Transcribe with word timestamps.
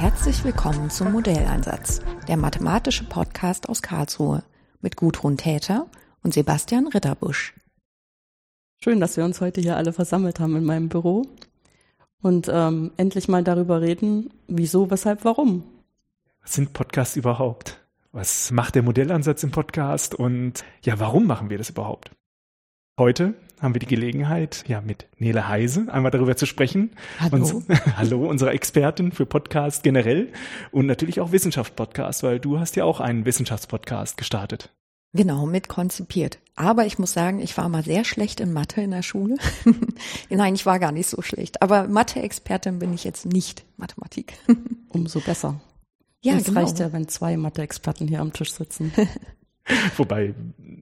Herzlich 0.00 0.42
willkommen 0.44 0.88
zum 0.88 1.12
Modelleinsatz, 1.12 2.00
der 2.26 2.38
mathematische 2.38 3.04
Podcast 3.04 3.68
aus 3.68 3.82
Karlsruhe 3.82 4.42
mit 4.80 4.96
Gudrun 4.96 5.36
Täter 5.36 5.88
und 6.22 6.32
Sebastian 6.32 6.86
Ritterbusch. 6.86 7.52
Schön, 8.82 8.98
dass 8.98 9.18
wir 9.18 9.26
uns 9.26 9.42
heute 9.42 9.60
hier 9.60 9.76
alle 9.76 9.92
versammelt 9.92 10.40
haben 10.40 10.56
in 10.56 10.64
meinem 10.64 10.88
Büro 10.88 11.26
und 12.22 12.48
ähm, 12.50 12.92
endlich 12.96 13.28
mal 13.28 13.44
darüber 13.44 13.82
reden, 13.82 14.32
wieso, 14.48 14.90
weshalb, 14.90 15.26
warum. 15.26 15.64
Was 16.40 16.54
sind 16.54 16.72
Podcasts 16.72 17.16
überhaupt? 17.16 17.78
Was 18.10 18.52
macht 18.52 18.76
der 18.76 18.82
Modellansatz 18.82 19.42
im 19.42 19.50
Podcast 19.50 20.14
und 20.14 20.64
ja, 20.82 20.98
warum 20.98 21.26
machen 21.26 21.50
wir 21.50 21.58
das 21.58 21.68
überhaupt? 21.68 22.10
Heute 23.00 23.32
haben 23.62 23.74
wir 23.74 23.78
die 23.78 23.86
Gelegenheit, 23.86 24.62
ja, 24.68 24.82
mit 24.82 25.06
Nele 25.16 25.48
Heise 25.48 25.86
einmal 25.90 26.10
darüber 26.10 26.36
zu 26.36 26.44
sprechen. 26.44 26.90
Hallo. 27.18 27.46
Und, 27.46 27.64
hallo, 27.96 28.28
unsere 28.28 28.50
Expertin 28.50 29.10
für 29.10 29.24
Podcast 29.24 29.82
generell 29.82 30.30
und 30.70 30.84
natürlich 30.84 31.18
auch 31.18 31.32
Wissenschaftspodcast, 31.32 32.22
weil 32.24 32.40
du 32.40 32.60
hast 32.60 32.76
ja 32.76 32.84
auch 32.84 33.00
einen 33.00 33.24
Wissenschaftspodcast 33.24 34.18
gestartet. 34.18 34.68
Genau, 35.14 35.46
mit 35.46 35.68
konzipiert. 35.68 36.40
Aber 36.56 36.84
ich 36.84 36.98
muss 36.98 37.14
sagen, 37.14 37.40
ich 37.40 37.56
war 37.56 37.70
mal 37.70 37.82
sehr 37.82 38.04
schlecht 38.04 38.38
in 38.38 38.52
Mathe 38.52 38.82
in 38.82 38.90
der 38.90 39.02
Schule. 39.02 39.36
Nein, 40.28 40.54
ich 40.54 40.66
war 40.66 40.78
gar 40.78 40.92
nicht 40.92 41.08
so 41.08 41.22
schlecht. 41.22 41.62
Aber 41.62 41.88
Mathe-Expertin 41.88 42.80
bin 42.80 42.92
ich 42.92 43.04
jetzt 43.04 43.24
nicht. 43.24 43.64
Mathematik. 43.78 44.34
Umso 44.90 45.20
besser. 45.20 45.58
Ja, 46.20 46.34
es 46.34 46.44
genau. 46.44 46.60
reicht 46.60 46.78
ja, 46.78 46.92
wenn 46.92 47.08
zwei 47.08 47.38
Mathe-Experten 47.38 48.08
hier 48.08 48.20
am 48.20 48.34
Tisch 48.34 48.52
sitzen. 48.52 48.92
Wobei, 49.96 50.34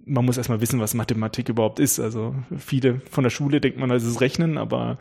man 0.05 0.25
muss 0.25 0.37
erstmal 0.37 0.61
wissen, 0.61 0.81
was 0.81 0.95
Mathematik 0.95 1.49
überhaupt 1.49 1.81
ist. 1.81 2.01
Also 2.01 2.35
viele 2.57 3.01
von 3.11 3.25
der 3.25 3.31
Schule 3.31 3.61
denkt 3.61 3.79
man, 3.79 3.89
das 3.89 4.05
ist 4.05 4.21
Rechnen, 4.21 4.59
aber 4.59 4.99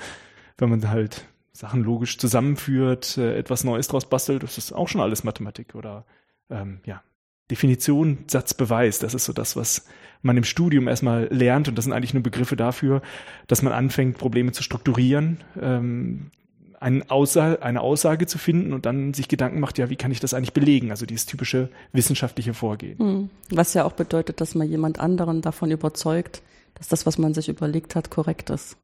wenn 0.58 0.70
man 0.70 0.90
halt 0.90 1.26
Sachen 1.54 1.84
logisch 1.84 2.18
zusammenführt, 2.18 3.18
äh, 3.18 3.38
etwas 3.38 3.64
Neues 3.64 3.88
draus 3.88 4.08
bastelt, 4.10 4.44
das 4.44 4.58
ist 4.58 4.74
auch 4.74 4.88
schon 4.88 5.02
alles 5.02 5.24
Mathematik 5.24 5.76
oder 5.76 6.06
ähm, 6.50 6.80
ja, 6.86 7.02
Definition, 7.50 8.20
Satz, 8.28 8.54
Beweis. 8.54 9.00
Das 9.00 9.14
ist 9.14 9.26
so 9.26 9.34
das, 9.34 9.56
was 9.56 9.88
man 10.22 10.38
im 10.38 10.44
Studium 10.44 10.88
erstmal 10.88 11.28
lernt 11.32 11.68
und 11.68 11.78
das 11.78 11.86
sind 11.86 11.94
eigentlich 11.94 12.14
nur 12.14 12.24
Begriffe 12.24 12.56
dafür, 12.56 13.02
dass 13.48 13.62
man 13.62 13.74
anfängt, 13.74 14.18
Probleme 14.18 14.52
zu 14.52 14.64
strukturieren, 14.64 15.44
ähm, 15.60 16.32
eine 16.80 17.10
Aussage, 17.10 17.62
eine 17.62 17.82
Aussage 17.82 18.28
zu 18.28 18.38
finden 18.38 18.74
und 18.74 18.86
dann 18.86 19.14
sich 19.14 19.28
Gedanken 19.28 19.60
macht, 19.60 19.78
ja, 19.78 19.90
wie 19.90 19.96
kann 19.96 20.12
ich 20.12 20.20
das 20.20 20.34
eigentlich 20.34 20.54
belegen? 20.54 20.92
Also 20.92 21.06
dieses 21.06 21.26
typische 21.26 21.70
wissenschaftliche 21.92 22.54
Vorgehen. 22.54 23.00
Hm. 23.00 23.30
Was 23.50 23.74
ja 23.74 23.84
auch 23.86 23.94
bedeutet, 23.94 24.42
dass 24.42 24.56
man 24.56 24.70
jemand 24.70 25.00
anderen 25.00 25.42
davon 25.42 25.72
überzeugt, 25.72 26.42
dass 26.76 26.88
das, 26.88 27.06
was 27.06 27.18
man 27.18 27.34
sich 27.34 27.50
überlegt 27.50 27.96
hat, 27.96 28.10
korrekt 28.10 28.50
ist. 28.50 28.78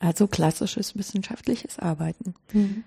Also 0.00 0.26
klassisches 0.26 0.96
wissenschaftliches 0.96 1.78
Arbeiten. 1.78 2.34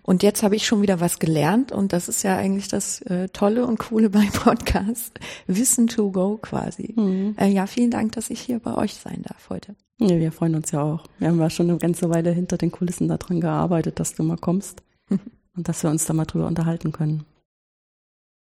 Und 0.04 0.24
jetzt 0.24 0.44
habe 0.44 0.56
ich 0.56 0.68
schon 0.68 0.82
wieder 0.82 1.00
was 1.00 1.20
gelernt 1.20 1.72
und 1.72 1.94
das 1.94 2.10
ist 2.10 2.24
ja 2.24 2.38
eigentlich 2.38 2.68
das 2.68 3.02
äh, 3.02 3.30
Tolle 3.30 3.66
und 3.66 3.80
Coole 3.80 4.10
bei 4.12 4.26
Podcast. 4.32 5.20
Wissen 5.48 5.88
to 5.88 6.12
go 6.12 6.38
quasi. 6.38 6.94
Mhm. 6.96 7.36
Äh, 7.38 7.48
ja, 7.48 7.66
vielen 7.66 7.92
Dank, 7.92 8.12
dass 8.12 8.30
ich 8.30 8.40
hier 8.40 8.60
bei 8.60 8.76
euch 8.76 8.96
sein 8.96 9.24
darf 9.24 9.50
heute. 9.50 9.76
Ja, 10.00 10.20
wir 10.20 10.32
freuen 10.32 10.56
uns 10.56 10.72
ja 10.72 10.84
auch. 10.84 11.06
Wir 11.18 11.30
haben 11.30 11.40
ja 11.40 11.50
schon 11.50 11.70
eine 11.70 11.80
ganze 11.80 12.10
Weile 12.10 12.32
hinter 12.32 12.58
den 12.58 12.72
Kulissen 12.72 13.08
daran 13.08 13.42
gearbeitet, 13.42 14.00
dass 14.00 14.14
du 14.14 14.24
mal 14.24 14.38
kommst 14.38 14.84
und 15.10 15.68
dass 15.68 15.82
wir 15.82 15.90
uns 15.90 16.06
da 16.06 16.14
mal 16.14 16.26
drüber 16.26 16.46
unterhalten 16.46 16.92
können. 16.92 17.26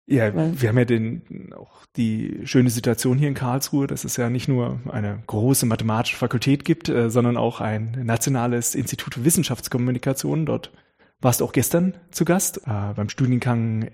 Ja, 0.10 0.34
Weil- 0.34 0.60
wir 0.62 0.70
haben 0.70 0.78
ja 0.78 0.86
den, 0.86 1.54
auch 1.54 1.86
die 1.98 2.40
schöne 2.46 2.70
Situation 2.70 3.18
hier 3.18 3.28
in 3.28 3.34
Karlsruhe, 3.34 3.88
dass 3.88 4.06
es 4.06 4.16
ja 4.16 4.30
nicht 4.30 4.48
nur 4.48 4.80
eine 4.90 5.22
große 5.28 5.66
mathematische 5.66 6.16
Fakultät 6.16 6.64
gibt, 6.64 6.88
äh, 6.88 7.10
sondern 7.10 7.36
auch 7.36 7.60
ein 7.60 7.92
nationales 8.06 8.74
Institut 8.74 9.16
für 9.16 9.26
Wissenschaftskommunikation. 9.26 10.46
Dort 10.46 10.72
warst 11.20 11.42
du 11.42 11.46
auch 11.46 11.52
gestern 11.52 11.96
zu 12.12 12.24
Gast 12.24 12.60
äh, 12.66 12.94
beim 12.96 13.10
Studiengang 13.10 13.90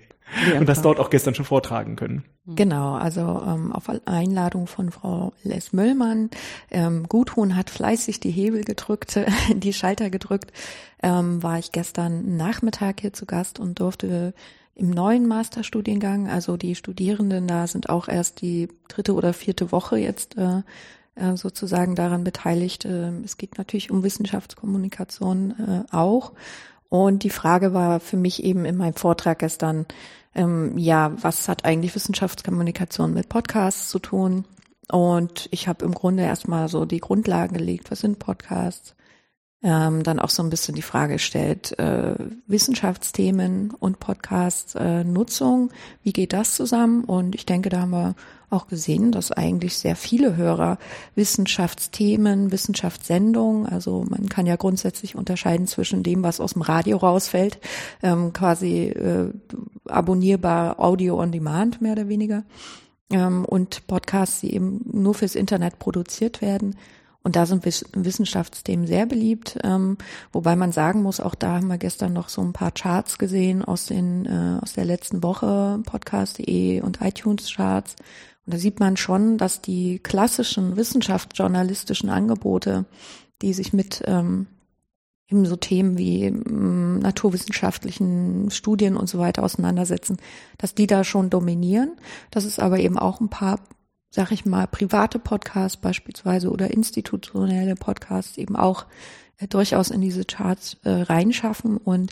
und 0.60 0.70
hast 0.70 0.84
dort 0.86 1.00
auch 1.00 1.10
gestern 1.10 1.36
schon 1.36 1.46
vortragen 1.46 1.96
können. 1.96 2.24
Genau, 2.46 2.94
also 2.94 3.42
ähm, 3.48 3.72
auf 3.72 3.90
Einladung 4.06 4.68
von 4.68 4.92
Frau 4.92 5.34
Les 5.44 5.74
Möllmann. 5.74 6.30
Ähm, 6.72 7.08
Gudrun 7.08 7.56
hat 7.56 7.70
fleißig 7.70 8.20
die 8.20 8.32
Hebel 8.32 8.64
gedrückt, 8.64 9.20
die 9.56 9.74
Schalter 9.74 10.10
gedrückt. 10.10 10.52
Ähm, 11.02 11.42
war 11.42 11.58
ich 11.60 11.72
gestern 11.72 12.38
Nachmittag 12.38 13.02
hier 13.02 13.14
zu 13.14 13.26
Gast 13.26 13.60
und 13.60 13.80
durfte 13.80 14.34
im 14.76 14.90
neuen 14.90 15.28
Masterstudiengang, 15.28 16.28
also 16.30 16.58
die 16.58 16.76
Studierenden 16.76 17.48
da 17.48 17.68
sind 17.68 17.90
auch 17.90 18.08
erst 18.08 18.42
die 18.42 18.70
dritte 18.88 19.14
oder 19.14 19.34
vierte 19.34 19.72
Woche 19.72 19.98
jetzt 19.98 20.36
äh, 20.38 20.62
äh, 21.16 21.38
sozusagen 21.38 21.96
daran 21.96 22.24
beteiligt. 22.24 22.86
Ähm, 22.86 23.22
es 23.24 23.38
geht 23.38 23.58
natürlich 23.58 23.92
um 23.92 24.04
Wissenschaftskommunikation 24.04 25.86
äh, 25.92 25.96
auch. 25.96 26.34
Und 26.90 27.24
die 27.24 27.30
Frage 27.30 27.74
war 27.74 28.00
für 28.00 28.18
mich 28.18 28.44
eben 28.44 28.66
in 28.66 28.78
meinem 28.78 28.96
Vortrag 28.96 29.40
gestern, 29.40 29.86
ähm, 30.36 30.78
ja, 30.78 31.14
was 31.22 31.48
hat 31.48 31.66
eigentlich 31.66 31.94
Wissenschaftskommunikation 31.94 33.14
mit 33.14 33.30
Podcasts 33.30 33.90
zu 33.90 34.00
tun? 34.00 34.46
Und 34.92 35.48
ich 35.52 35.68
habe 35.68 35.86
im 35.86 35.94
Grunde 35.94 36.24
erstmal 36.24 36.68
so 36.68 36.86
die 36.86 37.00
Grundlagen 37.00 37.56
gelegt, 37.56 37.92
was 37.92 38.00
sind 38.00 38.20
Podcasts? 38.20 38.96
Ähm, 39.66 40.04
dann 40.04 40.20
auch 40.20 40.30
so 40.30 40.44
ein 40.44 40.50
bisschen 40.50 40.76
die 40.76 40.82
Frage 40.82 41.14
gestellt, 41.14 41.80
äh, 41.80 42.16
Wissenschaftsthemen 42.48 43.72
und 43.80 44.00
Podcast-Nutzung, 44.00 45.72
wie 46.04 46.12
geht 46.12 46.34
das 46.34 46.56
zusammen? 46.56 47.06
Und 47.06 47.34
ich 47.34 47.46
denke, 47.46 47.70
da 47.70 47.80
haben 47.80 47.92
wir 47.92 48.16
auch 48.50 48.68
gesehen, 48.68 49.12
dass 49.12 49.32
eigentlich 49.32 49.78
sehr 49.78 49.96
viele 49.96 50.36
Hörer 50.36 50.78
Wissenschaftsthemen, 51.16 52.52
Wissenschaftssendungen, 52.52 53.66
also 53.66 54.06
man 54.08 54.28
kann 54.30 54.46
ja 54.46 54.58
grundsätzlich 54.58 55.16
unterscheiden 55.16 55.66
zwischen 55.66 56.04
dem, 56.04 56.24
was 56.24 56.40
aus 56.40 56.54
dem 56.54 56.62
Radio 56.62 56.98
rausfällt, 56.98 57.60
ähm, 58.04 58.34
quasi 58.34 58.90
äh, 58.90 59.32
abonnierbar 59.88 60.80
Audio 60.80 61.20
on 61.20 61.32
Demand 61.32 61.82
mehr 61.82 61.94
oder 61.94 62.10
weniger, 62.10 62.44
ähm, 63.10 63.46
und 63.46 63.88
Podcasts, 63.88 64.42
die 64.42 64.54
eben 64.54 64.82
nur 64.92 65.14
fürs 65.14 65.36
Internet 65.36 65.80
produziert 65.80 66.42
werden. 66.42 66.76
Und 67.24 67.38
da 67.38 67.46
sind 67.46 67.64
Wiss 67.66 67.86
Wissenschaftsthemen 67.94 68.86
sehr 68.86 69.06
beliebt, 69.06 69.58
ähm, 69.64 69.98
wobei 70.34 70.58
man 70.58 70.74
sagen 70.74 71.02
muss, 71.02 71.22
auch 71.22 71.36
da 71.36 71.56
haben 71.56 71.68
wir 71.68 71.78
gestern 71.78 72.12
noch 72.12 72.28
so 72.28 72.42
ein 72.42 72.52
paar 72.52 72.72
Charts 72.72 73.18
gesehen 73.18 73.64
aus 73.64 73.86
den 73.86 74.26
äh, 74.26 74.60
aus 74.62 74.74
der 74.74 74.84
letzten 74.84 75.24
Woche, 75.24 75.80
podcast.de 75.86 76.82
und 76.82 77.00
iTunes-Charts. 77.02 77.96
Und 78.46 78.54
da 78.54 78.58
sieht 78.58 78.82
man 78.82 78.98
schon, 78.98 79.38
dass 79.38 79.62
die 79.62 80.00
klassischen 80.00 80.76
wissenschaftsjournalistischen 80.76 82.10
Angebote, 82.10 82.84
die 83.42 83.54
sich 83.54 83.72
mit 83.72 84.04
ähm, 84.06 84.48
eben 85.30 85.46
so 85.46 85.56
Themen 85.56 85.98
wie 85.98 86.26
ähm, 86.26 87.00
naturwissenschaftlichen 87.00 88.52
Studien 88.52 88.98
und 88.98 89.08
so 89.08 89.18
weiter 89.18 89.44
auseinandersetzen, 89.44 90.18
dass 90.58 90.76
die 90.76 90.88
da 90.88 91.06
schon 91.06 91.30
dominieren. 91.30 91.94
Dass 92.32 92.44
es 92.44 92.60
aber 92.60 92.80
eben 92.80 93.00
auch 93.00 93.22
ein 93.22 93.30
paar 93.30 93.60
sag 94.14 94.32
ich 94.32 94.46
mal, 94.46 94.68
private 94.68 95.18
Podcasts 95.18 95.76
beispielsweise 95.76 96.52
oder 96.52 96.70
institutionelle 96.70 97.74
Podcasts 97.74 98.38
eben 98.38 98.56
auch 98.56 98.86
äh, 99.40 99.48
durchaus 99.48 99.90
in 99.90 100.02
diese 100.02 100.24
Charts 100.24 100.78
äh, 100.84 100.92
reinschaffen. 100.92 101.78
Und 101.78 102.12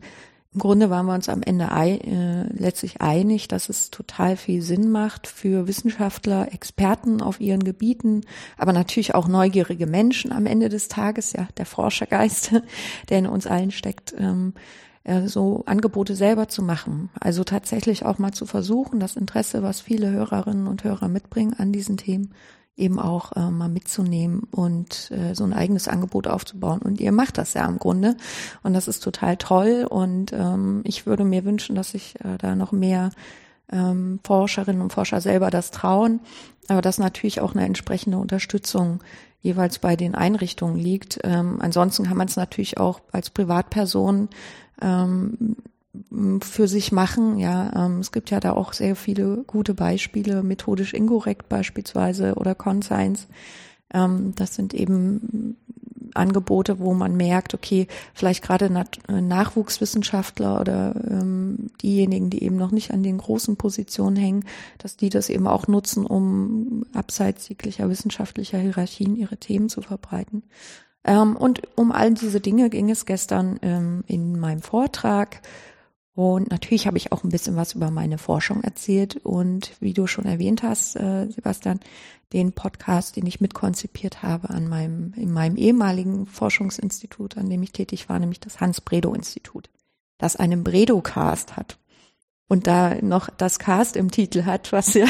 im 0.52 0.60
Grunde 0.60 0.90
waren 0.90 1.06
wir 1.06 1.14
uns 1.14 1.30
am 1.30 1.44
Ende 1.44 1.72
ei, 1.72 1.98
äh, 1.98 2.52
letztlich 2.54 3.02
einig, 3.02 3.48
dass 3.50 3.70
es 3.70 3.92
total 3.92 4.36
viel 4.36 4.64
Sinn 4.64 4.90
macht 4.90 5.28
für 5.28 5.68
Wissenschaftler, 5.68 6.52
Experten 6.52 7.22
auf 7.22 7.40
ihren 7.40 7.64
Gebieten, 7.64 8.22
aber 8.58 8.74
natürlich 8.74 9.14
auch 9.14 9.28
neugierige 9.28 9.86
Menschen 9.86 10.32
am 10.32 10.48
Ende 10.48 10.70
des 10.70 10.88
Tages, 10.88 11.34
ja, 11.34 11.48
der 11.58 11.68
Forschergeist, 11.68 12.54
der 13.10 13.20
in 13.20 13.28
uns 13.28 13.46
allen 13.46 13.70
steckt, 13.70 14.16
ähm, 14.18 14.56
äh, 15.04 15.28
so 15.28 15.64
Angebote 15.66 16.16
selber 16.16 16.48
zu 16.48 16.62
machen. 16.62 17.10
Also 17.20 17.44
tatsächlich 17.44 18.06
auch 18.06 18.20
mal 18.20 18.32
zu 18.32 18.46
versuchen, 18.46 19.00
das 19.00 19.16
Interesse, 19.16 19.64
was 19.64 19.82
viele 19.82 20.12
Hörerinnen 20.12 20.68
und 20.68 20.84
Hörer 20.84 21.08
mitbringen 21.08 21.56
an 21.58 21.72
diesen 21.72 21.98
Themen, 21.98 22.34
eben 22.78 23.00
auch 23.00 23.36
äh, 23.36 23.52
mal 23.52 23.70
mitzunehmen 23.70 24.44
und 24.52 25.12
äh, 25.12 25.34
so 25.36 25.44
ein 25.44 25.54
eigenes 25.54 25.88
Angebot 25.88 26.28
aufzubauen. 26.28 26.82
Und 26.82 27.00
ihr 27.00 27.12
macht 27.12 27.38
das 27.38 27.54
ja 27.54 27.66
im 27.68 27.80
Grunde. 27.80 28.16
Und 28.64 28.74
das 28.74 28.88
ist 28.88 29.02
total 29.02 29.38
toll. 29.38 29.86
Und 29.90 30.34
ähm, 30.34 30.82
ich 30.84 31.06
würde 31.06 31.24
mir 31.24 31.46
wünschen, 31.46 31.76
dass 31.76 31.92
sich 31.92 32.16
äh, 32.24 32.38
da 32.38 32.56
noch 32.56 32.72
mehr 32.72 33.12
ähm, 33.72 34.20
Forscherinnen 34.24 34.82
und 34.82 34.94
Forscher 34.94 35.22
selber 35.22 35.50
das 35.50 35.72
trauen. 35.72 36.22
Aber 36.68 36.82
dass 36.82 36.98
natürlich 36.98 37.42
auch 37.42 37.54
eine 37.54 37.66
entsprechende 37.66 38.18
Unterstützung 38.18 39.02
jeweils 39.42 39.80
bei 39.80 39.96
den 39.96 40.16
Einrichtungen 40.16 40.78
liegt. 40.78 41.20
Ähm, 41.24 41.58
ansonsten 41.60 42.06
kann 42.06 42.18
man 42.18 42.28
es 42.28 42.36
natürlich 42.36 42.78
auch 42.78 43.02
als 43.12 43.30
Privatperson 43.30 44.30
ähm, 44.82 45.56
für 46.42 46.68
sich 46.68 46.92
machen. 46.92 47.38
Ja, 47.38 47.86
ähm, 47.86 48.00
es 48.00 48.12
gibt 48.12 48.30
ja 48.30 48.40
da 48.40 48.54
auch 48.54 48.74
sehr 48.74 48.96
viele 48.96 49.44
gute 49.46 49.74
Beispiele, 49.74 50.44
methodisch 50.44 50.94
inkorrekt 50.94 51.50
beispielsweise 51.50 52.36
oder 52.36 52.56
Conscience. 52.56 53.28
Ähm, 53.94 54.34
das 54.36 54.56
sind 54.56 54.74
eben 54.74 55.58
Angebote, 56.14 56.80
wo 56.80 56.94
man 56.94 57.16
merkt, 57.16 57.54
okay, 57.54 57.88
vielleicht 58.14 58.44
gerade 58.44 58.70
Nat 58.70 59.00
Nachwuchswissenschaftler 59.08 60.60
oder 60.60 60.96
ähm, 61.10 61.70
diejenigen, 61.82 62.30
die 62.30 62.44
eben 62.44 62.58
noch 62.58 62.72
nicht 62.72 62.92
an 62.92 63.04
den 63.04 63.18
großen 63.18 63.58
Positionen 63.58 64.16
hängen, 64.16 64.46
dass 64.78 64.98
die 64.98 65.10
das 65.10 65.30
eben 65.30 65.48
auch 65.48 65.68
nutzen, 65.68 66.06
um 66.06 66.86
abseits 66.94 67.48
jeglicher 67.50 67.90
wissenschaftlicher 67.90 68.60
Hierarchien 68.60 69.16
ihre 69.16 69.38
Themen 69.38 69.70
zu 69.70 69.82
verbreiten. 69.82 70.44
Ähm, 71.04 71.36
und 71.36 71.62
um 71.76 71.92
all 71.92 72.14
diese 72.14 72.42
Dinge 72.42 72.70
ging 72.70 72.90
es 72.90 73.06
gestern 73.06 73.60
ähm, 73.62 74.04
in 74.08 74.40
meinem 74.40 74.62
Vortrag. 74.62 75.42
Und 76.22 76.52
natürlich 76.52 76.86
habe 76.86 76.98
ich 76.98 77.12
auch 77.12 77.24
ein 77.24 77.32
bisschen 77.32 77.56
was 77.56 77.74
über 77.74 77.90
meine 77.90 78.20
Forschung 78.20 78.64
erzählt 78.64 79.16
und 79.24 79.72
wie 79.80 79.94
du 79.94 80.06
schon 80.06 80.26
erwähnt 80.26 80.62
hast, 80.62 80.96
äh, 80.96 81.28
Sebastian, 81.32 81.80
den 82.32 82.52
Podcast, 82.52 83.16
den 83.16 83.26
ich 83.26 83.42
mitkonzipiert 83.42 84.22
habe 84.22 84.52
an 84.52 84.68
meinem, 84.68 85.14
in 85.16 85.34
meinem 85.34 85.56
ehemaligen 85.56 86.28
Forschungsinstitut, 86.28 87.38
an 87.40 87.50
dem 87.50 87.64
ich 87.64 87.72
tätig 87.72 88.08
war, 88.08 88.20
nämlich 88.20 88.40
das 88.40 88.60
Hans-Bredow-Institut, 88.60 89.72
das 90.20 90.36
einen 90.36 90.64
Bredow-Cast 90.64 91.58
hat 91.58 91.80
und 92.52 92.68
da 92.68 92.96
noch 93.02 93.30
das 93.38 93.60
Cast 93.60 93.96
im 93.96 94.12
Titel 94.12 94.44
hat, 94.44 94.74
was 94.74 94.94
ja 94.94 95.06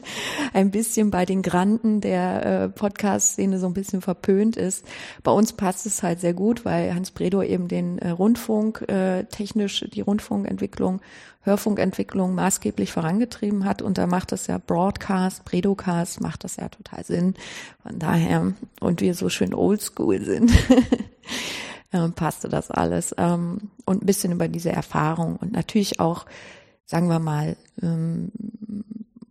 ein 0.54 0.70
bisschen 0.70 1.10
bei 1.10 1.26
den 1.26 1.42
Granden 1.42 2.00
der 2.00 2.46
äh, 2.46 2.68
Podcast-Szene 2.70 3.58
so 3.58 3.66
ein 3.66 3.74
bisschen 3.74 4.00
verpönt 4.00 4.56
ist. 4.56 4.86
Bei 5.22 5.30
uns 5.30 5.52
passt 5.52 5.84
es 5.84 6.02
halt 6.02 6.18
sehr 6.20 6.32
gut, 6.32 6.64
weil 6.64 6.94
Hans 6.94 7.10
Bredow 7.10 7.42
eben 7.42 7.68
den 7.68 7.98
äh, 7.98 8.08
Rundfunk 8.08 8.88
äh, 8.88 9.24
technisch, 9.24 9.84
die 9.92 10.00
Rundfunkentwicklung, 10.00 11.02
Hörfunkentwicklung 11.42 12.34
maßgeblich 12.34 12.90
vorangetrieben 12.90 13.66
hat 13.66 13.82
und 13.82 13.98
da 13.98 14.06
macht 14.06 14.32
das 14.32 14.46
ja 14.46 14.56
Broadcast, 14.56 15.44
Bredocast 15.44 16.22
macht 16.22 16.42
das 16.42 16.56
ja 16.56 16.70
total 16.70 17.04
Sinn. 17.04 17.34
Von 17.82 17.98
daher, 17.98 18.54
und 18.80 19.02
wir 19.02 19.12
so 19.12 19.28
schön 19.28 19.52
oldschool 19.52 20.22
sind. 20.24 20.50
äh, 21.92 22.08
passte 22.08 22.48
das 22.48 22.70
alles 22.70 23.14
ähm, 23.18 23.70
und 23.84 24.02
ein 24.02 24.06
bisschen 24.06 24.32
über 24.32 24.48
diese 24.48 24.72
Erfahrung 24.72 25.36
und 25.36 25.52
natürlich 25.52 26.00
auch 26.00 26.24
sagen 26.88 27.08
wir 27.08 27.18
mal, 27.18 27.56
ähm, 27.82 28.32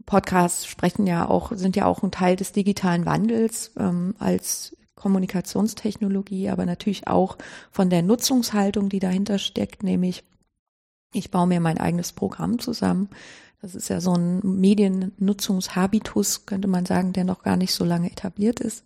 Podcasts 0.06 0.68
sprechen 0.68 1.08
ja 1.08 1.28
auch, 1.28 1.52
sind 1.56 1.76
ja 1.76 1.86
auch 1.86 2.04
ein 2.04 2.12
Teil 2.12 2.36
des 2.36 2.54
digitalen 2.54 3.06
Wandels 3.06 3.72
ähm, 3.78 4.16
als 4.20 4.78
Kommunikationstechnologie, 4.96 6.50
aber 6.50 6.66
natürlich 6.66 7.08
auch 7.08 7.38
von 7.72 7.90
der 7.90 8.04
Nutzungshaltung, 8.04 8.90
die 8.90 9.00
dahinter 9.00 9.40
steckt, 9.40 9.84
nämlich 9.84 10.24
ich 11.14 11.32
baue 11.32 11.48
mir 11.48 11.60
mein 11.60 11.78
eigenes 11.78 12.14
Programm 12.14 12.60
zusammen. 12.60 13.10
Das 13.62 13.74
ist 13.74 13.90
ja 13.90 14.02
so 14.02 14.14
ein 14.14 14.40
Mediennutzungshabitus, 14.44 16.46
könnte 16.46 16.68
man 16.68 16.86
sagen, 16.86 17.12
der 17.12 17.24
noch 17.24 17.42
gar 17.42 17.58
nicht 17.58 17.74
so 17.74 17.84
lange 17.84 18.12
etabliert 18.12 18.60
ist. 18.60 18.86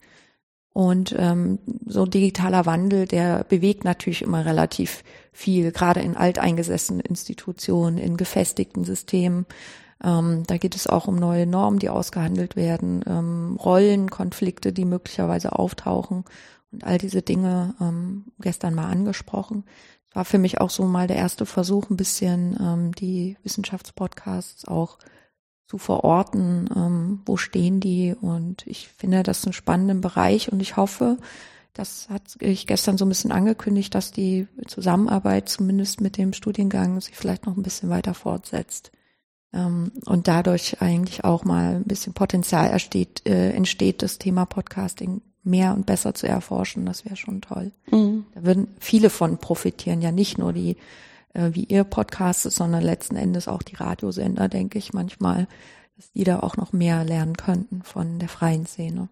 Und 0.73 1.13
ähm, 1.18 1.59
so 1.85 2.06
digitaler 2.06 2.65
Wandel, 2.65 3.06
der 3.06 3.44
bewegt 3.44 3.83
natürlich 3.83 4.21
immer 4.21 4.45
relativ 4.45 5.03
viel, 5.33 5.71
gerade 5.71 6.00
in 6.00 6.15
alteingesessenen 6.15 7.01
Institutionen, 7.01 7.97
in 7.97 8.15
gefestigten 8.15 8.85
Systemen. 8.85 9.45
Ähm, 10.03 10.44
da 10.47 10.57
geht 10.57 10.75
es 10.75 10.88
auch 10.88 11.07
um 11.07 11.18
neue 11.18 11.45
Normen, 11.45 11.79
die 11.79 11.89
ausgehandelt 11.89 12.56
werden, 12.56 13.03
ähm, 13.06 13.57
Rollenkonflikte, 13.62 14.71
die 14.71 14.85
möglicherweise 14.85 15.57
auftauchen 15.59 16.23
und 16.71 16.85
all 16.85 16.97
diese 16.97 17.21
Dinge 17.21 17.75
ähm, 17.81 18.25
gestern 18.39 18.73
mal 18.73 18.89
angesprochen. 18.89 19.65
Es 20.09 20.15
war 20.15 20.25
für 20.25 20.39
mich 20.39 20.59
auch 20.62 20.69
so 20.69 20.83
mal 20.85 21.07
der 21.07 21.18
erste 21.18 21.45
Versuch, 21.45 21.89
ein 21.89 21.97
bisschen 21.97 22.57
ähm, 22.59 22.95
die 22.95 23.38
Wissenschaftspodcasts 23.44 24.68
auch 24.68 24.97
zu 25.71 25.77
verorten, 25.77 26.69
ähm, 26.75 27.21
wo 27.25 27.38
stehen 27.38 27.79
die. 27.79 28.13
Und 28.19 28.68
ich 28.68 28.89
finde 28.89 29.23
das 29.23 29.45
einen 29.45 29.53
spannenden 29.53 30.01
Bereich 30.01 30.51
und 30.51 30.59
ich 30.59 30.75
hoffe, 30.75 31.15
das 31.73 32.09
hat 32.09 32.23
ich 32.41 32.68
gestern 32.68 32.97
so 32.97 33.06
ein 33.06 33.09
bisschen 33.09 33.31
angekündigt, 33.31 33.95
dass 33.95 34.12
die 34.12 34.50
Zusammenarbeit 34.68 35.47
zumindest 35.47 36.01
mit 36.01 36.18
dem 36.18 36.33
Studiengang 36.33 37.00
sich 37.00 37.15
vielleicht 37.15 37.45
noch 37.45 37.56
ein 37.56 37.63
bisschen 37.63 37.89
weiter 37.89 38.13
fortsetzt. 38.13 38.91
Ähm, 39.53 39.94
und 40.06 40.27
dadurch 40.27 40.81
eigentlich 40.81 41.23
auch 41.23 41.45
mal 41.45 41.75
ein 41.75 41.85
bisschen 41.85 42.12
Potenzial 42.12 42.69
ersteht, 42.69 43.25
äh, 43.25 43.51
entsteht, 43.51 44.01
das 44.01 44.18
Thema 44.18 44.45
Podcasting 44.45 45.21
mehr 45.41 45.73
und 45.73 45.85
besser 45.85 46.13
zu 46.13 46.27
erforschen. 46.27 46.85
Das 46.85 47.06
wäre 47.06 47.15
schon 47.15 47.39
toll. 47.39 47.71
Mhm. 47.89 48.25
Da 48.35 48.44
würden 48.44 48.68
viele 48.81 49.09
von 49.09 49.38
profitieren, 49.38 50.01
ja 50.01 50.12
nicht 50.12 50.38
nur 50.38 50.51
die 50.51 50.75
äh, 51.33 51.51
wie 51.54 51.66
ihr 51.66 51.83
podcastet, 51.83 52.54
sondern 52.54 52.83
letzten 52.83 53.16
Endes 53.16 53.48
auch 53.48 53.63
die 53.63 53.75
Radiosender, 53.75 54.50
denke 54.50 54.78
ich 54.78 54.94
manchmal, 54.94 55.48
dass 55.95 56.12
die 56.12 56.24
da 56.24 56.39
auch 56.39 56.57
noch 56.57 56.74
mehr 56.74 57.04
lernen 57.04 57.38
könnten 57.38 57.83
von 57.83 58.19
der 58.19 58.30
freien 58.30 58.66
Szene. 58.66 59.10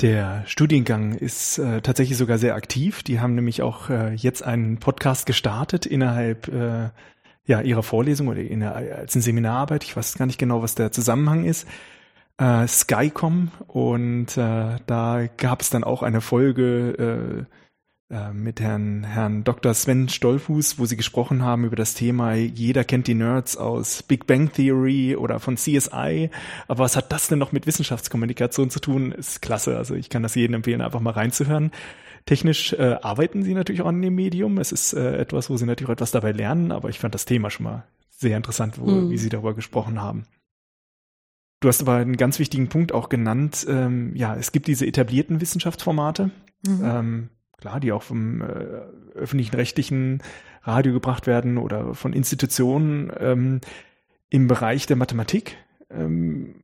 Der 0.00 0.42
Studiengang 0.46 1.12
ist 1.12 1.58
äh, 1.58 1.80
tatsächlich 1.80 2.18
sogar 2.18 2.38
sehr 2.38 2.56
aktiv. 2.56 3.02
Die 3.04 3.20
haben 3.20 3.34
nämlich 3.36 3.62
auch 3.62 3.88
äh, 3.88 4.14
jetzt 4.14 4.42
einen 4.42 4.78
Podcast 4.78 5.26
gestartet 5.26 5.86
innerhalb 5.86 6.48
äh, 6.48 6.90
ja, 7.44 7.60
ihrer 7.60 7.82
Vorlesung 7.82 8.28
oder 8.28 8.40
in 8.40 8.60
der, 8.60 8.74
als 8.74 9.14
eine 9.14 9.22
Seminararbeit. 9.22 9.84
Ich 9.84 9.96
weiß 9.96 10.18
gar 10.18 10.26
nicht 10.26 10.38
genau, 10.38 10.62
was 10.62 10.74
der 10.74 10.90
Zusammenhang 10.90 11.44
ist. 11.44 11.68
Äh, 12.38 12.66
Skycom 12.66 13.52
und 13.68 14.36
äh, 14.36 14.76
da 14.86 15.26
gab 15.36 15.60
es 15.60 15.70
dann 15.70 15.84
auch 15.84 16.02
eine 16.02 16.20
Folge 16.20 17.46
äh, 17.48 17.61
mit 18.34 18.60
Herrn, 18.60 19.04
Herrn 19.04 19.42
Dr. 19.42 19.72
Sven 19.72 20.08
Stolfuß, 20.08 20.78
wo 20.78 20.84
sie 20.84 20.96
gesprochen 20.96 21.42
haben 21.42 21.64
über 21.64 21.76
das 21.76 21.94
Thema, 21.94 22.34
jeder 22.34 22.84
kennt 22.84 23.06
die 23.06 23.14
Nerds 23.14 23.56
aus 23.56 24.02
Big 24.02 24.26
Bang 24.26 24.52
Theory 24.52 25.16
oder 25.16 25.40
von 25.40 25.56
CSI, 25.56 26.30
aber 26.68 26.84
was 26.84 26.96
hat 26.96 27.10
das 27.10 27.28
denn 27.28 27.38
noch 27.38 27.52
mit 27.52 27.66
Wissenschaftskommunikation 27.66 28.68
zu 28.68 28.80
tun? 28.80 29.12
Ist 29.12 29.40
klasse, 29.40 29.78
also 29.78 29.94
ich 29.94 30.10
kann 30.10 30.22
das 30.22 30.34
jedem 30.34 30.54
empfehlen, 30.54 30.82
einfach 30.82 31.00
mal 31.00 31.12
reinzuhören. 31.12 31.70
Technisch 32.26 32.72
äh, 32.74 32.98
arbeiten 33.00 33.42
sie 33.42 33.54
natürlich 33.54 33.82
auch 33.82 33.86
an 33.86 34.02
dem 34.02 34.14
Medium, 34.14 34.58
es 34.58 34.72
ist 34.72 34.92
äh, 34.92 35.16
etwas, 35.16 35.50
wo 35.50 35.56
sie 35.56 35.66
natürlich 35.66 35.88
auch 35.88 35.94
etwas 35.94 36.12
dabei 36.12 36.32
lernen, 36.32 36.70
aber 36.70 36.88
ich 36.88 36.98
fand 36.98 37.14
das 37.14 37.24
Thema 37.24 37.50
schon 37.50 37.64
mal 37.64 37.84
sehr 38.10 38.36
interessant, 38.36 38.78
wo, 38.78 38.86
mhm. 38.86 39.10
wie 39.10 39.18
sie 39.18 39.28
darüber 39.28 39.54
gesprochen 39.54 40.00
haben. 40.00 40.26
Du 41.60 41.68
hast 41.68 41.80
aber 41.80 41.96
einen 41.96 42.16
ganz 42.16 42.38
wichtigen 42.38 42.68
Punkt 42.68 42.92
auch 42.92 43.08
genannt. 43.08 43.64
Ähm, 43.68 44.14
ja, 44.16 44.34
es 44.34 44.50
gibt 44.50 44.66
diese 44.66 44.84
etablierten 44.86 45.40
Wissenschaftsformate. 45.40 46.30
Mhm. 46.66 46.80
Ähm, 46.84 47.28
klar, 47.62 47.78
die 47.78 47.92
auch 47.92 48.02
vom 48.02 48.42
äh, 48.42 48.44
öffentlichen 49.14 49.54
rechtlichen 49.54 50.20
Radio 50.62 50.92
gebracht 50.92 51.28
werden 51.28 51.58
oder 51.58 51.94
von 51.94 52.12
Institutionen 52.12 53.12
ähm, 53.18 53.60
im 54.30 54.48
Bereich 54.48 54.86
der 54.86 54.96
Mathematik. 54.96 55.56
Ähm, 55.88 56.56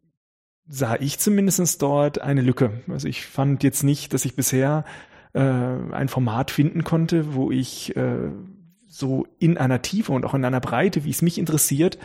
sah 0.67 0.97
ich 0.97 1.19
zumindest 1.21 1.81
dort 1.81 2.21
eine 2.21 2.43
Lücke. 2.43 2.83
Also 2.89 3.07
ich 3.07 3.27
fand 3.27 3.63
jetzt 3.63 3.85
nicht, 3.85 4.13
dass 4.13 4.25
ich 4.25 4.35
bisher 4.35 4.85
äh, 5.35 5.41
ein 5.41 6.09
Format 6.09 6.51
finden 6.51 6.83
konnte, 6.83 7.35
wo 7.35 7.53
ich 7.53 7.97
äh, 7.97 8.31
so 8.89 9.27
in 9.39 9.57
einer 9.57 9.81
Tiefe 9.83 10.13
und 10.13 10.25
auch 10.25 10.35
in 10.35 10.45
einer 10.45 10.61
Breite, 10.61 11.05
wie 11.05 11.11
es 11.11 11.23
mich 11.23 11.39
interessiert, 11.39 11.99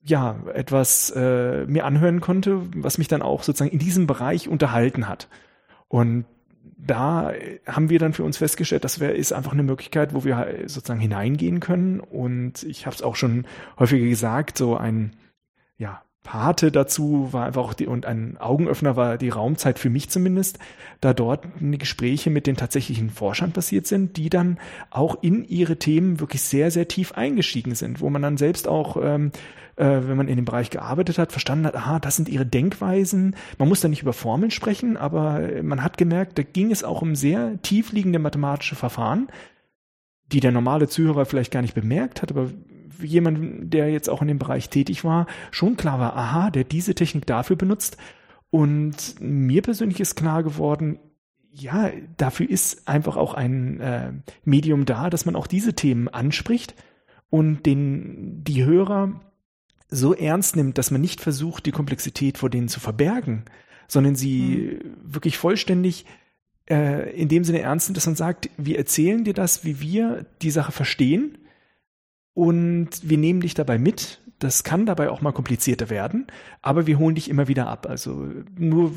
ja, 0.00 0.36
etwas 0.52 1.10
äh, 1.16 1.64
mir 1.66 1.86
anhören 1.86 2.20
konnte, 2.20 2.60
was 2.76 2.98
mich 2.98 3.08
dann 3.08 3.22
auch 3.22 3.42
sozusagen 3.42 3.72
in 3.72 3.78
diesem 3.80 4.06
Bereich 4.06 4.48
unterhalten 4.48 5.08
hat. 5.08 5.28
Und 5.88 6.26
da 6.76 7.32
haben 7.66 7.90
wir 7.90 7.98
dann 7.98 8.12
für 8.12 8.24
uns 8.24 8.36
festgestellt, 8.36 8.84
das 8.84 9.00
wäre 9.00 9.12
ist 9.12 9.32
einfach 9.32 9.52
eine 9.52 9.62
Möglichkeit, 9.62 10.14
wo 10.14 10.24
wir 10.24 10.64
sozusagen 10.66 11.00
hineingehen 11.00 11.60
können. 11.60 12.00
Und 12.00 12.62
ich 12.62 12.86
habe 12.86 12.94
es 12.94 13.02
auch 13.02 13.16
schon 13.16 13.46
häufiger 13.78 14.06
gesagt, 14.06 14.58
so 14.58 14.76
ein 14.76 15.16
ja 15.76 16.02
Pate 16.24 16.72
dazu 16.72 17.28
war 17.32 17.44
einfach 17.44 17.62
auch 17.62 17.74
die, 17.74 17.86
und 17.86 18.06
ein 18.06 18.38
Augenöffner 18.38 18.96
war 18.96 19.18
die 19.18 19.28
Raumzeit 19.28 19.78
für 19.78 19.90
mich 19.90 20.08
zumindest, 20.08 20.58
da 21.00 21.12
dort 21.12 21.46
Gespräche 21.60 22.30
mit 22.30 22.46
den 22.46 22.56
tatsächlichen 22.56 23.10
Forschern 23.10 23.52
passiert 23.52 23.86
sind, 23.86 24.16
die 24.16 24.30
dann 24.30 24.58
auch 24.90 25.22
in 25.22 25.44
ihre 25.44 25.78
Themen 25.78 26.20
wirklich 26.20 26.40
sehr, 26.40 26.70
sehr 26.70 26.88
tief 26.88 27.12
eingestiegen 27.12 27.74
sind, 27.74 28.00
wo 28.00 28.08
man 28.08 28.22
dann 28.22 28.38
selbst 28.38 28.66
auch, 28.66 28.96
ähm, 28.96 29.32
äh, 29.76 29.84
wenn 29.84 30.16
man 30.16 30.28
in 30.28 30.36
dem 30.36 30.46
Bereich 30.46 30.70
gearbeitet 30.70 31.18
hat, 31.18 31.30
verstanden 31.30 31.66
hat, 31.66 31.76
aha, 31.76 31.98
das 31.98 32.16
sind 32.16 32.30
ihre 32.30 32.46
Denkweisen. 32.46 33.36
Man 33.58 33.68
muss 33.68 33.82
da 33.82 33.88
nicht 33.88 34.02
über 34.02 34.14
Formeln 34.14 34.50
sprechen, 34.50 34.96
aber 34.96 35.62
man 35.62 35.84
hat 35.84 35.98
gemerkt, 35.98 36.38
da 36.38 36.42
ging 36.42 36.72
es 36.72 36.84
auch 36.84 37.02
um 37.02 37.14
sehr 37.14 37.60
tiefliegende 37.60 38.18
mathematische 38.18 38.76
Verfahren, 38.76 39.28
die 40.32 40.40
der 40.40 40.52
normale 40.52 40.88
Zuhörer 40.88 41.26
vielleicht 41.26 41.52
gar 41.52 41.60
nicht 41.60 41.74
bemerkt 41.74 42.22
hat, 42.22 42.30
aber 42.32 42.48
jemand, 43.02 43.72
der 43.72 43.90
jetzt 43.90 44.08
auch 44.08 44.22
in 44.22 44.28
dem 44.28 44.38
Bereich 44.38 44.68
tätig 44.68 45.04
war, 45.04 45.26
schon 45.50 45.76
klar 45.76 45.98
war, 45.98 46.16
aha, 46.16 46.50
der 46.50 46.64
diese 46.64 46.94
Technik 46.94 47.26
dafür 47.26 47.56
benutzt. 47.56 47.96
Und 48.50 49.16
mir 49.20 49.62
persönlich 49.62 50.00
ist 50.00 50.14
klar 50.14 50.42
geworden, 50.42 50.98
ja, 51.50 51.90
dafür 52.16 52.48
ist 52.48 52.88
einfach 52.88 53.16
auch 53.16 53.34
ein 53.34 53.80
äh, 53.80 54.12
Medium 54.44 54.84
da, 54.84 55.08
dass 55.08 55.24
man 55.24 55.36
auch 55.36 55.46
diese 55.46 55.74
Themen 55.74 56.08
anspricht 56.08 56.74
und 57.30 57.64
den, 57.66 58.42
die 58.44 58.64
Hörer 58.64 59.20
so 59.88 60.14
ernst 60.14 60.56
nimmt, 60.56 60.78
dass 60.78 60.90
man 60.90 61.00
nicht 61.00 61.20
versucht, 61.20 61.66
die 61.66 61.72
Komplexität 61.72 62.38
vor 62.38 62.50
denen 62.50 62.68
zu 62.68 62.80
verbergen, 62.80 63.44
sondern 63.86 64.16
sie 64.16 64.80
mhm. 64.82 64.96
wirklich 65.04 65.38
vollständig 65.38 66.06
äh, 66.68 67.10
in 67.14 67.28
dem 67.28 67.44
Sinne 67.44 67.60
ernst 67.60 67.88
nimmt, 67.88 67.96
dass 67.96 68.06
man 68.06 68.16
sagt, 68.16 68.50
wir 68.56 68.78
erzählen 68.78 69.24
dir 69.24 69.34
das, 69.34 69.64
wie 69.64 69.80
wir 69.80 70.26
die 70.42 70.50
Sache 70.50 70.72
verstehen 70.72 71.38
und 72.34 72.90
wir 73.02 73.18
nehmen 73.18 73.40
dich 73.40 73.54
dabei 73.54 73.78
mit. 73.78 74.20
Das 74.38 74.64
kann 74.64 74.84
dabei 74.84 75.10
auch 75.10 75.22
mal 75.22 75.32
komplizierter 75.32 75.88
werden, 75.88 76.26
aber 76.60 76.86
wir 76.86 76.98
holen 76.98 77.14
dich 77.14 77.30
immer 77.30 77.48
wieder 77.48 77.68
ab. 77.68 77.86
Also 77.88 78.28
nur 78.58 78.92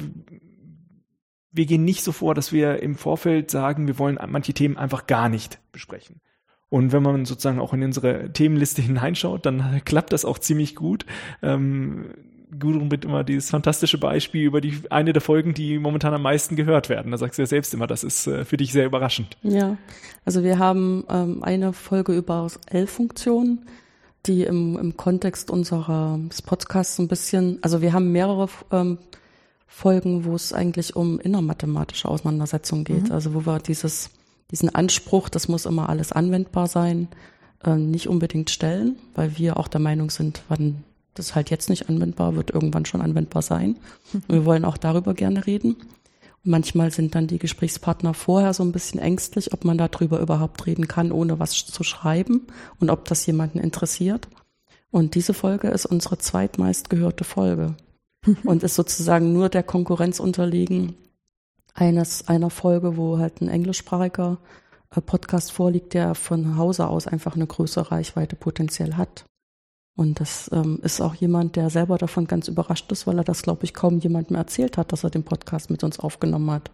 wir 1.51 1.65
gehen 1.65 1.86
nicht 1.86 2.03
so 2.03 2.12
vor, 2.12 2.36
dass 2.36 2.51
wir 2.51 2.82
im 2.82 2.96
Vorfeld 2.96 3.51
sagen, 3.51 3.88
wir 3.88 4.00
wollen 4.00 4.20
manche 4.27 4.53
Themen 4.53 4.77
einfach 4.77 5.08
gar 5.08 5.29
nicht 5.29 5.60
besprechen. 5.72 6.22
Und 6.70 6.91
wenn 6.91 7.03
man 7.03 7.25
sozusagen 7.25 7.60
auch 7.60 7.74
in 7.74 7.84
unsere 7.84 8.32
Themenliste 8.34 8.82
hineinschaut, 8.84 9.46
dann 9.46 9.82
klappt 9.86 10.13
das 10.13 10.25
auch 10.25 10.39
ziemlich 10.39 10.75
gut. 10.75 11.06
Ähm, 11.41 12.13
Gudrun 12.51 12.89
bringt 12.89 13.06
immer 13.06 13.24
dieses 13.24 13.50
fantastische 13.50 13.98
Beispiel 13.98 14.44
über 14.44 14.62
die 14.62 14.80
eine 14.89 15.13
der 15.13 15.22
Folgen, 15.22 15.54
die 15.54 15.80
momentan 15.80 16.13
am 16.13 16.22
meisten 16.22 16.56
gehört 16.56 16.89
werden. 16.89 17.12
Da 17.12 17.18
sagst 17.18 17.38
du 17.38 17.42
ja 17.42 17.46
selbst 17.46 17.74
immer, 17.74 17.88
das 17.88 18.04
ist 18.04 18.27
äh, 18.27 18.46
für 18.46 18.58
dich 18.58 18.72
sehr 18.72 18.86
überraschend. 18.86 19.38
Ja, 19.44 19.77
also 20.25 20.44
wir 20.44 20.58
haben 20.58 21.04
ähm, 21.10 21.44
eine 21.44 21.74
Folge 21.74 22.16
über 22.16 22.48
L-Funktionen, 22.68 23.66
die 24.25 24.44
im, 24.44 24.77
im 24.77 24.96
Kontext 24.96 25.51
unserer 25.51 26.20
Podcasts 26.46 27.00
ein 27.00 27.08
bisschen, 27.08 27.60
also 27.62 27.82
wir 27.82 27.94
haben 27.94 28.12
mehrere 28.12 28.48
ähm, 28.72 28.98
Folgen, 29.68 30.25
wo 30.25 30.34
es 30.34 30.54
eigentlich 30.54 30.96
um 30.96 31.20
innermathematische 31.20 32.08
Auseinandersetzungen 32.08 32.86
geht. 32.86 33.10
Mhm. 33.10 33.12
Also 33.12 33.34
wo 33.34 33.46
wir 33.46 33.60
dieses, 33.60 34.10
diesen 34.51 34.74
Anspruch, 34.74 35.27
das 35.30 35.50
muss 35.50 35.66
immer 35.66 35.89
alles 35.89 36.13
anwendbar 36.13 36.68
sein, 36.68 37.10
äh, 37.63 37.75
nicht 37.75 38.08
unbedingt 38.08 38.50
stellen, 38.50 38.96
weil 39.16 39.38
wir 39.38 39.58
auch 39.58 39.68
der 39.68 39.82
Meinung 39.82 40.10
sind, 40.10 40.44
wann 40.48 40.84
das 41.17 41.36
halt 41.36 41.50
jetzt 41.50 41.69
nicht 41.69 41.89
anwendbar 41.89 42.36
wird, 42.36 42.51
irgendwann 42.51 42.86
schon 42.86 43.01
anwendbar 43.01 43.41
sein. 43.41 43.77
Mhm. 44.13 44.24
Wir 44.27 44.45
wollen 44.45 44.65
auch 44.65 44.77
darüber 44.77 45.13
gerne 45.13 45.45
reden. 45.45 45.75
Und 46.43 46.51
manchmal 46.51 46.91
sind 46.91 47.15
dann 47.15 47.27
die 47.27 47.39
Gesprächspartner 47.39 48.13
vorher 48.13 48.53
so 48.53 48.63
ein 48.63 48.71
bisschen 48.71 49.00
ängstlich, 49.00 49.53
ob 49.53 49.65
man 49.65 49.77
darüber 49.77 50.19
überhaupt 50.19 50.65
reden 50.65 50.88
kann, 50.88 51.12
ohne 51.12 51.39
was 51.39 51.65
zu 51.65 51.83
schreiben 51.83 52.47
und 52.79 52.89
ob 52.89 53.05
das 53.05 53.25
jemanden 53.25 53.59
interessiert. 53.59 54.27
Und 54.91 55.15
diese 55.15 55.33
Folge 55.33 55.67
ist 55.67 55.86
unsere 55.86 56.17
zweitmeist 56.17 56.89
gehörte 56.89 57.24
Folge 57.24 57.75
und 58.43 58.63
ist 58.63 58.75
sozusagen 58.75 59.33
nur 59.33 59.50
der 59.50 59.63
Konkurrenz 59.63 60.19
unterlegen 60.19 60.95
eines 61.74 62.27
einer 62.27 62.50
Folge, 62.50 62.97
wo 62.97 63.19
halt 63.19 63.41
ein 63.41 63.50
englischsprachiger 63.50 64.38
äh, 64.95 65.01
Podcast 65.01 65.51
vorliegt, 65.51 65.93
der 65.93 66.15
von 66.15 66.57
Hause 66.57 66.88
aus 66.88 67.07
einfach 67.07 67.36
eine 67.36 67.47
größere 67.47 67.91
Reichweite 67.91 68.36
potenziell 68.36 68.95
hat. 68.95 69.25
Und 69.98 70.20
das 70.20 70.50
ähm, 70.54 70.80
ist 70.84 71.01
auch 71.01 71.16
jemand, 71.16 71.56
der 71.56 71.72
selber 71.72 71.98
davon 71.98 72.27
ganz 72.27 72.48
überrascht 72.48 72.92
ist, 72.92 73.08
weil 73.08 73.18
er 73.18 73.24
das, 73.24 73.42
glaube 73.42 73.66
ich, 73.66 73.74
kaum 73.74 73.98
jemandem 73.98 74.36
erzählt 74.36 74.77
hat, 74.77 74.92
dass 74.92 75.04
er 75.04 75.10
den 75.10 75.24
Podcast 75.24 75.72
mit 75.72 75.84
uns 75.84 76.00
aufgenommen 76.00 76.51
hat. 76.51 76.70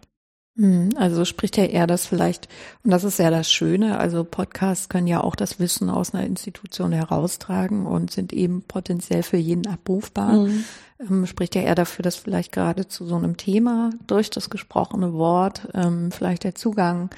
Hm, 0.56 0.90
also 0.96 1.24
spricht 1.24 1.56
ja 1.56 1.64
eher 1.64 1.86
das 1.86 2.06
vielleicht, 2.06 2.48
und 2.84 2.90
das 2.90 3.02
ist 3.02 3.18
ja 3.18 3.30
das 3.30 3.50
Schöne, 3.50 3.98
also 3.98 4.24
Podcasts 4.24 4.90
können 4.90 5.06
ja 5.06 5.22
auch 5.24 5.34
das 5.34 5.58
Wissen 5.58 5.88
aus 5.88 6.14
einer 6.14 6.26
Institution 6.26 6.92
heraustragen 6.92 7.86
und 7.86 8.10
sind 8.12 8.34
eben 8.34 8.62
potenziell 8.62 9.22
für 9.22 9.38
jeden 9.38 9.66
abrufbar. 9.66 10.34
Mhm. 10.34 10.64
Ähm, 11.00 11.26
spricht 11.26 11.54
ja 11.54 11.62
eher 11.62 11.74
dafür, 11.74 12.02
dass 12.02 12.16
vielleicht 12.16 12.52
gerade 12.52 12.86
zu 12.86 13.06
so 13.06 13.16
einem 13.16 13.38
Thema 13.38 13.90
durch 14.06 14.28
das 14.28 14.50
gesprochene 14.50 15.14
Wort 15.14 15.66
ähm, 15.72 16.12
vielleicht 16.12 16.44
der 16.44 16.54
Zugang 16.54 17.08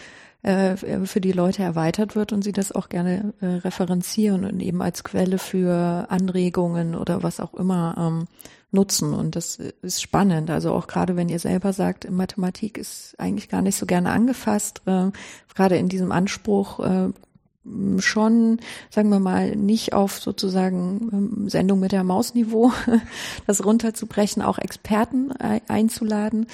äh, 0.47 0.76
für 0.76 1.21
die 1.21 1.33
Leute 1.33 1.62
erweitert 1.62 2.15
wird 2.15 2.33
und 2.33 2.43
sie 2.43 2.53
das 2.53 2.71
auch 2.71 2.88
gerne 2.88 3.35
äh, 3.41 3.47
referenzieren 3.47 4.45
und 4.45 4.61
eben 4.61 4.81
als 4.81 5.03
Quelle 5.03 5.38
für 5.38 6.07
Anregungen 6.09 6.95
oder 6.95 7.23
was 7.25 7.41
auch 7.41 7.55
immer 7.55 7.97
ähm, 7.99 8.29
nutzen. 8.71 9.12
Und 9.12 9.35
das 9.35 9.57
ist 9.57 10.00
spannend. 10.00 10.50
Also 10.50 10.73
auch 10.73 10.87
gerade 10.87 11.17
wenn 11.17 11.29
ihr 11.29 11.41
selber 11.41 11.73
sagt, 11.73 12.09
Mathematik 12.11 12.79
ist 12.79 13.17
eigentlich 13.19 13.49
gar 13.49 13.61
nicht 13.62 13.76
so 13.76 13.87
gerne 13.87 14.11
angefasst, 14.11 14.83
äh, 14.87 15.11
gerade 15.55 15.76
in 15.79 15.88
diesem 15.88 16.12
Anspruch, 16.12 16.79
äh, 16.79 17.09
schon, 17.99 18.61
sagen 18.90 19.11
wir 19.11 19.20
mal, 19.20 19.56
nicht 19.56 19.92
auf 19.92 20.20
sozusagen 20.20 21.08
ähm, 21.12 21.49
Sendung 21.49 21.80
mit 21.80 21.92
der 21.92 22.04
Mausniveau 22.04 22.73
das 23.46 23.64
runterzubrechen, 23.64 24.42
auch 24.42 24.58
Experten 24.58 25.32
einzuladen 25.68 26.46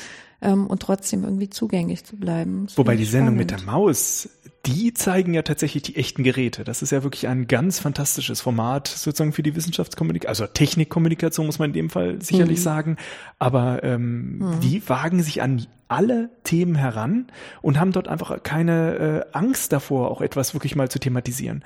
ähm, 0.42 0.66
und 0.66 0.80
trotzdem 0.80 1.24
irgendwie 1.24 1.50
zugänglich 1.50 2.04
zu 2.04 2.16
bleiben. 2.16 2.66
Wobei 2.76 2.96
die 2.96 3.04
Sendung 3.04 3.36
mit 3.36 3.50
der 3.50 3.62
Maus, 3.62 4.28
die 4.66 4.92
zeigen 4.94 5.34
ja 5.34 5.42
tatsächlich 5.42 5.82
die 5.82 5.96
echten 5.96 6.22
Geräte. 6.22 6.64
Das 6.64 6.82
ist 6.82 6.90
ja 6.90 7.02
wirklich 7.02 7.28
ein 7.28 7.46
ganz 7.46 7.78
fantastisches 7.78 8.40
Format 8.40 8.88
sozusagen 8.88 9.32
für 9.32 9.42
die 9.42 9.56
Wissenschaftskommunikation, 9.56 10.28
also 10.28 10.46
Technikkommunikation 10.46 11.46
muss 11.46 11.58
man 11.58 11.70
in 11.70 11.74
dem 11.74 11.90
Fall 11.90 12.20
sicherlich 12.20 12.58
mhm. 12.58 12.62
sagen. 12.62 12.96
Aber 13.38 13.82
ähm, 13.82 14.38
mhm. 14.38 14.60
die 14.60 14.88
wagen 14.88 15.22
sich 15.22 15.42
an 15.42 15.66
alle 15.92 16.30
Themen 16.42 16.74
heran 16.74 17.26
und 17.60 17.78
haben 17.78 17.92
dort 17.92 18.08
einfach 18.08 18.42
keine 18.42 19.26
äh, 19.32 19.36
Angst 19.36 19.72
davor, 19.72 20.10
auch 20.10 20.22
etwas 20.22 20.54
wirklich 20.54 20.74
mal 20.74 20.88
zu 20.88 20.98
thematisieren. 20.98 21.64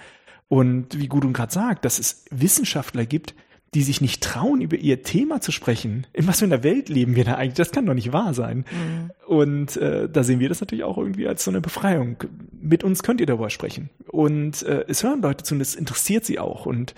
Und 0.49 0.99
wie 0.99 1.06
Gudrun 1.06 1.33
gerade 1.33 1.52
sagt, 1.52 1.85
dass 1.85 1.99
es 1.99 2.25
Wissenschaftler 2.30 3.06
gibt, 3.06 3.35
die 3.75 3.83
sich 3.83 4.00
nicht 4.00 4.23
trauen, 4.23 4.61
über 4.61 4.76
ihr 4.76 5.02
Thema 5.02 5.40
zu 5.40 5.52
sprechen. 5.52 6.06
In 6.12 6.26
was 6.26 6.38
für 6.38 6.45
einer 6.45 6.62
Welt 6.62 6.88
leben 6.88 7.14
wir 7.14 7.25
da 7.25 7.35
eigentlich? 7.35 7.54
Das 7.54 7.73
kann 7.73 7.87
doch 7.87 7.95
nicht 7.95 8.12
wahr 8.12 8.33
sein. 8.33 8.59
Mhm. 8.59 9.11
Und 9.26 9.76
äh, 9.76 10.09
da 10.09 10.23
sehen 10.23 10.40
wir 10.40 10.49
das 10.49 10.61
natürlich 10.61 10.85
auch 10.85 10.99
irgendwie 10.99 11.28
als 11.28 11.45
so 11.45 11.50
eine 11.50 11.61
Befreiung. 11.61 12.16
Mit 12.61 12.85
uns 12.85 13.02
könnt 13.02 13.21
ihr 13.21 13.26
darüber 13.26 13.50
sprechen. 13.50 13.90
Und 14.09 14.62
äh, 14.62 14.85
es 14.88 15.02
hören 15.02 15.21
Leute 15.21 15.45
zu 15.45 15.54
und 15.54 15.61
es 15.61 15.75
interessiert 15.75 16.25
sie 16.25 16.38
auch. 16.38 16.64
Und 16.66 16.95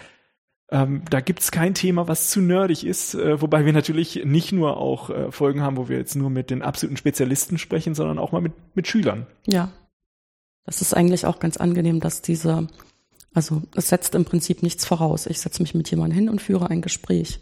ähm, 0.71 1.03
da 1.11 1.21
gibt 1.21 1.41
es 1.41 1.51
kein 1.51 1.75
Thema, 1.75 2.09
was 2.09 2.31
zu 2.31 2.41
nerdig 2.41 2.85
ist, 2.85 3.15
äh, 3.15 3.41
wobei 3.41 3.65
wir 3.65 3.73
natürlich 3.73 4.25
nicht 4.25 4.53
nur 4.53 4.77
auch 4.77 5.11
äh, 5.11 5.33
Folgen 5.33 5.63
haben, 5.63 5.77
wo 5.77 5.89
wir 5.89 5.97
jetzt 5.97 6.15
nur 6.15 6.31
mit 6.31 6.51
den 6.51 6.63
absoluten 6.63 6.97
Spezialisten 6.97 7.59
sprechen, 7.59 7.95
sondern 7.95 8.19
auch 8.19 8.33
mal 8.33 8.43
mit, 8.43 8.53
mit 8.75 8.87
Schülern. 8.87 9.27
Ja. 9.47 9.71
Das 10.65 10.83
ist 10.83 10.95
eigentlich 10.95 11.25
auch 11.25 11.41
ganz 11.41 11.57
angenehm, 11.57 12.01
dass 12.01 12.21
diese 12.21 12.69
also 13.35 13.63
es 13.75 13.89
setzt 13.89 14.15
im 14.15 14.25
Prinzip 14.25 14.63
nichts 14.63 14.85
voraus. 14.85 15.27
Ich 15.27 15.41
setze 15.41 15.63
mich 15.63 15.75
mit 15.75 15.91
jemandem 15.91 16.19
hin 16.19 16.29
und 16.29 16.43
führe 16.43 16.71
ein 16.71 16.83
Gespräch. 16.83 17.41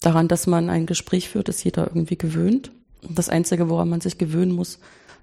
Daran, 0.00 0.28
dass 0.28 0.46
man 0.46 0.70
ein 0.70 0.86
Gespräch 0.86 1.28
führt, 1.28 1.48
ist 1.48 1.64
jeder 1.64 1.86
irgendwie 1.86 2.16
gewöhnt. 2.16 2.70
Das 3.02 3.28
Einzige, 3.28 3.68
woran 3.68 3.88
man 3.88 4.00
sich 4.00 4.18
gewöhnen 4.18 4.52
muss, 4.52 4.78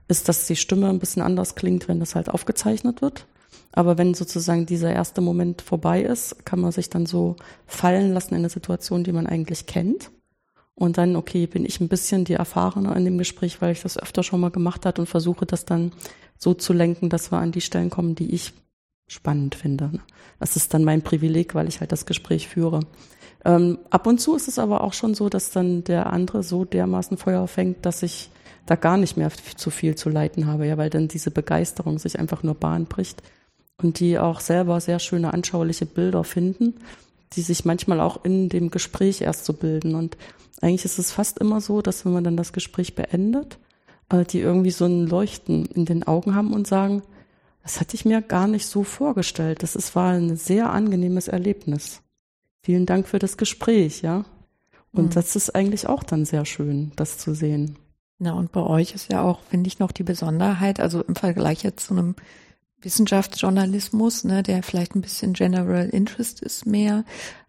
ist, 0.08 0.30
dass 0.30 0.48
die 0.48 0.56
Stimme 0.56 0.90
ein 0.90 1.00
bisschen 1.00 1.22
anders 1.22 1.56
klingt, 1.56 1.88
wenn 1.88 2.00
das 2.00 2.16
halt 2.16 2.30
aufgezeichnet 2.30 3.02
wird. 3.02 3.26
Aber 3.72 3.98
wenn 3.98 4.14
sozusagen 4.14 4.66
dieser 4.66 4.92
erste 4.92 5.22
Moment 5.22 5.62
vorbei 5.62 6.02
ist, 6.02 6.46
kann 6.46 6.60
man 6.60 6.72
sich 6.72 6.90
dann 6.90 7.06
so 7.06 7.36
fallen 7.66 8.14
lassen 8.14 8.34
in 8.34 8.42
eine 8.42 8.50
Situation, 8.50 9.04
die 9.04 9.14
man 9.14 9.28
eigentlich 9.28 9.66
kennt. 9.66 10.12
Und 10.76 10.98
dann, 10.98 11.16
okay, 11.16 11.48
bin 11.48 11.66
ich 11.66 11.80
ein 11.80 11.90
bisschen 11.90 12.26
die 12.26 12.34
Erfahrene 12.34 12.94
in 12.96 13.06
dem 13.06 13.18
Gespräch, 13.18 13.62
weil 13.62 13.74
ich 13.74 13.82
das 13.82 13.98
öfter 13.98 14.24
schon 14.24 14.40
mal 14.40 14.52
gemacht 14.52 14.86
hat 14.86 15.00
und 15.00 15.08
versuche 15.08 15.46
das 15.46 15.66
dann 15.66 15.92
so 16.38 16.54
zu 16.54 16.74
lenken, 16.74 17.10
dass 17.10 17.32
wir 17.32 17.38
an 17.38 17.52
die 17.52 17.62
Stellen 17.62 17.90
kommen, 17.90 18.16
die 18.16 18.34
ich 18.34 18.54
spannend 19.08 19.56
finde. 19.56 19.92
Das 20.40 20.56
ist 20.56 20.74
dann 20.74 20.84
mein 20.84 21.02
Privileg, 21.02 21.54
weil 21.54 21.68
ich 21.68 21.82
halt 21.82 21.92
das 21.92 22.06
Gespräch 22.06 22.48
führe. 22.48 22.80
Ähm, 23.46 23.80
ab 23.90 24.08
und 24.08 24.20
zu 24.20 24.36
ist 24.36 24.48
es 24.48 24.58
aber 24.60 24.82
auch 24.82 24.94
schon 24.94 25.14
so, 25.14 25.30
dass 25.30 25.52
dann 25.52 25.84
der 25.84 26.12
andere 26.12 26.44
so 26.44 26.66
dermaßen 26.66 27.18
Feuer 27.18 27.48
fängt, 27.48 27.86
dass 27.86 28.04
ich 28.04 28.32
da 28.66 28.76
gar 28.76 28.98
nicht 28.98 29.18
mehr 29.18 29.32
zu 29.56 29.70
viel 29.70 29.96
zu 29.96 30.10
leiten 30.10 30.48
habe, 30.48 30.68
ja, 30.68 30.78
weil 30.78 30.90
dann 30.90 31.08
diese 31.08 31.32
Begeisterung 31.32 32.00
sich 32.00 32.20
einfach 32.20 32.44
nur 32.44 32.56
Bahn 32.56 32.86
bricht 32.86 33.22
und 33.82 34.00
die 34.00 34.20
auch 34.20 34.40
selber 34.40 34.80
sehr 34.80 35.00
schöne 35.00 35.34
anschauliche 35.34 35.86
Bilder 35.86 36.24
finden, 36.24 36.76
die 37.34 37.42
sich 37.42 37.66
manchmal 37.66 38.00
auch 38.00 38.24
in 38.24 38.50
dem 38.50 38.72
Gespräch 38.72 39.22
erst 39.22 39.46
so 39.46 39.54
bilden. 39.54 39.96
Und 39.96 40.18
eigentlich 40.62 40.86
ist 40.86 41.00
es 41.00 41.12
fast 41.12 41.40
immer 41.40 41.62
so, 41.62 41.82
dass 41.82 42.06
wenn 42.06 42.14
man 42.14 42.24
dann 42.24 42.38
das 42.38 42.54
Gespräch 42.54 42.96
beendet, 42.96 43.58
äh, 44.10 44.26
die 44.26 44.40
irgendwie 44.40 44.72
so 44.72 44.86
ein 44.86 45.08
Leuchten 45.08 45.66
in 45.66 45.86
den 45.86 46.04
Augen 46.04 46.36
haben 46.36 46.54
und 46.54 46.68
sagen, 46.68 47.02
das 47.64 47.80
hatte 47.80 47.96
ich 47.96 48.06
mir 48.06 48.22
gar 48.22 48.48
nicht 48.48 48.66
so 48.66 48.84
vorgestellt. 48.84 49.64
Das 49.64 49.76
ist, 49.76 49.96
war 49.96 50.12
ein 50.12 50.36
sehr 50.36 50.72
angenehmes 50.72 51.28
Erlebnis. 51.28 52.02
Vielen 52.64 52.86
Dank 52.86 53.08
für 53.08 53.20
das 53.20 53.38
Gespräch, 53.38 54.02
ja. 54.02 54.26
Und 54.92 55.06
mhm. 55.06 55.10
das 55.12 55.36
ist 55.36 55.56
eigentlich 55.56 55.88
auch 55.88 56.04
dann 56.04 56.26
sehr 56.26 56.46
schön, 56.46 56.92
das 56.96 57.18
zu 57.18 57.34
sehen. 57.34 57.78
Na, 58.20 58.34
und 58.34 58.52
bei 58.52 58.62
euch 58.62 58.94
ist 58.94 59.12
ja 59.12 59.22
auch, 59.24 59.40
finde 59.42 59.68
ich, 59.68 59.80
noch 59.80 59.92
die 59.92 60.04
Besonderheit, 60.04 60.80
also 60.80 61.02
im 61.02 61.16
Vergleich 61.16 61.64
jetzt 61.64 61.88
zu 61.88 61.96
einem 61.96 62.16
Wissenschaftsjournalismus, 62.82 64.24
ne, 64.24 64.44
der 64.44 64.64
vielleicht 64.64 64.96
ein 64.96 65.02
bisschen 65.02 65.34
General 65.34 65.88
Interest 65.90 66.42
ist 66.42 66.66
mehr, 66.66 67.04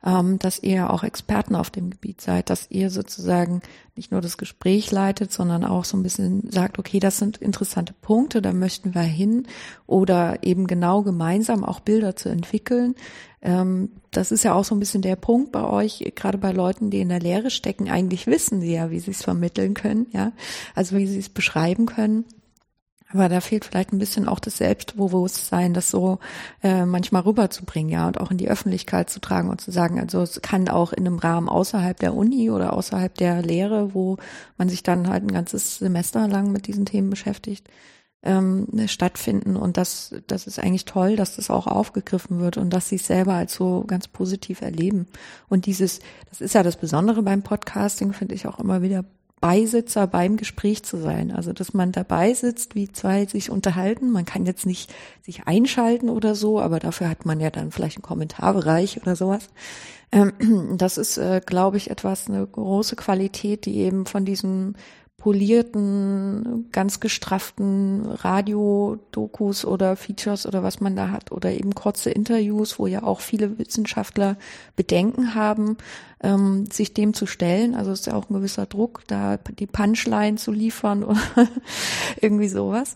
ähm, 0.05 0.39
dass 0.39 0.63
ihr 0.63 0.91
auch 0.91 1.05
Experten 1.05 1.55
auf 1.55 1.71
dem 1.71 1.91
Gebiet 1.91 2.21
seid, 2.21 2.51
dass 2.51 2.71
ihr 2.71 2.91
sozusagen 2.91 3.63
nicht 3.97 4.13
nur 4.13 4.21
das 4.21 4.37
Gespräch 4.37 4.91
leitet, 4.91 5.33
sondern 5.33 5.65
auch 5.65 5.85
so 5.85 5.97
ein 5.97 6.03
bisschen 6.03 6.51
sagt, 6.51 6.79
okay, 6.79 6.99
das 6.99 7.19
sind 7.19 7.39
interessante 7.39 7.95
Punkte, 8.01 8.43
da 8.43 8.53
möchten 8.53 8.95
wir 8.95 9.03
hin 9.03 9.47
oder 9.87 10.43
eben 10.43 10.67
genau 10.67 11.03
gemeinsam 11.03 11.65
auch 11.65 11.81
Bilder 11.81 12.17
zu 12.17 12.29
entwickeln. 12.29 12.95
Ähm, 13.43 13.91
das 14.11 14.31
ist 14.31 14.45
ja 14.45 14.55
auch 14.55 14.65
so 14.65 14.75
ein 14.75 14.81
bisschen 14.81 15.03
der 15.03 15.17
Punkt 15.17 15.53
bei 15.53 15.65
euch, 15.65 16.13
gerade 16.15 16.39
bei 16.39 16.53
Leuten, 16.53 16.91
die 16.91 17.01
in 17.01 17.09
der 17.09 17.21
Lehre 17.21 17.51
stecken, 17.51 17.91
eigentlich 17.91 18.27
wissen 18.27 18.61
sie 18.61 18.73
ja, 18.73 18.91
wie 18.91 19.01
sie 19.01 19.11
es 19.11 19.23
vermitteln 19.23 19.75
können, 19.75 20.07
ja, 20.13 20.33
also 20.75 20.97
wie 20.97 21.07
sie 21.07 21.19
es 21.19 21.29
beschreiben 21.29 21.87
können. 21.87 22.25
Aber 23.13 23.29
da 23.29 23.41
fehlt 23.41 23.65
vielleicht 23.65 23.93
ein 23.93 23.99
bisschen 23.99 24.29
auch 24.29 24.41
das 24.41 24.57
Selbstbewusstsein, 24.57 25.75
das 25.75 25.91
so 25.91 26.19
äh, 26.63 26.87
manchmal 26.87 27.23
rüberzubringen, 27.23 27.93
ja, 27.93 28.07
und 28.07 28.21
auch 28.21 28.31
in 28.31 28.39
die 28.39 28.49
Öffentlichkeit 28.49 29.11
zu 29.11 29.21
tragen 29.21 29.51
und 29.51 29.61
zu 29.61 29.71
sagen, 29.71 30.01
also 30.01 30.23
es 30.23 30.41
kann 30.43 30.69
auch 30.69 30.93
in 30.93 31.07
einem 31.07 31.19
Rahmen 31.19 31.49
außerhalb 31.49 31.99
der 31.99 32.15
Uni 32.15 32.51
oder 32.51 32.73
außerhalb 32.73 33.15
der 33.15 33.43
Lehre, 33.43 33.95
wo 33.95 34.17
man 34.57 34.69
sich 34.69 34.83
dann 34.83 35.09
halt 35.09 35.25
ein 35.25 35.33
ganzes 35.33 35.79
Semester 35.79 36.27
lang 36.27 36.53
mit 36.53 36.67
diesen 36.67 36.87
Themen 36.87 37.11
beschäftigt, 37.11 37.69
ähm, 38.23 38.69
stattfinden. 38.87 39.57
Und 39.57 39.77
das, 39.77 40.15
das 40.27 40.47
ist 40.47 40.59
eigentlich 40.59 40.85
toll, 40.85 41.17
dass 41.17 41.37
das 41.37 41.51
auch 41.51 41.67
aufgegriffen 41.67 42.41
wird 42.41 42.57
und 42.57 42.71
dass 42.71 42.89
sie 42.89 42.97
es 42.97 43.07
selber 43.07 43.35
als 43.35 43.55
so 43.55 43.85
ganz 43.87 44.09
positiv 44.09 44.63
erleben. 44.63 45.07
Und 45.49 45.67
dieses, 45.67 46.01
das 46.31 46.41
ist 46.41 46.55
ja 46.55 46.63
das 46.63 46.77
Besondere 46.77 47.23
beim 47.23 47.43
Podcasting, 47.43 48.13
finde 48.13 48.35
ich 48.35 48.47
auch 48.47 48.59
immer 48.59 48.83
wieder 48.83 49.05
Beisitzer 49.43 50.07
beim 50.07 50.37
Gespräch 50.37 50.85
zu 50.85 50.97
sein. 50.97 51.33
Also, 51.33 51.53
dass 51.53 51.75
man 51.75 51.91
dabei 51.91 52.33
sitzt, 52.33 52.77
wie 52.77 52.91
zwei 52.91 53.27
sich 53.27 53.51
unterhalten. 53.51 54.13
Man 54.13 54.25
kann 54.25 54.47
jetzt 54.47 54.65
nicht 54.65 54.95
sich 55.21 55.49
einschalten 55.49 56.09
oder 56.09 56.37
so, 56.37 56.61
aber 56.61 56.79
dafür 56.79 57.11
hat 57.11 57.27
man 57.27 57.41
ja 57.41 57.51
dann 57.51 57.73
vielleicht 57.73 57.97
einen 57.97 58.05
Kommentarbereich 58.05 59.03
oder 59.03 59.17
sowas. 59.17 59.49
Ähm, 60.13 60.33
das 60.79 60.97
ist, 60.97 61.19
äh, 61.19 61.41
glaube 61.45 61.77
ich, 61.77 61.91
etwas, 61.91 62.29
eine 62.29 62.47
große 62.47 62.95
Qualität, 62.95 63.67
die 63.67 63.79
eben 63.79 64.07
von 64.07 64.25
diesem 64.25 64.77
polierten, 65.23 66.69
ganz 66.73 66.99
gestrafften 66.99 68.05
Radio-Dokus 68.07 69.65
oder 69.65 69.95
Features 69.95 70.47
oder 70.47 70.65
was 70.65 70.81
man 70.81 70.97
da 70.97 71.11
hat 71.11 71.31
oder 71.31 71.53
eben 71.53 71.77
kurze 71.77 72.11
Interviews, 72.11 72.81
wo 72.81 72.89
ja 72.89 73.05
auch 73.05 73.21
viele 73.21 73.57
Wissenschaftler 73.57 74.37
Bedenken 74.75 75.37
haben, 75.37 75.77
ähm, 76.25 76.67
sich 76.67 76.93
dem 76.93 77.15
zu 77.15 77.27
stellen. 77.27 77.77
Also 77.77 77.93
ist 77.93 78.09
ja 78.09 78.15
auch 78.15 78.31
ein 78.31 78.35
gewisser 78.35 78.67
Druck, 78.67 79.05
da 79.07 79.37
die 79.37 79.69
Punchline 79.69 80.39
zu 80.39 80.51
liefern 80.51 81.05
oder 81.05 81.21
irgendwie 82.21 82.49
sowas. 82.49 82.95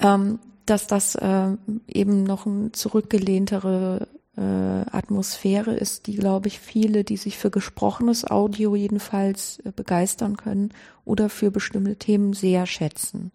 Ähm, 0.00 0.40
dass 0.66 0.88
das 0.88 1.14
äh, 1.14 1.56
eben 1.86 2.24
noch 2.24 2.44
ein 2.44 2.72
zurückgelehntere 2.72 4.08
äh, 4.38 4.96
Atmosphäre 4.96 5.74
ist, 5.74 6.06
die, 6.06 6.14
glaube 6.14 6.46
ich, 6.48 6.60
viele, 6.60 7.02
die 7.02 7.16
sich 7.16 7.36
für 7.36 7.50
gesprochenes 7.50 8.24
Audio 8.24 8.76
jedenfalls 8.76 9.58
äh, 9.64 9.72
begeistern 9.74 10.36
können 10.36 10.72
oder 11.04 11.28
für 11.28 11.50
bestimmte 11.50 11.96
Themen 11.96 12.34
sehr 12.34 12.66
schätzen. 12.66 13.32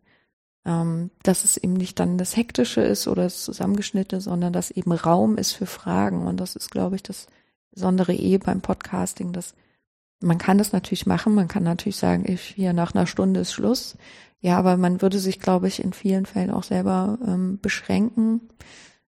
Ähm, 0.65 1.12
dass 1.24 1.43
es 1.43 1.57
eben 1.57 1.74
nicht 1.74 2.00
dann 2.00 2.17
das 2.17 2.38
Hektische 2.38 2.79
ist 2.79 3.10
oder 3.10 3.24
das 3.24 3.43
Zusammengeschnittene, 3.43 4.22
sondern 4.22 4.53
dass 4.53 4.72
eben 4.72 4.93
Raum 4.93 5.38
ist 5.38 5.51
für 5.51 5.65
Fragen. 5.65 6.25
Und 6.25 6.38
das 6.39 6.55
ist, 6.55 6.72
glaube 6.72 6.95
ich, 6.95 7.03
das 7.03 7.27
Besondere 7.72 8.13
eh 8.13 8.38
beim 8.38 8.62
Podcasting, 8.62 9.33
dass 9.33 9.55
man 10.22 10.38
kann 10.38 10.57
das 10.57 10.72
natürlich 10.72 11.05
machen, 11.05 11.36
man 11.36 11.50
kann 11.50 11.63
natürlich 11.63 11.98
sagen, 11.98 12.24
ich 12.25 12.41
hier 12.41 12.72
nach 12.72 12.95
einer 12.95 13.07
Stunde 13.07 13.41
ist 13.41 13.51
Schluss. 13.51 13.98
Ja, 14.39 14.57
aber 14.57 14.77
man 14.77 15.01
würde 15.01 15.19
sich, 15.19 15.41
glaube 15.41 15.67
ich, 15.67 15.83
in 15.83 15.91
vielen 15.91 16.25
Fällen 16.25 16.51
auch 16.51 16.63
selber 16.63 17.17
ähm, 17.25 17.60
beschränken. 17.62 18.41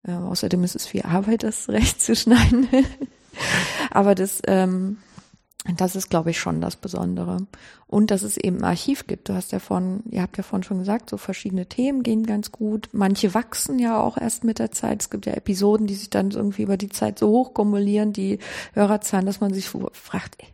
Äh, 0.07 0.13
außerdem 0.13 0.63
ist 0.63 0.75
es 0.75 0.87
viel 0.87 1.03
Arbeit, 1.03 1.43
das 1.43 1.69
recht 1.69 2.01
zu 2.01 2.15
schneiden. 2.15 2.67
Aber 3.91 4.15
das, 4.15 4.41
ähm, 4.47 4.97
das 5.75 5.95
ist, 5.95 6.09
glaube 6.09 6.31
ich, 6.31 6.39
schon 6.39 6.61
das 6.61 6.77
Besondere. 6.77 7.45
Und 7.87 8.11
dass 8.11 8.21
es 8.21 8.37
eben 8.37 8.59
ein 8.59 8.63
Archiv 8.63 9.07
gibt. 9.07 9.29
Du 9.29 9.33
hast 9.33 9.51
ja 9.51 9.59
von, 9.59 10.03
ihr 10.09 10.21
habt 10.21 10.37
ja 10.37 10.43
vorhin 10.43 10.63
schon 10.63 10.79
gesagt, 10.79 11.09
so 11.09 11.17
verschiedene 11.17 11.67
Themen 11.67 12.03
gehen 12.03 12.25
ganz 12.25 12.51
gut. 12.51 12.89
Manche 12.93 13.33
wachsen 13.33 13.79
ja 13.79 13.99
auch 13.99 14.17
erst 14.17 14.43
mit 14.43 14.59
der 14.59 14.71
Zeit. 14.71 15.01
Es 15.01 15.09
gibt 15.09 15.25
ja 15.25 15.33
Episoden, 15.33 15.87
die 15.87 15.95
sich 15.95 16.09
dann 16.09 16.31
irgendwie 16.31 16.63
über 16.63 16.77
die 16.77 16.89
Zeit 16.89 17.19
so 17.19 17.27
hoch 17.27 17.53
kumulieren, 17.53 18.13
die 18.13 18.39
Hörerzahlen, 18.73 19.25
dass 19.25 19.41
man 19.41 19.53
sich 19.53 19.69
fragt, 19.69 20.35
ey, 20.39 20.47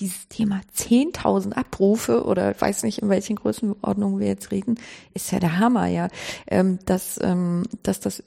dieses 0.00 0.28
Thema 0.28 0.60
10.000 0.76 1.54
Abrufe 1.54 2.24
oder 2.24 2.52
ich 2.52 2.60
weiß 2.60 2.84
nicht, 2.84 3.00
in 3.00 3.08
welchen 3.08 3.36
Größenordnungen 3.36 4.20
wir 4.20 4.28
jetzt 4.28 4.52
reden, 4.52 4.78
ist 5.12 5.32
ja 5.32 5.40
der 5.40 5.58
Hammer, 5.58 5.86
ja. 5.86 6.08
Ähm, 6.46 6.78
dass, 6.86 7.18
ähm, 7.20 7.64
dass 7.82 7.98
das 7.98 8.22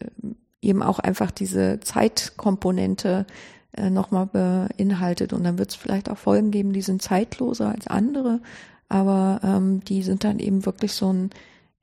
eben 0.62 0.84
auch 0.84 1.00
einfach 1.00 1.32
diese 1.32 1.80
Zeitkomponente 1.80 3.26
äh, 3.74 3.90
nochmal 3.90 4.28
beinhaltet. 4.28 5.34
Und 5.34 5.44
dann 5.44 5.58
wird 5.58 5.72
es 5.72 5.76
vielleicht 5.76 6.10
auch 6.10 6.18
Folgen 6.18 6.52
geben, 6.52 6.74
die 6.74 6.82
sind 6.82 7.02
zeitloser 7.02 7.70
als 7.70 7.88
andere, 7.88 8.42
aber 8.90 9.40
ähm, 9.44 9.84
die 9.86 10.04
sind 10.04 10.24
dann 10.24 10.40
eben 10.40 10.66
wirklich 10.66 10.94
so 10.94 11.12
ein, 11.12 11.30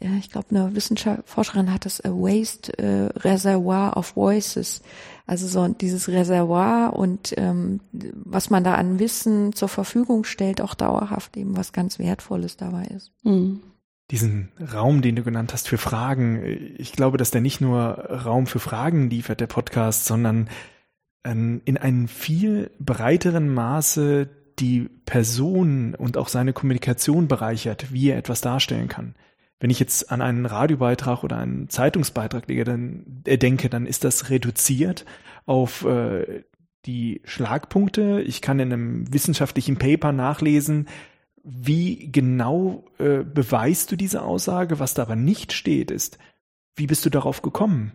ja, 0.00 0.11
ich 0.18 0.30
glaube, 0.30 0.50
eine 0.50 0.76
Wissenschaftlerin 0.76 1.73
hat 1.73 1.85
das 1.85 2.04
a 2.04 2.11
Waste 2.11 2.78
äh, 2.78 3.06
Reservoir 3.18 3.97
of 3.97 4.14
Voices. 4.14 4.82
Also 5.26 5.49
so 5.49 5.66
dieses 5.68 6.08
Reservoir 6.08 6.94
und 6.94 7.35
ähm, 7.37 7.80
was 7.92 8.49
man 8.49 8.64
da 8.64 8.75
an 8.75 8.99
Wissen 8.99 9.52
zur 9.52 9.68
Verfügung 9.68 10.25
stellt, 10.25 10.61
auch 10.61 10.75
dauerhaft 10.75 11.37
eben 11.37 11.56
was 11.56 11.73
ganz 11.73 11.99
Wertvolles 11.99 12.56
dabei 12.56 12.85
ist. 12.85 13.12
Mhm 13.25 13.61
diesen 14.11 14.53
Raum, 14.73 15.03
den 15.03 15.17
du 15.17 15.23
genannt 15.23 15.53
hast 15.53 15.69
für 15.69 15.79
Fragen. 15.79 16.43
Ich 16.79 16.93
glaube, 16.93 17.19
dass 17.19 17.31
der 17.31 17.41
nicht 17.41 17.61
nur 17.61 17.77
Raum 17.79 18.47
für 18.47 18.59
Fragen 18.59 19.11
liefert, 19.11 19.41
der 19.41 19.47
Podcast, 19.47 20.07
sondern 20.07 20.49
ähm, 21.25 21.61
in 21.65 21.77
einem 21.77 22.09
viel 22.09 22.71
breiteren 22.79 23.53
Maße 23.53 24.29
die 24.59 24.88
Person 25.05 25.95
und 25.95 26.17
auch 26.17 26.29
seine 26.29 26.53
Kommunikation 26.53 27.29
bereichert, 27.29 27.93
wie 27.93 28.09
er 28.09 28.19
etwas 28.19 28.41
darstellen 28.41 28.88
kann. 28.88 29.15
Wenn 29.61 29.71
ich 29.71 29.81
jetzt 29.81 30.11
an 30.11 30.23
einen 30.23 30.47
Radiobeitrag 30.47 31.25
oder 31.25 31.38
einen 31.38 31.69
Zeitungsbeitrag 31.69 32.47
dann, 32.65 33.23
äh, 33.25 33.38
denke, 33.38 33.69
dann 33.69 33.87
ist 33.87 34.05
das 34.05 34.31
reduziert 34.31 35.05
auf 35.47 35.85
äh, 35.85 36.45
die 36.87 37.21
Schlagpunkte. 37.25 38.23
Ich 38.25 38.40
kann 38.40 38.61
in 38.61 38.73
einem 38.73 39.12
wissenschaftlichen 39.12 39.77
Paper 39.77 40.12
nachlesen, 40.12 40.87
wie 41.44 42.11
genau 42.11 42.85
äh, 42.98 43.18
beweist 43.22 43.90
du 43.92 43.96
diese 43.96 44.22
Aussage? 44.22 44.79
Was 44.79 44.94
da 44.94 45.03
aber 45.03 45.16
nicht 45.16 45.53
steht, 45.53 45.90
ist, 45.90 46.18
wie 46.77 46.87
bist 46.87 47.05
du 47.05 47.11
darauf 47.11 47.42
gekommen? 47.42 47.92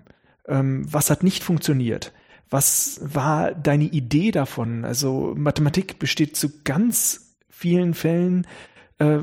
Ähm, 0.47 0.85
was 0.91 1.09
hat 1.09 1.23
nicht 1.23 1.43
funktioniert? 1.43 2.13
Was 2.49 2.99
war 3.03 3.53
deine 3.53 3.85
Idee 3.85 4.31
davon? 4.31 4.85
Also 4.85 5.33
Mathematik 5.35 5.99
besteht 5.99 6.35
zu 6.35 6.51
ganz 6.63 7.37
vielen 7.49 7.93
Fällen 7.93 8.45
äh, 8.99 9.19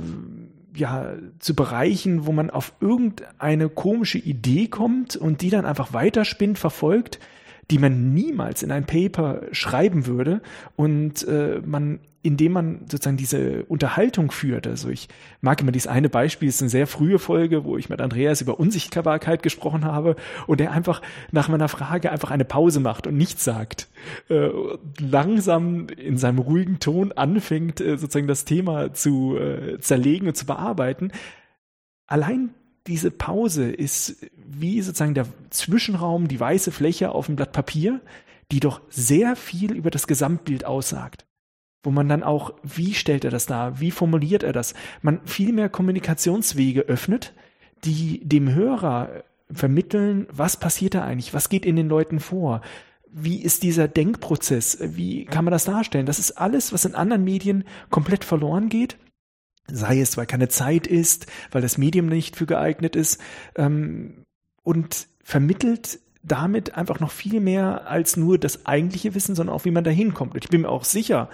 ja 0.74 1.14
zu 1.38 1.54
Bereichen, 1.54 2.26
wo 2.26 2.32
man 2.32 2.50
auf 2.50 2.72
irgendeine 2.80 3.68
komische 3.68 4.18
Idee 4.18 4.68
kommt 4.68 5.16
und 5.16 5.42
die 5.42 5.50
dann 5.50 5.66
einfach 5.66 5.92
weiterspinnt, 5.92 6.58
verfolgt, 6.58 7.18
die 7.70 7.78
man 7.78 8.14
niemals 8.14 8.62
in 8.62 8.72
ein 8.72 8.86
Paper 8.86 9.42
schreiben 9.52 10.06
würde 10.06 10.42
und 10.76 11.26
äh, 11.28 11.60
man 11.64 12.00
indem 12.22 12.52
man 12.52 12.80
sozusagen 12.80 13.16
diese 13.16 13.64
Unterhaltung 13.64 14.30
führt. 14.30 14.66
Also 14.66 14.90
ich 14.90 15.08
mag 15.40 15.60
immer 15.60 15.72
dieses 15.72 15.86
eine 15.86 16.10
Beispiel, 16.10 16.48
es 16.48 16.56
ist 16.56 16.62
eine 16.62 16.70
sehr 16.70 16.86
frühe 16.86 17.18
Folge, 17.18 17.64
wo 17.64 17.78
ich 17.78 17.88
mit 17.88 18.00
Andreas 18.00 18.42
über 18.42 18.60
Unsichtbarkeit 18.60 19.42
gesprochen 19.42 19.86
habe 19.86 20.16
und 20.46 20.60
er 20.60 20.72
einfach 20.72 21.00
nach 21.32 21.48
meiner 21.48 21.68
Frage 21.68 22.12
einfach 22.12 22.30
eine 22.30 22.44
Pause 22.44 22.80
macht 22.80 23.06
und 23.06 23.16
nichts 23.16 23.44
sagt. 23.44 23.88
Äh, 24.28 24.50
langsam 24.98 25.88
in 25.88 26.18
seinem 26.18 26.40
ruhigen 26.40 26.78
Ton 26.78 27.12
anfängt, 27.12 27.80
äh, 27.80 27.96
sozusagen 27.96 28.28
das 28.28 28.44
Thema 28.44 28.92
zu 28.92 29.38
äh, 29.38 29.78
zerlegen 29.80 30.28
und 30.28 30.36
zu 30.36 30.44
bearbeiten. 30.44 31.12
Allein 32.06 32.50
diese 32.86 33.10
Pause 33.10 33.70
ist 33.70 34.26
wie 34.36 34.82
sozusagen 34.82 35.14
der 35.14 35.26
Zwischenraum, 35.48 36.28
die 36.28 36.40
weiße 36.40 36.70
Fläche 36.70 37.12
auf 37.12 37.26
dem 37.26 37.36
Blatt 37.36 37.52
Papier, 37.52 38.00
die 38.52 38.60
doch 38.60 38.82
sehr 38.90 39.36
viel 39.36 39.72
über 39.72 39.90
das 39.90 40.06
Gesamtbild 40.06 40.66
aussagt 40.66 41.24
wo 41.82 41.90
man 41.90 42.08
dann 42.08 42.22
auch, 42.22 42.54
wie 42.62 42.94
stellt 42.94 43.24
er 43.24 43.30
das 43.30 43.46
dar, 43.46 43.80
wie 43.80 43.90
formuliert 43.90 44.42
er 44.42 44.52
das, 44.52 44.74
man 45.02 45.20
viel 45.24 45.52
mehr 45.52 45.68
Kommunikationswege 45.68 46.82
öffnet, 46.82 47.32
die 47.84 48.20
dem 48.22 48.52
Hörer 48.54 49.24
vermitteln, 49.50 50.26
was 50.30 50.56
passiert 50.58 50.94
da 50.94 51.04
eigentlich, 51.04 51.34
was 51.34 51.48
geht 51.48 51.66
in 51.66 51.76
den 51.76 51.88
Leuten 51.88 52.20
vor, 52.20 52.60
wie 53.12 53.42
ist 53.42 53.62
dieser 53.62 53.88
Denkprozess, 53.88 54.78
wie 54.80 55.24
kann 55.24 55.44
man 55.44 55.52
das 55.52 55.64
darstellen. 55.64 56.06
Das 56.06 56.18
ist 56.18 56.32
alles, 56.32 56.72
was 56.72 56.84
in 56.84 56.94
anderen 56.94 57.24
Medien 57.24 57.64
komplett 57.88 58.24
verloren 58.24 58.68
geht, 58.68 58.98
sei 59.66 60.00
es, 60.00 60.16
weil 60.16 60.26
keine 60.26 60.48
Zeit 60.48 60.86
ist, 60.86 61.26
weil 61.50 61.62
das 61.62 61.78
Medium 61.78 62.06
nicht 62.06 62.36
für 62.36 62.46
geeignet 62.46 62.94
ist 62.94 63.20
ähm, 63.56 64.24
und 64.62 65.08
vermittelt 65.22 65.98
damit 66.22 66.74
einfach 66.76 67.00
noch 67.00 67.10
viel 67.10 67.40
mehr 67.40 67.88
als 67.88 68.16
nur 68.16 68.38
das 68.38 68.66
eigentliche 68.66 69.14
Wissen, 69.14 69.34
sondern 69.34 69.54
auch 69.54 69.64
wie 69.64 69.70
man 69.70 69.84
da 69.84 69.90
hinkommt. 69.90 70.34
Und 70.34 70.44
ich 70.44 70.50
bin 70.50 70.62
mir 70.62 70.68
auch 70.68 70.84
sicher, 70.84 71.30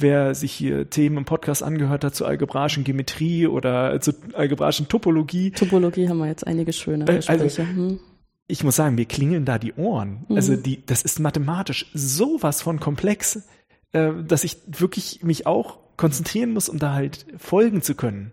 wer 0.00 0.34
sich 0.34 0.52
hier 0.52 0.88
Themen 0.90 1.18
im 1.18 1.24
Podcast 1.24 1.62
angehört 1.62 2.04
hat 2.04 2.14
zur 2.14 2.26
algebraischen 2.26 2.84
Geometrie 2.84 3.46
oder 3.46 4.00
zur 4.00 4.14
algebraischen 4.34 4.88
Topologie. 4.88 5.50
Topologie 5.52 6.08
haben 6.08 6.18
wir 6.18 6.26
jetzt 6.26 6.46
einige 6.46 6.72
schöne 6.72 7.06
äh, 7.06 7.16
also 7.16 7.16
Gespräche. 7.16 7.62
Also, 7.62 7.62
hm. 7.62 8.00
Ich 8.46 8.64
muss 8.64 8.76
sagen, 8.76 8.96
mir 8.96 9.04
klingeln 9.04 9.44
da 9.44 9.58
die 9.58 9.74
Ohren. 9.74 10.24
Mhm. 10.28 10.36
Also 10.36 10.56
die, 10.56 10.84
das 10.84 11.02
ist 11.02 11.20
mathematisch 11.20 11.90
sowas 11.94 12.62
von 12.62 12.80
komplex, 12.80 13.48
äh, 13.92 14.10
dass 14.26 14.44
ich 14.44 14.58
wirklich 14.66 15.22
mich 15.22 15.46
auch 15.46 15.78
konzentrieren 15.96 16.52
muss, 16.52 16.68
um 16.68 16.78
da 16.78 16.94
halt 16.94 17.26
folgen 17.36 17.82
zu 17.82 17.94
können. 17.94 18.32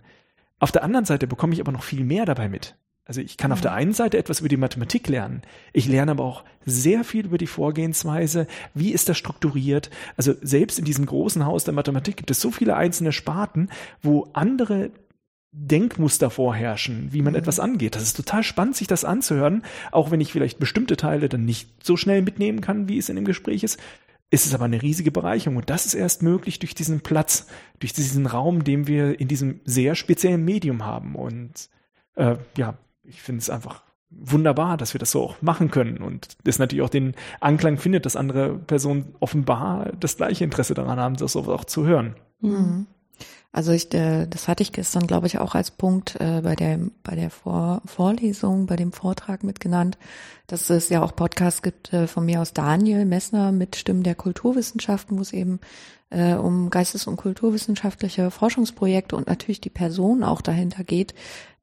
Auf 0.60 0.72
der 0.72 0.84
anderen 0.84 1.06
Seite 1.06 1.28
bekomme 1.28 1.54
ich 1.54 1.60
aber 1.60 1.72
noch 1.72 1.84
viel 1.84 2.04
mehr 2.04 2.26
dabei 2.26 2.50
mit. 2.50 2.76
Also 3.08 3.22
ich 3.22 3.38
kann 3.38 3.54
auf 3.54 3.62
der 3.62 3.74
einen 3.74 3.94
Seite 3.94 4.18
etwas 4.18 4.42
über 4.42 4.50
die 4.50 4.58
Mathematik 4.58 5.08
lernen. 5.08 5.42
Ich 5.72 5.88
lerne 5.88 6.12
aber 6.12 6.26
auch 6.26 6.44
sehr 6.66 7.06
viel 7.06 7.26
über 7.26 7.38
die 7.38 7.48
Vorgehensweise. 7.48 8.48
Wie 8.74 8.92
ist 8.92 9.08
das 9.08 9.18
strukturiert? 9.18 9.90
Also 10.18 10.34
selbst 10.42 10.78
in 10.78 10.84
diesem 10.84 11.06
großen 11.06 11.46
Haus 11.46 11.64
der 11.64 11.74
Mathematik 11.74 12.18
gibt 12.18 12.32
es 12.32 12.42
so 12.42 12.52
viele 12.52 12.76
einzelne 12.76 13.14
Sparten, 13.14 13.70
wo 14.02 14.28
andere 14.34 14.92
Denkmuster 15.54 16.30
vorherrschen, 16.30 17.14
wie 17.14 17.22
man 17.22 17.32
mhm. 17.32 17.40
etwas 17.40 17.62
angeht. 17.62 17.96
Das 17.96 18.04
ist 18.04 18.18
total 18.18 18.44
spannend, 18.44 18.76
sich 18.76 18.88
das 18.88 19.06
anzuhören, 19.06 19.64
auch 19.94 20.12
wenn 20.12 20.20
ich 20.20 20.34
vielleicht 20.34 20.60
bestimmte 20.60 20.98
Teile 20.98 21.30
dann 21.30 21.46
nicht 21.46 21.70
so 21.86 21.96
schnell 21.96 22.22
mitnehmen 22.22 22.60
kann, 22.60 22.90
wie 22.90 22.98
es 22.98 23.08
in 23.08 23.16
dem 23.16 23.26
Gespräch 23.26 23.64
ist. 23.64 23.80
Ist 24.30 24.46
es 24.46 24.54
aber 24.54 24.66
eine 24.66 24.82
riesige 24.82 25.12
Bereicherung 25.12 25.56
und 25.56 25.70
das 25.70 25.86
ist 25.86 25.94
erst 25.94 26.22
möglich 26.22 26.60
durch 26.60 26.76
diesen 26.76 27.00
Platz, 27.00 27.48
durch 27.80 27.94
diesen 27.94 28.26
Raum, 28.26 28.66
den 28.66 28.86
wir 28.86 29.18
in 29.22 29.30
diesem 29.30 29.62
sehr 29.64 29.96
speziellen 29.96 30.44
Medium 30.44 30.84
haben 30.84 31.16
und 31.16 31.70
äh, 32.16 32.36
ja, 32.58 32.78
ich 33.08 33.22
finde 33.22 33.40
es 33.40 33.50
einfach 33.50 33.84
wunderbar, 34.10 34.78
dass 34.78 34.94
wir 34.94 35.00
das 35.00 35.12
so 35.12 35.24
auch 35.24 35.42
machen 35.42 35.70
können 35.70 35.98
und 35.98 36.38
das 36.46 36.60
natürlich 36.60 36.84
auch 36.84 36.90
den 36.90 37.14
Anklang 37.42 37.78
findet, 37.78 38.06
dass 38.06 38.16
andere 38.16 38.58
Personen 38.58 39.16
offenbar 39.20 39.92
das 40.00 40.18
gleiche 40.18 40.44
Interesse 40.44 40.74
daran 40.74 41.00
haben, 41.00 41.16
das 41.16 41.36
auch 41.36 41.66
zu 41.66 41.86
hören. 41.86 42.16
Mhm. 42.40 42.88
Also 43.52 43.72
ich, 43.72 43.92
äh, 43.94 44.28
das 44.28 44.48
hatte 44.48 44.62
ich 44.62 44.72
gestern, 44.72 45.08
glaube 45.08 45.26
ich, 45.28 45.40
auch 45.40 45.56
als 45.56 45.72
Punkt 45.72 46.16
äh, 46.20 46.42
bei 46.44 46.56
der 46.56 46.80
bei 47.02 47.16
der 47.16 47.32
Vor 47.32 47.82
Vorlesung, 47.86 48.68
bei 48.68 48.76
dem 48.76 48.92
Vortrag 48.92 49.44
mitgenannt, 49.44 49.98
dass 50.46 50.70
es 50.70 50.90
ja 50.90 51.02
auch 51.02 51.16
Podcasts 51.16 51.62
gibt 51.62 51.92
äh, 51.92 52.08
von 52.08 52.26
mir 52.26 52.42
aus 52.42 52.54
Daniel 52.54 53.06
Messner 53.06 53.52
mit 53.52 53.76
Stimmen 53.76 54.04
der 54.04 54.16
Kulturwissenschaften, 54.16 55.18
wo 55.18 55.22
es 55.22 55.34
eben 55.34 55.60
um 56.10 56.70
geistes- 56.70 57.06
und 57.06 57.18
kulturwissenschaftliche 57.18 58.32
Forschungsprojekte 58.32 59.18
und 59.18 59.28
natürlich 59.28 59.60
die 59.60 59.70
Person 59.70 60.24
auch 60.24 60.40
dahinter 60.40 60.86
geht, 60.86 61.14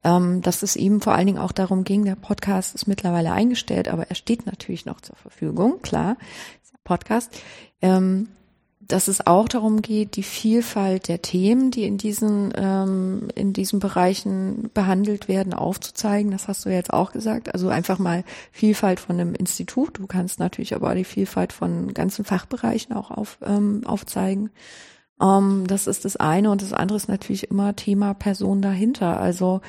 ähm, 0.05 0.41
dass 0.41 0.63
es 0.63 0.77
ihm 0.77 1.01
vor 1.01 1.15
allen 1.15 1.25
Dingen 1.25 1.39
auch 1.39 1.51
darum 1.51 1.83
ging, 1.83 2.05
der 2.05 2.15
Podcast 2.15 2.75
ist 2.75 2.87
mittlerweile 2.87 3.33
eingestellt, 3.33 3.89
aber 3.89 4.07
er 4.07 4.15
steht 4.15 4.45
natürlich 4.45 4.85
noch 4.85 5.01
zur 5.01 5.15
Verfügung, 5.17 5.81
klar, 5.81 6.15
Podcast. 6.85 7.31
Ähm, 7.81 8.29
dass 8.79 9.07
es 9.07 9.25
auch 9.25 9.47
darum 9.47 9.81
geht, 9.81 10.15
die 10.15 10.21
Vielfalt 10.21 11.07
der 11.07 11.23
Themen, 11.23 11.71
die 11.71 11.85
in 11.85 11.97
diesen, 11.97 12.53
ähm, 12.55 13.29
in 13.33 13.51
diesen 13.51 13.79
Bereichen 13.79 14.69
behandelt 14.75 15.27
werden, 15.27 15.55
aufzuzeigen. 15.55 16.31
Das 16.31 16.47
hast 16.47 16.65
du 16.65 16.69
jetzt 16.69 16.93
auch 16.93 17.11
gesagt. 17.11 17.51
Also 17.51 17.69
einfach 17.69 17.97
mal 17.97 18.23
Vielfalt 18.51 18.99
von 18.99 19.19
einem 19.19 19.33
Institut. 19.33 19.97
Du 19.97 20.05
kannst 20.05 20.39
natürlich 20.39 20.75
aber 20.75 20.93
die 20.93 21.03
Vielfalt 21.03 21.51
von 21.51 21.95
ganzen 21.95 22.25
Fachbereichen 22.25 22.95
auch 22.95 23.09
auf, 23.09 23.39
ähm, 23.43 23.81
aufzeigen. 23.87 24.51
Ähm, 25.19 25.65
das 25.65 25.87
ist 25.87 26.05
das 26.05 26.15
eine. 26.17 26.51
Und 26.51 26.61
das 26.61 26.73
andere 26.73 26.97
ist 26.97 27.09
natürlich 27.09 27.49
immer 27.49 27.75
Thema 27.75 28.13
Person 28.13 28.61
dahinter. 28.61 29.19
Also 29.19 29.61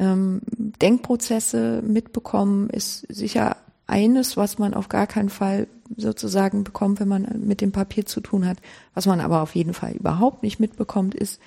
ähm, 0.00 0.40
Denkprozesse 0.82 1.82
mitbekommen 1.86 2.70
ist 2.70 3.06
sicher 3.08 3.56
eines, 3.86 4.36
was 4.36 4.58
man 4.58 4.74
auf 4.74 4.88
gar 4.88 5.06
keinen 5.06 5.28
Fall 5.28 5.68
sozusagen 5.96 6.64
bekommt, 6.64 7.00
wenn 7.00 7.08
man 7.08 7.26
mit 7.44 7.60
dem 7.60 7.72
Papier 7.72 8.06
zu 8.06 8.20
tun 8.20 8.46
hat. 8.46 8.58
Was 8.94 9.06
man 9.06 9.20
aber 9.20 9.42
auf 9.42 9.54
jeden 9.54 9.74
Fall 9.74 9.92
überhaupt 9.92 10.42
nicht 10.42 10.58
mitbekommt, 10.58 11.14
ist, 11.14 11.40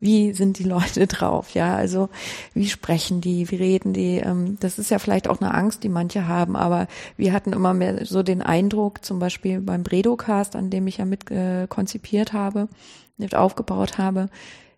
wie 0.00 0.34
sind 0.34 0.58
die 0.58 0.64
Leute 0.64 1.06
drauf, 1.06 1.54
ja, 1.54 1.74
also 1.74 2.10
wie 2.52 2.68
sprechen 2.68 3.22
die, 3.22 3.50
wie 3.50 3.56
reden 3.56 3.94
die, 3.94 4.18
ähm, 4.18 4.58
das 4.60 4.78
ist 4.78 4.90
ja 4.90 4.98
vielleicht 4.98 5.28
auch 5.28 5.40
eine 5.40 5.54
Angst, 5.54 5.82
die 5.82 5.88
manche 5.88 6.28
haben, 6.28 6.56
aber 6.56 6.88
wir 7.16 7.32
hatten 7.32 7.52
immer 7.54 7.72
mehr 7.72 8.04
so 8.04 8.22
den 8.22 8.42
Eindruck, 8.42 9.04
zum 9.04 9.18
Beispiel 9.18 9.60
beim 9.60 9.82
Bredocast, 9.82 10.56
an 10.56 10.68
dem 10.68 10.86
ich 10.88 10.98
ja 10.98 11.06
mit 11.06 11.30
äh, 11.30 11.66
konzipiert 11.68 12.34
habe, 12.34 12.68
mit 13.16 13.34
aufgebaut 13.34 13.96
habe, 13.96 14.28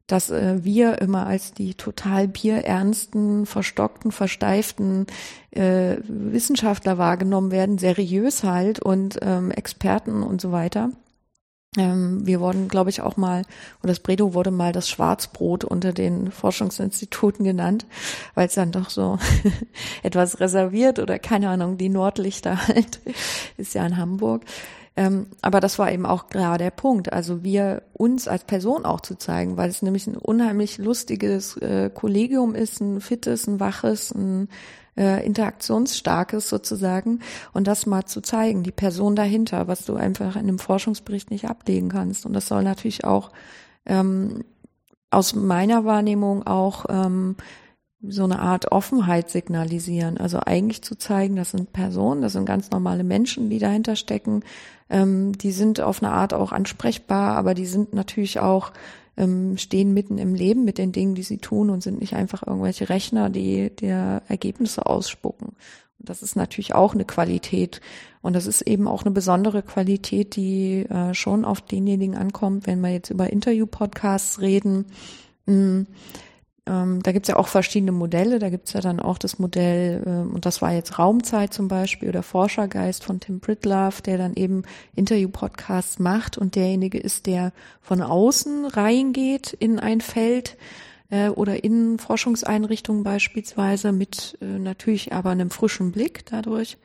dass 0.06 0.30
äh, 0.30 0.64
wir 0.64 1.00
immer 1.00 1.26
als 1.26 1.52
die 1.52 1.74
total 1.74 2.28
bierernsten, 2.28 3.46
verstockten, 3.46 4.12
versteiften 4.12 5.06
äh, 5.50 5.96
Wissenschaftler 6.06 6.98
wahrgenommen 6.98 7.50
werden, 7.50 7.78
seriös 7.78 8.44
halt 8.44 8.80
und 8.80 9.18
ähm, 9.22 9.50
Experten 9.50 10.22
und 10.22 10.40
so 10.40 10.52
weiter. 10.52 10.90
Ähm, 11.76 12.26
wir 12.26 12.40
wurden, 12.40 12.68
glaube 12.68 12.90
ich, 12.90 13.00
auch 13.00 13.16
mal, 13.16 13.42
oder 13.82 13.88
das 13.88 14.00
Bredo 14.00 14.32
wurde 14.34 14.50
mal 14.50 14.72
das 14.72 14.88
Schwarzbrot 14.88 15.64
unter 15.64 15.92
den 15.92 16.30
Forschungsinstituten 16.30 17.44
genannt, 17.44 17.86
weil 18.34 18.46
es 18.46 18.54
dann 18.54 18.72
doch 18.72 18.90
so 18.90 19.18
etwas 20.02 20.40
reserviert 20.40 20.98
oder 20.98 21.18
keine 21.18 21.50
Ahnung, 21.50 21.76
die 21.76 21.88
Nordlichter 21.88 22.68
halt, 22.68 23.00
ist 23.56 23.74
ja 23.74 23.84
in 23.84 23.96
Hamburg. 23.96 24.44
Ähm, 24.96 25.26
aber 25.42 25.60
das 25.60 25.78
war 25.78 25.92
eben 25.92 26.06
auch 26.06 26.28
gerade 26.28 26.64
der 26.64 26.70
Punkt. 26.70 27.12
Also 27.12 27.44
wir 27.44 27.82
uns 27.92 28.28
als 28.28 28.44
Person 28.44 28.86
auch 28.86 29.02
zu 29.02 29.16
zeigen, 29.16 29.58
weil 29.58 29.68
es 29.68 29.82
nämlich 29.82 30.06
ein 30.06 30.16
unheimlich 30.16 30.78
lustiges 30.78 31.56
äh, 31.58 31.90
Kollegium 31.92 32.54
ist, 32.54 32.80
ein 32.80 33.02
fittes, 33.02 33.46
ein 33.46 33.60
waches, 33.60 34.10
ein 34.12 34.48
äh, 34.96 35.24
interaktionsstarkes 35.26 36.48
sozusagen. 36.48 37.20
Und 37.52 37.66
das 37.66 37.84
mal 37.84 38.06
zu 38.06 38.22
zeigen, 38.22 38.62
die 38.62 38.72
Person 38.72 39.16
dahinter, 39.16 39.68
was 39.68 39.84
du 39.84 39.96
einfach 39.96 40.34
in 40.34 40.42
einem 40.42 40.58
Forschungsbericht 40.58 41.30
nicht 41.30 41.44
ablegen 41.44 41.90
kannst. 41.90 42.24
Und 42.24 42.32
das 42.32 42.48
soll 42.48 42.62
natürlich 42.62 43.04
auch 43.04 43.32
ähm, 43.84 44.44
aus 45.10 45.34
meiner 45.34 45.84
Wahrnehmung 45.84 46.46
auch 46.46 46.86
ähm, 46.88 47.36
so 48.08 48.24
eine 48.24 48.38
Art 48.38 48.72
Offenheit 48.72 49.30
signalisieren. 49.30 50.18
Also 50.18 50.40
eigentlich 50.44 50.82
zu 50.82 50.96
zeigen, 50.96 51.36
das 51.36 51.50
sind 51.50 51.72
Personen, 51.72 52.22
das 52.22 52.32
sind 52.32 52.46
ganz 52.46 52.70
normale 52.70 53.04
Menschen, 53.04 53.50
die 53.50 53.58
dahinter 53.58 53.96
stecken. 53.96 54.42
Ähm, 54.88 55.36
die 55.36 55.52
sind 55.52 55.80
auf 55.80 56.02
eine 56.02 56.12
Art 56.12 56.34
auch 56.34 56.52
ansprechbar, 56.52 57.36
aber 57.36 57.54
die 57.54 57.66
sind 57.66 57.92
natürlich 57.94 58.40
auch, 58.40 58.72
ähm, 59.16 59.56
stehen 59.58 59.94
mitten 59.94 60.18
im 60.18 60.34
Leben 60.34 60.64
mit 60.64 60.78
den 60.78 60.92
Dingen, 60.92 61.14
die 61.14 61.22
sie 61.22 61.38
tun 61.38 61.70
und 61.70 61.82
sind 61.82 62.00
nicht 62.00 62.14
einfach 62.14 62.46
irgendwelche 62.46 62.88
Rechner, 62.88 63.30
die 63.30 63.70
der 63.70 64.22
Ergebnisse 64.28 64.86
ausspucken. 64.86 65.48
Und 65.98 66.10
das 66.10 66.22
ist 66.22 66.36
natürlich 66.36 66.74
auch 66.74 66.94
eine 66.94 67.04
Qualität. 67.04 67.80
Und 68.22 68.34
das 68.34 68.46
ist 68.46 68.62
eben 68.62 68.86
auch 68.88 69.04
eine 69.04 69.12
besondere 69.12 69.62
Qualität, 69.62 70.36
die 70.36 70.86
äh, 70.88 71.14
schon 71.14 71.44
auf 71.44 71.62
denjenigen 71.62 72.16
ankommt, 72.16 72.66
wenn 72.66 72.80
wir 72.80 72.90
jetzt 72.90 73.10
über 73.10 73.30
Interview-Podcasts 73.30 74.40
reden. 74.40 74.86
Mh, 75.46 75.54
mm, 75.54 75.86
ähm, 76.68 77.02
da 77.02 77.12
gibt's 77.12 77.28
ja 77.28 77.36
auch 77.36 77.48
verschiedene 77.48 77.92
Modelle. 77.92 78.38
Da 78.38 78.50
gibt's 78.50 78.72
ja 78.72 78.80
dann 78.80 78.98
auch 79.00 79.18
das 79.18 79.38
Modell, 79.38 80.02
ähm, 80.04 80.34
und 80.34 80.46
das 80.46 80.62
war 80.62 80.72
jetzt 80.72 80.98
Raumzeit 80.98 81.54
zum 81.54 81.68
Beispiel 81.68 82.08
oder 82.08 82.22
Forschergeist 82.22 83.04
von 83.04 83.20
Tim 83.20 83.40
Pritlove, 83.40 84.02
der 84.02 84.18
dann 84.18 84.34
eben 84.34 84.62
Interview-Podcasts 84.94 85.98
macht 85.98 86.36
und 86.38 86.56
derjenige 86.56 86.98
ist, 86.98 87.26
der 87.26 87.52
von 87.80 88.02
außen 88.02 88.66
reingeht 88.66 89.52
in 89.52 89.78
ein 89.78 90.00
Feld 90.00 90.56
äh, 91.10 91.28
oder 91.28 91.62
in 91.62 91.98
Forschungseinrichtungen 91.98 93.04
beispielsweise 93.04 93.92
mit 93.92 94.36
äh, 94.40 94.58
natürlich 94.58 95.12
aber 95.12 95.30
einem 95.30 95.50
frischen 95.50 95.92
Blick 95.92 96.26
dadurch 96.26 96.78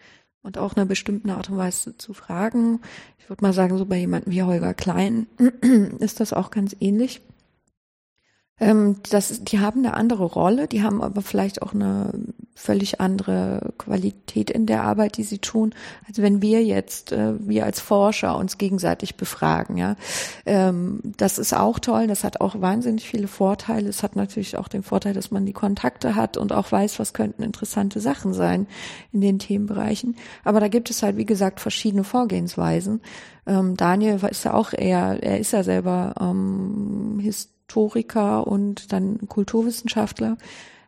und 0.43 0.57
auch 0.57 0.75
einer 0.75 0.85
bestimmten 0.85 1.29
Art 1.31 1.49
und 1.49 1.57
Weise 1.57 1.97
zu 1.97 2.13
fragen. 2.13 2.81
Ich 3.17 3.29
würde 3.29 3.43
mal 3.43 3.53
sagen, 3.53 3.77
so 3.77 3.85
bei 3.85 3.97
jemandem 3.97 4.31
wie 4.31 4.43
Holger 4.43 4.73
Klein 4.73 5.27
ist 5.99 6.19
das 6.19 6.33
auch 6.33 6.51
ganz 6.51 6.75
ähnlich. 6.79 7.21
Ähm, 8.61 8.97
das, 9.09 9.43
die 9.43 9.59
haben 9.59 9.79
eine 9.79 9.95
andere 9.95 10.23
Rolle, 10.23 10.67
die 10.67 10.83
haben 10.83 11.01
aber 11.01 11.23
vielleicht 11.23 11.63
auch 11.63 11.73
eine 11.73 12.11
völlig 12.53 13.01
andere 13.01 13.73
Qualität 13.79 14.51
in 14.51 14.67
der 14.67 14.83
Arbeit, 14.83 15.17
die 15.17 15.23
sie 15.23 15.39
tun, 15.39 15.73
als 16.07 16.21
wenn 16.21 16.43
wir 16.43 16.63
jetzt, 16.63 17.11
äh, 17.11 17.33
wir 17.39 17.65
als 17.65 17.79
Forscher 17.79 18.37
uns 18.37 18.59
gegenseitig 18.59 19.15
befragen. 19.15 19.77
Ja, 19.77 19.95
ähm, 20.45 20.99
das 21.17 21.39
ist 21.39 21.53
auch 21.53 21.79
toll. 21.79 22.05
Das 22.05 22.23
hat 22.23 22.39
auch 22.39 22.61
wahnsinnig 22.61 23.09
viele 23.09 23.27
Vorteile. 23.27 23.89
Es 23.89 24.03
hat 24.03 24.15
natürlich 24.15 24.55
auch 24.57 24.67
den 24.67 24.83
Vorteil, 24.83 25.15
dass 25.15 25.31
man 25.31 25.47
die 25.47 25.53
Kontakte 25.53 26.15
hat 26.15 26.37
und 26.37 26.53
auch 26.53 26.71
weiß, 26.71 26.99
was 26.99 27.13
könnten 27.13 27.41
interessante 27.41 27.99
Sachen 27.99 28.31
sein 28.31 28.67
in 29.11 29.21
den 29.21 29.39
Themenbereichen. 29.39 30.15
Aber 30.43 30.59
da 30.59 30.67
gibt 30.67 30.91
es 30.91 31.01
halt, 31.01 31.17
wie 31.17 31.25
gesagt, 31.25 31.61
verschiedene 31.61 32.03
Vorgehensweisen. 32.03 33.01
Ähm, 33.47 33.75
Daniel 33.75 34.19
ist 34.29 34.45
ja 34.45 34.53
auch 34.53 34.71
eher, 34.71 35.17
er 35.23 35.39
ist 35.39 35.51
ja 35.51 35.63
selber 35.63 36.13
ähm, 36.19 37.17
Historiker 37.19 37.60
und 37.75 38.91
dann 38.91 39.27
Kulturwissenschaftler. 39.27 40.37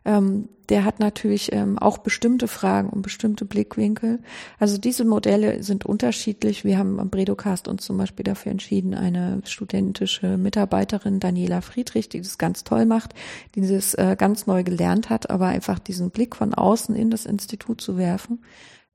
Ähm, 0.04 0.48
der 0.68 0.84
hat 0.84 0.98
natürlich 0.98 1.52
ähm, 1.52 1.78
auch 1.78 1.98
bestimmte 1.98 2.48
Fragen 2.48 2.88
und 2.88 3.02
bestimmte 3.02 3.44
Blickwinkel. 3.44 4.20
Also 4.58 4.78
diese 4.78 5.04
Modelle 5.04 5.62
sind 5.62 5.84
unterschiedlich. 5.84 6.64
Wir 6.64 6.78
haben 6.78 6.98
am 7.00 7.10
Bredocast 7.10 7.68
uns 7.68 7.84
zum 7.84 7.98
Beispiel 7.98 8.24
dafür 8.24 8.52
entschieden, 8.52 8.94
eine 8.94 9.42
studentische 9.44 10.38
Mitarbeiterin, 10.38 11.20
Daniela 11.20 11.60
Friedrich, 11.60 12.08
die 12.08 12.20
das 12.20 12.38
ganz 12.38 12.64
toll 12.64 12.86
macht, 12.86 13.14
die 13.54 13.66
das 13.66 13.94
äh, 13.94 14.16
ganz 14.18 14.46
neu 14.46 14.62
gelernt 14.62 15.10
hat, 15.10 15.28
aber 15.28 15.48
einfach 15.48 15.78
diesen 15.78 16.10
Blick 16.10 16.34
von 16.34 16.54
außen 16.54 16.94
in 16.94 17.10
das 17.10 17.26
Institut 17.26 17.80
zu 17.80 17.98
werfen. 17.98 18.42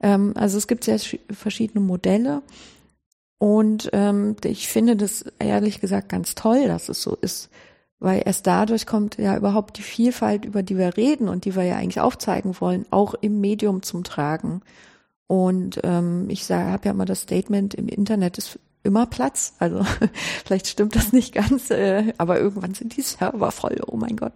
Ähm, 0.01 0.33
also 0.35 0.57
es 0.57 0.67
gibt 0.67 0.83
sehr 0.83 0.99
verschiedene 1.31 1.83
Modelle. 1.83 2.41
Und 3.37 3.89
ähm, 3.93 4.35
ich 4.43 4.67
finde 4.67 4.95
das 4.95 5.23
ehrlich 5.39 5.81
gesagt 5.81 6.09
ganz 6.09 6.35
toll, 6.35 6.67
dass 6.67 6.89
es 6.89 7.01
so 7.01 7.15
ist 7.15 7.49
weil 7.99 8.21
erst 8.25 8.47
dadurch 8.47 8.85
kommt 8.85 9.17
ja 9.17 9.35
überhaupt 9.35 9.77
die 9.77 9.83
Vielfalt, 9.83 10.45
über 10.45 10.63
die 10.63 10.77
wir 10.77 10.95
reden 10.95 11.27
und 11.27 11.45
die 11.45 11.55
wir 11.55 11.63
ja 11.63 11.75
eigentlich 11.75 11.99
aufzeigen 11.99 12.55
wollen, 12.59 12.85
auch 12.91 13.13
im 13.13 13.41
Medium 13.41 13.81
zum 13.81 14.03
Tragen. 14.03 14.61
Und 15.27 15.79
ähm, 15.83 16.25
ich 16.29 16.49
habe 16.49 16.85
ja 16.85 16.91
immer 16.91 17.05
das 17.05 17.21
Statement, 17.21 17.73
im 17.75 17.87
Internet 17.87 18.37
ist 18.37 18.57
immer 18.83 19.05
Platz. 19.05 19.53
Also 19.59 19.83
vielleicht 20.45 20.67
stimmt 20.67 20.95
das 20.95 21.11
nicht 21.13 21.33
ganz, 21.33 21.69
äh, 21.69 22.13
aber 22.17 22.39
irgendwann 22.39 22.73
sind 22.73 22.95
die 22.95 23.01
Server 23.01 23.51
voll. 23.51 23.81
Oh 23.85 23.97
mein 23.97 24.15
Gott, 24.15 24.33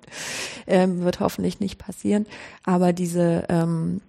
ähm, 0.67 1.03
wird 1.03 1.19
hoffentlich 1.19 1.59
nicht 1.59 1.77
passieren. 1.77 2.25
Aber 2.63 2.93
diese 2.93 3.45
ähm, 3.49 4.01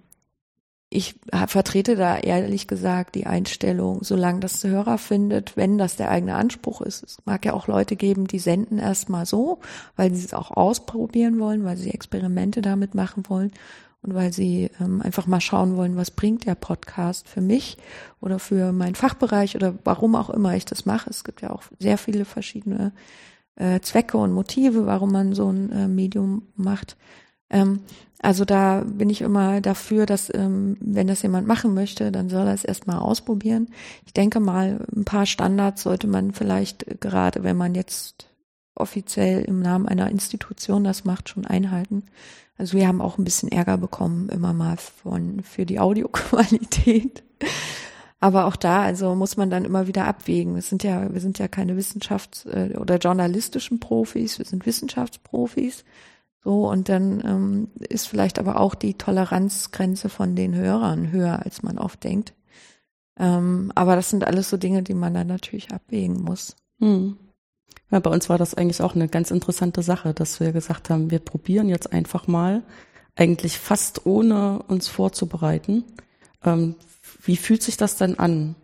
ich 0.95 1.17
vertrete 1.47 1.97
da 1.97 2.19
ehrlich 2.19 2.69
gesagt 2.69 3.17
die 3.17 3.27
Einstellung, 3.27 4.05
solange 4.05 4.39
das 4.39 4.61
der 4.61 4.71
Hörer 4.71 4.99
findet, 4.99 5.57
wenn 5.57 5.77
das 5.77 5.97
der 5.97 6.09
eigene 6.09 6.37
Anspruch 6.37 6.81
ist. 6.81 7.03
Es 7.03 7.19
mag 7.25 7.45
ja 7.45 7.53
auch 7.53 7.67
Leute 7.67 7.97
geben, 7.97 8.29
die 8.29 8.39
senden 8.39 8.79
erstmal 8.79 9.27
so, 9.27 9.59
weil 9.97 10.15
sie 10.15 10.25
es 10.25 10.35
auch 10.35 10.53
ausprobieren 10.53 11.41
wollen, 11.41 11.65
weil 11.65 11.77
sie 11.77 11.91
Experimente 11.91 12.63
damit 12.63 12.95
machen 12.95 13.25
wollen 13.29 13.51
und 14.03 14.15
weil 14.15 14.33
sie 14.33 14.71
ähm, 14.81 15.03
einfach 15.03 15.27
mal 15.27 15.41
schauen 15.41 15.77
wollen, 15.77 15.97
was 15.97 16.13
bringt 16.13 16.47
der 16.47 16.55
Podcast 16.55 17.29
für 17.29 17.41
mich 17.41 17.77
oder 18.21 18.39
für 18.39 18.71
meinen 18.71 18.95
Fachbereich 18.95 19.57
oder 19.57 19.75
warum 19.83 20.15
auch 20.15 20.31
immer 20.31 20.55
ich 20.55 20.65
das 20.65 20.87
mache. 20.87 21.11
Es 21.11 21.25
gibt 21.25 21.43
ja 21.43 21.51
auch 21.51 21.65
sehr 21.81 21.99
viele 21.99 22.25
verschiedene 22.25 22.93
äh, 23.57 23.81
Zwecke 23.81 24.17
und 24.17 24.33
Motive, 24.33 24.87
warum 24.87 25.11
man 25.11 25.35
so 25.35 25.51
ein 25.51 25.73
äh, 25.73 25.89
Medium 25.89 26.43
macht. 26.55 26.97
Ähm, 27.51 27.81
also 28.21 28.45
da 28.47 28.85
bin 28.87 29.11
ich 29.11 29.21
immer 29.21 29.61
dafür, 29.61 30.07
dass 30.07 30.33
ähm, 30.33 30.79
wenn 30.81 31.07
das 31.07 31.21
jemand 31.23 31.47
machen 31.47 31.75
möchte, 31.75 32.11
dann 32.11 32.31
soll 32.31 32.47
er 32.47 32.55
es 32.55 32.65
erstmal 32.65 32.99
ausprobieren. 32.99 33.69
Ich 34.07 34.15
denke 34.15 34.41
mal, 34.41 34.87
ein 34.97 35.05
paar 35.05 35.27
Standards 35.27 35.83
sollte 35.83 36.07
man 36.07 36.33
vielleicht 36.33 37.01
gerade, 37.01 37.43
wenn 37.43 37.57
man 37.59 37.75
jetzt 37.75 38.31
offiziell 38.75 39.43
im 39.45 39.61
Namen 39.61 39.87
einer 39.87 40.11
Institution 40.11 40.85
das 40.85 41.05
macht, 41.05 41.29
schon 41.29 41.47
einhalten. 41.47 42.05
Also 42.57 42.77
wir 42.79 42.89
haben 42.89 43.01
auch 43.01 43.19
ein 43.19 43.25
bisschen 43.25 43.51
Ärger 43.51 43.77
bekommen, 43.77 44.29
immer 44.29 44.53
mal 44.53 44.77
von, 44.77 45.43
für 45.43 45.67
die 45.67 45.81
Audioqualität. 45.81 47.23
Aber 48.21 48.47
auch 48.47 48.57
da, 48.57 48.83
also 48.83 49.15
muss 49.15 49.37
man 49.37 49.51
dann 49.51 49.67
immer 49.67 49.87
wieder 49.87 50.07
abwägen. 50.07 50.55
Wir 50.55 50.63
sind 50.63 50.83
ja, 50.83 51.13
wir 51.13 51.21
sind 51.21 51.39
ja 51.39 51.47
keine 51.47 51.75
Wissenschafts- 51.75 52.47
äh, 52.47 52.79
oder 52.79 52.97
journalistischen 52.97 53.81
Profis, 53.81 54.39
wir 54.39 54.47
sind 54.47 54.65
Wissenschaftsprofis. 54.65 55.85
So, 56.45 56.69
und 56.69 56.91
dann 56.91 57.23
ähm, 57.25 57.69
ist 57.89 58.07
vielleicht 58.07 58.39
aber 58.39 58.61
auch 58.61 58.75
die 58.75 58.95
Toleranzgrenze 58.95 60.11
von 60.11 60.37
den 60.37 60.55
Hörern 60.55 61.11
höher, 61.11 61.43
als 61.43 61.63
man 61.63 61.79
oft 61.79 62.05
denkt. 62.05 62.35
Ähm, 63.19 63.73
aber 63.75 63.97
das 63.97 64.11
sind 64.11 64.27
alles 64.27 64.51
so 64.51 64.59
Dinge, 64.59 64.83
die 64.83 64.95
man 64.95 65.15
dann 65.15 65.27
natürlich 65.27 65.73
abwägen 65.73 66.23
muss. 66.23 66.55
Hm. 66.81 67.17
Ja, 67.91 68.01
bei 68.01 68.11
uns 68.11 68.29
war 68.29 68.39
das 68.39 68.55
eigentlich 68.55 68.83
auch 68.83 68.95
eine 68.95 69.09
ganz 69.09 69.31
interessante 69.31 69.83
Sache, 69.83 70.13
dass 70.13 70.39
wir 70.39 70.53
gesagt 70.53 70.91
haben, 70.91 71.11
wir 71.11 71.21
probieren 71.21 71.69
jetzt 71.69 71.93
einfach 71.93 72.27
mal, 72.27 72.63
eigentlich 73.17 73.59
fast 73.59 74.07
ohne 74.07 74.63
uns 74.65 74.89
vorzubereiten. 74.89 75.85
Ähm, 76.43 76.75
wie 77.23 77.37
fühlt 77.37 77.63
sich 77.63 77.77
das 77.77 77.97
denn 77.97 78.19
an, 78.19 78.57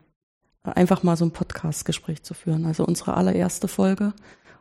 einfach 0.63 1.03
mal 1.03 1.17
so 1.17 1.25
ein 1.25 1.31
Podcast-Gespräch 1.31 2.25
zu 2.25 2.35
führen? 2.35 2.67
Also 2.67 2.85
unsere 2.85 3.15
allererste 3.15 3.69
Folge, 3.69 4.13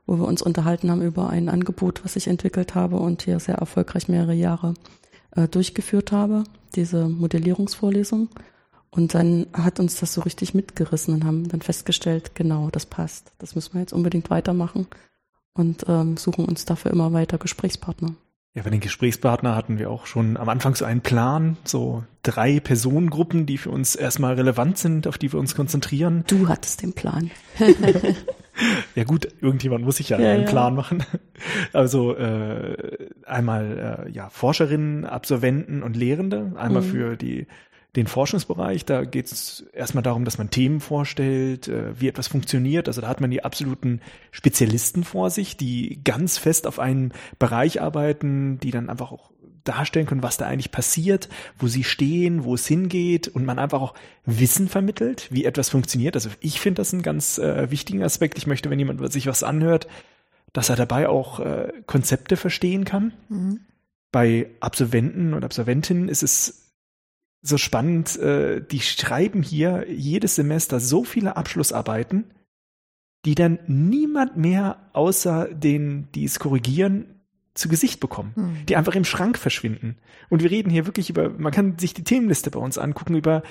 wo 0.09 0.17
wir 0.17 0.27
uns 0.27 0.41
unterhalten 0.41 0.89
haben 0.89 1.03
über 1.03 1.29
ein 1.29 1.49
Angebot, 1.49 2.03
was 2.03 2.15
ich 2.15 2.27
entwickelt 2.27 2.73
habe 2.73 2.95
und 2.95 3.21
hier 3.21 3.39
sehr 3.39 3.55
erfolgreich 3.55 4.07
mehrere 4.07 4.33
Jahre 4.33 4.73
äh, 5.35 5.47
durchgeführt 5.47 6.11
habe, 6.11 6.45
diese 6.73 7.07
Modellierungsvorlesung. 7.07 8.27
Und 8.89 9.13
dann 9.13 9.45
hat 9.53 9.79
uns 9.79 9.99
das 9.99 10.15
so 10.15 10.21
richtig 10.21 10.55
mitgerissen 10.55 11.13
und 11.13 11.25
haben 11.25 11.47
dann 11.47 11.61
festgestellt, 11.61 12.33
genau, 12.33 12.69
das 12.71 12.87
passt. 12.87 13.33
Das 13.37 13.53
müssen 13.53 13.75
wir 13.75 13.81
jetzt 13.81 13.93
unbedingt 13.93 14.31
weitermachen 14.31 14.87
und 15.53 15.85
ähm, 15.87 16.17
suchen 16.17 16.45
uns 16.45 16.65
dafür 16.65 16.89
immer 16.89 17.13
weiter 17.13 17.37
Gesprächspartner. 17.37 18.15
Ja, 18.55 18.63
bei 18.63 18.71
den 18.71 18.79
Gesprächspartner 18.79 19.55
hatten 19.55 19.77
wir 19.77 19.91
auch 19.91 20.07
schon 20.07 20.37
am 20.37 20.49
Anfang 20.49 20.73
so 20.73 20.85
einen 20.85 21.01
Plan, 21.01 21.55
so 21.65 22.03
drei 22.23 22.59
Personengruppen, 22.59 23.45
die 23.45 23.59
für 23.59 23.69
uns 23.69 23.93
erstmal 23.93 24.33
relevant 24.33 24.79
sind, 24.79 25.05
auf 25.05 25.19
die 25.19 25.31
wir 25.31 25.39
uns 25.39 25.53
konzentrieren. 25.53 26.23
Du 26.25 26.47
hattest 26.47 26.81
den 26.81 26.93
Plan. 26.93 27.29
ja 28.95 29.03
gut, 29.03 29.27
irgendjemand 29.41 29.85
muss 29.85 29.97
sich 29.97 30.09
ja, 30.09 30.19
ja 30.19 30.31
einen 30.31 30.43
ja. 30.43 30.49
Plan 30.49 30.75
machen. 30.75 31.03
Also 31.71 32.17
äh, 32.17 32.75
einmal 33.25 34.05
äh, 34.07 34.11
ja 34.11 34.29
Forscherinnen, 34.29 35.05
Absolventen 35.05 35.83
und 35.83 35.95
Lehrende, 35.95 36.51
einmal 36.57 36.81
mhm. 36.81 36.87
für 36.87 37.15
die 37.15 37.47
den 37.95 38.07
Forschungsbereich. 38.07 38.85
Da 38.85 39.03
geht 39.03 39.31
es 39.31 39.65
erstmal 39.73 40.03
darum, 40.03 40.25
dass 40.25 40.37
man 40.37 40.49
Themen 40.49 40.79
vorstellt, 40.79 41.67
äh, 41.67 41.99
wie 41.99 42.07
etwas 42.07 42.27
funktioniert. 42.27 42.87
Also 42.87 43.01
da 43.01 43.07
hat 43.07 43.21
man 43.21 43.31
die 43.31 43.43
absoluten 43.43 44.01
Spezialisten 44.31 45.03
vor 45.03 45.29
sich, 45.29 45.57
die 45.57 45.99
ganz 46.03 46.37
fest 46.37 46.67
auf 46.67 46.79
einen 46.79 47.13
Bereich 47.39 47.81
arbeiten, 47.81 48.59
die 48.59 48.71
dann 48.71 48.89
einfach 48.89 49.11
auch 49.11 49.31
darstellen 49.63 50.05
können, 50.05 50.23
was 50.23 50.37
da 50.37 50.45
eigentlich 50.45 50.71
passiert, 50.71 51.29
wo 51.57 51.67
sie 51.67 51.83
stehen, 51.83 52.43
wo 52.43 52.55
es 52.55 52.67
hingeht 52.67 53.27
und 53.27 53.45
man 53.45 53.59
einfach 53.59 53.81
auch 53.81 53.93
Wissen 54.25 54.67
vermittelt, 54.67 55.27
wie 55.31 55.45
etwas 55.45 55.69
funktioniert. 55.69 56.15
Also 56.15 56.29
ich 56.39 56.59
finde 56.59 56.81
das 56.81 56.93
einen 56.93 57.03
ganz 57.03 57.37
äh, 57.37 57.69
wichtigen 57.71 58.03
Aspekt. 58.03 58.37
Ich 58.37 58.47
möchte, 58.47 58.69
wenn 58.69 58.79
jemand 58.79 59.11
sich 59.11 59.27
was 59.27 59.43
anhört, 59.43 59.87
dass 60.53 60.69
er 60.69 60.75
dabei 60.75 61.09
auch 61.09 61.39
äh, 61.39 61.71
Konzepte 61.85 62.37
verstehen 62.37 62.85
kann. 62.85 63.13
Mhm. 63.29 63.61
Bei 64.11 64.49
Absolventen 64.59 65.33
und 65.33 65.43
Absolventinnen 65.43 66.09
ist 66.09 66.23
es 66.23 66.73
so 67.41 67.57
spannend. 67.57 68.17
Äh, 68.17 68.61
die 68.61 68.81
schreiben 68.81 69.43
hier 69.43 69.85
jedes 69.89 70.35
Semester 70.35 70.79
so 70.79 71.03
viele 71.03 71.37
Abschlussarbeiten, 71.37 72.31
die 73.25 73.35
dann 73.35 73.59
niemand 73.67 74.37
mehr 74.37 74.89
außer 74.93 75.53
denen, 75.53 76.11
die 76.13 76.25
es 76.25 76.39
korrigieren, 76.39 77.18
zu 77.53 77.69
Gesicht 77.69 77.99
bekommen, 77.99 78.31
hm. 78.35 78.65
die 78.67 78.75
einfach 78.75 78.95
im 78.95 79.05
Schrank 79.05 79.37
verschwinden. 79.37 79.97
Und 80.29 80.43
wir 80.43 80.51
reden 80.51 80.69
hier 80.69 80.85
wirklich 80.85 81.09
über, 81.09 81.29
man 81.29 81.51
kann 81.51 81.77
sich 81.77 81.93
die 81.93 82.03
Themenliste 82.03 82.51
bei 82.51 82.59
uns 82.59 82.77
angucken, 82.77 83.15
über 83.15 83.43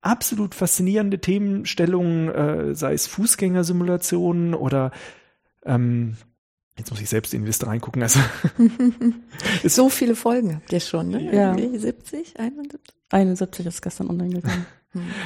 absolut 0.00 0.54
faszinierende 0.54 1.20
Themenstellungen, 1.20 2.28
äh, 2.28 2.74
sei 2.74 2.92
es 2.92 3.06
Fußgängersimulationen 3.06 4.54
oder 4.54 4.90
ähm, 5.64 6.16
Jetzt 6.76 6.90
muss 6.90 7.00
ich 7.00 7.08
selbst 7.08 7.32
in 7.32 7.42
die 7.42 7.46
Liste 7.46 7.68
reingucken. 7.68 8.02
Also 8.02 8.18
so 9.64 9.88
viele 9.88 10.16
Folgen 10.16 10.56
habt 10.56 10.72
ihr 10.72 10.80
schon, 10.80 11.08
ne? 11.08 11.32
Ja. 11.32 11.56
70, 11.56 12.40
71? 12.40 12.80
71 13.10 13.66
ist 13.66 13.80
gestern 13.80 14.10
online 14.10 14.34
gegangen. 14.34 14.66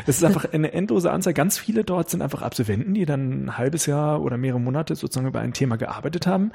Es 0.07 0.17
ist 0.17 0.25
einfach 0.25 0.53
eine 0.53 0.73
endlose 0.73 1.11
Anzahl. 1.11 1.35
Ganz 1.35 1.59
viele 1.59 1.85
dort 1.85 2.11
sind 2.11 2.23
einfach 2.23 2.43
Absolventen, 2.43 2.95
die 2.95 3.07
dann 3.07 3.45
ein 3.45 3.59
halbes 3.59 3.87
Jahr 3.87 4.23
oder 4.23 4.37
mehrere 4.37 4.61
Monate 4.61 4.95
sozusagen 4.95 5.27
über 5.27 5.41
ein 5.41 5.53
Thema 5.53 5.77
gearbeitet 5.77 6.27
haben. 6.27 6.53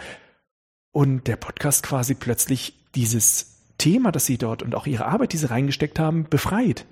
Und 0.93 1.27
der 1.27 1.36
Podcast 1.36 1.84
quasi 1.84 2.13
plötzlich 2.13 2.75
dieses 2.95 3.60
Thema, 3.77 4.13
das 4.13 4.25
sie 4.25 4.38
dort 4.38 4.63
und 4.63 4.75
auch 4.75 4.88
ihre 4.88 5.08
Arbeit, 5.08 5.34
die 5.34 5.38
sie 5.38 5.49
reingesteckt 5.49 5.99
haben, 5.99 6.25
befreit. 6.29 6.86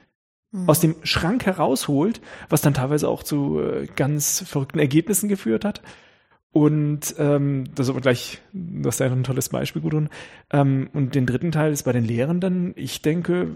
Mhm. 0.52 0.68
Aus 0.68 0.82
dem 0.82 0.96
Schrank 1.04 1.46
herausholt, 1.46 2.20
was 2.50 2.62
dann 2.62 2.74
teilweise 2.74 3.08
auch 3.08 3.24
zu 3.24 3.62
äh, 3.62 3.88
ganz 3.96 4.44
verrückten 4.46 4.80
Ergebnissen 4.80 5.30
geführt 5.30 5.64
hat. 5.64 5.82
Und 6.52 7.16
ähm, 7.18 7.66
das 7.76 7.86
ist 7.86 7.92
aber 7.92 8.02
gleich, 8.02 8.42
das 8.52 8.96
ist 8.96 9.00
ja 9.00 9.08
noch 9.08 9.16
ein 9.16 9.24
tolles 9.24 9.50
Beispiel, 9.50 9.82
Gudrun. 9.82 10.10
Ähm, 10.52 10.90
und 10.94 11.16
den 11.16 11.26
dritten 11.26 11.52
Teil 11.52 11.72
ist 11.72 11.84
bei 11.84 11.94
den 11.94 12.04
Lehrenden. 12.04 12.74
Ich 12.76 13.02
denke, 13.02 13.52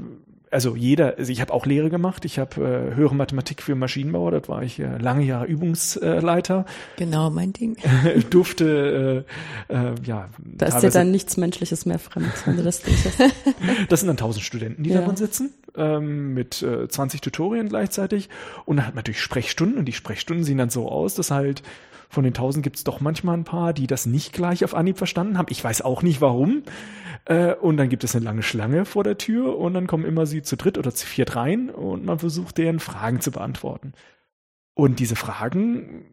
also 0.56 0.78
jeder, 0.78 1.18
also 1.18 1.32
ich 1.32 1.42
habe 1.42 1.54
auch 1.54 1.66
Lehre 1.66 1.90
gemacht. 1.90 2.24
Ich 2.24 2.40
habe 2.40 2.62
äh, 2.62 2.96
höhere 2.96 3.14
Mathematik 3.14 3.62
für 3.62 3.76
Maschinenbauer, 3.76 4.32
dort 4.32 4.48
war 4.48 4.64
ich 4.64 4.80
äh, 4.80 4.98
lange 4.98 5.26
Jahre 5.26 5.46
Übungsleiter. 5.48 6.66
Genau, 6.96 7.30
mein 7.30 7.52
Ding. 7.52 7.76
durfte, 8.30 9.26
äh, 9.70 9.74
äh, 9.74 9.94
ja. 10.06 10.30
Da 10.40 10.68
ist 10.68 10.80
dir 10.80 10.92
dann 10.92 11.12
nichts 11.12 11.36
Menschliches 11.36 11.86
mehr 11.86 12.00
fremd, 12.00 12.32
wenn 12.46 12.56
du 12.56 12.64
das 12.64 12.82
durchhast. 12.82 13.20
das 13.90 14.00
sind 14.00 14.08
dann 14.08 14.16
tausend 14.16 14.46
Studenten, 14.46 14.84
die 14.84 14.92
ja. 14.92 15.02
darin 15.02 15.18
sitzen, 15.18 15.54
ähm, 15.76 16.34
mit 16.34 16.62
äh, 16.62 16.88
20 16.88 17.20
Tutorien 17.20 17.68
gleichzeitig. 17.68 18.30
Und 18.64 18.78
dann 18.78 18.88
hat 18.88 18.96
man 18.96 19.00
natürlich 19.00 19.22
Sprechstunden 19.22 19.78
und 19.78 19.86
die 19.86 19.94
Sprechstunden 19.94 20.46
sehen 20.46 20.58
dann 20.58 20.70
so 20.70 20.90
aus, 20.90 21.16
dass 21.16 21.32
halt 21.32 21.64
von 22.16 22.24
den 22.24 22.34
tausend 22.34 22.64
gibt 22.64 22.78
es 22.78 22.84
doch 22.84 23.00
manchmal 23.00 23.38
ein 23.38 23.44
paar, 23.44 23.74
die 23.74 23.86
das 23.86 24.08
nicht 24.08 24.34
gleich 24.34 24.64
auf 24.64 24.74
Anhieb 24.74 24.98
verstanden 24.98 25.38
haben. 25.38 25.48
Ich 25.50 25.64
weiß 25.64 25.84
auch 25.84 26.02
nicht 26.02 26.22
warum. 26.22 26.64
Äh, 27.26 27.54
und 27.54 27.78
dann 27.78 27.90
gibt 27.90 28.04
es 28.04 28.16
eine 28.16 28.26
lange 28.26 28.42
Schlange 28.42 28.86
vor 28.86 29.04
der 29.04 29.18
Tür 29.18 29.58
und 29.58 29.74
dann 29.74 29.86
kommen 29.86 30.06
immer 30.06 30.26
sie 30.26 30.42
zu 30.42 30.58
dritt 30.58 30.78
oder 30.78 30.94
zu 30.94 31.06
viert 31.06 31.36
rein 31.36 31.70
und 31.70 32.06
man 32.06 32.20
versucht 32.20 32.58
deren 32.58 32.80
Fragen 32.80 33.20
zu 33.20 33.32
beantworten. 33.32 33.94
Und 34.74 35.00
diese 35.00 35.16
Fragen, 35.16 36.06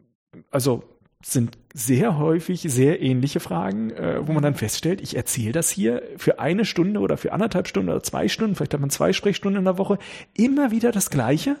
also 0.51 0.83
sind 1.25 1.57
sehr 1.73 2.17
häufig 2.17 2.61
sehr 2.61 3.01
ähnliche 3.01 3.39
Fragen, 3.39 3.91
äh, 3.91 4.27
wo 4.27 4.33
man 4.33 4.43
dann 4.43 4.55
feststellt, 4.55 5.01
ich 5.01 5.15
erzähle 5.15 5.53
das 5.53 5.69
hier 5.69 6.03
für 6.17 6.39
eine 6.39 6.65
Stunde 6.65 6.99
oder 6.99 7.17
für 7.17 7.31
anderthalb 7.31 7.67
Stunden 7.67 7.89
oder 7.89 8.03
zwei 8.03 8.27
Stunden, 8.27 8.55
vielleicht 8.55 8.73
hat 8.73 8.81
man 8.81 8.89
zwei 8.89 9.13
Sprechstunden 9.13 9.59
in 9.59 9.65
der 9.65 9.77
Woche, 9.77 9.99
immer 10.33 10.71
wieder 10.71 10.91
das 10.91 11.09
Gleiche, 11.09 11.55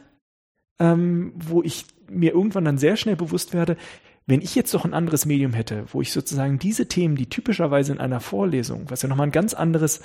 ähm, 0.79 1.31
wo 1.35 1.63
ich 1.63 1.85
mir 2.09 2.33
irgendwann 2.33 2.65
dann 2.65 2.77
sehr 2.77 2.97
schnell 2.97 3.15
bewusst 3.15 3.53
werde, 3.53 3.77
wenn 4.25 4.41
ich 4.41 4.55
jetzt 4.55 4.73
doch 4.73 4.85
ein 4.85 4.93
anderes 4.93 5.25
Medium 5.25 5.53
hätte, 5.53 5.85
wo 5.91 6.01
ich 6.01 6.11
sozusagen 6.11 6.59
diese 6.59 6.87
Themen, 6.87 7.15
die 7.15 7.29
typischerweise 7.29 7.91
in 7.91 7.99
einer 7.99 8.19
Vorlesung, 8.19 8.89
was 8.89 9.01
ja 9.01 9.09
nochmal 9.09 9.27
ein 9.27 9.31
ganz 9.31 9.53
anderes 9.53 10.01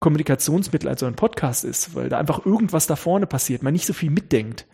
Kommunikationsmittel 0.00 0.88
als 0.88 1.00
so 1.00 1.06
ein 1.06 1.14
Podcast 1.14 1.64
ist, 1.64 1.94
weil 1.94 2.08
da 2.08 2.18
einfach 2.18 2.44
irgendwas 2.44 2.86
da 2.86 2.96
vorne 2.96 3.26
passiert, 3.26 3.62
man 3.62 3.72
nicht 3.72 3.86
so 3.86 3.92
viel 3.92 4.10
mitdenkt. 4.10 4.66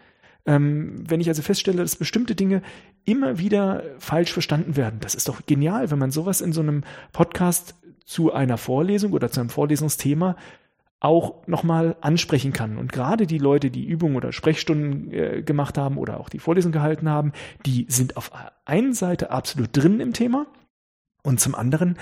Ähm, 0.46 1.04
wenn 1.06 1.20
ich 1.20 1.28
also 1.28 1.42
feststelle, 1.42 1.78
dass 1.78 1.96
bestimmte 1.96 2.34
Dinge 2.34 2.62
immer 3.04 3.38
wieder 3.38 3.82
falsch 3.98 4.32
verstanden 4.32 4.76
werden, 4.76 5.00
das 5.00 5.14
ist 5.14 5.28
doch 5.28 5.44
genial, 5.44 5.90
wenn 5.90 5.98
man 5.98 6.10
sowas 6.10 6.40
in 6.40 6.52
so 6.52 6.60
einem 6.60 6.82
Podcast 7.12 7.74
zu 8.04 8.32
einer 8.32 8.56
Vorlesung 8.56 9.12
oder 9.12 9.30
zu 9.30 9.40
einem 9.40 9.50
Vorlesungsthema 9.50 10.36
auch 11.00 11.46
nochmal 11.46 11.96
ansprechen 12.00 12.52
kann. 12.52 12.76
Und 12.76 12.92
gerade 12.92 13.26
die 13.26 13.38
Leute, 13.38 13.70
die 13.70 13.86
Übungen 13.86 14.16
oder 14.16 14.32
Sprechstunden 14.32 15.12
äh, 15.12 15.42
gemacht 15.42 15.78
haben 15.78 15.96
oder 15.96 16.18
auch 16.18 16.28
die 16.28 16.40
Vorlesung 16.40 16.72
gehalten 16.72 17.08
haben, 17.08 17.32
die 17.66 17.86
sind 17.88 18.16
auf 18.16 18.32
einen 18.64 18.94
Seite 18.94 19.30
absolut 19.30 19.70
drin 19.72 20.00
im 20.00 20.12
Thema 20.12 20.46
und 21.22 21.40
zum 21.40 21.54
anderen 21.54 21.96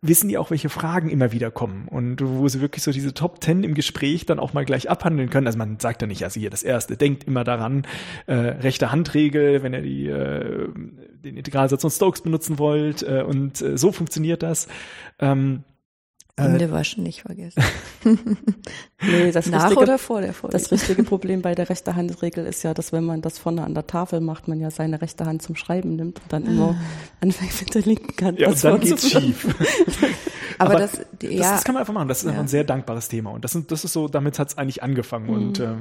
wissen 0.00 0.28
die 0.28 0.38
auch, 0.38 0.50
welche 0.50 0.68
Fragen 0.68 1.10
immer 1.10 1.32
wieder 1.32 1.50
kommen 1.50 1.88
und 1.88 2.20
wo 2.22 2.46
sie 2.48 2.60
wirklich 2.60 2.84
so 2.84 2.92
diese 2.92 3.14
Top 3.14 3.40
Ten 3.40 3.64
im 3.64 3.74
Gespräch 3.74 4.26
dann 4.26 4.38
auch 4.38 4.52
mal 4.52 4.64
gleich 4.64 4.88
abhandeln 4.88 5.28
können. 5.28 5.46
Also 5.46 5.58
man 5.58 5.80
sagt 5.80 6.02
ja 6.02 6.06
nicht, 6.06 6.22
also 6.22 6.38
hier 6.38 6.50
das 6.50 6.62
Erste, 6.62 6.96
denkt 6.96 7.24
immer 7.24 7.42
daran, 7.42 7.84
äh, 8.26 8.34
rechte 8.34 8.92
Handregel, 8.92 9.62
wenn 9.62 9.74
ihr 9.74 9.82
die, 9.82 10.06
äh, 10.06 10.68
den 11.24 11.36
Integralsatz 11.36 11.82
von 11.82 11.90
Stokes 11.90 12.22
benutzen 12.22 12.58
wollt 12.58 13.02
äh, 13.02 13.24
und 13.26 13.60
äh, 13.60 13.76
so 13.76 13.90
funktioniert 13.90 14.42
das. 14.42 14.68
Ähm, 15.18 15.64
Hände 16.38 16.66
äh, 16.66 16.70
waschen 16.70 17.02
nicht 17.02 17.22
vergessen. 17.22 17.62
nee, 19.02 19.32
das 19.32 19.46
Nach 19.46 19.64
richtige, 19.64 19.80
oder 19.80 19.98
vor 19.98 20.20
der 20.20 20.32
Vorlesung? 20.32 20.60
Das 20.60 20.70
richtige 20.70 21.02
Problem 21.02 21.42
bei 21.42 21.54
der 21.54 21.68
rechte 21.68 21.94
Handregel 21.94 22.46
ist 22.46 22.62
ja, 22.62 22.74
dass 22.74 22.92
wenn 22.92 23.04
man 23.04 23.22
das 23.22 23.38
vorne 23.38 23.64
an 23.64 23.74
der 23.74 23.86
Tafel 23.86 24.20
macht, 24.20 24.48
man 24.48 24.60
ja 24.60 24.70
seine 24.70 25.00
rechte 25.02 25.26
Hand 25.26 25.42
zum 25.42 25.56
Schreiben 25.56 25.96
nimmt 25.96 26.20
und 26.20 26.32
dann 26.32 26.46
immer 26.46 26.70
ah. 26.70 27.20
anfängt 27.20 27.60
mit 27.60 27.74
der 27.74 27.82
linken 27.82 28.26
Hand. 28.26 28.38
Ja, 28.38 28.48
und 28.48 28.64
dann 28.64 28.80
geht's 28.80 29.10
schief. 29.10 29.46
Aber, 30.58 30.70
Aber, 30.70 30.80
das, 30.80 30.98
ja. 31.22 31.38
das, 31.38 31.50
das, 31.50 31.64
kann 31.64 31.74
man 31.74 31.82
einfach 31.82 31.94
machen. 31.94 32.08
Das 32.08 32.18
ist 32.18 32.24
einfach 32.24 32.38
ja. 32.38 32.44
ein 32.44 32.48
sehr 32.48 32.64
dankbares 32.64 33.08
Thema. 33.08 33.30
Und 33.30 33.44
das, 33.44 33.56
das 33.68 33.84
ist 33.84 33.92
so, 33.92 34.08
damit 34.08 34.38
hat's 34.38 34.58
eigentlich 34.58 34.82
angefangen. 34.82 35.26
Mhm. 35.26 35.34
Und 35.34 35.60
äh, 35.60 35.74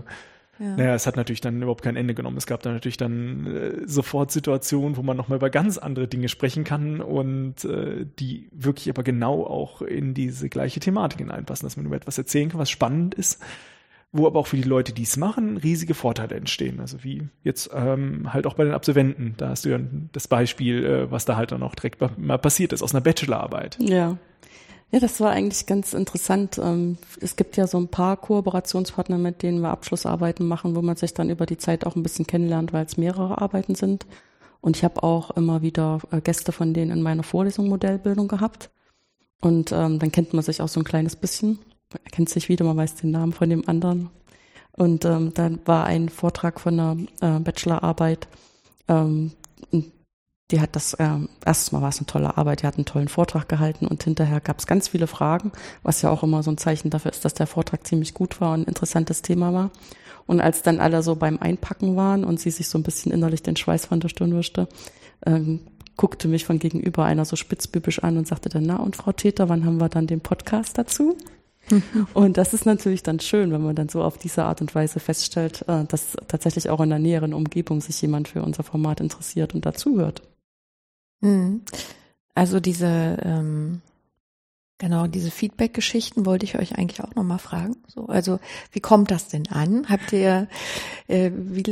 Ja. 0.60 0.76
Naja, 0.76 0.96
es 0.96 1.06
hat 1.06 1.16
natürlich 1.16 1.42
dann 1.42 1.62
überhaupt 1.62 1.84
kein 1.84 1.96
Ende 1.96 2.14
genommen. 2.14 2.38
Es 2.38 2.48
gab 2.48 2.64
dann 2.64 2.74
natürlich 2.74 2.98
dann 2.98 3.46
äh, 3.46 3.72
sofort 3.86 4.32
Situationen, 4.32 4.98
wo 4.98 5.04
man 5.04 5.18
nochmal 5.18 5.38
über 5.38 5.50
ganz 5.50 5.78
andere 5.78 6.08
Dinge 6.08 6.30
sprechen 6.30 6.64
kann 6.64 7.02
und 7.02 7.64
äh, 7.66 8.06
die 8.20 8.50
wirklich 8.52 8.90
aber 8.90 9.04
genau 9.04 9.46
auch 9.46 9.82
in 9.82 10.14
diese 10.14 10.50
gleiche 10.50 10.80
Thematik 10.80 11.20
hineinpassen, 11.20 11.66
dass 11.66 11.78
man 11.78 11.86
über 11.86 11.96
etwas 11.96 12.18
erzählen 12.18 12.50
kann, 12.50 12.60
was 12.60 12.70
spannend 12.70 13.16
ist, 13.16 13.42
wo 14.12 14.26
aber 14.26 14.40
auch 14.40 14.48
für 14.48 14.58
die 14.58 14.64
Leute, 14.64 14.94
die 14.94 15.04
es 15.04 15.18
machen, 15.18 15.58
riesige 15.58 15.94
Vorteile 15.94 16.36
entstehen. 16.36 16.80
Also 16.80 17.04
wie 17.04 17.28
jetzt 17.44 17.70
ähm, 17.74 18.34
halt 18.34 18.48
auch 18.48 18.56
bei 18.56 18.64
den 18.64 18.74
Absolventen. 18.74 19.36
Da 19.38 19.50
hast 19.50 19.66
du 19.66 19.70
ja 19.70 19.80
das 20.12 20.28
Beispiel, 20.28 20.86
äh, 20.86 21.12
was 21.12 21.26
da 21.26 21.36
halt 21.36 21.52
dann 21.52 21.64
auch 21.64 21.76
direkt 21.76 22.02
mal 22.18 22.38
passiert 22.38 22.74
ist 22.74 22.82
aus 22.82 22.96
einer 22.96 23.02
Bachelorarbeit. 23.02 23.78
Ja. 23.80 24.18
Ja, 24.92 25.00
das 25.00 25.20
war 25.20 25.32
eigentlich 25.32 25.66
ganz 25.66 25.94
interessant. 25.94 26.58
Ähm, 26.64 26.98
es 27.20 27.36
gibt 27.36 27.58
ja 27.58 27.68
so 27.68 27.78
ein 27.78 27.90
paar 27.90 28.16
Kooperationspartner, 28.16 29.18
mit 29.18 29.44
denen 29.44 29.60
wir 29.62 29.70
Abschlussarbeiten 29.70 30.48
machen, 30.48 30.76
wo 30.76 30.82
man 30.82 30.96
sich 30.96 31.14
dann 31.14 31.30
über 31.30 31.46
die 31.46 31.58
Zeit 31.58 31.86
auch 31.86 31.96
ein 31.96 32.04
bisschen 32.04 32.26
kennenlernt, 32.26 32.72
weil 32.72 32.86
es 32.86 32.96
mehrere 32.96 33.42
Arbeiten 33.42 33.76
sind. 33.76 34.06
Und 34.62 34.78
ich 34.78 34.84
habe 34.86 35.04
auch 35.04 35.32
immer 35.32 35.62
wieder 35.62 36.00
äh, 36.12 36.22
Gäste 36.22 36.52
von 36.54 36.74
denen 36.74 36.92
in 36.92 37.02
meiner 37.02 37.24
Vorlesung 37.24 37.68
Modellbildung 37.68 38.30
gehabt. 38.30 38.70
Und 39.42 39.72
ähm, 39.72 40.00
dann 40.00 40.12
kennt 40.12 40.34
man 40.34 40.44
sich 40.44 40.62
auch 40.62 40.70
so 40.70 40.80
ein 40.80 40.86
kleines 40.86 41.16
bisschen. 41.18 41.60
Man 41.92 42.04
kennt 42.12 42.30
sich 42.30 42.50
wieder, 42.50 42.66
man 42.66 42.78
weiß 42.78 42.96
den 42.96 43.12
Namen 43.12 43.34
von 43.34 43.50
dem 43.50 43.68
anderen. 43.68 44.10
Und 44.72 45.06
ähm, 45.06 45.34
dann 45.34 45.60
war 45.66 45.86
ein 45.86 46.08
Vortrag 46.10 46.60
von 46.60 46.80
einer 46.80 46.98
äh, 47.22 47.40
Bachelorarbeit, 47.40 48.28
ähm, 48.88 49.32
die 50.52 50.62
hat 50.62 50.76
das, 50.76 50.94
äh, 50.94 51.10
erstes 51.46 51.72
Mal 51.72 51.82
war 51.82 51.90
es 51.90 51.98
eine 51.98 52.06
tolle 52.06 52.38
Arbeit, 52.38 52.62
die 52.62 52.68
hat 52.68 52.76
einen 52.76 52.86
tollen 52.86 53.10
Vortrag 53.10 53.50
gehalten 53.50 53.86
und 53.86 54.04
hinterher 54.04 54.40
gab 54.40 54.60
es 54.60 54.68
ganz 54.68 54.88
viele 54.88 55.08
Fragen, 55.08 55.52
was 55.84 56.02
ja 56.02 56.10
auch 56.10 56.24
immer 56.24 56.42
so 56.42 56.52
ein 56.52 56.58
Zeichen 56.58 56.90
dafür 56.90 57.12
ist, 57.12 57.26
dass 57.26 57.34
der 57.34 57.48
Vortrag 57.48 57.86
ziemlich 57.86 58.14
gut 58.14 58.40
war 58.40 58.54
und 58.54 58.62
ein 58.62 58.68
interessantes 58.68 59.22
Thema 59.22 59.54
war. 59.54 59.72
Und 60.26 60.42
als 60.42 60.62
dann 60.62 60.80
alle 60.80 61.04
so 61.04 61.16
beim 61.16 61.38
Einpacken 61.40 61.96
waren 61.96 62.24
und 62.24 62.40
sie 62.40 62.52
sich 62.52 62.68
so 62.70 62.78
ein 62.78 62.84
bisschen 62.84 63.12
innerlich 63.12 63.44
den 63.44 63.56
Schweiß 63.56 63.86
von 63.86 64.00
der 64.00 64.10
Stirn 64.10 64.38
wischte, 64.38 64.68
ähm, 65.26 65.62
guckte 65.96 66.28
mich 66.28 66.46
von 66.46 66.60
gegenüber 66.60 67.06
einer 67.06 67.26
so 67.26 67.36
spitzbübisch 67.36 68.04
an 68.04 68.18
und 68.18 68.28
sagte 68.28 68.50
dann, 68.50 68.64
na 68.64 68.78
und 68.78 68.96
Frau 68.96 69.12
Täter, 69.12 69.50
wann 69.50 69.66
haben 69.66 69.80
wir 69.80 69.90
dann 69.90 70.08
den 70.08 70.22
Podcast 70.22 70.78
dazu? 70.78 71.18
und 72.14 72.38
das 72.38 72.54
ist 72.54 72.66
natürlich 72.66 73.04
dann 73.04 73.20
schön, 73.20 73.52
wenn 73.52 73.64
man 73.64 73.76
dann 73.76 73.90
so 73.90 74.02
auf 74.04 74.18
diese 74.18 74.46
Art 74.46 74.62
und 74.62 74.74
Weise 74.74 75.02
feststellt, 75.02 75.66
äh, 75.68 75.84
dass 75.86 76.16
tatsächlich 76.28 76.70
auch 76.70 76.80
in 76.80 76.90
der 76.90 77.00
näheren 77.00 77.34
Umgebung 77.34 77.82
sich 77.82 78.02
jemand 78.02 78.30
für 78.30 78.42
unser 78.42 78.64
Format 78.64 79.02
interessiert 79.02 79.54
und 79.54 79.66
dazuhört. 79.66 80.22
Mhm. 81.22 81.62
Also 82.36 82.60
diese 82.60 83.18
ähm, 83.24 83.82
Genau, 84.80 85.08
diese 85.08 85.32
Feedback-Geschichten 85.32 86.28
wollte 86.28 86.46
ich 86.46 86.56
euch 86.60 86.78
eigentlich 86.78 87.02
auch 87.02 87.16
nochmal 87.16 87.40
fragen. 87.40 87.78
So, 87.88 88.06
also 88.06 88.40
wie 88.72 88.80
kommt 88.80 89.10
das 89.10 89.28
denn 89.28 89.48
an? 89.48 89.90
Habt 89.90 90.14
ihr 90.14 90.48
äh, 91.08 91.32
wie, 91.34 91.64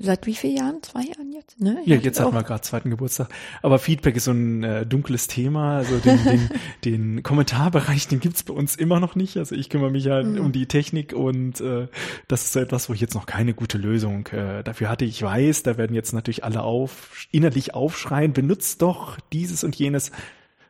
seit 0.00 0.26
wie 0.26 0.34
vielen 0.34 0.56
Jahren? 0.56 0.82
Zwei 0.82 1.02
Jahren 1.02 1.32
jetzt? 1.34 1.60
Ne? 1.60 1.82
ja, 1.84 1.96
jetzt 1.96 2.18
hatten 2.18 2.32
wir 2.32 2.42
gerade 2.42 2.62
zweiten 2.62 2.88
Geburtstag. 2.88 3.28
Aber 3.60 3.78
Feedback 3.78 4.16
ist 4.16 4.24
so 4.24 4.30
ein 4.30 4.64
äh, 4.64 4.86
dunkles 4.86 5.26
Thema. 5.26 5.76
Also 5.76 5.98
den, 5.98 6.24
den, 6.24 6.48
den 6.86 7.22
Kommentarbereich, 7.22 8.08
den 8.08 8.20
gibt's 8.20 8.42
bei 8.42 8.54
uns 8.54 8.74
immer 8.74 9.00
noch 9.00 9.16
nicht. 9.16 9.36
Also 9.36 9.54
ich 9.54 9.68
kümmere 9.68 9.90
mich 9.90 10.08
halt 10.08 10.26
mhm. 10.26 10.40
um 10.40 10.52
die 10.52 10.64
Technik 10.64 11.12
und 11.12 11.60
äh, 11.60 11.88
das 12.26 12.44
ist 12.44 12.54
so 12.54 12.60
etwas, 12.60 12.88
wo 12.88 12.94
ich 12.94 13.02
jetzt 13.02 13.14
noch 13.14 13.26
keine 13.26 13.52
gute 13.52 13.76
Lösung 13.76 14.28
äh, 14.28 14.64
dafür 14.64 14.88
hatte. 14.88 15.04
Ich 15.04 15.22
weiß, 15.22 15.62
da 15.62 15.76
werden 15.76 15.94
jetzt 15.94 16.14
natürlich 16.14 16.42
alle 16.42 16.62
auf 16.62 17.26
innerlich 17.32 17.74
aufschreien, 17.74 18.32
benutzt 18.32 18.80
doch 18.80 19.18
dieses 19.30 19.62
und 19.62 19.76
jenes. 19.76 20.10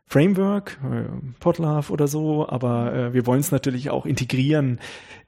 Framework, 0.08 0.78
äh, 0.84 1.08
Podlove 1.40 1.92
oder 1.92 2.06
so, 2.06 2.48
aber 2.48 2.94
äh, 2.94 3.12
wir 3.12 3.26
wollen 3.26 3.40
es 3.40 3.50
natürlich 3.50 3.90
auch 3.90 4.06
integrieren 4.06 4.78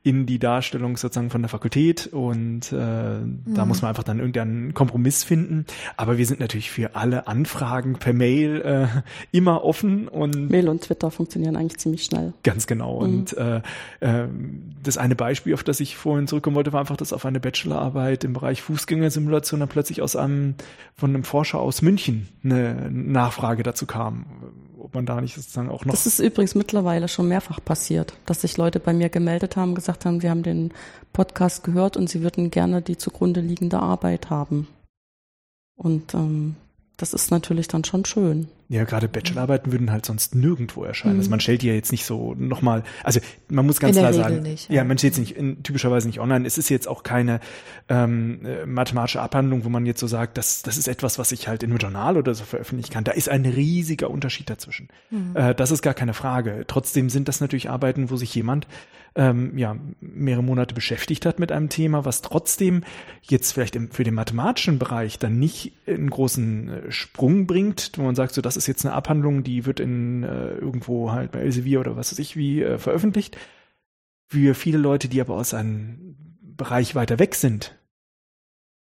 in 0.05 0.25
die 0.25 0.39
Darstellung 0.39 0.97
sozusagen 0.97 1.31
von 1.31 1.43
der 1.43 1.49
Fakultät 1.49 2.07
und 2.07 2.73
äh, 2.73 2.77
mhm. 2.77 3.43
da 3.55 3.67
muss 3.67 3.83
man 3.83 3.89
einfach 3.91 4.05
dann 4.05 4.21
irgendeinen 4.21 4.73
Kompromiss 4.73 5.25
finden. 5.25 5.67
Aber 5.97 6.17
wir 6.17 6.25
sind 6.25 6.39
natürlich 6.39 6.71
für 6.71 6.95
alle 6.95 7.27
Anfragen 7.27 7.95
per 7.95 8.13
Mail 8.13 8.63
äh, 8.63 8.87
immer 9.33 9.65
offen 9.65 10.07
und 10.07 10.49
Mail 10.49 10.69
und 10.69 10.83
Twitter 10.83 11.11
funktionieren 11.11 11.57
eigentlich 11.57 11.79
ziemlich 11.79 12.05
schnell. 12.05 12.33
Ganz 12.45 12.69
genau. 12.69 13.01
Mhm. 13.01 13.03
Und 13.03 13.37
äh, 13.37 13.61
äh, 13.99 14.29
das 14.85 14.97
eine 14.97 15.17
Beispiel, 15.17 15.55
auf 15.55 15.65
das 15.65 15.81
ich 15.81 15.97
vorhin 15.97 16.29
zurückkommen 16.29 16.55
wollte, 16.57 16.73
war 16.73 16.81
einfach, 16.81 16.97
dass 16.97 17.13
auf 17.13 17.27
eine 17.27 17.41
Bachelorarbeit 17.41 18.23
im 18.23 18.33
Bereich 18.33 18.63
Fußgängersimulation 18.63 19.59
dann 19.59 19.69
plötzlich 19.69 20.01
aus 20.01 20.15
einem 20.15 20.55
von 20.95 21.11
einem 21.11 21.25
Forscher 21.25 21.59
aus 21.59 21.83
München 21.83 22.29
eine 22.45 22.89
Nachfrage 22.91 23.65
dazu 23.65 23.85
kam 23.85 24.25
ob 24.89 24.95
man 24.95 25.07
da 25.07 25.21
nicht 25.21 25.35
sozusagen 25.35 25.69
auch 25.69 25.85
noch. 25.85 25.93
Das 25.93 26.07
ist 26.07 26.19
übrigens 26.19 26.55
mittlerweile 26.55 27.09
schon 27.09 27.29
mehrfach 27.29 27.63
passiert, 27.63 28.15
dass 28.25 28.41
sich 28.41 28.57
Leute 28.57 28.81
bei 28.81 28.95
mir 28.95 29.11
gemeldet 29.11 29.57
haben, 29.57 29.75
gesagt 29.75 30.07
haben, 30.07 30.21
sie 30.21 30.31
haben 30.31 30.43
den 30.43 30.73
Podcast 31.13 31.63
gehört 31.63 31.99
und 31.99 32.09
sie 32.09 32.23
würden 32.23 32.51
gerne 32.51 32.81
die 32.81 32.97
zugrunde 32.97 33.41
liegende 33.41 33.81
Arbeit 33.81 34.31
haben. 34.31 34.67
Und 35.77 36.15
ähm, 36.15 36.57
das 36.97 37.13
ist 37.13 37.31
natürlich 37.31 37.69
dann 37.69 37.85
schon 37.85 38.07
schön. 38.07 38.49
Ja, 38.71 38.85
gerade 38.85 39.09
Bachelorarbeiten 39.09 39.73
würden 39.73 39.91
halt 39.91 40.05
sonst 40.05 40.35
nirgendwo 40.35 40.85
erscheinen. 40.85 41.15
Mhm. 41.15 41.21
Also 41.21 41.31
man 41.31 41.41
stellt 41.41 41.63
die 41.63 41.69
ja 41.69 41.73
jetzt 41.73 41.91
nicht 41.91 42.05
so 42.05 42.35
nochmal, 42.35 42.83
also 43.03 43.19
man 43.49 43.65
muss 43.65 43.81
ganz 43.81 43.97
klar 43.97 44.13
sagen, 44.13 44.43
nicht, 44.43 44.69
ja. 44.69 44.77
ja. 44.77 44.85
man 44.85 44.99
stellt 44.99 45.15
sie 45.15 45.23
nicht 45.23 45.37
in, 45.37 45.63
typischerweise 45.63 46.07
nicht 46.07 46.21
online. 46.21 46.47
Es 46.47 46.59
ist 46.59 46.69
jetzt 46.69 46.87
auch 46.87 47.03
keine 47.03 47.41
ähm, 47.89 48.45
äh, 48.45 48.67
mathematische 48.67 49.23
Abhandlung, 49.23 49.65
wo 49.65 49.71
man 49.71 49.87
jetzt 49.87 50.01
so 50.01 50.07
sagt, 50.07 50.37
das, 50.37 50.61
das 50.61 50.77
ist 50.77 50.87
etwas, 50.87 51.19
was 51.19 51.33
ich 51.33 51.49
halt 51.49 51.63
in 51.63 51.71
einem 51.71 51.79
Journal 51.79 52.19
oder 52.19 52.35
so 52.35 52.45
veröffentlichen 52.45 52.93
kann. 52.93 53.05
Da 53.05 53.13
ist 53.13 53.31
ein 53.31 53.47
riesiger 53.47 54.11
Unterschied 54.11 54.51
dazwischen. 54.51 54.89
Mhm. 55.11 55.35
Äh, 55.35 55.55
das 55.55 55.71
ist 55.71 55.81
gar 55.81 55.95
keine 55.95 56.13
Frage. 56.13 56.65
Trotzdem 56.67 57.09
sind 57.09 57.29
das 57.29 57.41
natürlich 57.41 57.71
Arbeiten, 57.71 58.11
wo 58.11 58.17
sich 58.17 58.35
jemand 58.35 58.67
ähm, 59.15 59.57
ja, 59.59 59.77
mehrere 60.01 60.43
Monate 60.43 60.75
beschäftigt 60.75 61.27
hat 61.27 61.39
mit 61.39 61.53
einem 61.53 61.69
Thema, 61.69 62.05
was 62.05 62.23
trotzdem 62.23 62.85
jetzt 63.23 63.53
vielleicht 63.53 63.77
im, 63.77 63.91
für 63.91 64.05
den 64.05 64.15
mathematischen 64.15 64.79
Bereich 64.79 65.19
dann 65.19 65.39
nicht 65.39 65.73
einen 65.87 66.11
großen 66.11 66.69
äh, 66.69 66.93
Sprung 66.93 67.47
bringt, 67.47 67.93
wo 67.97 68.03
man 68.03 68.15
sagt, 68.15 68.35
so 68.35 68.43
das 68.43 68.57
ist 68.57 68.67
jetzt 68.67 68.85
eine 68.85 68.95
Abhandlung, 68.95 69.43
die 69.43 69.67
wird 69.67 69.81
in 69.81 70.23
äh, 70.23 70.55
irgendwo 70.55 71.13
halt 71.13 71.33
bei 71.33 71.41
Elsevier 71.41 71.81
oder 71.81 71.97
was 71.97 72.13
weiß 72.13 72.19
ich 72.19 72.37
wie 72.37 72.63
äh, 72.63 72.79
veröffentlicht. 72.79 73.37
Für 74.27 74.55
viele 74.55 74.79
Leute, 74.79 75.09
die 75.09 75.21
aber 75.21 75.35
aus 75.35 75.55
einem 75.55 76.17
Bereich 76.41 76.95
weiter 76.95 77.19
weg 77.19 77.35
sind, 77.35 77.79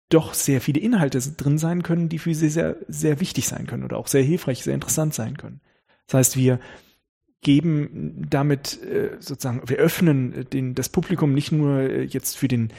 doch 0.10 0.34
sehr 0.34 0.62
viele 0.62 0.80
Inhalte 0.80 1.19
drin 1.19 1.58
sein 1.58 1.84
können, 1.84 2.10
die 2.10 2.19
für 2.19 2.34
sie 2.34 2.49
sehr, 2.49 2.78
sehr 2.88 3.19
wichtig 3.19 3.47
sein 3.47 3.67
können 3.67 3.84
oder 3.84 3.97
auch 3.97 4.08
sehr 4.08 4.23
hilfreich, 4.23 4.63
sehr 4.63 4.75
interessant 4.75 5.13
sein 5.13 5.38
können. 5.38 5.62
Das 6.08 6.19
heißt, 6.19 6.38
wir 6.38 6.60
geben 7.45 8.25
damit 8.27 8.81
äh, 8.81 9.12
sozusagen, 9.19 9.62
wir 9.67 9.77
öffnen 9.77 10.47
den, 10.51 10.73
das 10.73 10.89
Publikum 10.89 11.34
nicht 11.34 11.51
nur 11.51 11.79
äh, 11.79 12.03
jetzt 12.03 12.38
für 12.38 12.47
den 12.47 12.71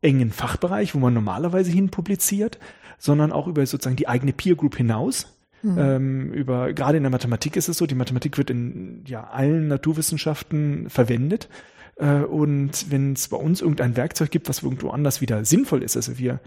engen 0.00 0.30
Fachbereich, 0.30 0.94
wo 0.94 0.98
man 0.98 1.12
normalerweise 1.12 1.70
hin 1.70 1.90
publiziert, 1.90 2.58
sondern 2.98 3.32
auch 3.32 3.46
über 3.46 3.64
sozusagen 3.66 3.96
die 3.96 4.08
eigene 4.08 4.32
Peer 4.32 4.54
Group 4.54 4.76
hinaus. 4.76 5.38
Mhm. 5.62 5.78
Ähm, 5.78 6.32
über 6.32 6.72
gerade 6.72 6.96
in 6.96 7.02
der 7.02 7.10
Mathematik 7.10 7.56
ist 7.56 7.68
es 7.68 7.76
so, 7.76 7.86
die 7.86 7.94
Mathematik 7.94 8.38
wird 8.38 8.48
in 8.48 9.04
ja 9.06 9.24
allen 9.24 9.68
Naturwissenschaften 9.68 10.88
verwendet. 10.88 11.50
Äh, 11.96 12.20
und 12.20 12.90
wenn 12.90 13.12
es 13.12 13.28
bei 13.28 13.36
uns 13.36 13.60
irgendein 13.60 13.94
Werkzeug 13.94 14.30
gibt, 14.30 14.48
was 14.48 14.62
irgendwo 14.62 14.88
anders 14.88 15.20
wieder 15.20 15.44
sinnvoll 15.44 15.82
ist, 15.82 15.96
also 15.96 16.16
wir 16.16 16.40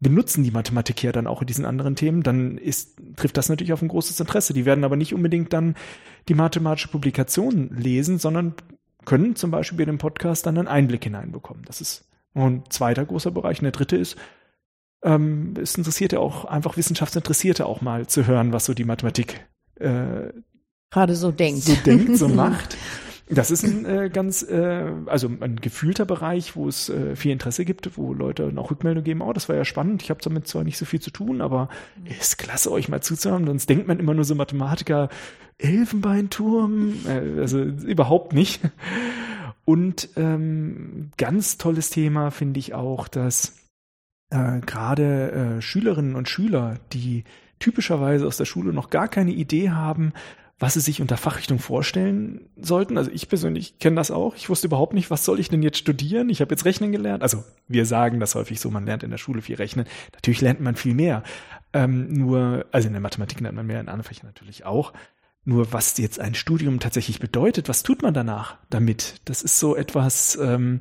benutzen 0.00 0.44
die 0.44 0.50
Mathematik 0.50 1.02
ja 1.02 1.12
dann 1.12 1.26
auch 1.26 1.40
in 1.40 1.46
diesen 1.46 1.64
anderen 1.64 1.96
Themen, 1.96 2.22
dann 2.22 2.56
ist, 2.58 2.98
trifft 3.16 3.36
das 3.36 3.48
natürlich 3.48 3.72
auf 3.72 3.82
ein 3.82 3.88
großes 3.88 4.20
Interesse. 4.20 4.54
Die 4.54 4.64
werden 4.64 4.84
aber 4.84 4.96
nicht 4.96 5.14
unbedingt 5.14 5.52
dann 5.52 5.74
die 6.28 6.34
mathematische 6.34 6.88
Publikation 6.88 7.70
lesen, 7.76 8.18
sondern 8.18 8.54
können 9.04 9.34
zum 9.34 9.50
Beispiel 9.50 9.78
bei 9.78 9.84
dem 9.84 9.98
Podcast 9.98 10.46
dann 10.46 10.58
einen 10.58 10.68
Einblick 10.68 11.04
hineinbekommen. 11.04 11.64
Das 11.64 11.80
ist 11.80 12.08
ein 12.34 12.62
zweiter 12.68 13.04
großer 13.04 13.30
Bereich. 13.30 13.58
Und 13.58 13.64
der 13.64 13.72
dritte 13.72 13.96
ist, 13.96 14.16
ähm, 15.02 15.54
es 15.60 15.74
interessiert 15.76 16.12
ja 16.12 16.20
auch 16.20 16.44
einfach 16.44 16.76
Wissenschaftsinteressierte 16.76 17.66
auch 17.66 17.80
mal 17.80 18.06
zu 18.06 18.26
hören, 18.26 18.52
was 18.52 18.66
so 18.66 18.74
die 18.74 18.84
Mathematik 18.84 19.46
äh, 19.76 20.32
gerade 20.90 21.14
so 21.14 21.32
denkt. 21.32 21.62
So 21.62 21.74
denkt, 21.74 22.16
so 22.16 22.28
macht. 22.28 22.76
Das 23.30 23.50
ist 23.50 23.62
ein 23.62 23.84
äh, 23.84 24.10
ganz, 24.10 24.42
äh, 24.42 24.90
also 25.06 25.30
ein 25.40 25.56
gefühlter 25.56 26.06
Bereich, 26.06 26.56
wo 26.56 26.66
es 26.68 26.88
äh, 26.88 27.14
viel 27.14 27.32
Interesse 27.32 27.64
gibt, 27.64 27.96
wo 27.98 28.14
Leute 28.14 28.52
noch 28.52 28.70
Rückmeldung 28.70 29.04
geben, 29.04 29.20
oh, 29.20 29.32
das 29.32 29.48
war 29.48 29.56
ja 29.56 29.64
spannend, 29.64 30.02
ich 30.02 30.10
habe 30.10 30.20
damit 30.22 30.48
zwar 30.48 30.64
nicht 30.64 30.78
so 30.78 30.86
viel 30.86 31.00
zu 31.00 31.10
tun, 31.10 31.40
aber 31.40 31.68
ist 32.20 32.38
klasse, 32.38 32.72
euch 32.72 32.88
mal 32.88 33.02
zuzuhören. 33.02 33.46
Sonst 33.46 33.68
denkt 33.68 33.86
man 33.86 33.98
immer 33.98 34.14
nur 34.14 34.24
so 34.24 34.34
Mathematiker, 34.34 35.08
Elfenbeinturm, 35.58 36.94
äh, 37.06 37.40
also 37.40 37.60
überhaupt 37.60 38.32
nicht. 38.32 38.60
Und 39.64 40.08
ähm, 40.16 41.10
ganz 41.18 41.58
tolles 41.58 41.90
Thema 41.90 42.30
finde 42.30 42.58
ich 42.60 42.72
auch, 42.72 43.08
dass 43.08 43.56
äh, 44.30 44.60
gerade 44.60 45.58
äh, 45.58 45.62
Schülerinnen 45.62 46.14
und 46.14 46.28
Schüler, 46.28 46.78
die 46.94 47.24
typischerweise 47.58 48.26
aus 48.26 48.36
der 48.36 48.44
Schule 48.44 48.72
noch 48.72 48.88
gar 48.88 49.08
keine 49.08 49.32
Idee 49.32 49.70
haben, 49.70 50.12
was 50.58 50.74
sie 50.74 50.80
sich 50.80 51.00
unter 51.00 51.16
Fachrichtung 51.16 51.60
vorstellen 51.60 52.48
sollten. 52.56 52.98
Also 52.98 53.10
ich 53.12 53.28
persönlich 53.28 53.78
kenne 53.78 53.96
das 53.96 54.10
auch. 54.10 54.34
Ich 54.34 54.48
wusste 54.48 54.66
überhaupt 54.66 54.92
nicht, 54.92 55.10
was 55.10 55.24
soll 55.24 55.38
ich 55.38 55.48
denn 55.48 55.62
jetzt 55.62 55.78
studieren? 55.78 56.30
Ich 56.30 56.40
habe 56.40 56.52
jetzt 56.52 56.64
Rechnen 56.64 56.90
gelernt. 56.90 57.22
Also 57.22 57.44
wir 57.68 57.86
sagen 57.86 58.18
das 58.18 58.34
häufig 58.34 58.58
so, 58.58 58.70
man 58.70 58.84
lernt 58.84 59.04
in 59.04 59.10
der 59.10 59.18
Schule 59.18 59.40
viel 59.40 59.56
Rechnen. 59.56 59.86
Natürlich 60.14 60.40
lernt 60.40 60.60
man 60.60 60.74
viel 60.74 60.94
mehr. 60.94 61.22
Ähm, 61.72 62.12
nur, 62.12 62.66
also 62.72 62.88
in 62.88 62.94
der 62.94 63.00
Mathematik 63.00 63.38
lernt 63.40 63.56
man 63.56 63.66
mehr, 63.66 63.80
in 63.80 63.88
anderen 63.88 64.02
Fächern 64.02 64.26
natürlich 64.26 64.64
auch. 64.64 64.92
Nur 65.44 65.72
was 65.72 65.96
jetzt 65.96 66.18
ein 66.18 66.34
Studium 66.34 66.80
tatsächlich 66.80 67.20
bedeutet, 67.20 67.68
was 67.68 67.84
tut 67.84 68.02
man 68.02 68.12
danach 68.12 68.56
damit? 68.68 69.20
Das 69.26 69.42
ist 69.42 69.60
so 69.60 69.76
etwas, 69.76 70.36
ähm, 70.42 70.80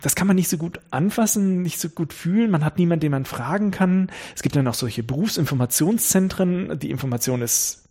das 0.00 0.14
kann 0.14 0.26
man 0.26 0.36
nicht 0.36 0.48
so 0.48 0.58
gut 0.58 0.80
anfassen, 0.90 1.62
nicht 1.62 1.78
so 1.78 1.88
gut 1.88 2.12
fühlen. 2.12 2.50
Man 2.50 2.64
hat 2.64 2.78
niemanden, 2.78 3.00
den 3.00 3.12
man 3.12 3.24
fragen 3.24 3.70
kann. 3.70 4.10
Es 4.34 4.42
gibt 4.42 4.56
dann 4.56 4.66
auch 4.66 4.74
solche 4.74 5.02
Berufsinformationszentren. 5.02 6.78
Die 6.78 6.90
Information 6.90 7.42
ist, 7.42 7.81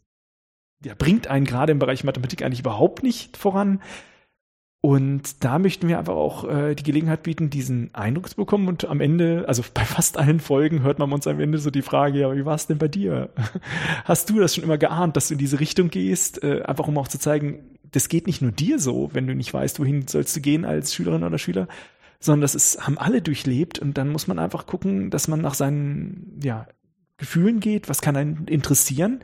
ja, 0.83 0.93
bringt 0.97 1.27
einen 1.27 1.45
gerade 1.45 1.71
im 1.71 1.79
Bereich 1.79 2.03
Mathematik 2.03 2.43
eigentlich 2.43 2.61
überhaupt 2.61 3.03
nicht 3.03 3.37
voran. 3.37 3.81
Und 4.83 5.43
da 5.43 5.59
möchten 5.59 5.87
wir 5.87 5.99
einfach 5.99 6.15
auch 6.15 6.43
äh, 6.49 6.73
die 6.73 6.81
Gelegenheit 6.81 7.21
bieten, 7.21 7.51
diesen 7.51 7.93
Eindruck 7.93 8.29
zu 8.29 8.35
bekommen. 8.35 8.67
Und 8.67 8.85
am 8.85 8.99
Ende, 8.99 9.45
also 9.47 9.63
bei 9.75 9.85
fast 9.85 10.17
allen 10.17 10.39
Folgen, 10.39 10.81
hört 10.81 10.97
man 10.97 11.13
uns 11.13 11.27
am 11.27 11.39
Ende 11.39 11.59
so 11.59 11.69
die 11.69 11.83
Frage, 11.83 12.19
ja, 12.19 12.35
wie 12.35 12.45
war 12.45 12.55
es 12.55 12.65
denn 12.65 12.79
bei 12.79 12.87
dir? 12.87 13.29
Hast 14.05 14.31
du 14.31 14.39
das 14.39 14.55
schon 14.55 14.63
immer 14.63 14.79
geahnt, 14.79 15.15
dass 15.15 15.27
du 15.27 15.35
in 15.35 15.37
diese 15.37 15.59
Richtung 15.59 15.89
gehst? 15.89 16.43
Äh, 16.43 16.63
einfach 16.63 16.87
um 16.87 16.97
auch 16.97 17.07
zu 17.07 17.19
zeigen, 17.19 17.77
das 17.91 18.09
geht 18.09 18.25
nicht 18.25 18.41
nur 18.41 18.51
dir 18.51 18.79
so, 18.79 19.11
wenn 19.13 19.27
du 19.27 19.35
nicht 19.35 19.53
weißt, 19.53 19.79
wohin 19.79 20.07
sollst 20.07 20.35
du 20.35 20.41
gehen 20.41 20.65
als 20.65 20.95
Schülerin 20.95 21.23
oder 21.23 21.37
Schüler, 21.37 21.67
sondern 22.19 22.41
das 22.41 22.55
ist, 22.55 22.87
haben 22.87 22.97
alle 22.97 23.21
durchlebt 23.21 23.77
und 23.77 23.97
dann 23.99 24.09
muss 24.09 24.27
man 24.27 24.39
einfach 24.39 24.65
gucken, 24.65 25.11
dass 25.11 25.27
man 25.27 25.41
nach 25.41 25.53
seinen 25.53 26.39
ja, 26.41 26.67
Gefühlen 27.17 27.59
geht, 27.59 27.87
was 27.87 28.01
kann 28.01 28.15
einen 28.15 28.47
interessieren 28.47 29.19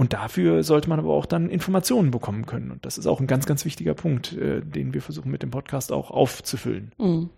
und 0.00 0.14
dafür 0.14 0.62
sollte 0.62 0.88
man 0.88 0.98
aber 0.98 1.12
auch 1.12 1.26
dann 1.26 1.50
Informationen 1.50 2.10
bekommen 2.10 2.46
können 2.46 2.70
und 2.70 2.86
das 2.86 2.96
ist 2.96 3.06
auch 3.06 3.20
ein 3.20 3.26
ganz, 3.26 3.44
ganz 3.44 3.66
wichtiger 3.66 3.92
Punkt, 3.92 4.32
äh, 4.32 4.62
den 4.62 4.94
wir 4.94 5.02
versuchen 5.02 5.30
mit 5.30 5.42
dem 5.42 5.50
Podcast 5.50 5.92
auch 5.92 6.10
aufzufüllen. 6.10 6.92
Mhm. 6.96 7.28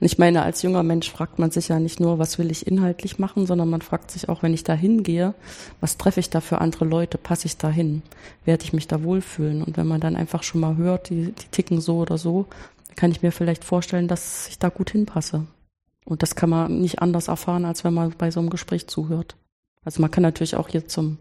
Und 0.00 0.06
ich 0.06 0.16
meine, 0.16 0.40
als 0.40 0.62
junger 0.62 0.82
Mensch 0.82 1.10
fragt 1.10 1.38
man 1.38 1.50
sich 1.50 1.68
ja 1.68 1.78
nicht 1.78 2.00
nur, 2.00 2.18
was 2.18 2.38
will 2.38 2.50
ich 2.50 2.66
inhaltlich 2.66 3.18
machen, 3.18 3.44
sondern 3.44 3.68
man 3.68 3.82
fragt 3.82 4.10
sich 4.10 4.30
auch, 4.30 4.42
wenn 4.42 4.54
ich 4.54 4.64
da 4.64 4.72
hingehe, 4.72 5.34
was 5.82 5.98
treffe 5.98 6.20
ich 6.20 6.30
da 6.30 6.40
für 6.40 6.62
andere 6.62 6.86
Leute, 6.86 7.18
passe 7.18 7.44
ich 7.44 7.58
da 7.58 7.68
hin, 7.68 8.00
werde 8.46 8.64
ich 8.64 8.72
mich 8.72 8.88
da 8.88 9.02
wohlfühlen. 9.02 9.62
Und 9.62 9.76
wenn 9.76 9.86
man 9.86 10.00
dann 10.00 10.16
einfach 10.16 10.42
schon 10.42 10.62
mal 10.62 10.78
hört, 10.78 11.10
die, 11.10 11.32
die 11.32 11.48
ticken 11.50 11.82
so 11.82 11.98
oder 11.98 12.16
so, 12.16 12.46
kann 12.94 13.10
ich 13.10 13.20
mir 13.20 13.30
vielleicht 13.30 13.62
vorstellen, 13.62 14.08
dass 14.08 14.48
ich 14.48 14.58
da 14.58 14.70
gut 14.70 14.88
hinpasse. 14.88 15.46
Und 16.06 16.22
das 16.22 16.34
kann 16.34 16.48
man 16.48 16.80
nicht 16.80 17.02
anders 17.02 17.28
erfahren, 17.28 17.66
als 17.66 17.84
wenn 17.84 17.92
man 17.92 18.14
bei 18.16 18.30
so 18.30 18.40
einem 18.40 18.48
Gespräch 18.48 18.86
zuhört. 18.86 19.36
Also 19.84 20.00
man 20.00 20.10
kann 20.10 20.22
natürlich 20.22 20.56
auch 20.56 20.68
hier 20.68 20.88
zum 20.88 21.18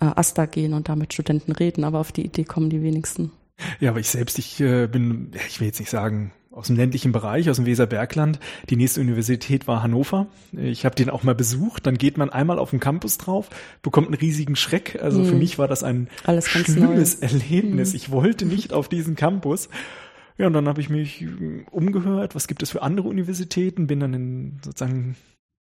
äh, 0.00 0.06
AStA 0.06 0.46
gehen 0.46 0.72
und 0.72 0.88
da 0.88 0.96
mit 0.96 1.12
Studenten 1.12 1.52
reden, 1.52 1.84
aber 1.84 2.00
auf 2.00 2.12
die 2.12 2.24
Idee 2.24 2.44
kommen 2.44 2.70
die 2.70 2.82
wenigsten. 2.82 3.32
Ja, 3.80 3.90
aber 3.90 4.00
ich 4.00 4.08
selbst, 4.08 4.38
ich 4.38 4.60
äh, 4.60 4.86
bin, 4.86 5.32
ich 5.48 5.60
will 5.60 5.66
jetzt 5.66 5.80
nicht 5.80 5.90
sagen, 5.90 6.32
aus 6.56 6.68
dem 6.68 6.76
ländlichen 6.76 7.12
Bereich, 7.12 7.50
aus 7.50 7.56
dem 7.56 7.66
Weserbergland. 7.66 8.40
Die 8.70 8.76
nächste 8.76 9.02
Universität 9.02 9.68
war 9.68 9.82
Hannover. 9.82 10.26
Ich 10.52 10.86
habe 10.86 10.94
den 10.94 11.10
auch 11.10 11.22
mal 11.22 11.34
besucht. 11.34 11.86
Dann 11.86 11.98
geht 11.98 12.16
man 12.16 12.30
einmal 12.30 12.58
auf 12.58 12.70
den 12.70 12.80
Campus 12.80 13.18
drauf, 13.18 13.50
bekommt 13.82 14.06
einen 14.06 14.16
riesigen 14.16 14.56
Schreck. 14.56 14.98
Also 15.02 15.20
mhm. 15.20 15.26
für 15.26 15.34
mich 15.34 15.58
war 15.58 15.68
das 15.68 15.82
ein 15.82 16.08
Alles 16.24 16.48
schlimmes. 16.48 17.16
Erlebnis. 17.16 17.90
Mhm. 17.90 17.96
Ich 17.96 18.10
wollte 18.10 18.46
nicht 18.46 18.72
auf 18.72 18.88
diesen 18.88 19.16
Campus. 19.16 19.68
Ja, 20.38 20.46
und 20.46 20.54
dann 20.54 20.66
habe 20.66 20.80
ich 20.80 20.88
mich 20.88 21.26
umgehört, 21.70 22.34
was 22.34 22.46
gibt 22.46 22.62
es 22.62 22.70
für 22.70 22.82
andere 22.82 23.08
Universitäten, 23.08 23.86
bin 23.86 24.00
dann 24.00 24.14
in, 24.14 24.58
sozusagen 24.64 25.16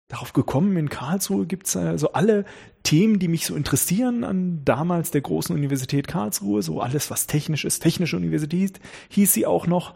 darauf 0.09 0.33
gekommen, 0.33 0.77
in 0.77 0.89
Karlsruhe 0.89 1.47
gibt's 1.47 1.77
also 1.77 2.13
alle 2.13 2.45
Themen, 2.83 3.19
die 3.19 3.29
mich 3.29 3.47
so 3.47 3.55
interessieren 3.55 4.25
an 4.25 4.63
damals 4.65 5.11
der 5.11 5.23
großen 5.23 5.55
Universität 5.55 6.07
Karlsruhe, 6.07 6.63
so 6.63 6.81
alles, 6.81 7.11
was 7.11 7.27
technisch 7.27 7.65
ist, 7.65 7.81
technische 7.81 8.17
Universität 8.17 8.81
hieß 9.09 9.33
sie 9.33 9.47
auch 9.47 9.67
noch. 9.67 9.95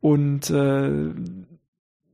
Und 0.00 0.48
äh, 0.50 1.12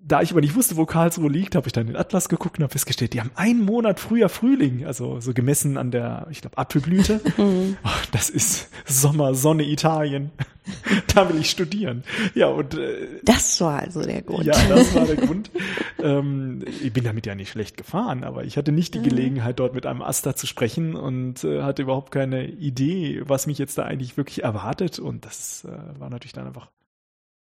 da 0.07 0.21
ich 0.21 0.33
aber 0.33 0.43
nicht 0.43 0.55
wusste, 0.55 0.77
wo 0.77 0.85
Karlsruhe 0.85 1.31
liegt, 1.31 1.55
habe 1.55 1.67
ich 1.67 1.73
dann 1.73 1.87
den 1.87 1.97
Atlas 1.97 2.29
geguckt 2.29 2.59
und 2.59 2.65
habe 2.65 2.73
festgestellt, 2.73 3.15
die 3.15 3.21
haben 3.21 3.31
einen 3.37 3.65
Monat 3.65 4.01
früher 4.01 4.29
Frühling, 4.29 4.85
also 4.85 5.21
so 5.21 5.33
gemessen 5.33 5.79
an 5.79 5.91
der, 5.91 6.27
ich 6.31 6.43
glaube, 6.43 6.59
Apfelblüte. 6.59 7.21
Mhm. 7.37 7.77
Das 8.12 8.31
ist 8.31 8.69
Sommer, 8.87 9.35
Sonne, 9.35 9.65
Italien. 9.65 10.31
da 11.15 11.29
will 11.29 11.41
ich 11.41 11.51
studieren. 11.51 12.05
Ja, 12.35 12.49
und 12.49 12.75
äh, 12.75 13.21
das 13.23 13.61
war 13.61 13.81
also 13.81 14.03
der 14.03 14.23
Grund. 14.23 14.45
Ja, 14.45 14.55
das 14.69 14.95
war 14.95 15.05
der 15.07 15.17
Grund. 15.27 15.51
ähm, 16.03 16.65
ich 16.83 16.93
bin 16.93 17.05
damit 17.05 17.27
ja 17.27 17.35
nicht 17.35 17.51
schlecht 17.51 17.77
gefahren, 17.77 18.25
aber 18.25 18.45
ich 18.45 18.57
hatte 18.57 18.73
nicht 18.73 18.95
die 18.95 19.01
mhm. 19.01 19.05
Gelegenheit, 19.05 19.59
dort 19.59 19.75
mit 19.75 19.87
einem 19.87 20.03
Asta 20.03 20.35
zu 20.35 20.47
sprechen 20.47 20.95
und 20.95 21.45
äh, 21.45 21.62
hatte 21.62 21.83
überhaupt 21.83 22.12
keine 22.12 22.47
Idee, 22.47 23.23
was 23.27 23.47
mich 23.47 23.59
jetzt 23.59 23.79
da 23.79 23.85
eigentlich 23.85 24.17
wirklich 24.17 24.43
erwartet. 24.43 24.99
Und 24.99 25.25
das 25.27 25.65
äh, 25.65 26.01
war 26.01 26.11
natürlich 26.11 26.33
dann 26.33 26.47
einfach 26.47 26.69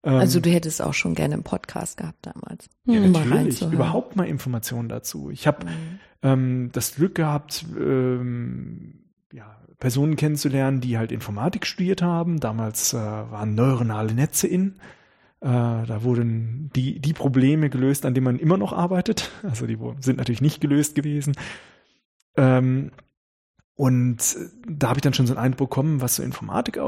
also 0.03 0.39
ähm, 0.39 0.43
du 0.43 0.49
hättest 0.51 0.81
auch 0.81 0.93
schon 0.93 1.15
gerne 1.15 1.33
einen 1.33 1.43
Podcast 1.43 1.97
gehabt 1.97 2.25
damals. 2.25 2.69
Ja, 2.85 3.01
um 3.01 3.11
natürlich. 3.11 3.61
Überhaupt 3.61 4.15
mal 4.15 4.25
Informationen 4.27 4.89
dazu. 4.89 5.29
Ich 5.31 5.47
habe 5.47 5.65
mhm. 5.65 5.99
ähm, 6.21 6.69
das 6.71 6.95
Glück 6.95 7.15
gehabt, 7.15 7.65
ähm, 7.77 8.99
ja, 9.33 9.57
Personen 9.79 10.15
kennenzulernen, 10.15 10.81
die 10.81 10.97
halt 10.97 11.11
Informatik 11.11 11.65
studiert 11.65 12.01
haben. 12.01 12.39
Damals 12.39 12.93
äh, 12.93 12.97
waren 12.97 13.55
neuronale 13.55 14.13
Netze 14.13 14.47
in. 14.47 14.75
Äh, 15.39 15.45
da 15.49 16.03
wurden 16.03 16.71
die, 16.75 16.99
die 16.99 17.13
Probleme 17.13 17.69
gelöst, 17.69 18.05
an 18.05 18.13
denen 18.13 18.25
man 18.25 18.39
immer 18.39 18.57
noch 18.57 18.73
arbeitet. 18.73 19.31
Also 19.43 19.67
die 19.67 19.77
sind 19.99 20.17
natürlich 20.17 20.41
nicht 20.41 20.61
gelöst 20.61 20.95
gewesen. 20.95 21.35
Ähm, 22.35 22.91
und 23.75 24.35
da 24.67 24.89
habe 24.89 24.97
ich 24.97 25.03
dann 25.03 25.13
schon 25.13 25.27
so 25.27 25.35
einen 25.35 25.43
Eindruck 25.45 25.69
bekommen, 25.69 26.01
was 26.01 26.15
so 26.15 26.23
Informatik 26.23 26.79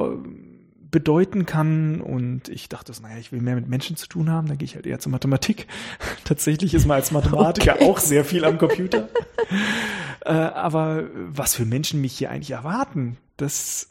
bedeuten 0.92 1.46
kann. 1.46 2.02
Und 2.02 2.50
ich 2.50 2.70
dachte, 2.70 2.92
naja, 3.02 3.18
ich 3.18 3.32
will 3.32 3.42
mehr 3.42 3.56
mit 3.56 3.68
Menschen 3.68 3.96
zu 3.96 4.08
tun 4.08 4.30
haben, 4.30 4.48
dann 4.48 4.58
gehe 4.58 4.66
ich 4.66 4.76
halt 4.76 4.86
eher 4.86 5.00
zur 5.00 5.12
Mathematik. 5.12 5.68
Tatsächlich 6.24 6.74
ist 6.74 6.86
man 6.86 6.96
als 6.96 7.12
Mathematiker 7.12 7.76
okay. 7.76 7.86
auch 7.86 8.00
sehr 8.00 8.26
viel 8.26 8.46
am 8.46 8.58
Computer. 8.58 9.10
äh, 10.26 10.32
aber 10.32 11.06
was 11.14 11.56
für 11.56 11.66
Menschen 11.66 12.02
mich 12.02 12.18
hier 12.18 12.32
eigentlich 12.32 12.52
erwarten, 12.52 13.18
das, 13.38 13.90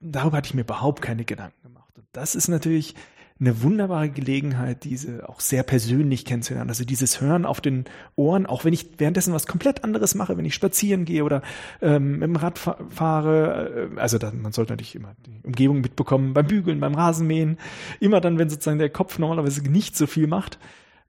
darüber 0.00 0.38
hatte 0.38 0.48
ich 0.48 0.54
mir 0.54 0.62
überhaupt 0.62 1.02
keine 1.02 1.24
Gedanken 1.24 1.62
gemacht. 1.62 1.92
Und 1.96 2.06
das 2.12 2.34
ist 2.34 2.48
natürlich 2.48 2.94
eine 3.40 3.62
wunderbare 3.62 4.10
Gelegenheit, 4.10 4.84
diese 4.84 5.28
auch 5.28 5.40
sehr 5.40 5.62
persönlich 5.62 6.24
kennenzulernen. 6.24 6.70
Also 6.70 6.84
dieses 6.84 7.20
Hören 7.20 7.46
auf 7.46 7.60
den 7.60 7.84
Ohren, 8.16 8.46
auch 8.46 8.64
wenn 8.64 8.72
ich 8.72 8.90
währenddessen 8.98 9.32
was 9.32 9.46
komplett 9.46 9.84
anderes 9.84 10.14
mache, 10.16 10.36
wenn 10.36 10.44
ich 10.44 10.54
spazieren 10.54 11.04
gehe 11.04 11.22
oder 11.22 11.42
ähm, 11.80 12.18
mit 12.18 12.22
dem 12.22 12.36
Rad 12.36 12.58
fahre. 12.58 13.90
Äh, 13.94 14.00
also 14.00 14.18
dann, 14.18 14.42
man 14.42 14.52
sollte 14.52 14.72
natürlich 14.72 14.96
immer 14.96 15.14
die 15.24 15.40
Umgebung 15.44 15.80
mitbekommen, 15.80 16.34
beim 16.34 16.46
Bügeln, 16.46 16.80
beim 16.80 16.94
Rasenmähen. 16.94 17.58
Immer 18.00 18.20
dann, 18.20 18.38
wenn 18.38 18.50
sozusagen 18.50 18.78
der 18.78 18.90
Kopf 18.90 19.18
normalerweise 19.18 19.62
nicht 19.62 19.96
so 19.96 20.08
viel 20.08 20.26
macht, 20.26 20.58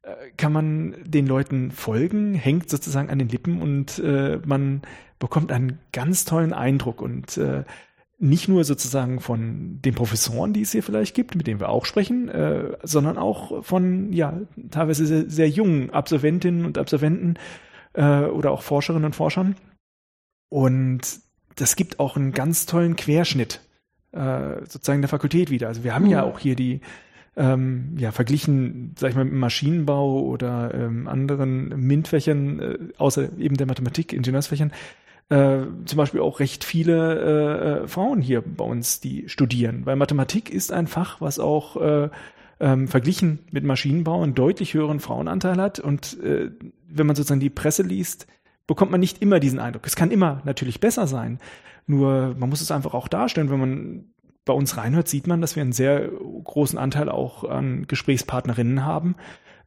äh, 0.03 0.13
kann 0.37 0.53
man 0.53 0.95
den 1.03 1.25
Leuten 1.25 1.71
folgen, 1.71 2.35
hängt 2.35 2.69
sozusagen 2.69 3.09
an 3.09 3.17
den 3.17 3.29
Lippen 3.29 3.59
und 3.59 3.97
äh, 3.99 4.39
man 4.45 4.83
bekommt 5.17 5.51
einen 5.51 5.79
ganz 5.91 6.25
tollen 6.25 6.53
Eindruck 6.53 7.01
und 7.01 7.37
äh, 7.37 7.63
nicht 8.19 8.49
nur 8.49 8.65
sozusagen 8.65 9.21
von 9.21 9.79
den 9.81 9.95
Professoren, 9.95 10.51
die 10.51 10.61
es 10.61 10.73
hier 10.73 10.83
vielleicht 10.83 11.15
gibt, 11.15 11.35
mit 11.35 11.47
denen 11.47 11.61
wir 11.61 11.69
auch 11.69 11.85
sprechen, 11.85 12.27
äh, 12.27 12.77
sondern 12.83 13.17
auch 13.17 13.63
von 13.63 14.11
ja 14.11 14.41
teilweise 14.71 15.05
sehr, 15.05 15.29
sehr 15.29 15.49
jungen 15.49 15.89
Absolventinnen 15.89 16.65
und 16.65 16.77
Absolventen 16.77 17.35
äh, 17.93 18.23
oder 18.23 18.51
auch 18.51 18.61
Forscherinnen 18.61 19.05
und 19.05 19.15
Forschern. 19.15 19.55
Und 20.49 21.01
das 21.55 21.77
gibt 21.77 21.99
auch 21.99 22.17
einen 22.17 22.33
ganz 22.33 22.65
tollen 22.65 22.97
Querschnitt 22.97 23.61
äh, 24.11 24.65
sozusagen 24.65 25.01
der 25.01 25.09
Fakultät 25.09 25.49
wieder. 25.49 25.67
Also 25.67 25.83
wir 25.83 25.95
haben 25.95 26.05
mhm. 26.05 26.11
ja 26.11 26.23
auch 26.23 26.39
hier 26.39 26.55
die 26.55 26.81
ähm, 27.37 27.95
ja, 27.97 28.11
verglichen, 28.11 28.95
sag 28.97 29.11
ich 29.11 29.15
mal, 29.15 29.23
mit 29.23 29.33
Maschinenbau 29.33 30.23
oder 30.23 30.73
ähm, 30.73 31.07
anderen 31.07 31.69
MINT-Fächern, 31.69 32.59
äh, 32.59 32.77
außer 32.97 33.37
eben 33.37 33.55
der 33.55 33.67
Mathematik, 33.67 34.11
Ingenieursfächern, 34.11 34.73
äh, 35.29 35.59
zum 35.85 35.97
Beispiel 35.97 36.21
auch 36.21 36.39
recht 36.39 36.63
viele 36.63 37.19
äh, 37.19 37.83
äh, 37.83 37.87
Frauen 37.87 38.21
hier 38.21 38.41
bei 38.41 38.65
uns, 38.65 38.99
die 38.99 39.29
studieren. 39.29 39.85
Weil 39.85 39.95
Mathematik 39.95 40.49
ist 40.49 40.71
ein 40.71 40.87
Fach, 40.87 41.21
was 41.21 41.39
auch 41.39 41.77
äh, 41.77 42.09
ähm, 42.59 42.87
verglichen 42.87 43.39
mit 43.51 43.63
Maschinenbau 43.63 44.23
einen 44.23 44.35
deutlich 44.35 44.73
höheren 44.73 44.99
Frauenanteil 44.99 45.57
hat. 45.57 45.79
Und 45.79 46.19
äh, 46.21 46.51
wenn 46.87 47.07
man 47.07 47.15
sozusagen 47.15 47.39
die 47.39 47.49
Presse 47.49 47.83
liest, 47.83 48.27
bekommt 48.67 48.91
man 48.91 48.99
nicht 48.99 49.21
immer 49.21 49.39
diesen 49.39 49.59
Eindruck. 49.59 49.85
Es 49.85 49.95
kann 49.95 50.11
immer 50.11 50.41
natürlich 50.45 50.79
besser 50.79 51.07
sein. 51.07 51.39
Nur 51.87 52.35
man 52.37 52.49
muss 52.49 52.61
es 52.61 52.71
einfach 52.71 52.93
auch 52.93 53.07
darstellen, 53.07 53.49
wenn 53.49 53.59
man 53.59 54.05
bei 54.45 54.53
uns 54.53 54.77
reinhört, 54.77 55.07
sieht 55.07 55.27
man, 55.27 55.41
dass 55.41 55.55
wir 55.55 55.61
einen 55.61 55.73
sehr 55.73 56.09
großen 56.43 56.79
Anteil 56.79 57.09
auch 57.09 57.43
an 57.43 57.85
Gesprächspartnerinnen 57.87 58.83
haben, 58.83 59.15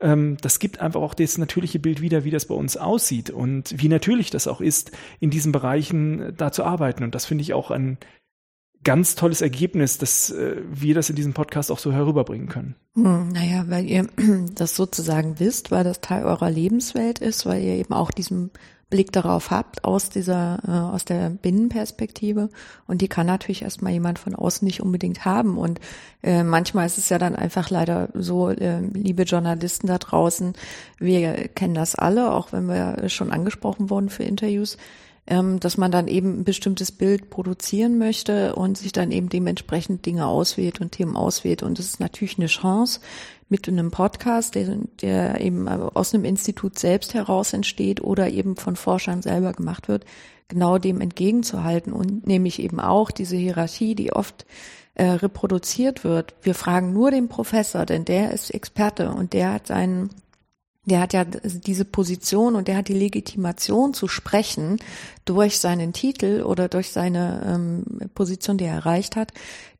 ähm, 0.03 0.37
das 0.41 0.59
gibt 0.59 0.81
einfach 0.81 1.01
auch 1.01 1.15
das 1.15 1.39
natürliche 1.39 1.79
Bild 1.79 2.01
wieder, 2.01 2.25
wie 2.25 2.31
das 2.31 2.47
bei 2.47 2.55
uns 2.55 2.77
aussieht 2.77 3.31
und 3.31 3.75
wie 3.81 3.89
natürlich 3.89 4.31
das 4.31 4.47
auch 4.47 4.61
ist, 4.61 4.93
in 5.21 5.31
diesen 5.31 5.53
Bereichen 5.53 6.21
äh, 6.21 6.33
da 6.33 6.53
zu 6.53 6.65
arbeiten. 6.65 7.05
Und 7.05 7.15
das 7.15 7.25
finde 7.25 7.43
ich 7.43 7.55
auch 7.55 7.71
ein 7.71 7.99
ganz 8.85 9.15
tolles 9.15 9.41
Ergebnis, 9.41 9.99
dass 9.99 10.31
äh, 10.31 10.57
wir 10.69 10.95
das 10.95 11.09
in 11.09 11.17
diesem 11.17 11.35
Podcast 11.35 11.71
auch 11.71 11.79
so 11.79 11.93
herüberbringen 11.93 12.49
können. 12.49 12.75
Hm, 12.95 13.29
naja, 13.29 13.65
weil 13.69 13.87
ihr 13.87 14.09
das 14.55 14.77
sozusagen 14.77 15.39
wisst, 15.39 15.71
weil 15.71 15.85
das 15.85 16.01
Teil 16.01 16.25
eurer 16.25 16.51
Lebenswelt 16.51 17.21
ist, 17.21 17.47
weil 17.47 17.63
ihr 17.63 17.75
eben 17.75 17.95
auch 17.95 18.11
diesen 18.11 18.51
Blick 18.93 19.11
darauf 19.11 19.51
habt 19.51 19.85
aus 19.85 20.11
dieser, 20.11 20.59
äh, 20.69 20.71
aus 20.71 21.07
der 21.07 21.31
Binnenperspektive. 21.31 22.51
Und 22.87 23.01
die 23.01 23.09
kann 23.09 23.27
natürlich 23.27 23.63
erstmal 23.63 23.93
jemand 23.93 24.19
von 24.19 24.35
außen 24.35 24.67
nicht 24.67 24.83
unbedingt 24.83 25.25
haben. 25.25 25.57
Und 25.57 25.81
äh, 26.23 26.45
manchmal 26.45 26.85
ist 26.85 26.99
es 26.99 27.09
ja 27.09 27.19
dann 27.19 27.35
einfach 27.35 27.71
leider 27.71 28.11
so, 28.13 28.51
äh, 28.51 28.81
liebe 28.93 29.23
Journalisten 29.23 29.87
da 29.87 29.97
draußen, 29.97 30.53
wir 30.99 31.49
kennen 31.49 31.75
das 31.75 31.95
alle, 31.95 32.33
auch 32.33 32.53
wenn 32.53 32.67
wir 32.67 33.09
schon 33.09 33.33
angesprochen 33.33 33.89
wurden 33.89 34.11
für 34.11 34.25
Interviews, 34.25 34.77
ähm, 35.27 35.59
dass 35.59 35.79
man 35.79 35.91
dann 35.91 36.07
eben 36.07 36.41
ein 36.41 36.45
bestimmtes 36.45 36.93
Bild 36.93 37.31
produzieren 37.31 37.97
möchte 37.97 38.55
und 38.55 38.77
sich 38.77 38.93
dann 38.93 39.11
eben 39.11 39.31
dementsprechend 39.31 40.05
Dinge 40.05 40.27
auswählt 40.27 40.83
und 40.83 40.93
Themen 40.93 41.17
auswählt. 41.17 41.63
Und 41.63 41.79
das 41.79 41.87
ist 41.87 42.01
natürlich 42.01 42.37
eine 42.37 42.49
Chance, 42.49 43.01
mit 43.53 43.69
einem 43.69 43.91
Podcast, 43.91 44.55
der, 44.55 44.79
der 45.03 45.41
eben 45.43 45.69
aus 45.69 46.15
einem 46.15 46.25
Institut 46.25 46.79
selbst 46.79 47.13
heraus 47.13 47.53
entsteht 47.53 48.01
oder 48.01 48.31
eben 48.31 48.57
von 48.57 48.77
Forschern 48.77 49.21
selber 49.21 49.53
gemacht 49.53 49.89
wird, 49.89 50.07
genau 50.49 50.79
dem 50.79 51.03
entgegenzuhalten 51.03 51.93
und 51.93 52.27
nämlich 52.27 52.61
eben 52.61 52.81
auch 52.81 53.11
diese 53.11 53.37
Hierarchie, 53.37 53.95
die 53.95 54.11
oft 54.11 54.47
äh, 54.95 55.05
reproduziert 55.05 56.03
wird. 56.03 56.35
Wir 56.41 56.55
fragen 56.55 56.95
nur 56.95 57.11
den 57.11 57.29
Professor, 57.29 57.85
denn 57.85 58.07
der 58.07 58.33
ist 58.33 58.51
Experte 58.51 59.11
und 59.11 59.35
der 59.35 59.53
hat 59.53 59.67
seinen 59.67 60.09
der 60.85 61.01
hat 61.01 61.13
ja 61.13 61.25
diese 61.25 61.85
Position 61.85 62.57
und 62.57 62.67
der 62.67 62.77
hat 62.77 62.89
die 62.89 62.93
Legitimation 62.95 63.95
zu 63.95 64.09
sprechen 64.09 64.79
durch 65.25 65.61
seinen 65.61 65.93
Titel 65.93 66.43
oder 66.43 66.67
durch 66.69 66.91
seine 66.91 67.41
ähm, 67.47 68.11
Position, 68.17 68.59
die 68.59 68.65
er 68.65 68.75
erreicht 68.75 69.15
hat, 69.15 69.33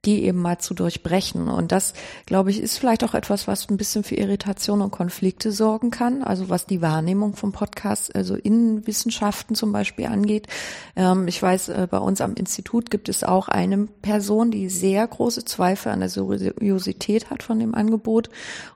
die 0.05 0.25
eben 0.25 0.39
mal 0.39 0.59
zu 0.59 0.75
durchbrechen. 0.75 1.49
Und 1.49 1.71
das, 1.71 1.95
glaube 2.27 2.51
ich, 2.51 2.61
ist 2.61 2.79
vielleicht 2.79 3.05
auch 3.05 3.15
etwas, 3.15 3.47
was 3.47 3.69
ein 3.71 3.77
bisschen 3.77 4.03
für 4.03 4.17
Irritation 4.17 4.83
und 4.83 4.91
Konflikte 4.91 5.53
sorgen 5.53 5.93
kann. 5.93 6.25
Also 6.25 6.49
was 6.49 6.67
die 6.67 6.83
Wahrnehmung 6.83 7.37
vom 7.37 7.53
Podcast, 7.53 8.15
also 8.17 8.35
in 8.35 8.85
Wissenschaften 8.85 9.55
zum 9.55 9.71
Beispiel 9.71 10.07
angeht. 10.07 10.49
Ähm, 10.97 11.29
ich 11.29 11.41
weiß, 11.41 11.69
äh, 11.69 11.87
bei 11.89 11.99
uns 11.99 12.21
am 12.21 12.35
Institut 12.35 12.91
gibt 12.91 13.09
es 13.09 13.23
auch 13.23 13.47
eine 13.47 13.87
Person, 13.87 14.51
die 14.51 14.69
sehr 14.69 15.07
große 15.07 15.45
Zweifel 15.45 15.93
an 15.93 16.01
der 16.01 16.09
Seriosität 16.09 17.31
hat 17.31 17.45
von 17.45 17.61
dem 17.61 17.75
Angebot. 17.77 18.29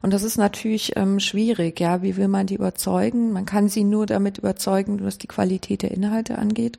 Und 0.02 0.12
das 0.12 0.22
ist 0.22 0.36
natürlich 0.36 0.92
ähm, 0.94 1.18
schwierig. 1.18 1.80
Ja, 1.80 2.02
wie 2.02 2.16
will 2.16 2.28
man 2.28 2.46
die 2.46 2.54
überzeugen? 2.54 3.32
Man 3.32 3.46
kann 3.46 3.68
sie 3.68 3.82
nur 3.82 4.06
damit 4.06 4.38
überzeugen, 4.38 5.04
was 5.04 5.18
die 5.18 5.26
Qualität 5.26 5.82
der 5.82 5.90
Inhalte 5.90 6.38
angeht, 6.38 6.78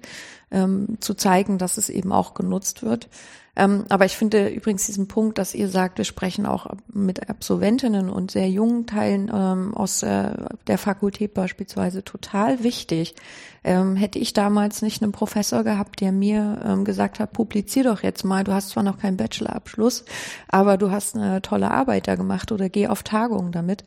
ähm, 0.52 0.98
zu 1.02 1.16
zeigen, 1.16 1.58
dass 1.58 1.76
es 1.76 1.89
eben 1.89 2.14
auch 2.14 2.34
genutzt 2.34 2.82
wird. 2.82 3.10
Ähm, 3.58 3.86
aber 3.89 4.05
ich 4.05 4.16
finde 4.16 4.49
übrigens 4.49 4.86
diesen 4.86 5.08
Punkt, 5.08 5.39
dass 5.39 5.55
ihr 5.55 5.68
sagt, 5.68 5.97
wir 5.97 6.05
sprechen 6.05 6.45
auch 6.45 6.68
mit 6.93 7.28
Absolventinnen 7.28 8.08
und 8.08 8.30
sehr 8.30 8.47
jungen 8.47 8.86
Teilen 8.86 9.32
ähm, 9.34 9.74
aus 9.74 10.03
äh, 10.03 10.30
der 10.68 10.78
Fakultät 10.78 11.34
beispielsweise 11.34 12.03
total 12.03 12.64
wichtig. 12.64 13.16
Ähm, 13.64 13.95
hätte 13.95 14.20
ich 14.20 14.34
damals 14.34 14.84
nicht 14.84 15.01
einen 15.01 15.12
Professor 15.12 15.64
gehabt, 15.64 16.01
der 16.01 16.12
mir 16.12 16.62
ähm, 16.64 16.86
gesagt 16.86 17.20
hat, 17.20 17.34
publizier 17.34 17.84
doch 17.84 18.03
jetzt 18.03 18.24
mal, 18.24 18.43
du 18.43 18.53
hast 18.53 18.70
zwar 18.70 18.84
noch 18.84 18.99
keinen 18.99 19.18
Bachelorabschluss, 19.18 20.05
aber 20.47 20.78
du 20.78 20.91
hast 20.91 21.16
eine 21.16 21.41
tolle 21.41 21.72
Arbeit 21.72 22.08
da 22.08 22.14
gemacht 22.14 22.51
oder 22.51 22.70
geh 22.70 22.88
auf 22.88 23.01
Tagungen 23.01 23.51
damit. 23.51 23.86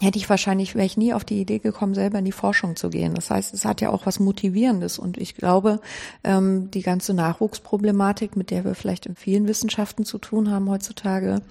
Hätte 0.00 0.18
ich 0.18 0.30
wahrscheinlich, 0.30 0.74
wäre 0.74 0.86
ich 0.86 0.96
nie 0.96 1.12
auf 1.12 1.24
die 1.24 1.40
Idee 1.40 1.58
gekommen, 1.58 1.94
selber 1.94 2.18
in 2.18 2.24
die 2.24 2.32
Forschung 2.32 2.76
zu 2.76 2.88
gehen. 2.88 3.14
Das 3.14 3.30
heißt, 3.30 3.52
es 3.52 3.66
hat 3.66 3.82
ja 3.82 3.90
auch 3.90 4.06
was 4.06 4.20
Motivierendes. 4.20 4.98
Und 4.98 5.18
ich 5.18 5.34
glaube, 5.34 5.80
ähm, 6.24 6.70
die 6.70 6.80
ganze 6.80 7.12
Nachwuchsproblematik, 7.12 8.34
mit 8.34 8.50
der 8.50 8.64
wir 8.64 8.74
vielleicht 8.74 9.04
in 9.04 9.16
vielen 9.16 9.46
Wissenschaften 9.46 10.06
zu 10.06 10.16
tun 10.16 10.50
haben 10.50 10.70
heutzutage, 10.70 11.42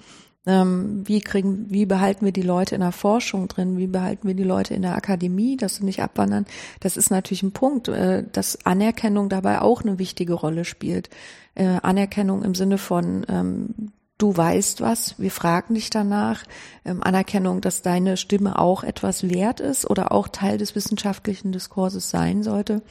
ähm, 0.48 1.08
wie 1.08 1.22
kriegen, 1.22 1.70
wie 1.70 1.86
behalten 1.86 2.26
wir 2.26 2.32
die 2.32 2.42
Leute 2.42 2.74
in 2.74 2.82
der 2.82 2.92
Forschung 2.92 3.48
drin? 3.48 3.78
Wie 3.78 3.86
behalten 3.86 4.28
wir 4.28 4.34
die 4.34 4.44
Leute 4.44 4.74
in 4.74 4.82
der 4.82 4.96
Akademie, 4.96 5.56
dass 5.56 5.76
sie 5.76 5.86
nicht 5.86 6.02
abwandern? 6.02 6.48
Das 6.80 6.98
ist 6.98 7.12
natürlich 7.12 7.44
ein 7.44 7.52
Punkt, 7.52 7.90
äh, 7.90 8.24
dass 8.32 8.66
Anerkennung 8.66 9.30
dabei 9.30 9.62
auch 9.62 9.84
eine 9.84 10.00
wichtige 10.00 10.34
Rolle 10.34 10.66
spielt. 10.66 11.12
Äh, 11.54 11.78
Anerkennung 11.84 12.44
im 12.44 12.56
Sinne 12.56 12.80
von, 12.80 13.24
ähm, 13.30 13.92
du 14.22 14.36
weißt 14.36 14.82
was, 14.82 15.18
wir 15.20 15.32
fragen 15.32 15.74
dich 15.74 15.90
danach, 15.90 16.44
ähm, 16.86 17.02
Anerkennung, 17.02 17.62
dass 17.62 17.82
deine 17.82 18.18
Stimme 18.18 18.60
auch 18.60 18.84
etwas 18.84 19.30
wert 19.30 19.60
ist 19.60 19.90
oder 19.90 20.12
auch 20.12 20.28
Teil 20.28 20.58
des 20.58 20.76
wissenschaftlichen 20.76 21.52
Diskurses 21.52 22.10
sein 22.10 22.44
sollte. 22.44 22.82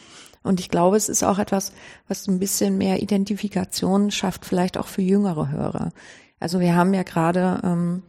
Und 0.42 0.58
ich 0.58 0.70
glaube, 0.70 0.96
es 0.96 1.08
ist 1.08 1.22
auch 1.22 1.38
etwas, 1.38 1.72
was 2.08 2.26
ein 2.26 2.38
bisschen 2.38 2.78
mehr 2.78 3.02
Identifikation 3.02 4.10
schafft, 4.10 4.44
vielleicht 4.44 4.78
auch 4.78 4.86
für 4.86 5.02
jüngere 5.02 5.50
Hörer. 5.50 5.92
Also 6.40 6.60
wir 6.60 6.74
haben 6.74 6.94
ja 6.94 7.02
gerade, 7.02 7.60
ähm, 7.62 8.02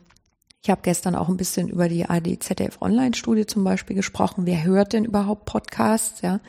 ich 0.64 0.70
habe 0.70 0.82
gestern 0.84 1.16
auch 1.16 1.28
ein 1.28 1.38
bisschen 1.38 1.68
über 1.68 1.90
die 1.90 2.10
ADZF 2.10 2.82
Online-Studie 2.82 3.46
zum 3.46 3.64
Beispiel 3.64 3.96
gesprochen. 3.96 4.46
Wer 4.46 4.64
hört 4.64 4.94
denn 4.94 5.06
überhaupt 5.06 5.46
Podcasts? 5.46 6.22
Ja, 6.22 6.40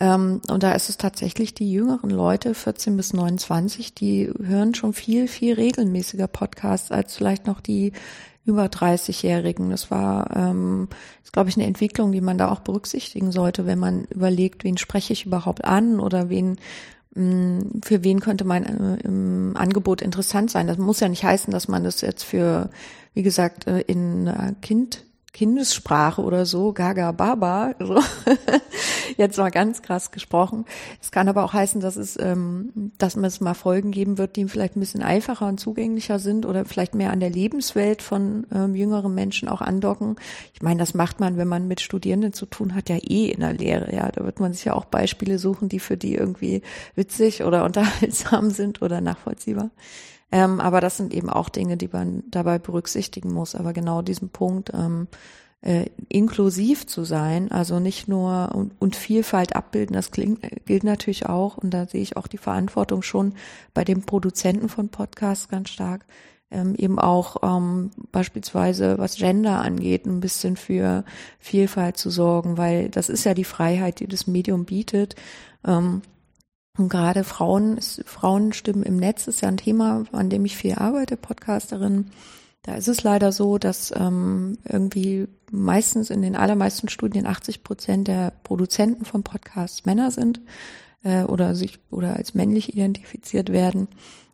ähm, 0.00 0.40
und 0.48 0.62
da 0.62 0.72
ist 0.72 0.88
es 0.88 0.96
tatsächlich 0.96 1.54
die 1.54 1.72
jüngeren 1.72 2.10
Leute, 2.10 2.54
14 2.54 2.96
bis 2.96 3.12
29, 3.12 3.94
die 3.94 4.32
hören 4.40 4.74
schon 4.74 4.92
viel, 4.92 5.26
viel 5.26 5.54
regelmäßiger 5.54 6.28
Podcasts 6.28 6.92
als 6.92 7.16
vielleicht 7.16 7.46
noch 7.46 7.60
die 7.60 7.92
über 8.44 8.66
30-Jährigen. 8.66 9.70
Das 9.70 9.90
war, 9.90 10.36
ähm, 10.36 10.88
ist, 11.24 11.32
glaube 11.32 11.50
ich, 11.50 11.56
eine 11.56 11.66
Entwicklung, 11.66 12.12
die 12.12 12.20
man 12.20 12.38
da 12.38 12.48
auch 12.48 12.60
berücksichtigen 12.60 13.32
sollte, 13.32 13.66
wenn 13.66 13.80
man 13.80 14.04
überlegt, 14.04 14.62
wen 14.62 14.78
spreche 14.78 15.12
ich 15.12 15.26
überhaupt 15.26 15.64
an 15.64 15.98
oder 15.98 16.30
wen 16.30 16.58
mm, 17.16 17.80
für 17.84 18.04
wen 18.04 18.20
könnte 18.20 18.44
mein 18.44 18.64
äh, 18.64 19.58
Angebot 19.58 20.00
interessant 20.00 20.52
sein. 20.52 20.68
Das 20.68 20.78
muss 20.78 21.00
ja 21.00 21.08
nicht 21.08 21.24
heißen, 21.24 21.52
dass 21.52 21.66
man 21.66 21.82
das 21.82 22.02
jetzt 22.02 22.22
für, 22.22 22.70
wie 23.14 23.24
gesagt, 23.24 23.66
äh, 23.66 23.80
in 23.80 24.28
äh, 24.28 24.54
Kind 24.62 25.04
Kindessprache 25.38 26.20
oder 26.20 26.46
so, 26.46 26.72
Gaga 26.72 27.12
Baba, 27.12 27.72
so. 27.78 28.00
jetzt 29.16 29.38
mal 29.38 29.50
ganz 29.50 29.82
krass 29.82 30.10
gesprochen. 30.10 30.64
Es 31.00 31.12
kann 31.12 31.28
aber 31.28 31.44
auch 31.44 31.52
heißen, 31.52 31.80
dass 31.80 31.94
es, 31.94 32.18
ähm, 32.18 32.90
dass 32.98 33.14
es 33.14 33.40
mal 33.40 33.54
Folgen 33.54 33.92
geben 33.92 34.18
wird, 34.18 34.34
die 34.34 34.48
vielleicht 34.48 34.74
ein 34.74 34.80
bisschen 34.80 35.04
einfacher 35.04 35.46
und 35.46 35.60
zugänglicher 35.60 36.18
sind 36.18 36.44
oder 36.44 36.64
vielleicht 36.64 36.96
mehr 36.96 37.12
an 37.12 37.20
der 37.20 37.30
Lebenswelt 37.30 38.02
von 38.02 38.48
ähm, 38.52 38.74
jüngeren 38.74 39.14
Menschen 39.14 39.48
auch 39.48 39.60
andocken. 39.60 40.16
Ich 40.54 40.62
meine, 40.62 40.80
das 40.80 40.94
macht 40.94 41.20
man, 41.20 41.36
wenn 41.36 41.46
man 41.46 41.68
mit 41.68 41.80
Studierenden 41.80 42.32
zu 42.32 42.46
tun 42.46 42.74
hat, 42.74 42.88
ja 42.88 42.96
eh 42.96 43.30
in 43.30 43.38
der 43.38 43.52
Lehre. 43.52 43.94
Ja, 43.94 44.10
da 44.10 44.24
wird 44.24 44.40
man 44.40 44.54
sich 44.54 44.64
ja 44.64 44.74
auch 44.74 44.86
Beispiele 44.86 45.38
suchen, 45.38 45.68
die 45.68 45.78
für 45.78 45.96
die 45.96 46.16
irgendwie 46.16 46.62
witzig 46.96 47.44
oder 47.44 47.64
unterhaltsam 47.68 48.50
sind 48.50 48.82
oder 48.82 49.00
nachvollziehbar. 49.00 49.70
Ähm, 50.30 50.60
aber 50.60 50.80
das 50.80 50.96
sind 50.96 51.14
eben 51.14 51.30
auch 51.30 51.48
Dinge, 51.48 51.76
die 51.76 51.88
man 51.88 52.22
dabei 52.28 52.58
berücksichtigen 52.58 53.32
muss. 53.32 53.54
Aber 53.54 53.72
genau 53.72 54.02
diesen 54.02 54.28
Punkt, 54.28 54.70
ähm, 54.74 55.08
äh, 55.60 55.86
inklusiv 56.08 56.86
zu 56.86 57.04
sein, 57.04 57.50
also 57.50 57.80
nicht 57.80 58.06
nur 58.06 58.50
und, 58.54 58.72
und 58.78 58.94
Vielfalt 58.94 59.56
abbilden, 59.56 59.94
das 59.94 60.10
klingt, 60.12 60.40
gilt 60.66 60.84
natürlich 60.84 61.26
auch, 61.26 61.56
und 61.56 61.70
da 61.70 61.86
sehe 61.86 62.02
ich 62.02 62.16
auch 62.16 62.28
die 62.28 62.38
Verantwortung 62.38 63.02
schon 63.02 63.34
bei 63.74 63.84
dem 63.84 64.02
Produzenten 64.02 64.68
von 64.68 64.88
Podcasts 64.88 65.48
ganz 65.48 65.70
stark, 65.70 66.04
ähm, 66.50 66.74
eben 66.76 66.98
auch 66.98 67.36
ähm, 67.42 67.90
beispielsweise 68.12 68.98
was 68.98 69.16
Gender 69.16 69.60
angeht, 69.60 70.06
ein 70.06 70.20
bisschen 70.20 70.56
für 70.56 71.04
Vielfalt 71.40 71.96
zu 71.96 72.10
sorgen, 72.10 72.56
weil 72.56 72.88
das 72.88 73.08
ist 73.08 73.24
ja 73.24 73.34
die 73.34 73.44
Freiheit, 73.44 74.00
die 74.00 74.06
das 74.06 74.26
Medium 74.26 74.64
bietet. 74.64 75.16
Ähm, 75.66 76.02
und 76.78 76.88
gerade 76.88 77.24
Frauen, 77.24 77.80
Frauenstimmen 77.80 78.84
im 78.84 78.96
Netz 78.96 79.26
ist 79.26 79.40
ja 79.40 79.48
ein 79.48 79.56
Thema, 79.56 80.04
an 80.12 80.30
dem 80.30 80.44
ich 80.44 80.56
viel 80.56 80.74
arbeite, 80.74 81.16
Podcasterin. 81.16 82.10
Da 82.62 82.74
ist 82.74 82.88
es 82.88 83.02
leider 83.02 83.32
so, 83.32 83.58
dass 83.58 83.92
ähm, 83.96 84.58
irgendwie 84.64 85.26
meistens 85.50 86.10
in 86.10 86.22
den 86.22 86.36
allermeisten 86.36 86.88
Studien 86.88 87.26
80 87.26 87.64
Prozent 87.64 88.08
der 88.08 88.32
Produzenten 88.44 89.04
von 89.04 89.22
Podcasts 89.22 89.86
Männer 89.86 90.10
sind 90.10 90.40
äh, 91.02 91.22
oder 91.24 91.54
sich 91.54 91.78
oder 91.90 92.16
als 92.16 92.34
männlich 92.34 92.72
identifiziert 92.72 93.50
werden. 93.50 93.88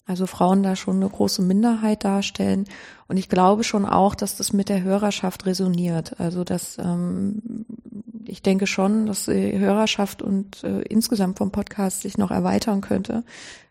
Also 0.06 0.26
Frauen 0.26 0.62
da 0.62 0.76
schon 0.76 0.96
eine 0.96 1.08
große 1.08 1.40
Minderheit 1.40 2.04
darstellen. 2.04 2.66
Und 3.08 3.16
ich 3.16 3.28
glaube 3.28 3.64
schon 3.64 3.86
auch, 3.86 4.14
dass 4.14 4.36
das 4.36 4.52
mit 4.52 4.68
der 4.68 4.82
Hörerschaft 4.82 5.46
resoniert. 5.46 6.20
Also 6.20 6.44
dass 6.44 6.76
ähm, 6.78 7.64
ich 8.26 8.42
denke 8.42 8.66
schon, 8.66 9.06
dass 9.06 9.26
die 9.26 9.58
Hörerschaft 9.58 10.22
und 10.22 10.62
äh, 10.64 10.82
insgesamt 10.82 11.38
vom 11.38 11.50
Podcast 11.50 12.02
sich 12.02 12.18
noch 12.18 12.30
erweitern 12.30 12.80
könnte, 12.80 13.24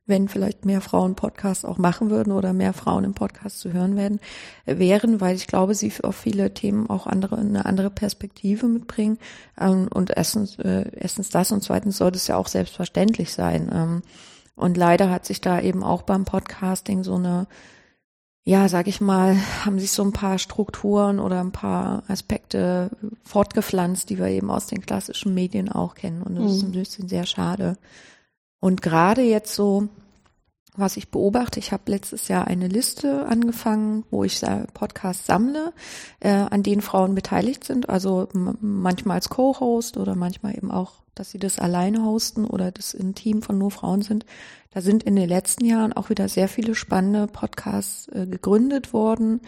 wenn 0.05 0.27
vielleicht 0.27 0.65
mehr 0.65 0.81
Frauen 0.81 1.15
Podcasts 1.15 1.65
auch 1.65 1.77
machen 1.77 2.09
würden 2.09 2.33
oder 2.33 2.51
mehr 2.51 2.73
Frauen 2.73 3.03
im 3.03 3.13
Podcast 3.13 3.59
zu 3.59 3.71
hören 3.71 3.95
werden, 3.95 4.19
äh, 4.65 4.77
wären, 4.77 5.21
weil 5.21 5.35
ich 5.35 5.47
glaube, 5.47 5.75
sie 5.75 5.93
auf 6.03 6.15
viele 6.15 6.53
Themen 6.53 6.89
auch 6.89 7.07
andere, 7.07 7.37
eine 7.37 7.65
andere 7.65 7.89
Perspektive 7.89 8.67
mitbringen. 8.67 9.17
Ähm, 9.59 9.87
und 9.93 10.11
erstens, 10.15 10.57
äh, 10.59 10.85
erstens 10.93 11.29
das 11.29 11.51
und 11.51 11.63
zweitens 11.63 11.97
sollte 11.97 12.17
es 12.17 12.27
ja 12.27 12.37
auch 12.37 12.47
selbstverständlich 12.47 13.33
sein. 13.33 13.69
Ähm, 13.73 14.01
und 14.55 14.77
leider 14.77 15.09
hat 15.09 15.25
sich 15.25 15.41
da 15.41 15.59
eben 15.59 15.83
auch 15.83 16.03
beim 16.03 16.25
Podcasting 16.25 17.03
so 17.03 17.15
eine 17.15 17.47
ja, 18.45 18.67
sag 18.67 18.87
ich 18.87 18.99
mal, 18.99 19.37
haben 19.63 19.79
sich 19.79 19.91
so 19.91 20.03
ein 20.03 20.11
paar 20.11 20.37
Strukturen 20.37 21.19
oder 21.19 21.39
ein 21.39 21.53
paar 21.53 22.03
Aspekte 22.09 22.89
fortgepflanzt, 23.23 24.09
die 24.09 24.19
wir 24.19 24.27
eben 24.27 24.51
aus 24.51 24.67
den 24.67 24.81
klassischen 24.81 25.33
Medien 25.33 25.71
auch 25.71 25.95
kennen. 25.95 26.21
Und 26.21 26.35
das 26.35 26.43
mhm. 26.43 26.49
ist 26.49 26.63
ein 26.63 26.71
bisschen 26.73 27.07
sehr 27.07 27.25
schade. 27.25 27.77
Und 28.59 28.81
gerade 28.81 29.21
jetzt 29.21 29.55
so, 29.55 29.87
was 30.75 30.97
ich 30.97 31.09
beobachte, 31.09 31.59
ich 31.59 31.71
habe 31.71 31.91
letztes 31.91 32.27
Jahr 32.27 32.47
eine 32.47 32.67
Liste 32.67 33.25
angefangen, 33.27 34.05
wo 34.09 34.23
ich 34.23 34.41
Podcasts 34.73 35.25
sammle, 35.25 35.73
äh, 36.19 36.31
an 36.31 36.63
denen 36.63 36.81
Frauen 36.81 37.15
beteiligt 37.15 37.63
sind, 37.63 37.89
also 37.89 38.27
manchmal 38.33 39.15
als 39.15 39.29
Co-Host 39.29 39.97
oder 39.97 40.15
manchmal 40.15 40.55
eben 40.55 40.71
auch, 40.71 41.03
dass 41.13 41.29
sie 41.31 41.37
das 41.37 41.59
alleine 41.59 42.03
hosten 42.03 42.45
oder 42.45 42.71
das 42.71 42.95
ein 42.95 43.13
Team 43.13 43.43
von 43.43 43.57
nur 43.57 43.69
Frauen 43.69 44.01
sind. 44.01 44.25
Da 44.71 44.81
sind 44.81 45.03
in 45.03 45.15
den 45.15 45.29
letzten 45.29 45.65
Jahren 45.65 45.93
auch 45.93 46.09
wieder 46.09 46.27
sehr 46.27 46.47
viele 46.47 46.73
spannende 46.73 47.27
Podcasts 47.27 48.07
äh, 48.07 48.25
gegründet 48.25 48.93
worden, 48.93 49.41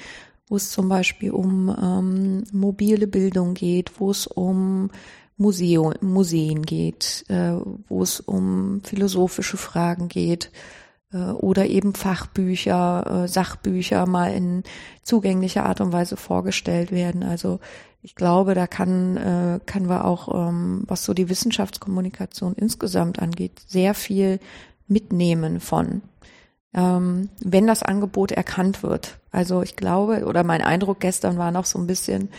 wo 0.48 0.58
es 0.58 0.70
zum 0.70 0.90
Beispiel 0.90 1.32
um 1.32 1.76
ähm, 1.82 2.44
mobile 2.52 3.08
Bildung 3.08 3.56
geht, 3.56 4.00
wo 4.00 4.12
es 4.12 4.28
um 4.28 4.92
Museo, 5.38 5.92
Museen 6.02 6.62
geht, 6.62 7.26
äh, 7.30 7.56
wo 7.90 8.04
es 8.04 8.20
um 8.20 8.82
philosophische 8.84 9.58
Fragen 9.58 10.08
geht, 10.08 10.46
äh, 10.46 10.85
oder 11.34 11.66
eben 11.66 11.94
Fachbücher, 11.94 13.24
äh, 13.24 13.28
Sachbücher 13.28 14.06
mal 14.06 14.34
in 14.34 14.64
zugänglicher 15.02 15.66
Art 15.66 15.82
und 15.82 15.94
Weise 15.94 16.18
vorgestellt 16.18 16.92
werden. 16.92 17.24
Also 17.24 17.60
ich 18.02 18.14
glaube, 18.14 18.54
da 18.54 18.68
kann, 18.68 19.18
äh, 19.18 19.60
kann 19.66 19.90
wir 19.90 20.06
auch, 20.06 20.50
ähm, 20.50 20.84
was 20.88 21.06
so 21.06 21.16
die 21.16 21.28
Wissenschaftskommunikation 21.28 22.54
insgesamt 22.54 23.20
angeht, 23.20 23.64
sehr 23.68 23.96
viel 23.96 24.40
mitnehmen 24.88 25.60
von, 25.60 26.04
ähm, 26.76 27.30
wenn 27.40 27.66
das 27.66 27.82
Angebot 27.82 28.32
erkannt 28.32 28.84
wird. 28.84 29.18
Also 29.32 29.64
ich 29.64 29.76
glaube, 29.76 30.26
oder 30.26 30.44
mein 30.44 30.62
Eindruck 30.62 31.00
gestern 31.00 31.40
war 31.40 31.52
noch 31.52 31.66
so 31.66 31.80
ein 31.80 31.88
bisschen, 31.88 32.30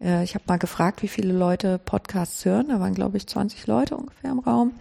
äh, 0.00 0.22
ich 0.22 0.34
habe 0.34 0.44
mal 0.46 0.58
gefragt, 0.58 1.02
wie 1.02 1.08
viele 1.08 1.32
Leute 1.32 1.80
Podcasts 1.84 2.44
hören. 2.44 2.68
Da 2.68 2.78
waren, 2.78 2.94
glaube 2.94 3.16
ich, 3.16 3.26
20 3.26 3.66
Leute 3.66 3.96
ungefähr 3.96 4.30
im 4.30 4.38
Raum. 4.38 4.72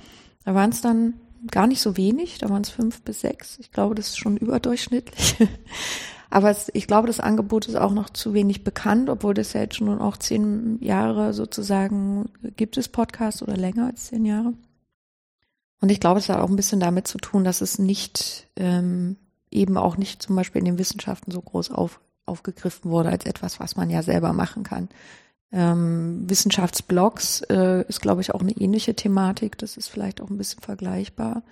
Da 0.43 0.53
waren 0.53 0.69
es 0.69 0.81
dann 0.81 1.15
gar 1.51 1.67
nicht 1.67 1.81
so 1.81 1.97
wenig, 1.97 2.37
da 2.39 2.49
waren 2.49 2.61
es 2.61 2.69
fünf 2.69 3.01
bis 3.01 3.21
sechs. 3.21 3.59
Ich 3.59 3.71
glaube, 3.71 3.95
das 3.95 4.07
ist 4.07 4.17
schon 4.17 4.37
überdurchschnittlich. 4.37 5.35
Aber 6.29 6.49
es, 6.49 6.69
ich 6.73 6.87
glaube, 6.87 7.07
das 7.07 7.19
Angebot 7.19 7.67
ist 7.67 7.75
auch 7.75 7.93
noch 7.93 8.09
zu 8.09 8.33
wenig 8.33 8.63
bekannt, 8.63 9.09
obwohl 9.09 9.33
das 9.33 9.53
ja 9.53 9.61
jetzt 9.61 9.75
schon 9.75 10.01
auch 10.01 10.17
zehn 10.17 10.77
Jahre 10.81 11.33
sozusagen 11.33 12.29
gibt 12.57 12.77
es 12.77 12.89
Podcasts 12.89 13.41
oder 13.41 13.55
länger 13.55 13.87
als 13.87 14.07
zehn 14.07 14.25
Jahre. 14.25 14.53
Und 15.81 15.91
ich 15.91 15.99
glaube, 15.99 16.19
es 16.19 16.29
hat 16.29 16.39
auch 16.39 16.49
ein 16.49 16.55
bisschen 16.55 16.79
damit 16.79 17.07
zu 17.07 17.19
tun, 17.19 17.43
dass 17.43 17.61
es 17.61 17.79
nicht 17.79 18.47
ähm, 18.55 19.17
eben 19.51 19.77
auch 19.77 19.97
nicht 19.97 20.21
zum 20.21 20.35
Beispiel 20.35 20.59
in 20.59 20.65
den 20.65 20.77
Wissenschaften 20.77 21.31
so 21.31 21.41
groß 21.41 21.71
auf, 21.71 21.99
aufgegriffen 22.25 22.91
wurde 22.91 23.09
als 23.09 23.25
etwas, 23.25 23.59
was 23.59 23.75
man 23.75 23.89
ja 23.89 24.01
selber 24.01 24.33
machen 24.33 24.63
kann. 24.63 24.89
Ähm, 25.55 26.29
Wissenschaftsblogs 26.29 27.43
äh, 27.43 27.87
ist, 27.87 28.01
glaube 28.01 28.19
ich, 28.19 28.35
auch 28.35 28.41
eine 28.41 28.51
ähnliche 28.51 28.93
Thematik. 28.93 29.57
Das 29.57 29.77
ist 29.77 29.87
vielleicht 29.87 30.19
auch 30.19 30.29
ein 30.29 30.37
bisschen 30.37 30.61
vergleichbar. 30.61 31.43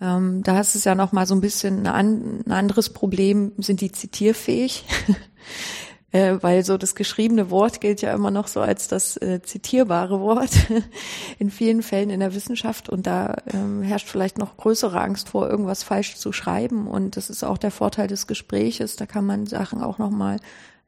Ähm, 0.00 0.42
da 0.42 0.58
ist 0.58 0.74
es 0.74 0.84
ja 0.84 0.94
noch 0.94 1.12
mal 1.12 1.26
so 1.26 1.34
ein 1.34 1.42
bisschen 1.42 1.86
ein, 1.86 2.42
ein 2.46 2.52
anderes 2.52 2.88
Problem. 2.90 3.52
Sind 3.58 3.82
die 3.82 3.92
zitierfähig? 3.92 4.86
äh, 6.12 6.38
weil 6.40 6.64
so 6.64 6.78
das 6.78 6.94
geschriebene 6.94 7.50
Wort 7.50 7.82
gilt 7.82 8.00
ja 8.00 8.14
immer 8.14 8.30
noch 8.30 8.48
so 8.48 8.62
als 8.62 8.88
das 8.88 9.18
äh, 9.18 9.42
zitierbare 9.42 10.18
Wort 10.20 10.70
in 11.38 11.50
vielen 11.50 11.82
Fällen 11.82 12.08
in 12.08 12.20
der 12.20 12.34
Wissenschaft 12.34 12.88
und 12.88 13.06
da 13.06 13.36
ähm, 13.52 13.82
herrscht 13.82 14.08
vielleicht 14.08 14.38
noch 14.38 14.56
größere 14.56 14.98
Angst 14.98 15.28
vor, 15.28 15.46
irgendwas 15.46 15.82
falsch 15.82 16.16
zu 16.16 16.32
schreiben 16.32 16.86
und 16.86 17.18
das 17.18 17.28
ist 17.28 17.44
auch 17.44 17.58
der 17.58 17.70
Vorteil 17.70 18.06
des 18.06 18.26
Gespräches. 18.26 18.96
Da 18.96 19.04
kann 19.04 19.26
man 19.26 19.46
Sachen 19.46 19.82
auch 19.82 19.98
noch 19.98 20.10
mal 20.10 20.38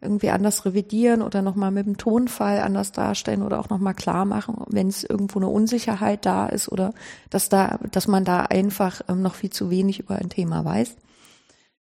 irgendwie 0.01 0.30
anders 0.30 0.64
revidieren 0.64 1.22
oder 1.22 1.42
nochmal 1.42 1.72
mit 1.72 1.86
dem 1.86 1.96
Tonfall 1.96 2.61
anders 2.61 2.92
darstellen 2.92 3.42
oder 3.42 3.59
auch 3.59 3.68
nochmal 3.68 3.94
klar 3.94 4.24
machen, 4.24 4.57
wenn 4.68 4.88
es 4.88 5.03
irgendwo 5.03 5.40
eine 5.40 5.49
Unsicherheit 5.49 6.24
da 6.24 6.46
ist 6.46 6.70
oder 6.70 6.94
dass 7.30 7.49
da, 7.49 7.80
dass 7.90 8.07
man 8.07 8.24
da 8.24 8.42
einfach 8.42 9.01
ähm, 9.09 9.22
noch 9.22 9.34
viel 9.34 9.51
zu 9.51 9.70
wenig 9.70 9.99
über 9.99 10.16
ein 10.16 10.28
Thema 10.30 10.64
weiß. 10.64 10.96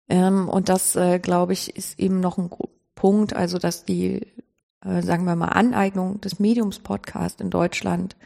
Ähm, 0.08 0.48
und 0.48 0.68
das, 0.68 0.94
äh, 0.94 1.18
glaube 1.18 1.54
ich, 1.54 1.76
ist 1.76 1.98
eben 1.98 2.20
noch 2.20 2.38
ein 2.38 2.50
Punkt, 2.94 3.34
also 3.34 3.58
dass 3.58 3.84
die, 3.84 4.26
äh, 4.84 5.02
sagen 5.02 5.24
wir 5.24 5.34
mal, 5.34 5.48
Aneignung 5.48 6.20
des 6.20 6.38
Mediums 6.38 6.78
Podcast 6.78 7.40
in 7.40 7.50
Deutschland 7.50 8.16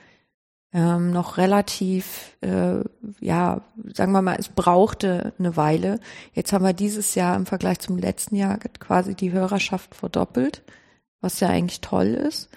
ähm, 0.72 1.12
noch 1.12 1.38
relativ, 1.38 2.36
äh, 2.42 2.80
ja, 3.20 3.62
sagen 3.94 4.12
wir 4.12 4.22
mal, 4.22 4.36
es 4.38 4.48
brauchte 4.48 5.32
eine 5.38 5.56
Weile. 5.56 5.98
Jetzt 6.34 6.52
haben 6.52 6.64
wir 6.64 6.74
dieses 6.74 7.14
Jahr 7.14 7.36
im 7.36 7.46
Vergleich 7.46 7.78
zum 7.80 7.96
letzten 7.96 8.36
Jahr 8.36 8.58
quasi 8.58 9.14
die 9.14 9.32
Hörerschaft 9.32 9.94
verdoppelt, 9.94 10.62
was 11.20 11.40
ja 11.40 11.48
eigentlich 11.48 11.80
toll 11.80 12.08
ist. 12.08 12.50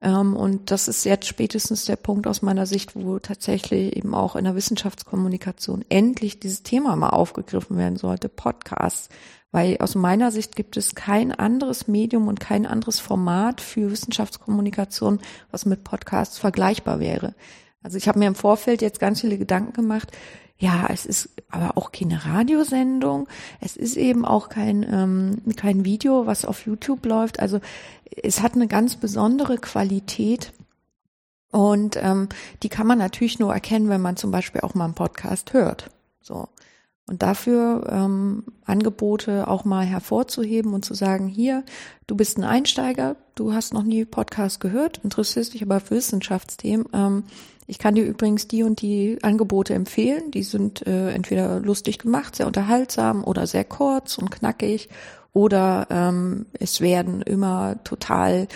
Ähm, 0.00 0.36
und 0.36 0.70
das 0.70 0.88
ist 0.88 1.04
jetzt 1.04 1.26
spätestens 1.26 1.84
der 1.84 1.96
Punkt 1.96 2.26
aus 2.26 2.42
meiner 2.42 2.66
Sicht, 2.66 2.94
wo 2.94 3.18
tatsächlich 3.18 3.96
eben 3.96 4.14
auch 4.14 4.36
in 4.36 4.44
der 4.44 4.54
Wissenschaftskommunikation 4.54 5.84
endlich 5.88 6.40
dieses 6.40 6.62
Thema 6.62 6.94
mal 6.96 7.10
aufgegriffen 7.10 7.76
werden 7.76 7.96
sollte, 7.96 8.28
Podcasts. 8.28 9.08
Weil 9.50 9.78
aus 9.78 9.94
meiner 9.94 10.30
Sicht 10.30 10.56
gibt 10.56 10.76
es 10.76 10.94
kein 10.94 11.32
anderes 11.32 11.88
Medium 11.88 12.28
und 12.28 12.38
kein 12.38 12.66
anderes 12.66 13.00
Format 13.00 13.62
für 13.62 13.90
Wissenschaftskommunikation, 13.90 15.20
was 15.50 15.64
mit 15.64 15.84
Podcasts 15.84 16.38
vergleichbar 16.38 17.00
wäre. 17.00 17.34
Also 17.82 17.96
ich 17.96 18.08
habe 18.08 18.18
mir 18.18 18.26
im 18.26 18.34
Vorfeld 18.34 18.82
jetzt 18.82 19.00
ganz 19.00 19.22
viele 19.22 19.38
Gedanken 19.38 19.72
gemacht. 19.72 20.12
Ja, 20.60 20.88
es 20.90 21.06
ist 21.06 21.30
aber 21.50 21.76
auch 21.76 21.92
keine 21.92 22.24
Radiosendung. 22.24 23.28
Es 23.60 23.76
ist 23.76 23.96
eben 23.96 24.24
auch 24.24 24.48
kein, 24.48 24.84
ähm, 24.90 25.54
kein 25.56 25.84
Video, 25.84 26.26
was 26.26 26.44
auf 26.44 26.66
YouTube 26.66 27.06
läuft. 27.06 27.38
Also 27.38 27.60
es 28.22 28.42
hat 28.42 28.54
eine 28.54 28.66
ganz 28.66 28.96
besondere 28.96 29.58
Qualität. 29.58 30.52
Und 31.50 31.96
ähm, 31.96 32.28
die 32.62 32.68
kann 32.68 32.88
man 32.88 32.98
natürlich 32.98 33.38
nur 33.38 33.54
erkennen, 33.54 33.88
wenn 33.88 34.00
man 34.02 34.16
zum 34.16 34.32
Beispiel 34.32 34.60
auch 34.62 34.74
mal 34.74 34.84
einen 34.84 34.94
Podcast 34.94 35.52
hört. 35.52 35.90
So. 36.20 36.48
Und 37.06 37.22
dafür 37.22 37.88
ähm, 37.90 38.44
Angebote 38.66 39.48
auch 39.48 39.64
mal 39.64 39.86
hervorzuheben 39.86 40.74
und 40.74 40.84
zu 40.84 40.92
sagen, 40.92 41.28
hier, 41.28 41.64
du 42.06 42.16
bist 42.16 42.36
ein 42.36 42.44
Einsteiger, 42.44 43.16
du 43.34 43.54
hast 43.54 43.72
noch 43.72 43.84
nie 43.84 44.04
Podcast 44.04 44.60
gehört, 44.60 44.98
interessierst 45.04 45.54
dich 45.54 45.62
aber 45.62 45.80
für 45.80 45.94
Wissenschaftsthemen. 45.94 46.86
Ähm, 46.92 47.24
ich 47.70 47.78
kann 47.78 47.94
dir 47.94 48.04
übrigens 48.04 48.48
die 48.48 48.62
und 48.62 48.80
die 48.80 49.18
Angebote 49.22 49.74
empfehlen. 49.74 50.30
Die 50.30 50.42
sind 50.42 50.86
äh, 50.86 51.10
entweder 51.10 51.60
lustig 51.60 51.98
gemacht, 51.98 52.34
sehr 52.34 52.46
unterhaltsam 52.46 53.22
oder 53.22 53.46
sehr 53.46 53.64
kurz 53.64 54.16
und 54.16 54.30
knackig. 54.30 54.88
Oder 55.34 55.86
ähm, 55.90 56.46
es 56.58 56.80
werden 56.80 57.20
immer 57.20 57.84
total 57.84 58.48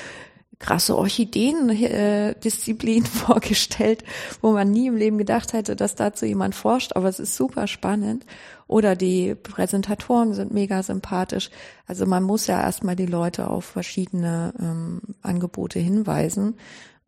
krasse 0.58 0.96
Orchideen-Disziplin 0.96 3.04
vorgestellt, 3.04 4.02
wo 4.40 4.52
man 4.52 4.70
nie 4.70 4.86
im 4.86 4.96
Leben 4.96 5.18
gedacht 5.18 5.52
hätte, 5.52 5.76
dass 5.76 5.94
dazu 5.94 6.24
jemand 6.24 6.54
forscht, 6.54 6.96
aber 6.96 7.08
es 7.08 7.20
ist 7.20 7.36
super 7.36 7.66
spannend. 7.66 8.24
Oder 8.66 8.96
die 8.96 9.34
Präsentatoren 9.34 10.32
sind 10.32 10.54
mega 10.54 10.82
sympathisch. 10.82 11.50
Also 11.86 12.06
man 12.06 12.22
muss 12.22 12.46
ja 12.46 12.62
erstmal 12.62 12.96
die 12.96 13.04
Leute 13.04 13.48
auf 13.48 13.66
verschiedene 13.66 14.54
ähm, 14.58 15.02
Angebote 15.20 15.80
hinweisen. 15.80 16.54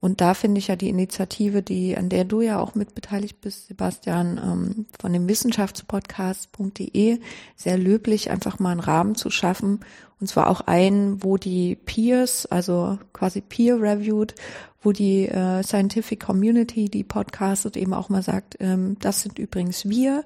Und 0.04 0.20
da 0.20 0.34
finde 0.34 0.58
ich 0.58 0.68
ja 0.68 0.76
die 0.76 0.90
Initiative, 0.90 1.62
die, 1.62 1.96
an 1.96 2.10
der 2.10 2.26
du 2.26 2.42
ja 2.42 2.60
auch 2.60 2.74
mitbeteiligt 2.74 3.40
bist, 3.40 3.68
Sebastian, 3.68 4.36
ähm, 4.36 4.84
von 5.00 5.14
dem 5.14 5.26
Wissenschaftspodcast.de 5.26 7.20
sehr 7.56 7.78
löblich, 7.78 8.30
einfach 8.30 8.58
mal 8.58 8.72
einen 8.72 8.80
Rahmen 8.80 9.14
zu 9.14 9.30
schaffen. 9.30 9.80
Und 10.20 10.26
zwar 10.26 10.50
auch 10.50 10.60
einen, 10.60 11.24
wo 11.24 11.38
die 11.38 11.76
Peers, 11.76 12.44
also 12.44 12.98
quasi 13.14 13.40
peer-reviewed, 13.40 14.34
wo 14.82 14.92
die 14.92 15.26
äh, 15.26 15.62
Scientific 15.62 16.20
Community, 16.20 16.90
die 16.90 17.02
podcastet, 17.02 17.78
eben 17.78 17.94
auch 17.94 18.10
mal 18.10 18.22
sagt, 18.22 18.58
ähm, 18.60 18.98
das 19.00 19.22
sind 19.22 19.38
übrigens 19.38 19.88
wir. 19.88 20.22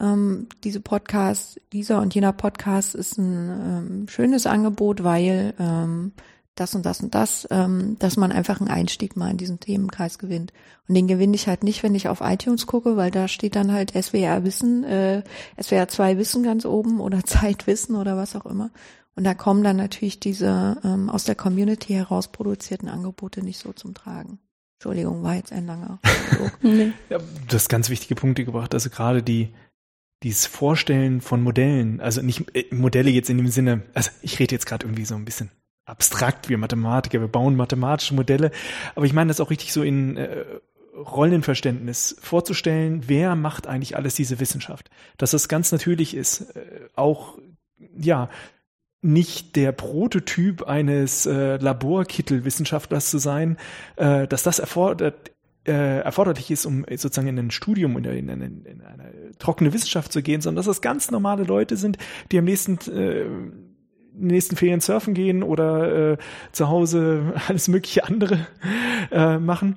Ähm, 0.00 0.46
diese 0.62 0.78
Podcast, 0.78 1.60
dieser 1.72 2.00
und 2.00 2.14
jener 2.14 2.32
Podcast 2.32 2.94
ist 2.94 3.18
ein 3.18 3.48
ähm, 3.50 4.08
schönes 4.08 4.46
Angebot, 4.46 5.02
weil 5.02 5.52
ähm, 5.58 6.12
das 6.56 6.74
und 6.74 6.84
das 6.84 7.00
und 7.00 7.14
das, 7.14 7.46
ähm, 7.50 7.96
dass 7.98 8.16
man 8.16 8.32
einfach 8.32 8.60
einen 8.60 8.70
Einstieg 8.70 9.16
mal 9.16 9.30
in 9.30 9.36
diesen 9.36 9.60
Themenkreis 9.60 10.18
gewinnt. 10.18 10.52
Und 10.88 10.94
den 10.94 11.06
gewinne 11.06 11.34
ich 11.34 11.46
halt 11.46 11.62
nicht, 11.62 11.82
wenn 11.82 11.94
ich 11.94 12.08
auf 12.08 12.20
iTunes 12.20 12.66
gucke, 12.66 12.96
weil 12.96 13.10
da 13.10 13.28
steht 13.28 13.56
dann 13.56 13.72
halt 13.72 13.92
SWR 13.92 14.44
Wissen, 14.44 14.84
äh, 14.84 15.22
SWR 15.60 15.88
2 15.88 16.18
Wissen 16.18 16.42
ganz 16.42 16.64
oben 16.64 17.00
oder 17.00 17.22
Zeitwissen 17.24 17.96
oder 17.96 18.16
was 18.16 18.34
auch 18.34 18.46
immer. 18.46 18.70
Und 19.14 19.24
da 19.24 19.34
kommen 19.34 19.64
dann 19.64 19.76
natürlich 19.76 20.20
diese 20.20 20.78
ähm, 20.84 21.08
aus 21.08 21.24
der 21.24 21.34
Community 21.34 21.94
heraus 21.94 22.28
produzierten 22.28 22.88
Angebote 22.88 23.42
nicht 23.42 23.58
so 23.58 23.72
zum 23.72 23.94
Tragen. 23.94 24.38
Entschuldigung, 24.78 25.22
war 25.22 25.36
jetzt 25.36 25.52
ein 25.52 25.66
langer 25.66 25.98
nee. 26.60 26.92
ja, 27.08 27.18
Du 27.18 27.54
hast 27.54 27.70
ganz 27.70 27.88
wichtige 27.88 28.14
Punkte 28.14 28.44
gebracht. 28.44 28.74
Also 28.74 28.90
gerade 28.90 29.22
die, 29.22 29.54
dieses 30.22 30.44
Vorstellen 30.44 31.22
von 31.22 31.42
Modellen, 31.42 32.00
also 32.00 32.20
nicht 32.20 32.54
äh, 32.54 32.74
Modelle 32.74 33.10
jetzt 33.10 33.30
in 33.30 33.38
dem 33.38 33.48
Sinne, 33.48 33.82
also 33.94 34.10
ich 34.20 34.38
rede 34.38 34.54
jetzt 34.54 34.66
gerade 34.66 34.86
irgendwie 34.86 35.06
so 35.06 35.14
ein 35.14 35.24
bisschen 35.24 35.50
abstrakt, 35.86 36.48
wir 36.48 36.58
Mathematiker, 36.58 37.20
wir 37.20 37.28
bauen 37.28 37.56
mathematische 37.56 38.14
Modelle. 38.14 38.50
Aber 38.94 39.06
ich 39.06 39.12
meine 39.12 39.28
das 39.28 39.40
auch 39.40 39.50
richtig 39.50 39.72
so 39.72 39.82
in 39.82 40.16
äh, 40.16 40.44
Rollenverständnis 40.94 42.16
vorzustellen, 42.20 43.04
wer 43.06 43.36
macht 43.36 43.66
eigentlich 43.66 43.96
alles 43.96 44.14
diese 44.14 44.40
Wissenschaft. 44.40 44.90
Dass 45.16 45.30
das 45.30 45.48
ganz 45.48 45.72
natürlich 45.72 46.14
ist, 46.14 46.56
äh, 46.56 46.88
auch, 46.94 47.38
ja, 47.96 48.28
nicht 49.02 49.54
der 49.56 49.72
Prototyp 49.72 50.64
eines 50.64 51.26
äh, 51.26 51.56
Laborkittelwissenschaftlers 51.58 53.10
zu 53.10 53.18
sein, 53.18 53.56
äh, 53.94 54.26
dass 54.26 54.42
das 54.42 54.58
erfordert, 54.58 55.30
äh, 55.64 56.00
erforderlich 56.00 56.50
ist, 56.50 56.66
um 56.66 56.84
sozusagen 56.88 57.28
in 57.28 57.38
ein 57.38 57.50
Studium, 57.50 57.96
in 57.98 58.06
eine, 58.06 58.18
in, 58.18 58.30
eine, 58.30 58.44
in 58.46 58.82
eine 58.82 59.32
trockene 59.38 59.72
Wissenschaft 59.72 60.12
zu 60.12 60.22
gehen, 60.22 60.40
sondern 60.40 60.56
dass 60.56 60.66
das 60.66 60.80
ganz 60.80 61.10
normale 61.10 61.44
Leute 61.44 61.76
sind, 61.76 61.98
die 62.32 62.38
am 62.38 62.44
nächsten 62.46 62.78
äh, 62.90 63.26
nächsten 64.18 64.56
Ferien 64.56 64.80
surfen 64.80 65.14
gehen 65.14 65.42
oder 65.42 66.12
äh, 66.12 66.18
zu 66.52 66.68
Hause 66.68 67.34
alles 67.48 67.68
mögliche 67.68 68.04
andere 68.04 68.46
äh, 69.10 69.38
machen. 69.38 69.76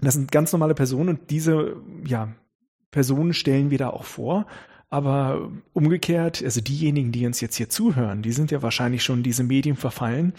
Das 0.00 0.14
sind 0.14 0.30
ganz 0.30 0.52
normale 0.52 0.74
Personen 0.74 1.10
und 1.10 1.30
diese 1.30 1.76
ja, 2.06 2.28
Personen 2.90 3.32
stellen 3.32 3.70
wir 3.70 3.78
da 3.78 3.90
auch 3.90 4.04
vor. 4.04 4.46
Aber 4.90 5.50
umgekehrt, 5.74 6.42
also 6.42 6.62
diejenigen, 6.62 7.12
die 7.12 7.26
uns 7.26 7.42
jetzt 7.42 7.56
hier 7.56 7.68
zuhören, 7.68 8.22
die 8.22 8.32
sind 8.32 8.50
ja 8.50 8.62
wahrscheinlich 8.62 9.02
schon 9.02 9.22
diese 9.22 9.44
Medien 9.44 9.76
verfallen 9.76 10.32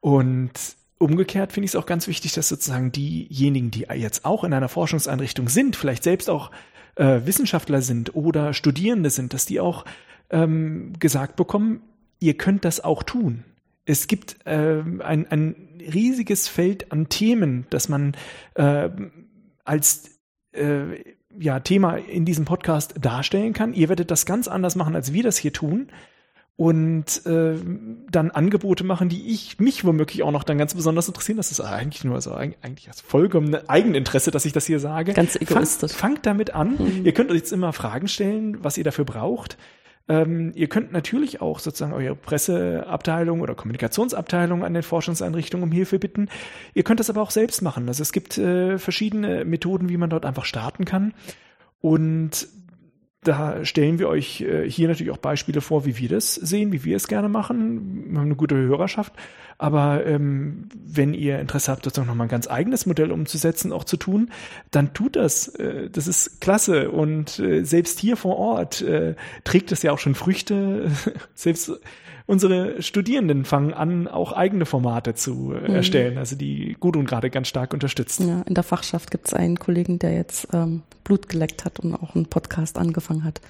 und 0.00 0.52
umgekehrt 0.98 1.52
finde 1.52 1.66
ich 1.66 1.72
es 1.72 1.76
auch 1.76 1.84
ganz 1.84 2.06
wichtig, 2.06 2.32
dass 2.32 2.48
sozusagen 2.48 2.92
diejenigen, 2.92 3.70
die 3.70 3.86
jetzt 3.94 4.24
auch 4.24 4.44
in 4.44 4.54
einer 4.54 4.68
Forschungseinrichtung 4.68 5.48
sind, 5.48 5.76
vielleicht 5.76 6.04
selbst 6.04 6.30
auch 6.30 6.50
äh, 6.94 7.20
Wissenschaftler 7.24 7.82
sind 7.82 8.14
oder 8.14 8.54
Studierende 8.54 9.10
sind, 9.10 9.34
dass 9.34 9.44
die 9.44 9.60
auch 9.60 9.84
ähm, 10.30 10.94
gesagt 10.98 11.36
bekommen, 11.36 11.82
ihr 12.22 12.34
könnt 12.34 12.64
das 12.64 12.82
auch 12.82 13.02
tun. 13.02 13.44
Es 13.84 14.06
gibt 14.06 14.46
äh, 14.46 14.82
ein, 15.00 15.26
ein 15.26 15.56
riesiges 15.92 16.48
Feld 16.48 16.92
an 16.92 17.08
Themen, 17.08 17.66
das 17.70 17.88
man 17.88 18.16
äh, 18.54 18.88
als 19.64 20.20
äh, 20.52 21.02
ja, 21.38 21.60
Thema 21.60 21.96
in 21.96 22.24
diesem 22.24 22.44
Podcast 22.44 22.94
darstellen 23.00 23.52
kann. 23.52 23.74
Ihr 23.74 23.88
werdet 23.88 24.10
das 24.10 24.24
ganz 24.24 24.48
anders 24.48 24.76
machen, 24.76 24.94
als 24.94 25.12
wir 25.12 25.22
das 25.22 25.36
hier 25.36 25.52
tun 25.52 25.88
und 26.54 27.26
äh, 27.26 27.56
dann 28.10 28.30
Angebote 28.30 28.84
machen, 28.84 29.08
die 29.08 29.32
ich 29.32 29.58
mich 29.58 29.84
womöglich 29.84 30.22
auch 30.22 30.30
noch 30.30 30.44
dann 30.44 30.58
ganz 30.58 30.74
besonders 30.74 31.08
interessieren. 31.08 31.38
Das 31.38 31.50
ist 31.50 31.60
eigentlich 31.60 32.04
nur 32.04 32.20
so 32.20 32.34
eigentlich 32.34 32.86
das 32.86 33.00
vollkommene 33.00 33.68
Eigeninteresse, 33.68 34.30
dass 34.30 34.44
ich 34.44 34.52
das 34.52 34.66
hier 34.66 34.78
sage. 34.78 35.14
Ganz 35.14 35.34
egoistisch. 35.34 35.92
Fangt, 35.92 36.14
fangt 36.14 36.26
damit 36.26 36.54
an. 36.54 36.76
Mhm. 36.78 37.04
Ihr 37.04 37.14
könnt 37.14 37.30
euch 37.30 37.38
jetzt 37.38 37.52
immer 37.52 37.72
Fragen 37.72 38.06
stellen, 38.06 38.62
was 38.62 38.78
ihr 38.78 38.84
dafür 38.84 39.04
braucht. 39.04 39.56
Ähm, 40.08 40.52
ihr 40.54 40.68
könnt 40.68 40.92
natürlich 40.92 41.40
auch 41.40 41.58
sozusagen 41.58 41.92
eure 41.92 42.16
Presseabteilung 42.16 43.40
oder 43.40 43.54
Kommunikationsabteilung 43.54 44.64
an 44.64 44.74
den 44.74 44.82
Forschungseinrichtungen 44.82 45.64
um 45.64 45.72
Hilfe 45.72 45.98
bitten. 45.98 46.28
Ihr 46.74 46.82
könnt 46.82 47.00
das 47.00 47.10
aber 47.10 47.22
auch 47.22 47.30
selbst 47.30 47.62
machen. 47.62 47.86
Also 47.88 48.02
es 48.02 48.12
gibt 48.12 48.36
äh, 48.38 48.78
verschiedene 48.78 49.44
Methoden, 49.44 49.88
wie 49.88 49.96
man 49.96 50.10
dort 50.10 50.26
einfach 50.26 50.44
starten 50.44 50.84
kann. 50.84 51.14
Und 51.80 52.48
da 53.22 53.64
stellen 53.64 53.98
wir 54.00 54.08
euch 54.08 54.40
äh, 54.40 54.68
hier 54.68 54.88
natürlich 54.88 55.12
auch 55.12 55.18
Beispiele 55.18 55.60
vor, 55.60 55.86
wie 55.86 55.96
wir 55.96 56.08
das 56.08 56.34
sehen, 56.34 56.72
wie 56.72 56.84
wir 56.84 56.96
es 56.96 57.06
gerne 57.06 57.28
machen. 57.28 58.10
Wir 58.10 58.18
haben 58.18 58.26
eine 58.26 58.36
gute 58.36 58.56
Hörerschaft. 58.56 59.12
Aber 59.58 60.04
ähm, 60.04 60.68
wenn 60.74 61.14
ihr 61.14 61.38
Interesse 61.38 61.70
habt, 61.70 61.84
sozusagen 61.84 62.08
nochmal 62.08 62.26
ein 62.26 62.30
ganz 62.30 62.50
eigenes 62.50 62.84
Modell 62.84 63.12
umzusetzen, 63.12 63.72
auch 63.72 63.84
zu 63.84 63.96
tun, 63.96 64.30
dann 64.72 64.92
tut 64.92 65.14
das. 65.14 65.48
Äh, 65.48 65.88
das 65.88 66.08
ist 66.08 66.40
klasse. 66.40 66.90
Und 66.90 67.38
äh, 67.38 67.62
selbst 67.62 68.00
hier 68.00 68.16
vor 68.16 68.38
Ort 68.38 68.82
äh, 68.82 69.14
trägt 69.44 69.70
es 69.70 69.82
ja 69.82 69.92
auch 69.92 70.00
schon 70.00 70.16
Früchte. 70.16 70.90
selbst 71.34 71.78
unsere 72.26 72.82
Studierenden 72.82 73.44
fangen 73.44 73.74
an, 73.74 74.08
auch 74.08 74.32
eigene 74.32 74.66
Formate 74.66 75.14
zu 75.14 75.52
äh, 75.52 75.68
mhm. 75.68 75.74
erstellen, 75.74 76.18
also 76.18 76.36
die 76.36 76.76
Gudrun 76.78 77.06
gerade 77.06 77.30
ganz 77.30 77.48
stark 77.48 77.72
unterstützt. 77.72 78.20
Ja, 78.20 78.42
in 78.42 78.54
der 78.54 78.64
Fachschaft 78.64 79.10
gibt 79.10 79.28
es 79.28 79.34
einen 79.34 79.58
Kollegen, 79.58 79.98
der 79.98 80.14
jetzt 80.14 80.48
ähm, 80.52 80.82
Blut 81.04 81.28
geleckt 81.28 81.64
hat 81.64 81.80
und 81.80 81.94
auch 81.94 82.14
einen 82.14 82.26
Podcast 82.26 82.78
angefangen 82.78 83.24
hat. 83.24 83.40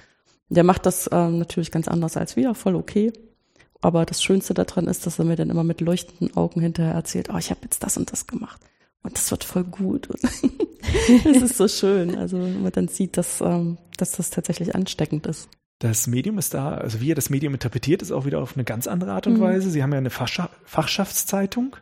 Der 0.49 0.63
macht 0.63 0.85
das 0.85 1.09
ähm, 1.11 1.39
natürlich 1.39 1.71
ganz 1.71 1.87
anders 1.87 2.17
als 2.17 2.35
wir, 2.35 2.53
voll 2.53 2.75
okay. 2.75 3.11
Aber 3.81 4.05
das 4.05 4.23
Schönste 4.23 4.53
daran 4.53 4.87
ist, 4.87 5.05
dass 5.05 5.19
er 5.19 5.25
mir 5.25 5.35
dann 5.35 5.49
immer 5.49 5.63
mit 5.63 5.81
leuchtenden 5.81 6.37
Augen 6.37 6.61
hinterher 6.61 6.93
erzählt, 6.93 7.29
oh, 7.33 7.37
ich 7.37 7.49
habe 7.49 7.61
jetzt 7.63 7.83
das 7.83 7.97
und 7.97 8.11
das 8.11 8.27
gemacht. 8.27 8.61
Und 9.03 9.17
das 9.17 9.29
wird 9.29 9.43
voll 9.43 9.65
gut. 9.65 10.07
das 11.23 11.41
ist 11.41 11.57
so 11.57 11.67
schön. 11.67 12.15
Also 12.15 12.37
man 12.37 12.71
dann 12.71 12.87
sieht, 12.87 13.17
dass, 13.17 13.41
ähm, 13.41 13.77
dass 13.97 14.13
das 14.13 14.29
tatsächlich 14.29 14.73
ansteckend 14.73 15.27
ist. 15.27 15.49
Das 15.83 16.07
Medium 16.07 16.37
ist 16.37 16.53
da, 16.53 16.75
also 16.75 17.01
wie 17.01 17.11
er 17.11 17.15
das 17.15 17.29
Medium 17.29 17.53
interpretiert, 17.53 18.01
ist 18.01 18.13
auch 18.13 18.23
wieder 18.23 18.39
auf 18.39 18.55
eine 18.55 18.63
ganz 18.63 18.87
andere 18.87 19.11
Art 19.11 19.27
und 19.27 19.33
mhm. 19.33 19.41
Weise. 19.41 19.69
Sie 19.69 19.83
haben 19.83 19.91
ja 19.91 19.97
eine 19.97 20.11
Fachscha 20.11 20.49
Fachschaftszeitung 20.63 21.75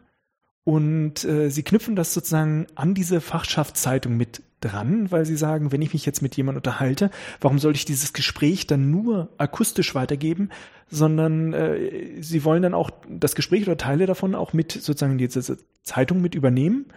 und 0.64 1.24
äh, 1.24 1.52
sie 1.52 1.62
knüpfen 1.62 1.96
das 1.96 2.12
sozusagen 2.12 2.66
an 2.74 2.96
diese 2.96 3.22
Fachschaftszeitung 3.22 4.18
mit 4.18 4.42
dran, 4.60 5.12
weil 5.12 5.28
sie 5.28 5.36
sagen, 5.36 5.72
wenn 5.72 5.84
ich 5.84 5.94
mich 5.94 6.04
jetzt 6.08 6.24
mit 6.24 6.36
jemandem 6.36 6.62
unterhalte, 6.62 7.12
warum 7.42 7.60
soll 7.60 7.76
ich 7.76 7.86
dieses 7.86 8.12
Gespräch 8.12 8.66
dann 8.66 8.90
nur 8.90 9.30
akustisch 9.38 9.94
weitergeben, 9.94 10.50
sondern 10.90 11.54
äh, 11.54 12.24
sie 12.24 12.44
wollen 12.44 12.64
dann 12.64 12.74
auch 12.74 12.90
das 13.08 13.36
Gespräch 13.36 13.68
oder 13.68 13.78
Teile 13.78 14.08
davon 14.08 14.34
auch 14.34 14.52
mit 14.52 14.72
sozusagen 14.72 15.20
diese 15.20 15.60
Zeitung 15.84 16.22
mit 16.22 16.34
übernehmen 16.34 16.88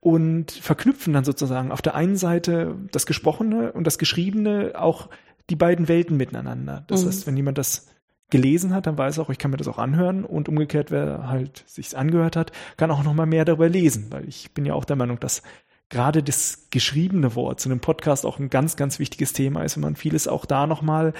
und 0.00 0.52
verknüpfen 0.52 1.12
dann 1.12 1.24
sozusagen 1.24 1.70
auf 1.70 1.82
der 1.82 1.94
einen 1.94 2.16
Seite 2.16 2.76
das 2.92 3.04
Gesprochene 3.04 3.72
und 3.72 3.86
das 3.86 3.98
Geschriebene 3.98 4.72
auch 4.76 5.10
die 5.50 5.56
beiden 5.56 5.88
Welten 5.88 6.16
miteinander. 6.16 6.84
Das 6.88 7.02
mhm. 7.02 7.08
heißt, 7.08 7.26
wenn 7.26 7.36
jemand 7.36 7.58
das 7.58 7.88
gelesen 8.30 8.74
hat, 8.74 8.86
dann 8.86 8.98
weiß 8.98 9.18
er 9.18 9.24
auch, 9.24 9.30
ich 9.30 9.38
kann 9.38 9.52
mir 9.52 9.56
das 9.56 9.68
auch 9.68 9.78
anhören 9.78 10.24
und 10.24 10.48
umgekehrt, 10.48 10.90
wer 10.90 11.28
halt 11.28 11.62
sich's 11.66 11.94
angehört 11.94 12.36
hat, 12.36 12.52
kann 12.76 12.90
auch 12.90 13.04
noch 13.04 13.14
mal 13.14 13.26
mehr 13.26 13.44
darüber 13.44 13.68
lesen, 13.68 14.06
weil 14.10 14.28
ich 14.28 14.52
bin 14.52 14.66
ja 14.66 14.74
auch 14.74 14.84
der 14.84 14.96
Meinung, 14.96 15.20
dass 15.20 15.42
gerade 15.88 16.22
das 16.22 16.66
geschriebene 16.70 17.36
Wort 17.36 17.60
zu 17.60 17.68
einem 17.68 17.80
Podcast 17.80 18.26
auch 18.26 18.40
ein 18.40 18.50
ganz, 18.50 18.76
ganz 18.76 18.98
wichtiges 18.98 19.32
Thema 19.32 19.62
ist 19.62 19.76
und 19.76 19.82
man 19.82 19.94
vieles 19.94 20.26
auch 20.26 20.44
da 20.44 20.66
noch 20.66 20.82
mal 20.82 21.12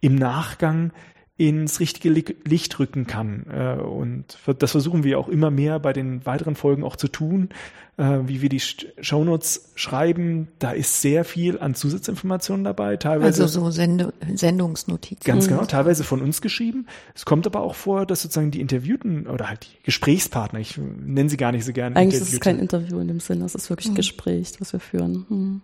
im 0.00 0.14
Nachgang 0.14 0.92
ins 1.40 1.80
richtige 1.80 2.10
Licht 2.10 2.78
rücken 2.78 3.06
kann. 3.06 3.46
Äh, 3.50 3.80
und 3.80 4.36
das 4.58 4.72
versuchen 4.72 5.04
wir 5.04 5.18
auch 5.18 5.28
immer 5.28 5.50
mehr 5.50 5.78
bei 5.78 5.94
den 5.94 6.26
weiteren 6.26 6.54
Folgen 6.54 6.84
auch 6.84 6.96
zu 6.96 7.08
tun, 7.08 7.48
äh, 7.96 8.18
wie 8.26 8.42
wir 8.42 8.50
die 8.50 8.60
Shownotes 8.60 9.72
schreiben. 9.74 10.48
Da 10.58 10.72
ist 10.72 11.00
sehr 11.00 11.24
viel 11.24 11.58
an 11.58 11.74
Zusatzinformationen 11.74 12.62
dabei, 12.62 12.98
teilweise. 12.98 13.42
Also 13.42 13.60
so 13.60 13.70
Send 13.70 14.12
Sendungsnotizen. 14.34 15.24
Ganz 15.24 15.48
genau, 15.48 15.64
teilweise 15.64 16.04
von 16.04 16.20
uns 16.20 16.42
geschrieben. 16.42 16.86
Es 17.14 17.24
kommt 17.24 17.46
aber 17.46 17.62
auch 17.62 17.74
vor, 17.74 18.04
dass 18.04 18.20
sozusagen 18.20 18.50
die 18.50 18.60
Interviewten 18.60 19.26
oder 19.26 19.48
halt 19.48 19.64
die 19.64 19.82
Gesprächspartner, 19.84 20.60
ich 20.60 20.76
nenne 20.76 21.30
sie 21.30 21.38
gar 21.38 21.52
nicht 21.52 21.64
so 21.64 21.72
gerne. 21.72 21.96
Eigentlich 21.96 22.20
ist 22.20 22.34
es 22.34 22.40
kein 22.40 22.58
Interview 22.58 23.00
in 23.00 23.08
dem 23.08 23.20
Sinne, 23.20 23.46
es 23.46 23.54
ist 23.54 23.70
wirklich 23.70 23.88
ein 23.88 23.92
mhm. 23.92 23.96
Gespräch, 23.96 24.52
was 24.58 24.74
wir 24.74 24.80
führen. 24.80 25.24
Mhm 25.30 25.62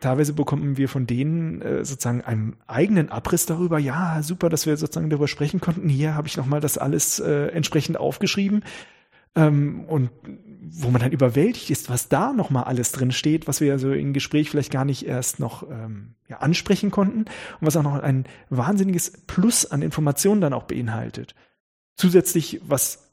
teilweise 0.00 0.32
bekommen 0.32 0.76
wir 0.76 0.88
von 0.88 1.06
denen 1.06 1.60
äh, 1.62 1.84
sozusagen 1.84 2.22
einen 2.22 2.56
eigenen 2.66 3.08
Abriss 3.08 3.46
darüber. 3.46 3.78
Ja, 3.78 4.22
super, 4.22 4.48
dass 4.48 4.66
wir 4.66 4.76
sozusagen 4.76 5.10
darüber 5.10 5.28
sprechen 5.28 5.60
konnten. 5.60 5.88
Hier 5.88 6.14
habe 6.14 6.28
ich 6.28 6.36
nochmal 6.36 6.60
das 6.60 6.78
alles 6.78 7.18
äh, 7.20 7.48
entsprechend 7.48 7.96
aufgeschrieben. 7.96 8.62
Ähm, 9.34 9.84
und 9.86 10.10
wo 10.70 10.90
man 10.90 11.00
dann 11.00 11.12
überwältigt 11.12 11.70
ist, 11.70 11.88
was 11.88 12.08
da 12.08 12.32
nochmal 12.32 12.64
alles 12.64 12.92
drin 12.92 13.12
steht, 13.12 13.46
was 13.46 13.60
wir 13.60 13.72
also 13.72 13.92
im 13.92 14.12
Gespräch 14.12 14.50
vielleicht 14.50 14.72
gar 14.72 14.84
nicht 14.84 15.06
erst 15.06 15.40
noch 15.40 15.68
ähm, 15.70 16.14
ja, 16.28 16.38
ansprechen 16.38 16.90
konnten 16.90 17.20
und 17.20 17.28
was 17.60 17.76
auch 17.76 17.82
noch 17.82 18.00
ein 18.02 18.24
wahnsinniges 18.50 19.12
Plus 19.26 19.66
an 19.66 19.82
Informationen 19.82 20.40
dann 20.40 20.52
auch 20.52 20.64
beinhaltet. 20.64 21.34
Zusätzlich, 21.96 22.60
was 22.64 23.07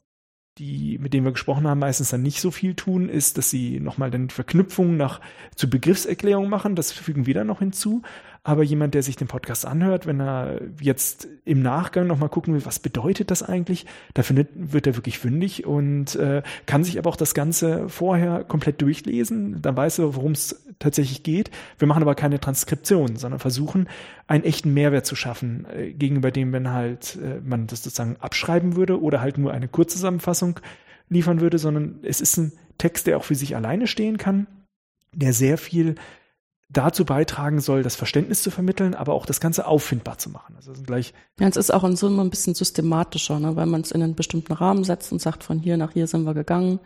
die, 0.58 0.98
mit 0.98 1.12
denen 1.12 1.26
wir 1.26 1.32
gesprochen 1.32 1.66
haben, 1.66 1.80
meistens 1.80 2.10
dann 2.10 2.22
nicht 2.22 2.40
so 2.40 2.50
viel 2.50 2.74
tun, 2.74 3.08
ist, 3.08 3.36
dass 3.36 3.50
sie 3.50 3.78
nochmal 3.78 4.10
dann 4.10 4.30
Verknüpfungen 4.30 4.96
nach 4.96 5.20
zu 5.54 5.68
Begriffserklärung 5.68 6.48
machen. 6.48 6.76
Das 6.76 6.92
fügen 6.92 7.26
wir 7.26 7.34
dann 7.34 7.46
noch 7.46 7.58
hinzu. 7.58 8.02
Aber 8.46 8.62
jemand, 8.62 8.94
der 8.94 9.02
sich 9.02 9.16
den 9.16 9.26
Podcast 9.26 9.66
anhört, 9.66 10.06
wenn 10.06 10.20
er 10.20 10.60
jetzt 10.80 11.26
im 11.44 11.62
Nachgang 11.62 12.06
nochmal 12.06 12.28
gucken 12.28 12.54
will, 12.54 12.64
was 12.64 12.78
bedeutet 12.78 13.32
das 13.32 13.42
eigentlich, 13.42 13.86
da 14.14 14.22
findet, 14.22 14.50
wird 14.54 14.86
er 14.86 14.94
wirklich 14.94 15.18
fündig 15.18 15.66
und 15.66 16.14
äh, 16.14 16.44
kann 16.64 16.84
sich 16.84 16.96
aber 16.96 17.10
auch 17.10 17.16
das 17.16 17.34
Ganze 17.34 17.88
vorher 17.88 18.44
komplett 18.44 18.80
durchlesen. 18.80 19.60
Dann 19.62 19.76
weiß 19.76 19.98
er, 19.98 20.14
worum 20.14 20.30
es 20.30 20.64
tatsächlich 20.78 21.24
geht. 21.24 21.50
Wir 21.80 21.88
machen 21.88 22.04
aber 22.04 22.14
keine 22.14 22.38
Transkription, 22.38 23.16
sondern 23.16 23.40
versuchen, 23.40 23.88
einen 24.28 24.44
echten 24.44 24.72
Mehrwert 24.72 25.06
zu 25.06 25.16
schaffen, 25.16 25.66
äh, 25.76 25.92
gegenüber 25.92 26.30
dem, 26.30 26.52
wenn 26.52 26.70
halt 26.70 27.16
äh, 27.16 27.40
man 27.44 27.66
das 27.66 27.82
sozusagen 27.82 28.14
abschreiben 28.20 28.76
würde 28.76 29.02
oder 29.02 29.20
halt 29.20 29.38
nur 29.38 29.52
eine 29.52 29.66
Kurzzusammenfassung 29.66 30.60
liefern 31.08 31.40
würde, 31.40 31.58
sondern 31.58 31.98
es 32.04 32.20
ist 32.20 32.36
ein 32.36 32.52
Text, 32.78 33.08
der 33.08 33.16
auch 33.16 33.24
für 33.24 33.34
sich 33.34 33.56
alleine 33.56 33.88
stehen 33.88 34.18
kann, 34.18 34.46
der 35.12 35.32
sehr 35.32 35.58
viel 35.58 35.96
dazu 36.68 37.04
beitragen 37.04 37.60
soll, 37.60 37.82
das 37.82 37.94
Verständnis 37.94 38.42
zu 38.42 38.50
vermitteln, 38.50 38.94
aber 38.94 39.14
auch 39.14 39.26
das 39.26 39.40
Ganze 39.40 39.66
auffindbar 39.66 40.18
zu 40.18 40.30
machen. 40.30 40.56
Also 40.56 40.72
gleich 40.84 41.14
ja, 41.38 41.48
es 41.48 41.56
ist 41.56 41.72
auch 41.72 41.84
in 41.84 41.96
Summe 41.96 42.22
ein 42.22 42.30
bisschen 42.30 42.54
systematischer, 42.54 43.38
ne, 43.38 43.56
weil 43.56 43.66
man 43.66 43.82
es 43.82 43.92
in 43.92 44.02
einen 44.02 44.14
bestimmten 44.14 44.52
Rahmen 44.52 44.84
setzt 44.84 45.12
und 45.12 45.22
sagt, 45.22 45.44
von 45.44 45.58
hier 45.58 45.76
nach 45.76 45.92
hier 45.92 46.06
sind 46.06 46.24
wir 46.24 46.34
gegangen. 46.34 46.80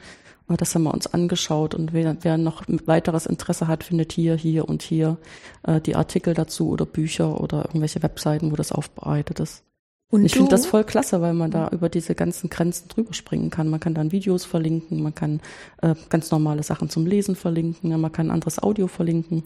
Und 0.46 0.60
das 0.60 0.74
haben 0.74 0.82
wir 0.82 0.92
uns 0.92 1.06
angeschaut 1.06 1.76
und 1.76 1.92
wer, 1.92 2.16
wer 2.22 2.36
noch 2.36 2.64
weiteres 2.66 3.26
Interesse 3.26 3.68
hat, 3.68 3.84
findet 3.84 4.12
hier, 4.12 4.34
hier 4.34 4.68
und 4.68 4.82
hier 4.82 5.16
äh, 5.62 5.80
die 5.80 5.94
Artikel 5.94 6.34
dazu 6.34 6.70
oder 6.70 6.86
Bücher 6.86 7.40
oder 7.40 7.66
irgendwelche 7.66 8.02
Webseiten, 8.02 8.50
wo 8.50 8.56
das 8.56 8.72
aufbereitet 8.72 9.38
ist. 9.38 9.62
Und 10.10 10.24
ich 10.24 10.32
finde 10.32 10.50
das 10.50 10.66
voll 10.66 10.82
klasse, 10.82 11.20
weil 11.20 11.34
man 11.34 11.52
da 11.52 11.68
über 11.68 11.88
diese 11.88 12.16
ganzen 12.16 12.50
Grenzen 12.50 12.88
drüber 12.88 13.14
springen 13.14 13.50
kann. 13.50 13.68
Man 13.68 13.78
kann 13.78 13.94
dann 13.94 14.10
Videos 14.10 14.44
verlinken, 14.44 15.04
man 15.04 15.14
kann 15.14 15.40
äh, 15.82 15.94
ganz 16.08 16.32
normale 16.32 16.64
Sachen 16.64 16.90
zum 16.90 17.06
Lesen 17.06 17.36
verlinken, 17.36 17.98
man 18.00 18.10
kann 18.10 18.32
anderes 18.32 18.60
Audio 18.60 18.88
verlinken. 18.88 19.44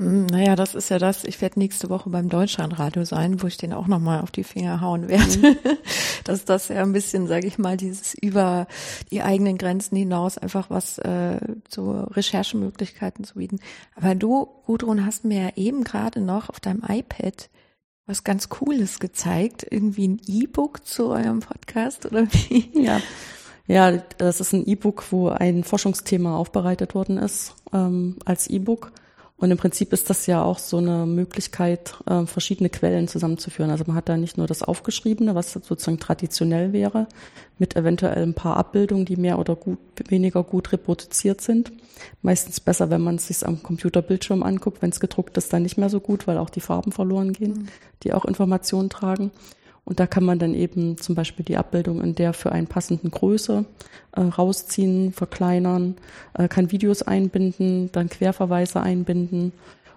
Hm, 0.00 0.24
naja, 0.26 0.56
das 0.56 0.74
ist 0.74 0.88
ja 0.88 0.98
das. 0.98 1.24
Ich 1.24 1.42
werde 1.42 1.58
nächste 1.58 1.90
Woche 1.90 2.08
beim 2.08 2.30
Deutschlandradio 2.30 3.04
sein, 3.04 3.42
wo 3.42 3.46
ich 3.46 3.58
den 3.58 3.74
auch 3.74 3.86
nochmal 3.86 4.22
auf 4.22 4.30
die 4.30 4.44
Finger 4.44 4.80
hauen 4.80 5.08
werde. 5.08 5.36
Mhm. 5.36 5.56
Dass 6.24 6.46
das 6.46 6.68
ja 6.68 6.82
ein 6.82 6.94
bisschen, 6.94 7.26
sage 7.26 7.46
ich 7.46 7.58
mal, 7.58 7.76
dieses 7.76 8.14
über 8.14 8.66
die 9.10 9.20
eigenen 9.20 9.58
Grenzen 9.58 9.96
hinaus 9.96 10.38
einfach 10.38 10.70
was 10.70 10.96
äh, 10.98 11.38
zu 11.68 11.90
Recherchemöglichkeiten 11.90 13.24
zu 13.24 13.34
bieten. 13.34 13.60
Aber 13.94 14.14
du, 14.14 14.48
Gudrun, 14.64 15.04
hast 15.04 15.26
mir 15.26 15.42
ja 15.42 15.50
eben 15.56 15.84
gerade 15.84 16.22
noch 16.22 16.48
auf 16.48 16.60
deinem 16.60 16.82
iPad 16.88 17.50
was 18.06 18.24
ganz 18.24 18.48
Cooles 18.48 19.00
gezeigt. 19.00 19.66
Irgendwie 19.70 20.08
ein 20.08 20.20
E-Book 20.26 20.86
zu 20.86 21.10
eurem 21.10 21.40
Podcast 21.40 22.06
oder 22.06 22.26
wie? 22.32 22.70
Ja. 22.82 23.00
Ja, 23.66 23.92
das 23.92 24.40
ist 24.40 24.52
ein 24.52 24.66
E-Book, 24.66 25.04
wo 25.12 25.28
ein 25.28 25.62
Forschungsthema 25.62 26.36
aufbereitet 26.36 26.94
worden 26.96 27.18
ist 27.18 27.54
ähm, 27.72 28.16
als 28.24 28.48
E-Book 28.48 28.90
Und 29.40 29.50
im 29.50 29.56
Prinzip 29.56 29.94
ist 29.94 30.10
das 30.10 30.26
ja 30.26 30.42
auch 30.42 30.58
so 30.58 30.76
eine 30.76 31.06
Möglichkeit, 31.06 31.94
äh, 32.06 32.26
verschiedene 32.26 32.68
Quellen 32.68 33.08
zusammenzuführen. 33.08 33.70
Also 33.70 33.84
man 33.86 33.96
hat 33.96 34.10
da 34.10 34.18
nicht 34.18 34.36
nur 34.36 34.46
das 34.46 34.62
Aufgeschriebene, 34.62 35.34
was 35.34 35.52
sozusagen 35.52 35.98
traditionell 35.98 36.74
wäre, 36.74 37.08
mit 37.58 37.74
eventuell 37.74 38.22
ein 38.22 38.34
paar 38.34 38.58
Abbildungen, 38.58 39.06
die 39.06 39.16
mehr 39.16 39.38
oder 39.38 39.56
gut, 39.56 39.78
weniger 40.08 40.44
gut 40.44 40.72
reproduziert 40.72 41.40
sind. 41.40 41.72
Meistens 42.20 42.60
besser, 42.60 42.90
wenn 42.90 43.00
man 43.00 43.14
es 43.14 43.28
sich 43.28 43.46
am 43.46 43.62
Computerbildschirm 43.62 44.42
anguckt. 44.42 44.82
Wenn 44.82 44.90
es 44.90 45.00
gedruckt 45.00 45.38
ist, 45.38 45.50
dann 45.54 45.62
nicht 45.62 45.78
mehr 45.78 45.88
so 45.88 46.00
gut, 46.00 46.26
weil 46.26 46.36
auch 46.36 46.50
die 46.50 46.60
Farben 46.60 46.92
verloren 46.92 47.32
gehen, 47.32 47.52
mhm. 47.52 47.68
die 48.02 48.12
auch 48.12 48.26
Informationen 48.26 48.90
tragen. 48.90 49.30
Und 49.90 49.98
da 49.98 50.06
kann 50.06 50.22
man 50.22 50.38
dann 50.38 50.54
eben 50.54 50.98
zum 50.98 51.16
Beispiel 51.16 51.44
die 51.44 51.56
Abbildung 51.56 52.00
in 52.00 52.14
der 52.14 52.32
für 52.32 52.52
einen 52.52 52.68
passenden 52.68 53.10
Größe 53.10 53.64
äh, 54.12 54.20
rausziehen, 54.20 55.12
verkleinern, 55.12 55.96
äh, 56.34 56.46
kann 56.46 56.70
Videos 56.70 57.02
einbinden, 57.02 57.90
dann 57.90 58.08
Querverweise 58.08 58.80
einbinden. 58.80 59.50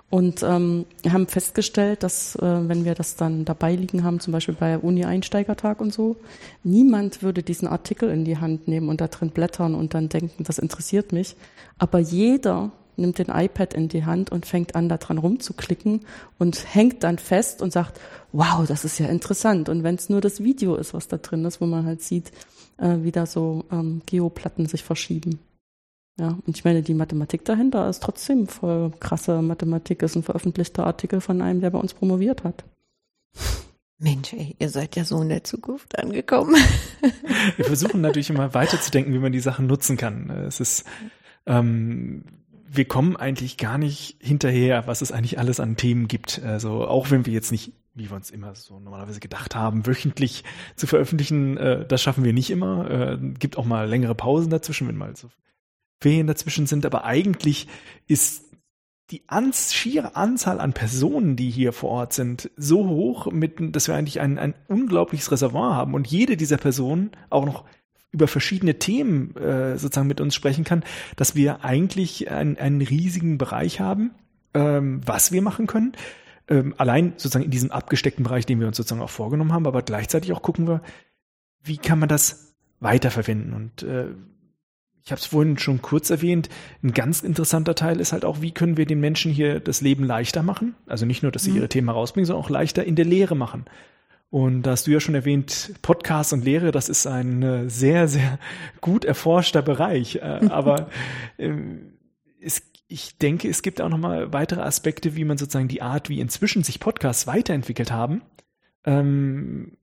Und 0.10 0.42
ähm, 0.42 0.86
haben 1.08 1.28
festgestellt, 1.28 2.02
dass 2.02 2.36
äh, 2.38 2.42
wenn 2.42 2.86
wir 2.86 2.96
das 2.96 3.18
dann 3.18 3.46
dabei 3.46 3.76
liegen 3.76 4.04
haben, 4.04 4.20
zum 4.20 4.34
Beispiel 4.34 4.56
bei 4.60 4.80
Uni-Einsteigertag 4.80 5.80
und 5.80 5.94
so, 5.94 6.16
niemand 6.64 7.22
würde 7.22 7.44
diesen 7.44 7.68
Artikel 7.68 8.10
in 8.10 8.26
die 8.26 8.40
Hand 8.40 8.68
nehmen 8.68 8.90
und 8.90 9.00
da 9.00 9.08
drin 9.08 9.30
blättern 9.30 9.76
und 9.76 9.94
dann 9.94 10.10
denken, 10.10 10.44
das 10.44 10.58
interessiert 10.58 11.12
mich. 11.12 11.36
Aber 11.78 12.00
jeder 12.00 12.72
nimmt 12.98 13.18
den 13.18 13.30
iPad 13.30 13.74
in 13.74 13.88
die 13.90 14.06
Hand 14.06 14.32
und 14.32 14.46
fängt 14.46 14.76
an, 14.76 14.90
da 14.90 14.98
dran 14.98 15.18
rumzuklicken 15.18 16.02
und 16.40 16.74
hängt 16.74 17.04
dann 17.04 17.18
fest 17.18 17.62
und 17.62 17.72
sagt, 17.72 18.00
wow, 18.32 18.66
das 18.68 18.86
ist 18.86 19.00
ja 19.00 19.08
interessant. 19.08 19.70
Und 19.70 19.84
wenn 19.84 19.96
es 19.96 20.10
nur 20.10 20.22
das 20.22 20.44
Video 20.44 20.76
ist, 20.76 20.94
was 20.94 21.08
da 21.08 21.18
drin 21.18 21.46
ist, 21.46 21.62
wo 21.62 21.66
man 21.66 21.86
halt 21.86 22.02
sieht, 22.02 22.32
äh, 22.78 22.98
wie 23.02 23.12
da 23.12 23.26
so 23.26 23.66
ähm, 23.72 24.02
Geoplatten 24.06 24.66
sich 24.66 24.84
verschieben. 24.84 25.40
Ja, 26.20 26.38
und 26.46 26.56
ich 26.56 26.64
meine, 26.64 26.84
die 26.84 26.94
Mathematik 26.94 27.44
dahinter 27.46 27.90
ist 27.90 28.04
trotzdem 28.04 28.48
voll 28.48 28.92
krasse 29.00 29.42
Mathematik, 29.42 30.04
ist 30.04 30.16
ein 30.16 30.24
veröffentlichter 30.24 30.86
Artikel 30.86 31.22
von 31.22 31.42
einem, 31.42 31.62
der 31.62 31.72
bei 31.72 31.80
uns 31.80 31.94
promoviert 31.96 32.44
hat. 32.44 32.64
Mensch, 33.98 34.34
ey, 34.34 34.56
ihr 34.60 34.70
seid 34.70 34.96
ja 34.96 35.06
so 35.06 35.22
in 35.22 35.30
der 35.30 35.44
Zukunft 35.44 35.98
angekommen. 35.98 36.56
Wir 37.56 37.66
versuchen 37.66 38.02
natürlich 38.02 38.30
immer 38.30 38.54
weiterzudenken, 38.54 39.14
wie 39.14 39.20
man 39.20 39.32
die 39.32 39.40
Sachen 39.40 39.66
nutzen 39.66 39.98
kann. 39.98 40.30
Es 40.30 40.60
ist, 40.60 40.84
ähm, 41.46 42.26
wir 42.76 42.86
kommen 42.86 43.16
eigentlich 43.16 43.58
gar 43.58 43.78
nicht 43.78 44.18
hinterher, 44.20 44.88
was 44.88 45.02
es 45.02 45.12
eigentlich 45.12 45.38
alles 45.38 45.60
an 45.60 45.78
Themen 45.78 46.08
gibt. 46.08 46.42
Also 46.44 46.88
auch 46.88 47.12
wenn 47.12 47.26
wir 47.26 47.34
jetzt 47.34 47.52
nicht, 47.52 47.72
wie 47.94 48.10
wir 48.10 48.16
uns 48.16 48.32
immer 48.32 48.56
so 48.56 48.80
normalerweise 48.80 49.20
gedacht 49.20 49.56
haben, 49.56 49.86
wöchentlich 49.86 50.44
zu 50.76 50.88
veröffentlichen, 50.88 51.58
äh, 51.58 51.86
das 51.86 52.02
schaffen 52.02 52.24
wir 52.24 52.34
nicht 52.34 52.50
immer. 52.50 52.90
Äh, 52.90 53.18
gibt 53.38 53.58
auch 53.58 53.66
mal 53.66 53.88
längere 53.88 54.16
Pausen 54.16 54.50
dazwischen, 54.50 54.88
wenn 54.88 54.98
mal 54.98 55.16
so 55.16 55.30
Ferien 56.02 56.26
dazwischen 56.26 56.66
sind. 56.66 56.86
Aber 56.86 57.06
eigentlich 57.06 57.68
ist 58.08 58.46
die 59.12 59.24
ans, 59.28 59.76
schiere 59.76 60.16
Anzahl 60.16 60.60
an 60.60 60.74
Personen, 60.74 61.36
die 61.36 61.52
hier 61.52 61.74
vor 61.74 61.92
Ort 61.92 62.14
sind, 62.14 62.50
so 62.58 62.88
hoch, 62.88 63.32
mit, 63.32 63.76
dass 63.76 63.88
wir 63.88 63.96
eigentlich 63.96 64.20
ein, 64.20 64.40
ein 64.40 64.56
unglaubliches 64.68 65.32
Reservoir 65.32 65.76
haben 65.76 65.94
und 65.94 66.08
jede 66.08 66.38
dieser 66.38 66.58
Personen 66.58 67.12
auch 67.30 67.46
noch 67.46 67.66
über 68.14 68.28
verschiedene 68.28 68.80
Themen 68.80 69.36
äh, 69.36 69.78
sozusagen 69.78 70.08
mit 70.08 70.22
uns 70.22 70.36
sprechen 70.36 70.64
kann, 70.64 70.84
dass 71.18 71.36
wir 71.36 71.66
eigentlich 71.66 72.30
ein, 72.32 72.58
einen 72.58 72.82
riesigen 72.82 73.38
Bereich 73.38 73.80
haben, 73.80 74.12
ähm, 74.54 75.02
was 75.06 75.32
wir 75.32 75.42
machen 75.42 75.68
können. 75.68 75.94
Ähm, 76.48 76.76
allein 76.78 77.14
sozusagen 77.18 77.46
in 77.46 77.52
diesem 77.52 77.72
abgesteckten 77.72 78.24
Bereich, 78.24 78.46
den 78.46 78.60
wir 78.60 78.68
uns 78.68 78.78
sozusagen 78.78 79.02
auch 79.02 79.10
vorgenommen 79.10 79.52
haben, 79.52 79.66
aber 79.66 79.82
gleichzeitig 79.82 80.32
auch 80.32 80.42
gucken 80.42 80.68
wir, 80.68 80.82
wie 81.64 81.78
kann 81.78 82.00
man 82.00 82.10
das 82.10 82.54
weiterverwenden. 82.80 83.54
Und 83.54 83.84
äh, 83.84 84.10
ich 85.04 85.12
habe 85.12 85.20
es 85.20 85.26
vorhin 85.26 85.58
schon 85.58 85.82
kurz 85.82 86.10
erwähnt, 86.10 86.50
ein 86.84 86.94
ganz 86.94 87.22
interessanter 87.22 87.76
Teil 87.76 88.00
ist 88.00 88.14
halt 88.14 88.26
auch, 88.26 88.42
wie 88.42 88.52
können 88.52 88.78
wir 88.78 88.86
den 88.86 89.00
Menschen 89.00 89.32
hier 89.32 89.60
das 89.60 89.82
Leben 89.82 90.04
leichter 90.04 90.44
machen? 90.44 90.76
Also 90.86 91.06
nicht 91.06 91.24
nur, 91.24 91.32
dass 91.32 91.44
sie 91.44 91.52
mhm. 91.52 91.58
ihre 91.58 91.70
Themen 91.70 91.90
rausbringen, 91.90 92.26
sondern 92.26 92.46
auch 92.46 92.50
leichter 92.50 92.84
in 92.84 92.96
der 92.96 93.06
Lehre 93.06 93.36
machen. 93.36 93.66
Und 94.34 94.64
da 94.64 94.72
hast 94.72 94.88
du 94.88 94.92
ja 94.92 95.00
schon 95.00 95.14
erwähnt, 95.14 95.76
Podcast 95.84 96.34
und 96.34 96.44
Lehre, 96.44 96.72
das 96.72 96.90
ist 96.90 97.06
ein 97.06 97.44
äh, 97.44 97.70
sehr, 97.70 98.08
sehr 98.08 98.40
gut 98.82 99.06
erforschter 99.06 99.62
Bereich. 99.62 100.16
Äh, 100.16 100.22
aber 100.50 100.90
ähm, 101.38 102.00
es, 102.42 102.64
ich 102.88 103.20
denke, 103.20 103.48
es 103.48 103.62
gibt 103.62 103.80
auch 103.80 103.90
noch 103.90 104.00
mal 104.00 104.34
weitere 104.34 104.62
Aspekte, 104.62 105.16
wie 105.16 105.24
man 105.24 105.38
sozusagen 105.38 105.68
die 105.68 105.84
Art, 105.84 106.10
wie 106.10 106.20
inzwischen 106.20 106.64
sich 106.64 106.80
Podcasts 106.80 107.28
weiterentwickelt 107.28 107.92
haben, 107.92 108.24
ähm, 108.86 109.78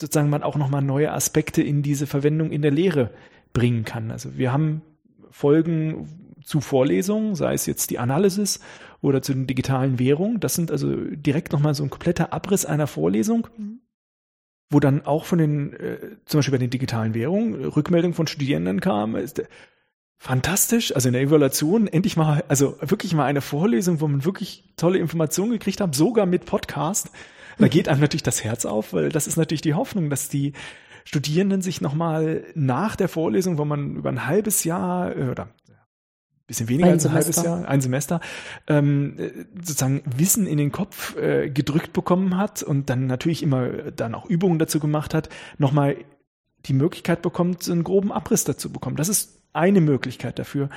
sozusagen 0.00 0.28
man 0.28 0.42
auch 0.42 0.56
noch 0.56 0.70
mal 0.70 0.80
neue 0.80 1.12
Aspekte 1.12 1.62
in 1.62 1.84
diese 1.84 2.08
Verwendung 2.08 2.50
in 2.50 2.62
der 2.62 2.72
Lehre 2.72 3.12
bringen 3.52 3.84
kann. 3.84 4.10
Also 4.10 4.36
wir 4.36 4.52
haben 4.52 4.82
Folgen 5.30 6.34
zu 6.42 6.60
Vorlesungen, 6.60 7.36
sei 7.36 7.54
es 7.54 7.66
jetzt 7.66 7.90
die 7.90 8.00
Analysis 8.00 8.58
oder 9.00 9.22
zu 9.22 9.32
den 9.32 9.46
digitalen 9.46 9.98
Währungen. 9.98 10.40
Das 10.40 10.54
sind 10.54 10.70
also 10.70 10.94
direkt 10.94 11.52
nochmal 11.52 11.74
so 11.74 11.84
ein 11.84 11.90
kompletter 11.90 12.32
Abriss 12.32 12.64
einer 12.64 12.86
Vorlesung, 12.86 13.48
mhm. 13.56 13.80
wo 14.70 14.80
dann 14.80 15.06
auch 15.06 15.24
von 15.24 15.38
den, 15.38 15.72
äh, 15.74 15.98
zum 16.24 16.38
Beispiel 16.38 16.52
bei 16.52 16.58
den 16.58 16.70
digitalen 16.70 17.14
Währungen, 17.14 17.54
Rückmeldung 17.64 18.14
von 18.14 18.26
Studierenden 18.26 18.80
kam, 18.80 19.16
ist, 19.16 19.42
fantastisch, 20.18 20.94
also 20.94 21.08
in 21.08 21.12
der 21.12 21.22
Evaluation 21.22 21.86
endlich 21.86 22.16
mal, 22.16 22.44
also 22.48 22.76
wirklich 22.80 23.14
mal 23.14 23.24
eine 23.24 23.40
Vorlesung, 23.40 24.00
wo 24.00 24.08
man 24.08 24.24
wirklich 24.24 24.64
tolle 24.76 24.98
Informationen 24.98 25.52
gekriegt 25.52 25.80
hat, 25.80 25.94
sogar 25.94 26.26
mit 26.26 26.44
Podcast. 26.44 27.10
Da 27.56 27.66
mhm. 27.66 27.70
geht 27.70 27.88
einem 27.88 28.00
natürlich 28.00 28.24
das 28.24 28.44
Herz 28.44 28.64
auf, 28.64 28.92
weil 28.92 29.10
das 29.10 29.26
ist 29.26 29.36
natürlich 29.36 29.62
die 29.62 29.74
Hoffnung, 29.74 30.10
dass 30.10 30.28
die 30.28 30.52
Studierenden 31.04 31.62
sich 31.62 31.80
nochmal 31.80 32.44
nach 32.54 32.96
der 32.96 33.08
Vorlesung, 33.08 33.56
wo 33.56 33.64
man 33.64 33.96
über 33.96 34.10
ein 34.10 34.26
halbes 34.26 34.64
Jahr 34.64 35.16
äh, 35.16 35.30
oder 35.30 35.48
bisschen 36.48 36.68
weniger 36.68 36.88
ein 36.88 36.94
als 36.94 37.06
ein 37.06 37.12
halbes 37.12 37.36
Jahr, 37.36 37.68
ein 37.68 37.80
Semester, 37.80 38.20
ähm, 38.66 39.16
sozusagen 39.54 40.02
Wissen 40.04 40.46
in 40.46 40.58
den 40.58 40.72
Kopf 40.72 41.14
äh, 41.16 41.50
gedrückt 41.50 41.92
bekommen 41.92 42.36
hat 42.36 42.62
und 42.62 42.90
dann 42.90 43.06
natürlich 43.06 43.42
immer 43.42 43.68
dann 43.92 44.14
auch 44.14 44.26
Übungen 44.26 44.58
dazu 44.58 44.80
gemacht 44.80 45.14
hat, 45.14 45.28
nochmal 45.58 45.96
die 46.64 46.72
Möglichkeit 46.72 47.22
bekommt, 47.22 47.62
so 47.62 47.72
einen 47.72 47.84
groben 47.84 48.10
Abriss 48.10 48.44
dazu 48.44 48.72
bekommen. 48.72 48.96
Das 48.96 49.08
ist 49.08 49.42
eine 49.52 49.80
Möglichkeit 49.80 50.38
dafür, 50.38 50.70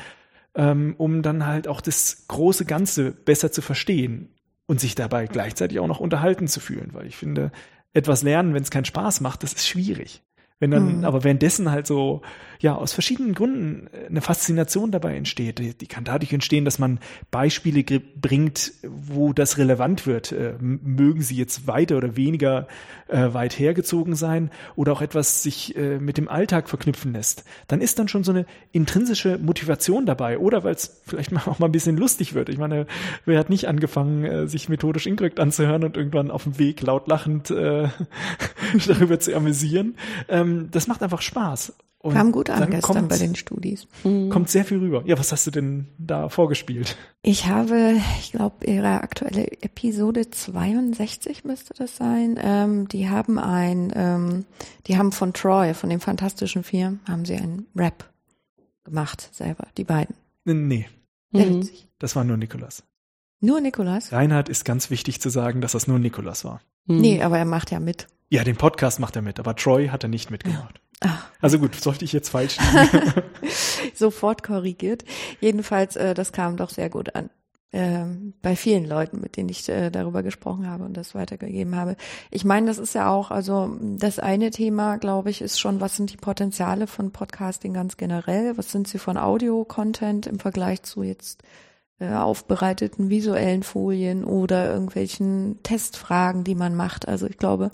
ähm, 0.56 0.94
um 0.98 1.22
dann 1.22 1.48
halt 1.48 1.68
auch 1.68 1.82
das 1.82 2.26
große 2.28 2.66
Ganze 2.66 3.12
besser 3.12 3.52
zu 3.52 3.62
verstehen 3.62 4.30
und 4.68 4.80
sich 4.80 4.94
dabei 4.94 5.26
gleichzeitig 5.26 5.80
auch 5.80 5.88
noch 5.88 6.00
unterhalten 6.00 6.48
zu 6.48 6.60
fühlen, 6.60 6.90
weil 6.94 7.08
ich 7.08 7.16
finde, 7.16 7.52
etwas 7.94 8.24
lernen, 8.24 8.54
wenn 8.54 8.64
es 8.64 8.72
keinen 8.72 8.86
Spaß 8.86 9.22
macht, 9.22 9.44
das 9.44 9.54
ist 9.54 9.68
schwierig. 9.68 10.22
Wenn 10.60 10.72
dann 10.72 11.00
mhm. 11.00 11.06
aber 11.06 11.24
währenddessen 11.24 11.72
halt 11.72 11.88
so, 11.88 12.22
ja, 12.62 12.76
aus 12.76 12.93
verschiedenen 12.93 13.34
Gründen 13.34 13.88
äh, 13.91 14.07
eine 14.07 14.22
Faszination 14.22 14.91
dabei 14.91 15.16
entsteht, 15.16 15.59
die, 15.59 15.88
kann 15.88 16.03
dadurch 16.03 16.32
entstehen, 16.32 16.64
dass 16.64 16.80
man 16.80 16.99
Beispiele 17.32 17.84
bringt, 17.84 18.74
wo 18.84 19.34
das 19.34 19.57
relevant 19.57 20.05
wird. 20.05 20.32
Äh, 20.32 20.53
mögen 20.59 21.22
sie 21.22 21.36
jetzt 21.36 21.68
weiter 21.68 21.97
oder 21.97 22.16
weniger 22.16 22.68
äh, 23.07 23.34
weit 23.34 23.57
hergezogen 23.57 24.16
sein 24.16 24.51
oder 24.76 24.93
auch 24.93 25.01
etwas 25.01 25.43
sich 25.43 25.76
mit 25.99 26.18
dem 26.18 26.28
Alltag 26.28 26.70
verknüpfen 26.70 27.14
lässt. 27.14 27.43
Dann 27.68 27.82
ist 27.82 27.97
dann 27.97 28.07
schon 28.07 28.24
so 28.24 28.32
eine 28.32 28.45
intrinsische 28.72 29.38
Motivation 29.38 30.05
dabei 30.05 30.38
oder 30.38 30.64
weil 30.64 30.76
es 30.76 31.01
vielleicht 31.05 31.34
auch 31.47 31.59
mal 31.59 31.68
ein 31.68 31.72
bisschen 31.72 31.97
lustig 31.97 32.34
wird. 32.34 32.49
Ich 32.49 32.57
meine, 32.57 32.86
wer 33.26 33.39
hat 33.39 33.49
nicht 33.49 33.68
angefangen, 33.68 34.47
sich 34.47 34.70
methodisch 34.70 35.07
inkorrekt 35.07 35.39
anzuhören 35.39 35.84
und 35.84 35.97
irgendwann 35.97 36.30
auf 36.30 36.43
dem 36.43 36.59
Weg 36.59 36.82
laut 36.82 37.07
lachend 37.07 37.49
darüber 38.88 39.20
zu 39.20 39.36
amüsieren. 39.36 39.95
Ähm, 40.30 40.70
das 40.72 40.88
macht 40.88 41.01
einfach 41.03 41.22
Spaß. 41.22 41.74
Und 42.02 42.14
Kam 42.16 42.32
gut 42.32 42.49
an 42.49 42.72
gestern 42.72 42.95
kommt, 42.95 43.10
bei 43.10 43.18
den 43.20 43.36
Studis. 43.36 43.88
Mhm. 44.04 44.30
Kommt 44.32 44.49
sehr 44.49 44.66
viel 44.66 44.80
rüber. 44.80 45.04
Ja, 45.06 45.20
was 45.20 45.32
hast 45.32 45.45
du 45.45 45.52
denn 45.52 45.88
da 45.99 46.30
vorgespielt? 46.30 46.97
Ich 47.22 47.45
habe, 47.45 47.95
ich 48.20 48.32
glaube, 48.32 48.66
ihre 48.66 49.02
aktuelle 49.02 49.45
Episode 49.62 50.32
62 50.32 51.43
müsste 51.43 51.76
das 51.76 51.97
sein. 51.97 52.39
Ähm, 52.41 52.88
die 52.88 53.08
haben 53.08 53.38
ein, 53.38 53.93
ähm, 53.95 54.45
die 54.88 54.97
haben 54.97 55.12
von 55.12 55.34
Troy, 55.34 55.76
von 55.76 55.91
dem 55.91 55.99
Fantastischen 55.99 56.64
Vier, 56.64 56.97
haben 57.08 57.26
sie 57.26 57.36
einen 57.36 57.68
Rap 57.76 58.10
gemacht 58.84 59.30
selber, 59.32 59.68
die 59.78 59.84
beiden. 59.84 60.16
Nee. 60.43 60.88
Mhm. 61.32 61.70
Das 61.99 62.16
war 62.16 62.24
nur 62.24 62.38
Nikolas. 62.38 62.84
Nur 63.41 63.62
Nikolas? 63.62 64.12
Reinhard 64.12 64.49
ist 64.49 64.66
ganz 64.66 64.89
wichtig 64.89 65.22
zu 65.22 65.30
sagen, 65.30 65.62
dass 65.62 65.74
das 65.74 65.88
nur 65.88 65.99
Nikolas 65.99 66.45
war. 66.45 66.62
Mhm. 66.86 66.97
Nee, 66.97 67.22
aber 67.22 67.38
er 67.38 67.45
macht 67.45 67.70
ja 67.70 67.80
mit. 67.80 68.08
Ja, 68.30 68.43
den 68.43 68.56
Podcast 68.56 68.99
macht 68.99 69.16
er 69.16 69.22
mit, 69.22 69.39
aber 69.39 69.56
Troy 69.56 69.89
hat 69.89 70.02
er 70.04 70.10
nicht 70.10 70.32
mitgemacht. 70.32 70.76
Ja. 70.76 70.91
Also 71.41 71.58
gut, 71.58 71.76
sollte 71.76 72.06
ich 72.06 72.14
jetzt 72.14 72.30
falsch 72.30 72.58
Sofort 73.95 74.43
korrigiert. 74.43 75.04
Jedenfalls, 75.39 75.95
äh, 75.95 76.14
das 76.14 76.32
kam 76.32 76.58
doch 76.58 76.70
sehr 76.70 76.89
gut 76.89 77.16
an. 77.16 77.30
Ähm, 77.74 78.34
bei 78.41 78.58
vielen 78.58 78.86
Leuten, 78.86 79.22
mit 79.22 79.38
denen 79.38 79.47
ich 79.47 79.68
äh, 79.70 79.89
darüber 79.89 80.24
gesprochen 80.24 80.70
habe 80.70 80.84
und 80.84 80.97
das 80.97 81.16
weitergegeben 81.16 81.78
habe. 81.78 81.95
Ich 82.30 82.43
meine, 82.43 82.68
das 82.68 82.78
ist 82.78 82.93
ja 82.93 83.10
auch, 83.10 83.32
also 83.32 83.78
das 83.80 84.20
eine 84.20 84.52
Thema, 84.52 84.97
glaube 84.97 85.30
ich, 85.30 85.41
ist 85.41 85.58
schon, 85.58 85.80
was 85.80 85.95
sind 85.95 86.12
die 86.12 86.18
Potenziale 86.18 86.86
von 86.86 87.12
Podcasting 87.12 87.74
ganz 87.74 87.95
generell? 87.95 88.58
Was 88.58 88.72
sind 88.72 88.89
sie 88.89 88.99
von 88.99 89.18
Audio-Content 89.18 90.28
im 90.28 90.39
Vergleich 90.39 90.84
zu 90.84 91.02
jetzt 91.02 91.43
äh, 91.99 92.14
aufbereiteten 92.14 93.10
visuellen 93.10 93.64
Folien 93.64 94.26
oder 94.26 94.70
irgendwelchen 94.74 95.64
Testfragen, 95.64 96.43
die 96.43 96.56
man 96.56 96.76
macht? 96.76 97.08
Also 97.08 97.26
ich 97.26 97.38
glaube, 97.38 97.72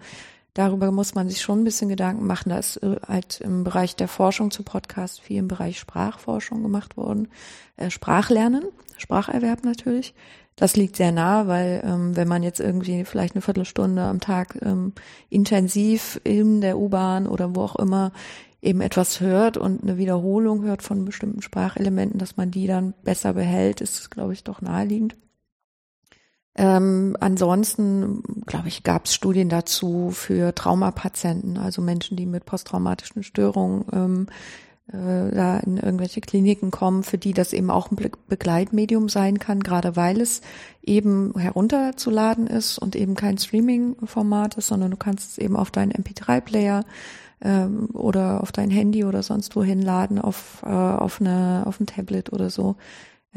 Darüber 0.58 0.92
muss 0.92 1.14
man 1.14 1.30
sich 1.30 1.42
schon 1.42 1.62
ein 1.62 1.64
bisschen 1.64 1.88
Gedanken 1.88 2.26
machen. 2.26 2.50
Da 2.50 2.58
ist 2.58 2.78
äh, 2.78 2.96
halt 3.08 3.42
im 3.42 3.64
Bereich 3.64 3.96
der 3.96 4.08
Forschung 4.08 4.50
zu 4.50 4.64
Podcast 4.64 5.22
viel 5.22 5.38
im 5.38 5.48
Bereich 5.48 5.78
Sprachforschung 5.78 6.64
gemacht 6.64 6.98
worden. 6.98 7.28
Äh, 7.76 7.92
Sprachlernen, 7.92 8.64
Spracherwerb 8.98 9.64
natürlich. 9.64 10.16
Das 10.56 10.76
liegt 10.76 10.96
sehr 10.96 11.12
nah, 11.12 11.46
weil 11.46 11.84
ähm, 11.86 12.16
wenn 12.16 12.28
man 12.28 12.42
jetzt 12.42 12.60
irgendwie 12.60 13.06
vielleicht 13.06 13.36
eine 13.36 13.44
Viertelstunde 13.44 14.02
am 14.02 14.20
Tag 14.20 14.58
ähm, 14.64 14.94
intensiv 15.30 16.20
in 16.24 16.62
der 16.62 16.80
U-Bahn 16.80 17.28
oder 17.28 17.56
wo 17.56 17.62
auch 17.62 17.76
immer 17.76 18.12
eben 18.60 18.82
etwas 18.82 19.22
hört 19.22 19.58
und 19.58 19.84
eine 19.84 20.00
Wiederholung 20.00 20.64
hört 20.64 20.82
von 20.82 21.06
bestimmten 21.06 21.44
Sprachelementen, 21.44 22.18
dass 22.18 22.36
man 22.36 22.50
die 22.50 22.66
dann 22.66 22.96
besser 23.04 23.34
behält, 23.34 23.80
ist, 23.80 24.10
glaube 24.10 24.34
ich, 24.34 24.44
doch 24.44 24.62
naheliegend. 24.62 25.16
Ähm, 26.58 27.16
ansonsten, 27.20 28.24
glaube 28.48 28.68
ich, 28.68 28.82
gab 28.82 29.06
es 29.06 29.14
Studien 29.14 29.48
dazu 29.48 30.10
für 30.12 30.56
Traumapatienten, 30.56 31.58
also 31.58 31.84
Menschen, 31.84 32.18
die 32.18 32.26
mit 32.26 32.46
posttraumatischen 32.46 33.22
Störungen 33.22 33.86
ähm, 33.94 34.28
äh, 34.92 35.36
da 35.36 35.60
in 35.60 35.78
irgendwelche 35.78 36.22
Kliniken 36.22 36.72
kommen, 36.72 37.04
für 37.04 37.20
die 37.20 37.34
das 37.34 37.54
eben 37.54 37.70
auch 37.70 37.92
ein 37.92 37.98
Begleitmedium 38.28 39.08
sein 39.08 39.38
kann, 39.38 39.60
gerade 39.60 39.96
weil 39.96 40.20
es 40.20 40.42
eben 40.82 41.38
herunterzuladen 41.38 42.48
ist 42.48 42.80
und 42.80 42.96
eben 42.96 43.14
kein 43.14 43.38
Streaming-Format 43.38 44.56
ist, 44.56 44.68
sondern 44.68 44.92
du 44.92 44.98
kannst 44.98 45.32
es 45.32 45.38
eben 45.38 45.56
auf 45.56 45.70
deinen 45.70 45.92
MP3-Player 45.92 46.86
ähm, 47.42 47.90
oder 47.94 48.42
auf 48.42 48.52
dein 48.52 48.72
Handy 48.72 49.04
oder 49.04 49.22
sonst 49.24 49.56
wohin 49.56 49.82
laden, 49.82 50.20
auf, 50.20 50.64
äh, 50.66 50.70
auf, 50.70 51.22
eine, 51.22 51.64
auf 51.66 51.80
ein 51.80 51.86
Tablet 51.86 52.34
oder 52.34 52.50
so. 52.50 52.78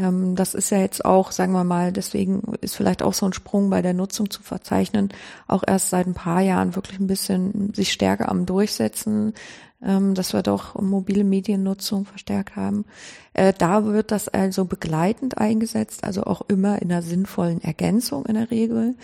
Ähm, 0.01 0.35
das 0.35 0.55
ist 0.55 0.71
ja 0.71 0.79
jetzt 0.79 1.05
auch, 1.05 1.31
sagen 1.31 1.53
wir 1.53 1.65
mal, 1.65 1.93
deswegen 1.93 2.55
ist 2.63 2.75
vielleicht 2.75 3.03
auch 3.03 3.13
so 3.13 3.27
ein 3.27 3.35
Sprung 3.35 3.69
bei 3.69 3.83
der 3.83 3.93
Nutzung 3.93 4.31
zu 4.31 4.43
verzeichnen, 4.43 5.11
auch 5.47 5.63
erst 5.67 5.91
seit 5.91 6.07
ein 6.07 6.15
paar 6.15 6.41
Jahren 6.41 6.75
wirklich 6.75 6.99
ein 6.99 7.07
bisschen 7.07 7.75
sich 7.75 7.93
stärker 7.93 8.31
am 8.31 8.47
Durchsetzen, 8.47 9.35
ähm, 9.83 10.15
dass 10.15 10.33
wir 10.33 10.43
doch 10.43 10.81
mobile 10.81 11.25
Mediennutzung 11.25 12.07
verstärkt 12.07 12.57
haben. 12.57 12.87
Äh, 13.35 13.53
da 13.57 13.85
wird 13.85 14.11
das 14.11 14.29
also 14.29 14.65
begleitend 14.65 15.39
eingesetzt, 15.39 16.05
also 16.05 16.25
auch 16.25 16.43
immer 16.49 16.81
in 16.81 16.91
einer 16.91 17.03
sinnvollen 17.03 17.63
Ergänzung 17.63 18.25
in 18.25 18.35
der 18.35 18.51
Regel 18.51 18.95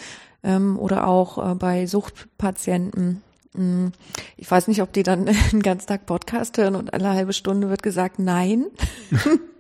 ähm, 0.43 0.79
oder 0.79 1.07
auch 1.07 1.53
äh, 1.53 1.55
bei 1.55 1.87
Suchtpatienten. 1.87 3.23
Hm, 3.55 3.93
ich 4.39 4.51
weiß 4.51 4.69
nicht, 4.69 4.81
ob 4.81 4.95
die 4.95 5.03
dann 5.03 5.27
den 5.53 5.63
ganzen 5.63 5.89
Tag 5.89 6.07
Podcast 6.07 6.57
hören 6.57 6.75
und 6.75 6.95
alle 6.95 7.11
halbe 7.11 7.35
Stunde 7.35 7.69
wird 7.69 7.83
gesagt, 7.83 8.19
nein. 8.19 8.65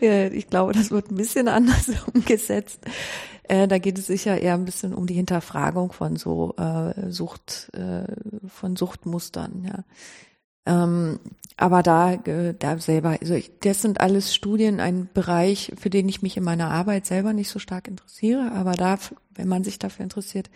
ich 0.00 0.48
glaube, 0.48 0.72
das 0.72 0.90
wird 0.90 1.10
ein 1.10 1.16
bisschen 1.16 1.48
anders 1.48 1.90
umgesetzt. 2.14 2.80
Äh, 3.44 3.68
da 3.68 3.78
geht 3.78 3.98
es 3.98 4.06
sicher 4.06 4.40
eher 4.40 4.54
ein 4.54 4.64
bisschen 4.64 4.94
um 4.94 5.06
die 5.06 5.14
Hinterfragung 5.14 5.92
von 5.92 6.16
so 6.16 6.54
äh, 6.56 7.10
Sucht, 7.10 7.70
äh, 7.74 8.04
von 8.48 8.76
Suchtmustern, 8.76 9.64
ja. 9.64 9.84
Ähm, 10.66 11.20
aber 11.56 11.82
da, 11.82 12.14
äh, 12.14 12.54
da 12.58 12.78
selber, 12.78 13.18
also 13.20 13.34
ich, 13.34 13.52
das 13.60 13.82
sind 13.82 14.00
alles 14.00 14.34
Studien, 14.34 14.80
ein 14.80 15.08
Bereich, 15.12 15.72
für 15.78 15.90
den 15.90 16.08
ich 16.08 16.22
mich 16.22 16.36
in 16.36 16.42
meiner 16.44 16.70
Arbeit 16.70 17.06
selber 17.06 17.32
nicht 17.32 17.50
so 17.50 17.58
stark 17.58 17.86
interessiere, 17.86 18.50
aber 18.52 18.72
da, 18.72 18.98
wenn 19.34 19.48
man 19.48 19.62
sich 19.62 19.78
dafür 19.78 20.04
interessiert, 20.04 20.50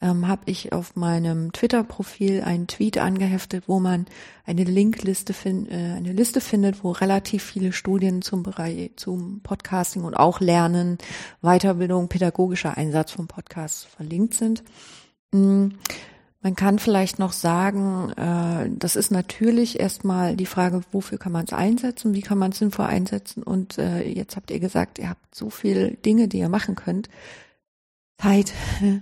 ähm, 0.00 0.28
habe 0.28 0.42
ich 0.46 0.72
auf 0.72 0.94
meinem 0.94 1.52
Twitter-Profil 1.52 2.42
einen 2.42 2.68
Tweet 2.68 2.98
angeheftet, 2.98 3.64
wo 3.66 3.80
man 3.80 4.06
eine 4.46 4.64
Linkliste 4.64 5.32
find, 5.32 5.70
äh, 5.70 5.74
eine 5.74 6.12
Liste 6.12 6.40
findet, 6.40 6.84
wo 6.84 6.92
relativ 6.92 7.42
viele 7.42 7.72
Studien 7.72 8.22
zum 8.22 8.42
Bereich 8.42 8.92
zum 8.96 9.40
Podcasting 9.40 10.04
und 10.04 10.14
auch 10.14 10.40
Lernen, 10.40 10.98
Weiterbildung, 11.42 12.08
pädagogischer 12.08 12.76
Einsatz 12.76 13.10
von 13.10 13.26
Podcasts 13.26 13.84
verlinkt 13.84 14.34
sind. 14.34 14.62
Mhm. 15.32 15.72
Man 16.40 16.54
kann 16.54 16.78
vielleicht 16.78 17.18
noch 17.18 17.32
sagen, 17.32 18.12
äh, 18.12 18.70
das 18.78 18.94
ist 18.94 19.10
natürlich 19.10 19.80
erstmal 19.80 20.36
die 20.36 20.46
Frage, 20.46 20.82
wofür 20.92 21.18
kann 21.18 21.32
man 21.32 21.44
es 21.44 21.52
einsetzen, 21.52 22.14
wie 22.14 22.20
kann 22.20 22.38
man 22.38 22.52
es 22.52 22.58
sinnvoll 22.58 22.86
einsetzen. 22.86 23.42
Und 23.42 23.76
äh, 23.78 24.04
jetzt 24.08 24.36
habt 24.36 24.52
ihr 24.52 24.60
gesagt, 24.60 25.00
ihr 25.00 25.08
habt 25.08 25.34
so 25.34 25.50
viele 25.50 25.90
Dinge, 25.90 26.28
die 26.28 26.38
ihr 26.38 26.48
machen 26.48 26.76
könnt. 26.76 27.08
Zeit. 28.20 28.52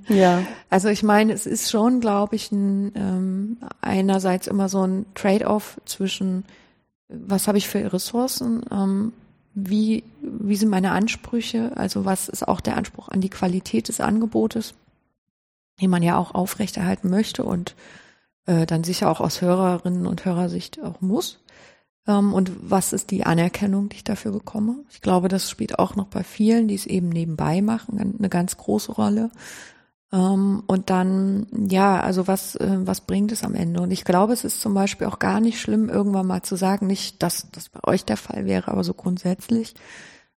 Ja. 0.08 0.42
Also 0.70 0.88
ich 0.88 1.02
meine, 1.02 1.32
es 1.32 1.46
ist 1.46 1.70
schon, 1.70 2.00
glaube 2.00 2.36
ich, 2.36 2.52
ein, 2.52 2.92
ähm, 2.94 3.56
einerseits 3.80 4.46
immer 4.46 4.68
so 4.68 4.86
ein 4.86 5.06
Trade-off 5.14 5.80
zwischen, 5.86 6.44
was 7.08 7.48
habe 7.48 7.58
ich 7.58 7.68
für 7.68 7.92
Ressourcen, 7.92 8.62
ähm, 8.70 9.12
wie, 9.54 10.04
wie 10.20 10.56
sind 10.56 10.68
meine 10.68 10.90
Ansprüche, 10.90 11.72
also 11.76 12.04
was 12.04 12.28
ist 12.28 12.46
auch 12.46 12.60
der 12.60 12.76
Anspruch 12.76 13.08
an 13.08 13.22
die 13.22 13.30
Qualität 13.30 13.88
des 13.88 14.00
Angebotes, 14.00 14.74
den 15.80 15.88
man 15.88 16.02
ja 16.02 16.18
auch 16.18 16.34
aufrechterhalten 16.34 17.08
möchte 17.08 17.42
und 17.42 17.74
äh, 18.44 18.66
dann 18.66 18.84
sicher 18.84 19.10
auch 19.10 19.20
aus 19.20 19.40
Hörerinnen 19.40 20.06
und 20.06 20.26
Hörersicht 20.26 20.82
auch 20.82 21.00
muss. 21.00 21.38
Ähm, 22.06 22.32
und 22.32 22.52
was 22.70 22.92
ist 22.92 23.10
die 23.10 23.24
Anerkennung, 23.24 23.88
die 23.88 23.96
ich 23.96 24.04
dafür 24.04 24.32
bekomme? 24.32 24.76
Ich 24.90 25.00
glaube, 25.00 25.28
das 25.28 25.50
spielt 25.50 25.78
auch 25.78 25.96
noch 25.96 26.06
bei 26.06 26.22
vielen, 26.22 26.68
die 26.68 26.74
es 26.74 26.86
eben 26.86 27.08
nebenbei 27.08 27.62
machen, 27.62 28.14
eine 28.18 28.28
ganz 28.28 28.56
große 28.56 28.92
Rolle. 28.92 29.30
Ähm, 30.12 30.62
und 30.66 30.90
dann, 30.90 31.46
ja, 31.68 32.00
also 32.00 32.28
was, 32.28 32.56
äh, 32.56 32.78
was 32.86 33.02
bringt 33.02 33.32
es 33.32 33.42
am 33.42 33.54
Ende? 33.54 33.80
Und 33.80 33.90
ich 33.90 34.04
glaube, 34.04 34.32
es 34.32 34.44
ist 34.44 34.60
zum 34.60 34.74
Beispiel 34.74 35.06
auch 35.06 35.18
gar 35.18 35.40
nicht 35.40 35.60
schlimm, 35.60 35.88
irgendwann 35.88 36.26
mal 36.26 36.42
zu 36.42 36.56
sagen, 36.56 36.86
nicht, 36.86 37.22
dass 37.22 37.50
das 37.50 37.68
bei 37.68 37.80
euch 37.84 38.04
der 38.04 38.16
Fall 38.16 38.46
wäre, 38.46 38.70
aber 38.70 38.84
so 38.84 38.94
grundsätzlich, 38.94 39.74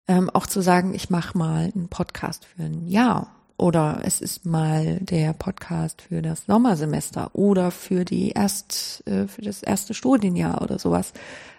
ähm, 0.09 0.31
auch 0.31 0.47
zu 0.47 0.61
sagen, 0.61 0.95
ich 0.95 1.11
mache 1.11 1.37
mal 1.37 1.73
einen 1.75 1.89
Podcast 1.89 2.45
für 2.45 2.63
ein 2.63 2.87
Jahr 2.87 3.36
oder 3.59 4.01
es 4.05 4.21
ist 4.21 4.45
mal 4.45 4.99
der 5.01 5.33
Podcast 5.33 6.03
für 6.03 6.21
das 6.21 6.45
Sommersemester 6.47 7.31
oder 7.35 7.71
für 7.71 8.05
die 8.05 8.31
erst 8.31 9.03
äh, 9.07 9.27
für 9.27 9.43
das 9.43 9.63
erste 9.63 9.95
Studienjahr 9.95 10.61
oder 10.63 10.79
sowas. 10.79 11.13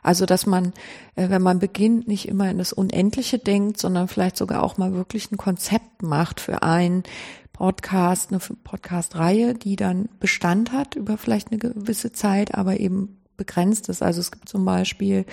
Also 0.04 0.26
dass 0.26 0.46
man, 0.46 0.74
äh, 1.16 1.30
wenn 1.30 1.42
man 1.42 1.60
beginnt, 1.60 2.08
nicht 2.08 2.28
immer 2.28 2.50
in 2.50 2.60
das 2.60 2.72
Unendliche 2.72 3.40
denkt, 3.40 3.80
sondern 3.80 4.08
vielleicht 4.08 4.38
sogar 4.38 4.64
auch 4.64 4.78
mal 4.78 4.94
wirklich 4.94 5.32
ein 5.32 5.38
Konzept 5.38 6.04
macht 6.04 6.40
für 6.40 6.62
einen 6.62 7.04
Podcast, 7.52 8.32
eine 8.32 8.40
Podcast-Reihe, 8.40 9.56
die 9.56 9.76
dann 9.76 10.10
Bestand 10.20 10.72
hat 10.72 10.96
über 10.96 11.18
vielleicht 11.18 11.52
eine 11.52 11.58
gewisse 11.58 12.12
Zeit, 12.12 12.54
aber 12.54 12.80
eben 12.80 13.18
begrenzt 13.38 13.90
ist. 13.90 14.04
Also 14.04 14.20
es 14.20 14.32
gibt 14.32 14.48
zum 14.48 14.66
Beispiel 14.66 15.26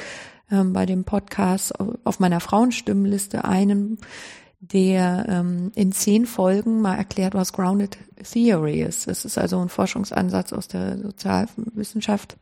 ähm, 0.51 0.73
bei 0.73 0.87
dem 0.87 1.05
Podcast 1.05 1.75
auf 2.05 2.21
meiner 2.21 2.41
Frauenstimmenliste 2.41 3.45
einen 3.45 3.99
der 4.73 5.27
ähm, 5.29 5.73
in 5.75 5.93
zehn 5.93 6.27
Folgen 6.27 6.81
mal 6.81 6.97
erklärt, 6.97 7.35
was 7.35 7.53
Grounded 7.53 7.99
Theory 8.23 8.83
ist. 8.83 9.07
Das 9.07 9.25
ist 9.25 9.39
also 9.39 9.61
ein 9.61 9.69
Forschungsansatz 9.69 10.53
aus 10.53 10.69
der 10.69 10.99
Sozialwissenschaft, 10.99 12.37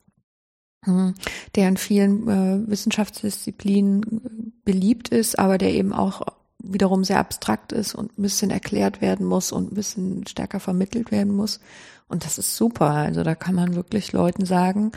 hm, 0.84 1.14
der 1.54 1.68
in 1.68 1.76
vielen 1.76 2.28
äh, 2.28 2.70
Wissenschaftsdisziplinen 2.70 4.52
beliebt 4.64 5.08
ist, 5.08 5.38
aber 5.38 5.58
der 5.58 5.72
eben 5.72 5.92
auch 5.92 6.22
wiederum 6.62 7.02
sehr 7.02 7.18
abstrakt 7.18 7.72
ist 7.72 7.94
und 7.94 8.16
ein 8.16 8.22
bisschen 8.22 8.50
erklärt 8.50 9.00
werden 9.00 9.26
muss 9.26 9.50
und 9.50 9.72
ein 9.72 9.74
bisschen 9.74 10.26
stärker 10.26 10.60
vermittelt 10.60 11.10
werden 11.10 11.34
muss. 11.34 11.60
Und 12.08 12.24
das 12.24 12.38
ist 12.38 12.56
super. 12.56 12.90
Also 12.90 13.22
da 13.22 13.34
kann 13.34 13.54
man 13.54 13.74
wirklich 13.74 14.12
Leuten 14.12 14.44
sagen, 14.44 14.92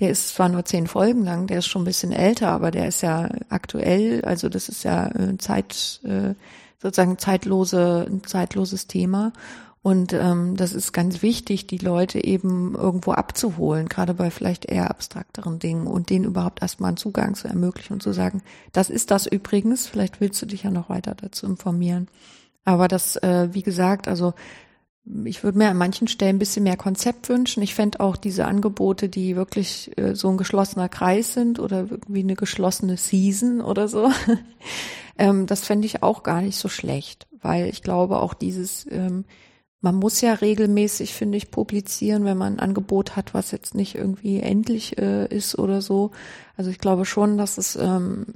der 0.00 0.10
ist 0.10 0.34
zwar 0.34 0.48
nur 0.48 0.64
zehn 0.64 0.86
Folgen 0.86 1.24
lang, 1.24 1.46
der 1.46 1.58
ist 1.58 1.66
schon 1.66 1.82
ein 1.82 1.86
bisschen 1.86 2.12
älter, 2.12 2.50
aber 2.50 2.70
der 2.70 2.86
ist 2.88 3.00
ja 3.00 3.30
aktuell, 3.48 4.22
also 4.24 4.48
das 4.48 4.68
ist 4.68 4.84
ja 4.84 5.08
äh, 5.08 5.38
Zeit, 5.38 6.00
äh, 6.04 6.34
sozusagen 6.80 7.18
zeitlose, 7.18 8.06
ein 8.08 8.24
zeitloses 8.24 8.86
Thema. 8.86 9.32
Und 9.80 10.12
ähm, 10.12 10.56
das 10.56 10.72
ist 10.72 10.92
ganz 10.92 11.22
wichtig, 11.22 11.66
die 11.66 11.78
Leute 11.78 12.22
eben 12.22 12.74
irgendwo 12.74 13.12
abzuholen, 13.12 13.88
gerade 13.88 14.12
bei 14.12 14.30
vielleicht 14.30 14.66
eher 14.66 14.90
abstrakteren 14.90 15.60
Dingen 15.60 15.86
und 15.86 16.10
denen 16.10 16.24
überhaupt 16.24 16.62
erstmal 16.62 16.88
einen 16.88 16.96
Zugang 16.96 17.34
zu 17.36 17.48
ermöglichen 17.48 17.94
und 17.94 18.02
zu 18.02 18.12
sagen, 18.12 18.42
das 18.72 18.90
ist 18.90 19.10
das 19.10 19.26
übrigens, 19.26 19.86
vielleicht 19.86 20.20
willst 20.20 20.42
du 20.42 20.46
dich 20.46 20.64
ja 20.64 20.70
noch 20.70 20.88
weiter 20.88 21.14
dazu 21.14 21.46
informieren. 21.46 22.08
Aber 22.64 22.88
das, 22.88 23.16
äh, 23.16 23.48
wie 23.52 23.62
gesagt, 23.62 24.08
also 24.08 24.34
ich 25.24 25.42
würde 25.42 25.58
mir 25.58 25.68
an 25.68 25.76
manchen 25.76 26.08
Stellen 26.08 26.36
ein 26.36 26.38
bisschen 26.38 26.64
mehr 26.64 26.76
Konzept 26.76 27.28
wünschen. 27.28 27.62
Ich 27.62 27.74
fände 27.74 28.00
auch 28.00 28.16
diese 28.16 28.44
Angebote, 28.46 29.08
die 29.08 29.36
wirklich 29.36 29.90
äh, 29.96 30.14
so 30.14 30.28
ein 30.28 30.36
geschlossener 30.36 30.88
Kreis 30.88 31.34
sind 31.34 31.58
oder 31.58 31.86
irgendwie 31.90 32.20
eine 32.20 32.34
geschlossene 32.34 32.96
Season 32.96 33.60
oder 33.60 33.88
so. 33.88 34.10
ähm, 35.18 35.46
das 35.46 35.64
fände 35.64 35.86
ich 35.86 36.02
auch 36.02 36.22
gar 36.22 36.42
nicht 36.42 36.56
so 36.56 36.68
schlecht, 36.68 37.26
weil 37.40 37.68
ich 37.68 37.82
glaube 37.82 38.18
auch 38.18 38.34
dieses, 38.34 38.86
ähm, 38.90 39.24
man 39.80 39.94
muss 39.94 40.20
ja 40.20 40.34
regelmäßig, 40.34 41.14
finde 41.14 41.38
ich, 41.38 41.50
publizieren, 41.50 42.24
wenn 42.24 42.36
man 42.36 42.54
ein 42.54 42.60
Angebot 42.60 43.16
hat, 43.16 43.32
was 43.34 43.52
jetzt 43.52 43.74
nicht 43.74 43.94
irgendwie 43.94 44.40
endlich 44.40 44.98
äh, 44.98 45.26
ist 45.26 45.58
oder 45.58 45.80
so. 45.80 46.10
Also 46.56 46.70
ich 46.70 46.78
glaube 46.78 47.04
schon, 47.04 47.38
dass 47.38 47.58
es 47.58 47.76
ähm, 47.76 48.26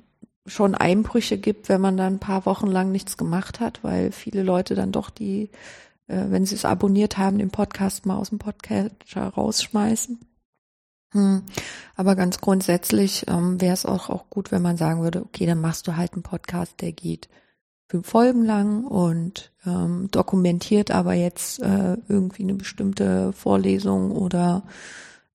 schon 0.46 0.74
Einbrüche 0.74 1.38
gibt, 1.38 1.68
wenn 1.68 1.80
man 1.80 1.96
dann 1.96 2.14
ein 2.14 2.20
paar 2.20 2.46
Wochen 2.46 2.66
lang 2.66 2.92
nichts 2.92 3.16
gemacht 3.16 3.60
hat, 3.60 3.82
weil 3.82 4.12
viele 4.12 4.42
Leute 4.42 4.74
dann 4.74 4.92
doch 4.92 5.10
die 5.10 5.50
äh, 6.06 6.24
wenn 6.28 6.46
sie 6.46 6.54
es 6.54 6.64
abonniert 6.64 7.18
haben, 7.18 7.38
den 7.38 7.50
Podcast 7.50 8.06
mal 8.06 8.16
aus 8.16 8.30
dem 8.30 8.38
Podcatcher 8.38 9.28
rausschmeißen. 9.28 10.20
Hm. 11.12 11.42
Aber 11.94 12.16
ganz 12.16 12.40
grundsätzlich 12.40 13.26
ähm, 13.28 13.60
wäre 13.60 13.74
es 13.74 13.84
auch, 13.84 14.08
auch 14.08 14.30
gut, 14.30 14.50
wenn 14.50 14.62
man 14.62 14.76
sagen 14.76 15.02
würde, 15.02 15.22
okay, 15.22 15.46
dann 15.46 15.60
machst 15.60 15.86
du 15.86 15.96
halt 15.96 16.14
einen 16.14 16.22
Podcast, 16.22 16.80
der 16.80 16.92
geht 16.92 17.28
fünf 17.88 18.08
Folgen 18.08 18.44
lang 18.46 18.84
und 18.84 19.52
ähm, 19.66 20.08
dokumentiert 20.10 20.90
aber 20.90 21.12
jetzt 21.12 21.60
äh, 21.60 21.98
irgendwie 22.08 22.44
eine 22.44 22.54
bestimmte 22.54 23.34
Vorlesung 23.34 24.12
oder 24.12 24.62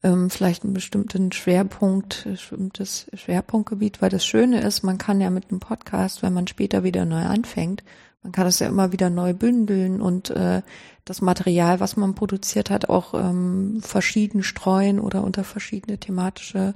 ähm, 0.02 0.32
vielleicht 0.32 0.64
einen 0.64 0.74
bestimmten 0.74 1.32
Schwerpunkt, 1.32 2.24
bestimmtes 2.26 3.12
Schwerpunktgebiet, 3.14 4.02
weil 4.02 4.10
das 4.10 4.26
Schöne 4.26 4.62
ist, 4.62 4.82
man 4.82 4.98
kann 4.98 5.22
ja 5.22 5.30
mit 5.30 5.52
einem 5.52 5.60
Podcast, 5.60 6.24
wenn 6.24 6.34
man 6.34 6.48
später 6.48 6.84
wieder 6.84 7.06
neu 7.06 7.22
anfängt, 7.22 7.84
man 8.28 8.34
kann 8.34 8.48
es 8.48 8.60
ja 8.60 8.68
immer 8.68 8.92
wieder 8.92 9.10
neu 9.10 9.34
bündeln 9.34 10.02
und 10.02 10.32
äh, 10.32 10.62
das 11.06 11.22
Material, 11.22 11.80
was 11.80 11.96
man 11.96 12.14
produziert 12.14 12.70
hat, 12.70 12.90
auch 12.90 13.14
ähm, 13.14 13.80
verschieden 13.82 14.44
streuen 14.44 15.00
oder 15.00 15.24
unter 15.24 15.46
verschiedene 15.46 15.98
thematische 15.98 16.74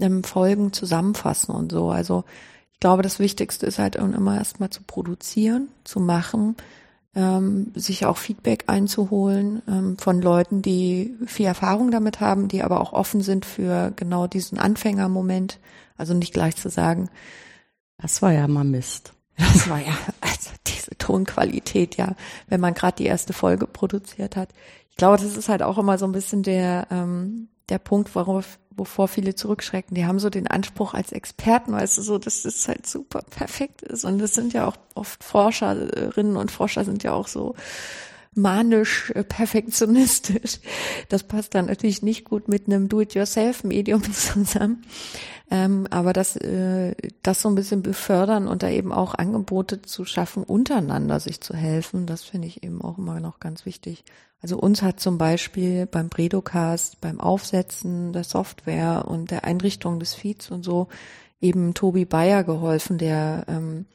ähm, 0.00 0.24
Folgen 0.24 0.72
zusammenfassen 0.72 1.54
und 1.54 1.70
so. 1.72 1.90
Also 1.90 2.24
ich 2.72 2.80
glaube, 2.80 3.02
das 3.02 3.18
Wichtigste 3.18 3.66
ist 3.66 3.78
halt 3.78 3.96
immer 3.96 4.38
erstmal 4.38 4.70
zu 4.70 4.82
produzieren, 4.82 5.68
zu 5.84 6.00
machen, 6.00 6.56
ähm, 7.14 7.72
sich 7.74 8.06
auch 8.06 8.16
Feedback 8.16 8.64
einzuholen 8.68 9.60
ähm, 9.68 9.98
von 9.98 10.22
Leuten, 10.22 10.62
die 10.62 11.14
viel 11.26 11.44
Erfahrung 11.44 11.90
damit 11.90 12.20
haben, 12.20 12.48
die 12.48 12.62
aber 12.62 12.80
auch 12.80 12.94
offen 12.94 13.20
sind 13.20 13.44
für 13.44 13.92
genau 13.94 14.26
diesen 14.26 14.56
Anfängermoment. 14.56 15.58
Also 15.98 16.14
nicht 16.14 16.32
gleich 16.32 16.56
zu 16.56 16.70
sagen, 16.70 17.10
das 17.98 18.22
war 18.22 18.32
ja 18.32 18.48
mal 18.48 18.64
Mist. 18.64 19.12
Das 19.36 19.68
war 19.68 19.80
ja, 19.80 19.96
also 20.20 20.50
diese 20.66 20.96
Tonqualität, 20.98 21.96
ja, 21.96 22.14
wenn 22.48 22.60
man 22.60 22.74
gerade 22.74 22.96
die 22.96 23.06
erste 23.06 23.32
Folge 23.32 23.66
produziert 23.66 24.36
hat. 24.36 24.50
Ich 24.90 24.96
glaube, 24.96 25.16
das 25.16 25.36
ist 25.36 25.48
halt 25.48 25.62
auch 25.62 25.78
immer 25.78 25.98
so 25.98 26.04
ein 26.04 26.12
bisschen 26.12 26.42
der, 26.42 26.86
ähm, 26.90 27.48
der 27.68 27.78
Punkt, 27.78 28.14
worauf, 28.14 28.58
wovor 28.70 29.08
viele 29.08 29.34
zurückschrecken. 29.34 29.94
Die 29.94 30.04
haben 30.04 30.18
so 30.18 30.28
den 30.28 30.46
Anspruch 30.46 30.94
als 30.94 31.12
Experten, 31.12 31.72
weißt 31.72 31.98
du, 31.98 32.02
so, 32.02 32.18
dass 32.18 32.42
das 32.42 32.68
halt 32.68 32.86
super 32.86 33.22
perfekt 33.22 33.82
ist. 33.82 34.04
Und 34.04 34.18
das 34.18 34.34
sind 34.34 34.52
ja 34.52 34.66
auch 34.66 34.76
oft 34.94 35.24
Forscherinnen 35.24 36.36
und 36.36 36.50
Forscher 36.50 36.84
sind 36.84 37.02
ja 37.02 37.12
auch 37.12 37.28
so 37.28 37.54
manisch 38.34 39.10
äh, 39.14 39.24
perfektionistisch. 39.24 40.60
Das 41.08 41.22
passt 41.22 41.54
dann 41.54 41.66
natürlich 41.66 42.02
nicht 42.02 42.24
gut 42.24 42.48
mit 42.48 42.66
einem 42.66 42.88
Do-it-yourself-Medium 42.88 44.02
zusammen. 44.12 44.84
Ähm, 45.50 45.86
aber 45.90 46.12
das, 46.12 46.36
äh, 46.36 46.94
das 47.22 47.42
so 47.42 47.48
ein 47.48 47.54
bisschen 47.54 47.82
befördern 47.82 48.48
und 48.48 48.62
da 48.62 48.70
eben 48.70 48.92
auch 48.92 49.14
Angebote 49.14 49.82
zu 49.82 50.04
schaffen, 50.04 50.44
untereinander 50.44 51.20
sich 51.20 51.40
zu 51.40 51.54
helfen, 51.54 52.06
das 52.06 52.22
finde 52.22 52.48
ich 52.48 52.62
eben 52.62 52.80
auch 52.82 52.98
immer 52.98 53.20
noch 53.20 53.40
ganz 53.40 53.66
wichtig. 53.66 54.04
Also 54.40 54.58
uns 54.58 54.82
hat 54.82 54.98
zum 54.98 55.18
Beispiel 55.18 55.86
beim 55.86 56.08
Bredocast, 56.08 57.00
beim 57.00 57.20
Aufsetzen 57.20 58.12
der 58.12 58.24
Software 58.24 59.04
und 59.06 59.30
der 59.30 59.44
Einrichtung 59.44 60.00
des 60.00 60.14
Feeds 60.14 60.50
und 60.50 60.64
so 60.64 60.88
eben 61.40 61.74
Tobi 61.74 62.04
Bayer 62.04 62.44
geholfen, 62.44 62.98
der 62.98 63.44
ähm, 63.48 63.86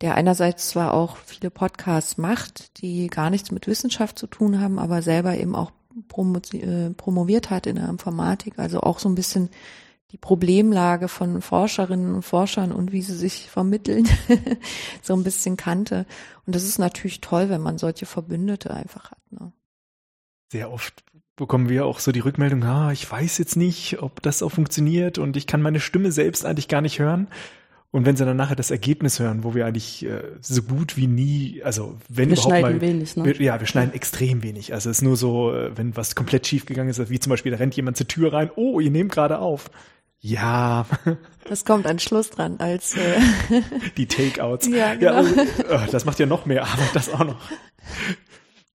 der 0.00 0.16
einerseits 0.16 0.68
zwar 0.68 0.92
auch 0.92 1.16
viele 1.16 1.50
Podcasts 1.50 2.18
macht, 2.18 2.82
die 2.82 3.06
gar 3.06 3.30
nichts 3.30 3.50
mit 3.50 3.66
Wissenschaft 3.66 4.18
zu 4.18 4.26
tun 4.26 4.60
haben, 4.60 4.78
aber 4.78 5.02
selber 5.02 5.36
eben 5.36 5.54
auch 5.54 5.70
äh, 6.52 6.90
promoviert 6.90 7.50
hat 7.50 7.66
in 7.66 7.76
der 7.76 7.88
Informatik, 7.88 8.58
also 8.58 8.80
auch 8.80 8.98
so 8.98 9.08
ein 9.08 9.14
bisschen 9.14 9.48
die 10.14 10.18
Problemlage 10.18 11.08
von 11.08 11.42
Forscherinnen 11.42 12.14
und 12.14 12.22
Forschern 12.22 12.70
und 12.70 12.92
wie 12.92 13.02
sie 13.02 13.16
sich 13.16 13.50
vermitteln, 13.50 14.08
so 15.02 15.12
ein 15.12 15.24
bisschen 15.24 15.56
kannte. 15.56 16.06
Und 16.46 16.54
das 16.54 16.62
ist 16.62 16.78
natürlich 16.78 17.20
toll, 17.20 17.48
wenn 17.48 17.60
man 17.60 17.78
solche 17.78 18.06
Verbündete 18.06 18.72
einfach 18.72 19.10
hat. 19.10 19.18
Ne? 19.32 19.52
Sehr 20.52 20.70
oft 20.70 21.02
bekommen 21.34 21.68
wir 21.68 21.84
auch 21.84 21.98
so 21.98 22.12
die 22.12 22.20
Rückmeldung, 22.20 22.62
ah, 22.62 22.92
ich 22.92 23.10
weiß 23.10 23.38
jetzt 23.38 23.56
nicht, 23.56 24.02
ob 24.02 24.22
das 24.22 24.44
auch 24.44 24.52
funktioniert 24.52 25.18
und 25.18 25.36
ich 25.36 25.48
kann 25.48 25.60
meine 25.60 25.80
Stimme 25.80 26.12
selbst 26.12 26.46
eigentlich 26.46 26.68
gar 26.68 26.80
nicht 26.80 27.00
hören. 27.00 27.26
Und 27.90 28.06
wenn 28.06 28.14
sie 28.14 28.24
dann 28.24 28.36
nachher 28.36 28.54
das 28.54 28.70
Ergebnis 28.70 29.18
hören, 29.18 29.42
wo 29.42 29.56
wir 29.56 29.66
eigentlich 29.66 30.06
äh, 30.06 30.22
so 30.40 30.62
gut 30.62 30.96
wie 30.96 31.08
nie, 31.08 31.60
also 31.64 31.96
wenn 32.08 32.28
wir 32.28 32.36
überhaupt 32.36 32.52
schneiden 32.52 32.76
mal, 32.76 32.80
wenig, 32.80 33.16
ne? 33.16 33.24
wir, 33.24 33.40
ja, 33.40 33.58
wir 33.58 33.66
schneiden 33.66 33.94
extrem 33.94 34.44
wenig. 34.44 34.74
Also 34.74 34.90
es 34.90 34.98
ist 34.98 35.02
nur 35.02 35.16
so, 35.16 35.52
äh, 35.52 35.76
wenn 35.76 35.96
was 35.96 36.14
komplett 36.14 36.46
schief 36.46 36.66
gegangen 36.66 36.88
ist, 36.88 37.10
wie 37.10 37.18
zum 37.18 37.30
Beispiel, 37.30 37.50
da 37.50 37.58
rennt 37.58 37.74
jemand 37.74 37.96
zur 37.96 38.06
Tür 38.06 38.32
rein, 38.32 38.52
oh, 38.54 38.78
ihr 38.78 38.92
nehmt 38.92 39.10
gerade 39.10 39.40
auf. 39.40 39.70
Ja. 40.24 40.86
Das 41.46 41.66
kommt 41.66 41.86
an 41.86 41.98
Schluss 41.98 42.30
dran 42.30 42.56
als 42.58 42.96
äh 42.96 43.20
die 43.98 44.06
Takeouts. 44.06 44.66
Ja, 44.68 44.94
genau. 44.94 45.22
Ja, 45.22 45.86
das 45.92 46.06
macht 46.06 46.18
ja 46.18 46.24
noch 46.24 46.46
mehr 46.46 46.64
Arbeit, 46.64 46.88
das 46.94 47.10
auch 47.10 47.22
noch. 47.22 47.38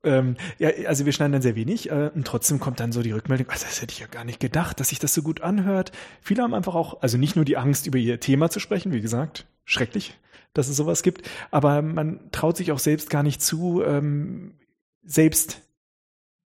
Ähm, 0.03 0.37
ja, 0.59 0.69
also 0.85 1.03
wir 1.03 1.11
schneiden 1.11 1.31
dann 1.31 1.41
sehr 1.41 1.55
wenig 1.55 1.89
äh, 1.89 2.11
und 2.13 2.27
trotzdem 2.27 2.59
kommt 2.59 2.79
dann 2.79 2.91
so 2.91 3.01
die 3.01 3.09
Rückmeldung, 3.09 3.49
also 3.49 3.65
das 3.65 3.81
hätte 3.81 3.91
ich 3.91 3.99
ja 4.01 4.05
gar 4.05 4.23
nicht 4.23 4.39
gedacht, 4.39 4.79
dass 4.79 4.89
sich 4.89 4.99
das 4.99 5.15
so 5.15 5.23
gut 5.23 5.41
anhört. 5.41 5.91
Viele 6.21 6.43
haben 6.43 6.53
einfach 6.53 6.75
auch, 6.75 7.01
also 7.01 7.17
nicht 7.17 7.35
nur 7.35 7.43
die 7.43 7.57
Angst, 7.57 7.87
über 7.87 7.97
ihr 7.97 8.19
Thema 8.19 8.51
zu 8.51 8.59
sprechen, 8.59 8.91
wie 8.91 9.01
gesagt, 9.01 9.47
schrecklich, 9.65 10.15
dass 10.53 10.67
es 10.67 10.77
sowas 10.77 11.01
gibt, 11.01 11.27
aber 11.49 11.81
man 11.81 12.29
traut 12.31 12.55
sich 12.55 12.71
auch 12.71 12.77
selbst 12.77 13.09
gar 13.09 13.23
nicht 13.23 13.41
zu, 13.41 13.81
ähm, 13.83 14.53
selbst 15.01 15.63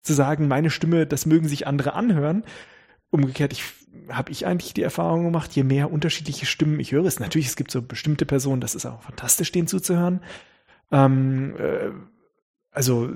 zu 0.01 0.14
sagen, 0.14 0.49
meine 0.49 0.70
Stimme, 0.70 1.07
das 1.07 1.26
mögen 1.26 1.47
sich 1.47 1.66
andere 1.66 1.92
anhören. 1.92 2.42
Umgekehrt, 3.11 3.53
ich 3.53 3.62
habe 4.09 4.32
ich 4.32 4.47
eigentlich 4.47 4.74
die 4.74 4.82
Erfahrung 4.82 5.24
gemacht, 5.24 5.53
je 5.53 5.64
mehr 5.64 5.92
unterschiedliche 5.92 6.47
Stimmen 6.47 6.80
ich 6.80 6.92
höre, 6.92 7.05
ist 7.05 7.20
natürlich, 7.20 7.49
es 7.49 7.57
gibt 7.57 7.70
so 7.70 7.82
bestimmte 7.82 8.26
Personen, 8.26 8.61
das 8.61 8.74
ist 8.74 8.86
auch 8.86 9.03
fantastisch, 9.03 9.53
denen 9.53 9.68
zuzuhören. 9.68 10.20
Ähm, 10.92 11.55
äh, 11.59 11.90
also 12.76 13.09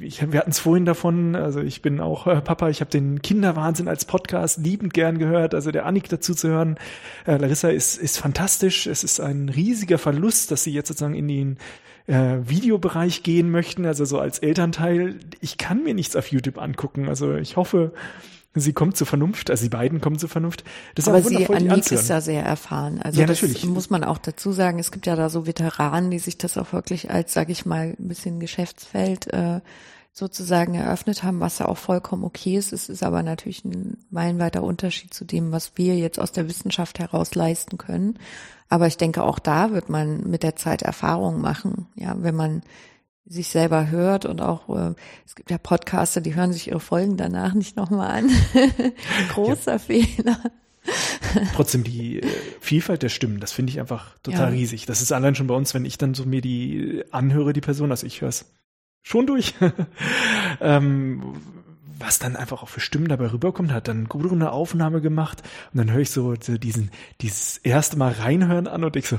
ich, 0.00 0.30
wir 0.30 0.38
hatten 0.38 0.50
es 0.50 0.60
vorhin 0.60 0.84
davon, 0.84 1.34
also 1.34 1.60
ich 1.60 1.82
bin 1.82 2.00
auch 2.00 2.28
äh, 2.28 2.40
Papa, 2.40 2.68
ich 2.68 2.80
habe 2.80 2.92
den 2.92 3.22
Kinderwahnsinn 3.22 3.88
als 3.88 4.04
Podcast 4.04 4.58
liebend 4.58 4.94
gern 4.94 5.18
gehört, 5.18 5.52
also 5.52 5.72
der 5.72 5.84
Annik 5.84 6.08
dazu 6.08 6.32
zu 6.32 6.48
hören. 6.48 6.78
Äh, 7.26 7.38
Larissa 7.38 7.70
ist, 7.70 7.96
ist 7.96 8.18
fantastisch, 8.18 8.86
es 8.86 9.02
ist 9.02 9.18
ein 9.18 9.48
riesiger 9.48 9.98
Verlust, 9.98 10.52
dass 10.52 10.62
sie 10.62 10.72
jetzt 10.72 10.88
sozusagen 10.88 11.14
in 11.14 11.26
den 11.26 11.58
äh, 12.06 12.36
Videobereich 12.44 13.24
gehen 13.24 13.50
möchten, 13.50 13.84
also 13.84 14.04
so 14.04 14.20
als 14.20 14.38
Elternteil. 14.38 15.18
Ich 15.40 15.58
kann 15.58 15.82
mir 15.82 15.94
nichts 15.94 16.14
auf 16.14 16.30
YouTube 16.30 16.58
angucken, 16.58 17.08
also 17.08 17.34
ich 17.34 17.56
hoffe, 17.56 17.92
Sie 18.54 18.72
kommt 18.72 18.96
zur 18.96 19.06
Vernunft, 19.06 19.50
also 19.50 19.64
die 19.64 19.68
beiden 19.68 20.00
kommen 20.00 20.18
zur 20.18 20.28
Vernunft. 20.28 20.62
Das 20.94 21.06
ist 21.06 21.08
Aber 21.08 21.22
sie, 21.22 21.46
Annik 21.48 21.90
ist 21.90 22.08
da 22.08 22.20
sehr 22.20 22.44
erfahren. 22.44 23.00
Also 23.02 23.20
ja, 23.20 23.26
das 23.26 23.42
natürlich. 23.42 23.66
muss 23.66 23.90
man 23.90 24.04
auch 24.04 24.18
dazu 24.18 24.52
sagen. 24.52 24.78
Es 24.78 24.92
gibt 24.92 25.06
ja 25.06 25.16
da 25.16 25.28
so 25.28 25.46
Veteranen, 25.46 26.10
die 26.10 26.20
sich 26.20 26.38
das 26.38 26.56
auch 26.56 26.72
wirklich 26.72 27.10
als, 27.10 27.32
sage 27.32 27.50
ich 27.50 27.66
mal, 27.66 27.96
ein 27.98 28.08
bisschen 28.08 28.38
Geschäftsfeld 28.38 29.32
äh, 29.32 29.60
sozusagen 30.12 30.76
eröffnet 30.76 31.24
haben, 31.24 31.40
was 31.40 31.58
ja 31.58 31.66
auch 31.66 31.76
vollkommen 31.76 32.22
okay 32.22 32.56
ist. 32.56 32.72
Es 32.72 32.88
ist 32.88 33.02
aber 33.02 33.24
natürlich 33.24 33.64
ein 33.64 33.98
meilenweiter 34.10 34.62
Unterschied 34.62 35.12
zu 35.12 35.24
dem, 35.24 35.50
was 35.50 35.72
wir 35.74 35.96
jetzt 35.96 36.20
aus 36.20 36.30
der 36.30 36.48
Wissenschaft 36.48 37.00
heraus 37.00 37.34
leisten 37.34 37.76
können. 37.76 38.20
Aber 38.68 38.86
ich 38.86 38.96
denke, 38.96 39.24
auch 39.24 39.40
da 39.40 39.72
wird 39.72 39.88
man 39.88 40.30
mit 40.30 40.44
der 40.44 40.54
Zeit 40.54 40.82
Erfahrungen 40.82 41.40
machen. 41.40 41.88
Ja, 41.96 42.14
wenn 42.18 42.36
man 42.36 42.62
sich 43.26 43.48
selber 43.48 43.90
hört 43.90 44.26
und 44.26 44.40
auch 44.40 44.68
äh, 44.68 44.94
es 45.24 45.34
gibt 45.34 45.50
ja 45.50 45.58
Podcaster, 45.58 46.20
die 46.20 46.34
hören 46.34 46.52
sich 46.52 46.68
ihre 46.68 46.80
Folgen 46.80 47.16
danach 47.16 47.54
nicht 47.54 47.76
nochmal 47.76 48.10
an. 48.10 48.30
Großer 49.30 49.72
ja. 49.72 49.78
Fehler. 49.78 50.38
Trotzdem 51.54 51.84
die 51.84 52.20
äh, 52.20 52.26
Vielfalt 52.60 53.02
der 53.02 53.08
Stimmen, 53.08 53.40
das 53.40 53.52
finde 53.52 53.70
ich 53.70 53.80
einfach 53.80 54.18
total 54.22 54.50
ja. 54.52 54.58
riesig. 54.58 54.84
Das 54.86 55.00
ist 55.00 55.12
allein 55.12 55.34
schon 55.34 55.46
bei 55.46 55.54
uns, 55.54 55.72
wenn 55.72 55.86
ich 55.86 55.96
dann 55.96 56.14
so 56.14 56.24
mir 56.24 56.42
die 56.42 57.02
anhöre, 57.10 57.52
die 57.52 57.62
Person, 57.62 57.90
also 57.90 58.06
ich 58.06 58.20
höre 58.20 58.28
es 58.28 58.52
schon 59.02 59.26
durch. 59.26 59.54
ähm, 60.60 61.34
was 61.98 62.18
dann 62.18 62.36
einfach 62.36 62.62
auch 62.62 62.68
für 62.68 62.80
Stimmen 62.80 63.08
dabei 63.08 63.32
rüberkommt, 63.32 63.72
hat 63.72 63.88
dann 63.88 64.08
Gudrun 64.08 64.42
eine 64.42 64.52
Aufnahme 64.52 65.00
gemacht 65.00 65.42
und 65.72 65.78
dann 65.78 65.90
höre 65.90 66.00
ich 66.00 66.10
so, 66.10 66.34
so 66.38 66.58
diesen, 66.58 66.90
dieses 67.20 67.56
erste 67.58 67.96
Mal 67.96 68.12
reinhören 68.12 68.66
an 68.66 68.84
und 68.84 68.96
ich 68.96 69.08
so, 69.08 69.18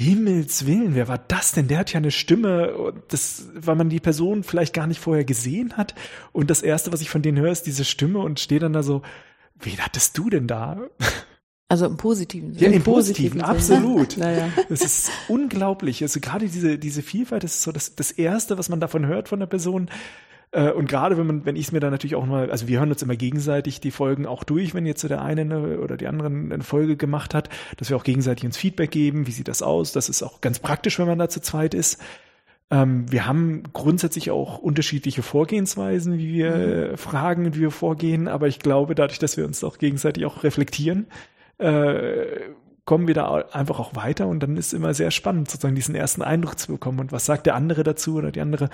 Himmels 0.00 0.64
Willen, 0.64 0.94
wer 0.94 1.08
war 1.08 1.18
das 1.18 1.50
denn? 1.50 1.66
Der 1.66 1.78
hat 1.78 1.92
ja 1.92 1.98
eine 1.98 2.12
Stimme, 2.12 2.94
das, 3.08 3.48
weil 3.52 3.74
man 3.74 3.88
die 3.88 3.98
Person 3.98 4.44
vielleicht 4.44 4.72
gar 4.72 4.86
nicht 4.86 5.00
vorher 5.00 5.24
gesehen 5.24 5.76
hat. 5.76 5.96
Und 6.30 6.50
das 6.50 6.62
erste, 6.62 6.92
was 6.92 7.00
ich 7.00 7.10
von 7.10 7.20
denen 7.20 7.36
höre, 7.36 7.50
ist 7.50 7.64
diese 7.64 7.84
Stimme 7.84 8.20
und 8.20 8.38
stehe 8.38 8.60
dann 8.60 8.72
da 8.72 8.84
so, 8.84 9.02
wen 9.58 9.78
hattest 9.78 10.16
du 10.16 10.30
denn 10.30 10.46
da? 10.46 10.78
Also 11.68 11.84
im 11.86 11.96
positiven 11.96 12.54
Sinne. 12.54 12.70
Ja, 12.70 12.76
im 12.76 12.84
positiven, 12.84 13.40
positiven 13.40 13.42
absolut. 13.42 14.16
naja. 14.18 14.50
Das 14.68 14.82
ist 14.82 15.10
unglaublich. 15.26 16.00
Also 16.00 16.20
gerade 16.20 16.46
diese, 16.46 16.78
diese 16.78 17.02
Vielfalt, 17.02 17.42
das 17.42 17.56
ist 17.56 17.62
so 17.62 17.72
das, 17.72 17.96
das 17.96 18.12
erste, 18.12 18.56
was 18.56 18.68
man 18.68 18.78
davon 18.78 19.04
hört 19.04 19.28
von 19.28 19.40
der 19.40 19.46
Person. 19.46 19.90
Äh, 20.50 20.70
und 20.70 20.88
gerade 20.88 21.18
wenn 21.18 21.26
man, 21.26 21.44
wenn 21.44 21.56
ich 21.56 21.66
es 21.66 21.72
mir 21.72 21.80
dann 21.80 21.90
natürlich 21.90 22.14
auch 22.14 22.26
mal, 22.26 22.50
also 22.50 22.68
wir 22.68 22.78
hören 22.78 22.90
uns 22.90 23.02
immer 23.02 23.16
gegenseitig 23.16 23.80
die 23.80 23.90
Folgen 23.90 24.26
auch 24.26 24.44
durch, 24.44 24.74
wenn 24.74 24.86
jetzt 24.86 25.00
so 25.00 25.08
der 25.08 25.22
eine 25.22 25.42
eine, 25.42 25.78
oder 25.80 25.96
die 25.96 26.06
anderen 26.06 26.52
eine 26.52 26.64
Folge 26.64 26.96
gemacht 26.96 27.34
hat, 27.34 27.48
dass 27.76 27.90
wir 27.90 27.96
auch 27.96 28.04
gegenseitig 28.04 28.44
uns 28.44 28.56
Feedback 28.56 28.90
geben, 28.90 29.26
wie 29.26 29.32
sieht 29.32 29.48
das 29.48 29.62
aus? 29.62 29.92
Das 29.92 30.08
ist 30.08 30.22
auch 30.22 30.40
ganz 30.40 30.58
praktisch, 30.58 30.98
wenn 30.98 31.06
man 31.06 31.18
da 31.18 31.28
zu 31.28 31.40
zweit 31.40 31.74
ist. 31.74 32.00
Ähm, 32.70 33.10
wir 33.10 33.26
haben 33.26 33.62
grundsätzlich 33.72 34.30
auch 34.30 34.58
unterschiedliche 34.58 35.22
Vorgehensweisen, 35.22 36.18
wie 36.18 36.32
wir 36.32 36.90
mhm. 36.92 36.96
fragen, 36.96 37.54
wie 37.54 37.60
wir 37.60 37.70
vorgehen, 37.70 38.28
aber 38.28 38.48
ich 38.48 38.58
glaube, 38.58 38.94
dadurch, 38.94 39.18
dass 39.18 39.36
wir 39.36 39.44
uns 39.44 39.62
auch 39.64 39.78
gegenseitig 39.78 40.24
auch 40.26 40.42
reflektieren, 40.44 41.06
äh, 41.58 42.50
kommen 42.84 43.06
wir 43.06 43.14
da 43.14 43.34
einfach 43.52 43.80
auch 43.80 43.96
weiter 43.96 44.26
und 44.28 44.42
dann 44.42 44.56
ist 44.56 44.72
immer 44.72 44.94
sehr 44.94 45.10
spannend, 45.10 45.50
sozusagen 45.50 45.74
diesen 45.74 45.94
ersten 45.94 46.22
Eindruck 46.22 46.58
zu 46.58 46.72
bekommen 46.72 47.00
und 47.00 47.12
was 47.12 47.26
sagt 47.26 47.44
der 47.44 47.54
andere 47.54 47.82
dazu 47.82 48.16
oder 48.16 48.32
die 48.32 48.40
andere 48.40 48.70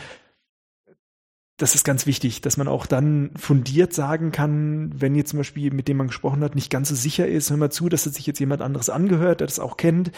das 1.56 1.74
ist 1.76 1.84
ganz 1.84 2.06
wichtig, 2.06 2.40
dass 2.40 2.56
man 2.56 2.66
auch 2.66 2.84
dann 2.84 3.30
fundiert 3.36 3.92
sagen 3.92 4.32
kann, 4.32 4.90
wenn 5.00 5.14
jetzt 5.14 5.30
zum 5.30 5.38
Beispiel 5.38 5.72
mit 5.72 5.86
dem 5.86 5.98
man 5.98 6.08
gesprochen 6.08 6.42
hat, 6.42 6.56
nicht 6.56 6.70
ganz 6.70 6.88
so 6.88 6.94
sicher 6.96 7.28
ist, 7.28 7.50
hör 7.50 7.56
mal 7.56 7.70
zu, 7.70 7.88
dass 7.88 8.06
es 8.06 8.14
sich 8.14 8.26
jetzt 8.26 8.40
jemand 8.40 8.60
anderes 8.60 8.90
angehört, 8.90 9.40
der 9.40 9.46
das 9.46 9.60
auch 9.60 9.76
kennt. 9.76 10.10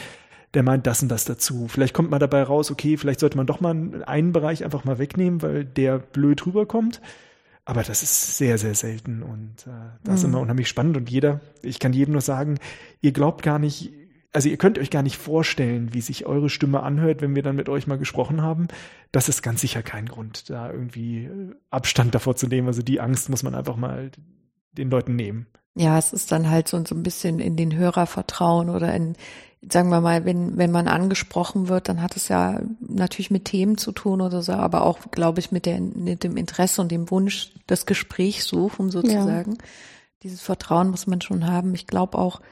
der 0.54 0.62
meint 0.62 0.86
das 0.86 1.02
und 1.02 1.08
das 1.10 1.26
dazu. 1.26 1.66
Vielleicht 1.68 1.92
kommt 1.92 2.10
man 2.10 2.20
dabei 2.20 2.42
raus, 2.42 2.70
okay, 2.70 2.96
vielleicht 2.96 3.20
sollte 3.20 3.36
man 3.36 3.46
doch 3.46 3.60
mal 3.60 4.04
einen 4.06 4.32
Bereich 4.32 4.64
einfach 4.64 4.84
mal 4.84 4.98
wegnehmen, 4.98 5.42
weil 5.42 5.64
der 5.66 5.98
blöd 5.98 6.46
rüberkommt. 6.46 7.02
Aber 7.66 7.82
das 7.82 8.02
ist 8.02 8.38
sehr, 8.38 8.56
sehr 8.56 8.74
selten 8.74 9.22
und 9.22 9.66
äh, 9.66 9.90
das 10.04 10.08
mhm. 10.08 10.14
ist 10.14 10.24
immer 10.24 10.40
unheimlich 10.40 10.68
spannend 10.68 10.96
und 10.96 11.10
jeder, 11.10 11.40
ich 11.62 11.80
kann 11.80 11.92
jedem 11.92 12.12
nur 12.12 12.20
sagen, 12.20 12.58
ihr 13.02 13.12
glaubt 13.12 13.42
gar 13.42 13.58
nicht, 13.58 13.92
also 14.36 14.50
ihr 14.50 14.58
könnt 14.58 14.78
euch 14.78 14.90
gar 14.90 15.02
nicht 15.02 15.16
vorstellen, 15.16 15.94
wie 15.94 16.02
sich 16.02 16.26
eure 16.26 16.50
Stimme 16.50 16.82
anhört, 16.82 17.22
wenn 17.22 17.34
wir 17.34 17.42
dann 17.42 17.56
mit 17.56 17.70
euch 17.70 17.86
mal 17.86 17.96
gesprochen 17.96 18.42
haben. 18.42 18.68
Das 19.10 19.30
ist 19.30 19.40
ganz 19.40 19.62
sicher 19.62 19.82
kein 19.82 20.04
Grund, 20.04 20.50
da 20.50 20.70
irgendwie 20.70 21.24
äh, 21.24 21.54
Abstand 21.70 22.14
davor 22.14 22.36
zu 22.36 22.46
nehmen. 22.46 22.68
Also 22.68 22.82
die 22.82 23.00
Angst 23.00 23.30
muss 23.30 23.42
man 23.42 23.54
einfach 23.54 23.76
mal 23.76 24.10
den 24.72 24.90
Leuten 24.90 25.16
nehmen. 25.16 25.46
Ja, 25.74 25.96
es 25.96 26.12
ist 26.12 26.32
dann 26.32 26.50
halt 26.50 26.68
so, 26.68 26.84
so 26.84 26.94
ein 26.94 27.02
bisschen 27.02 27.38
in 27.38 27.56
den 27.56 27.74
Hörer 27.76 28.06
vertrauen 28.06 28.68
oder 28.68 28.94
in, 28.94 29.16
sagen 29.72 29.88
wir 29.88 30.02
mal, 30.02 30.26
wenn, 30.26 30.58
wenn 30.58 30.70
man 30.70 30.86
angesprochen 30.86 31.68
wird, 31.68 31.88
dann 31.88 32.02
hat 32.02 32.14
es 32.14 32.28
ja 32.28 32.60
natürlich 32.80 33.30
mit 33.30 33.46
Themen 33.46 33.78
zu 33.78 33.90
tun 33.90 34.20
oder 34.20 34.42
so, 34.42 34.52
aber 34.52 34.82
auch, 34.82 34.98
glaube 35.12 35.40
ich, 35.40 35.50
mit, 35.50 35.64
der, 35.64 35.80
mit 35.80 36.24
dem 36.24 36.36
Interesse 36.36 36.82
und 36.82 36.90
dem 36.92 37.10
Wunsch, 37.10 37.54
das 37.66 37.86
Gespräch 37.86 38.44
suchen 38.44 38.90
sozusagen. 38.90 39.52
Ja. 39.52 39.66
Dieses 40.24 40.42
Vertrauen 40.42 40.90
muss 40.90 41.06
man 41.06 41.22
schon 41.22 41.46
haben. 41.46 41.74
Ich 41.74 41.86
glaube 41.86 42.18
auch, 42.18 42.42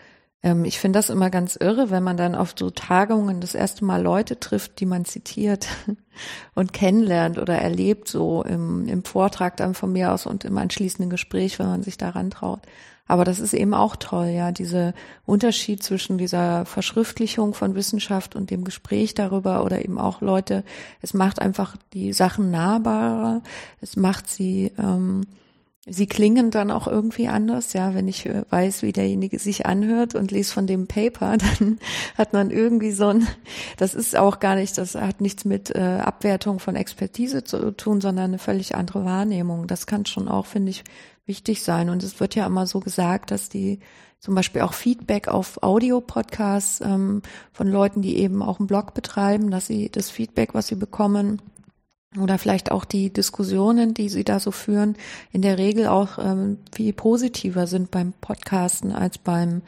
ähm, 0.45 0.65
ich 0.65 0.79
finde 0.79 0.99
das 0.99 1.11
immer 1.11 1.31
ganz 1.31 1.57
irre, 1.57 1.91
wenn 1.91 2.03
man 2.03 2.19
dann 2.19 2.35
auf 2.35 2.55
so 2.57 2.71
Tagungen 2.71 3.41
das 3.41 3.55
erste 3.55 3.85
Mal 3.85 4.03
Leute 4.03 4.39
trifft, 4.39 4.79
die 4.79 4.87
man 4.87 5.07
zitiert 5.07 5.67
und 6.55 6.73
kennenlernt 6.73 7.39
oder 7.39 7.57
erlebt, 7.57 8.07
so 8.07 8.45
im, 8.45 8.87
im 8.87 9.03
Vortrag 9.03 9.57
dann 9.57 9.75
von 9.75 9.91
mir 9.91 10.13
aus 10.13 10.27
und 10.27 10.45
im 10.45 10.57
anschließenden 10.59 11.11
Gespräch, 11.11 11.59
wenn 11.59 11.67
man 11.67 11.83
sich 11.83 11.97
daran 11.97 12.31
traut. 12.31 12.61
Aber 13.07 13.25
das 13.25 13.39
ist 13.39 13.53
eben 13.53 13.75
auch 13.75 13.97
toll, 13.97 14.29
ja, 14.29 14.51
diese 14.53 14.95
Unterschied 15.27 15.83
zwischen 15.83 16.17
dieser 16.17 16.65
Verschriftlichung 16.65 17.53
von 17.53 17.75
Wissenschaft 17.75 18.35
und 18.35 18.51
dem 18.51 18.65
Gespräch 18.65 19.15
darüber 19.15 19.65
oder 19.65 19.85
eben 19.85 19.99
auch 19.99 20.23
Leute, 20.23 20.65
es 21.03 21.13
macht 21.13 21.41
einfach 21.41 21.77
die 21.93 22.15
Sachen 22.15 22.51
nahbarer, 22.51 23.43
es 23.83 23.97
macht 23.97 24.31
sie 24.31 24.73
ähm, 24.79 25.27
Sie 25.87 26.07
klingen 26.07 26.51
dann 26.51 26.71
auch 26.71 26.87
irgendwie 26.87 27.29
anders, 27.29 27.75
ja. 27.75 27.95
Wenn 27.95 28.09
ich 28.09 28.25
äh, 28.25 28.45
weiß, 28.49 28.83
wie 28.83 28.93
derjenige 28.93 29.39
sich 29.39 29.67
anhört 29.67 30.15
und 30.15 30.31
lese 30.31 30.53
von 30.53 30.67
dem 30.67 30.87
Paper, 30.87 31.37
dann 31.59 31.79
hat 32.17 32.33
man 32.33 32.51
irgendwie 32.51 32.93
so 32.93 33.09
ein, 33.09 33.27
das 33.77 33.95
ist 33.95 34.17
auch 34.17 34.41
gar 34.41 34.55
nicht, 34.55 34.79
das 34.79 34.95
hat 34.95 35.21
nichts 35.21 35.45
mit 35.45 35.75
äh, 35.75 36.01
Abwertung 36.03 36.59
von 36.59 36.75
Expertise 36.75 37.45
zu 37.45 37.77
tun, 37.77 38.01
sondern 38.01 38.27
eine 38.27 38.39
völlig 38.39 38.75
andere 38.75 39.05
Wahrnehmung. 39.05 39.67
Das 39.67 39.87
kann 39.87 40.07
schon 40.07 40.29
auch, 40.29 40.47
finde 40.47 40.71
ich, 40.71 40.85
wichtig 41.27 41.63
sein. 41.63 41.91
Und 41.91 42.03
es 42.03 42.19
wird 42.19 42.35
ja 42.35 42.47
immer 42.47 42.67
so 42.67 42.81
gesagt, 42.81 43.31
dass 43.31 43.51
die 43.51 43.81
zum 44.21 44.35
Beispiel 44.35 44.63
auch 44.63 44.73
Feedback 44.73 45.29
auf 45.29 45.63
Audio-Podcasts 45.63 46.81
ähm, 46.81 47.21
von 47.53 47.69
Leuten, 47.69 48.01
die 48.01 48.17
eben 48.17 48.43
auch 48.43 48.59
einen 48.59 48.69
Blog 48.69 48.95
betreiben, 48.95 49.51
dass 49.51 49.67
sie 49.67 49.91
das 49.91 50.09
Feedback, 50.09 50.55
was 50.55 50.69
sie 50.69 50.77
bekommen, 50.77 51.43
oder 52.19 52.39
vielleicht 52.39 52.71
auch 52.71 52.85
die 52.85 53.13
Diskussionen, 53.13 53.95
die 53.95 54.09
Sie 54.09 54.25
da 54.25 54.39
so 54.41 54.51
führen, 54.51 54.97
in 55.33 55.43
der 55.43 55.59
Regel 55.59 55.87
auch 55.87 56.19
ähm, 56.19 56.59
viel 56.73 56.93
positiver 56.93 57.67
sind 57.67 57.91
beim 57.91 58.13
Podcasten 58.21 58.93
als 58.93 59.19
beim 59.19 59.63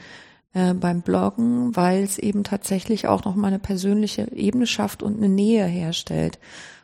äh, 0.57 0.73
beim 0.73 1.03
Bloggen, 1.03 1.77
weil 1.77 2.03
es 2.03 2.19
eben 2.19 2.43
tatsächlich 2.43 3.07
auch 3.07 3.25
nochmal 3.25 3.49
eine 3.49 3.59
persönliche 3.59 4.33
Ebene 4.33 4.67
schafft 4.67 5.03
und 5.03 5.19
eine 5.19 5.29
Nähe 5.29 5.67
herstellt. 5.67 6.39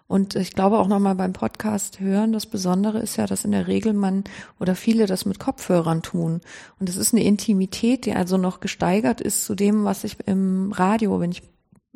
Und 0.08 0.36
ich 0.36 0.52
glaube 0.52 0.78
auch 0.78 0.88
nochmal 0.88 1.14
beim 1.14 1.32
Podcast 1.32 1.98
hören, 1.98 2.32
das 2.32 2.44
Besondere 2.44 2.98
ist 2.98 3.16
ja, 3.16 3.26
dass 3.26 3.46
in 3.46 3.52
der 3.52 3.66
Regel 3.68 3.94
man 3.94 4.24
oder 4.60 4.74
viele 4.74 5.06
das 5.06 5.24
mit 5.24 5.38
Kopfhörern 5.38 6.02
tun. 6.02 6.42
Und 6.78 6.90
es 6.90 6.98
ist 6.98 7.14
eine 7.14 7.24
Intimität, 7.24 8.04
die 8.04 8.12
also 8.12 8.36
noch 8.36 8.60
gesteigert 8.60 9.22
ist 9.22 9.46
zu 9.46 9.54
dem, 9.54 9.84
was 9.84 10.04
ich 10.04 10.18
im 10.26 10.70
Radio, 10.72 11.18
wenn 11.18 11.32
ich 11.32 11.42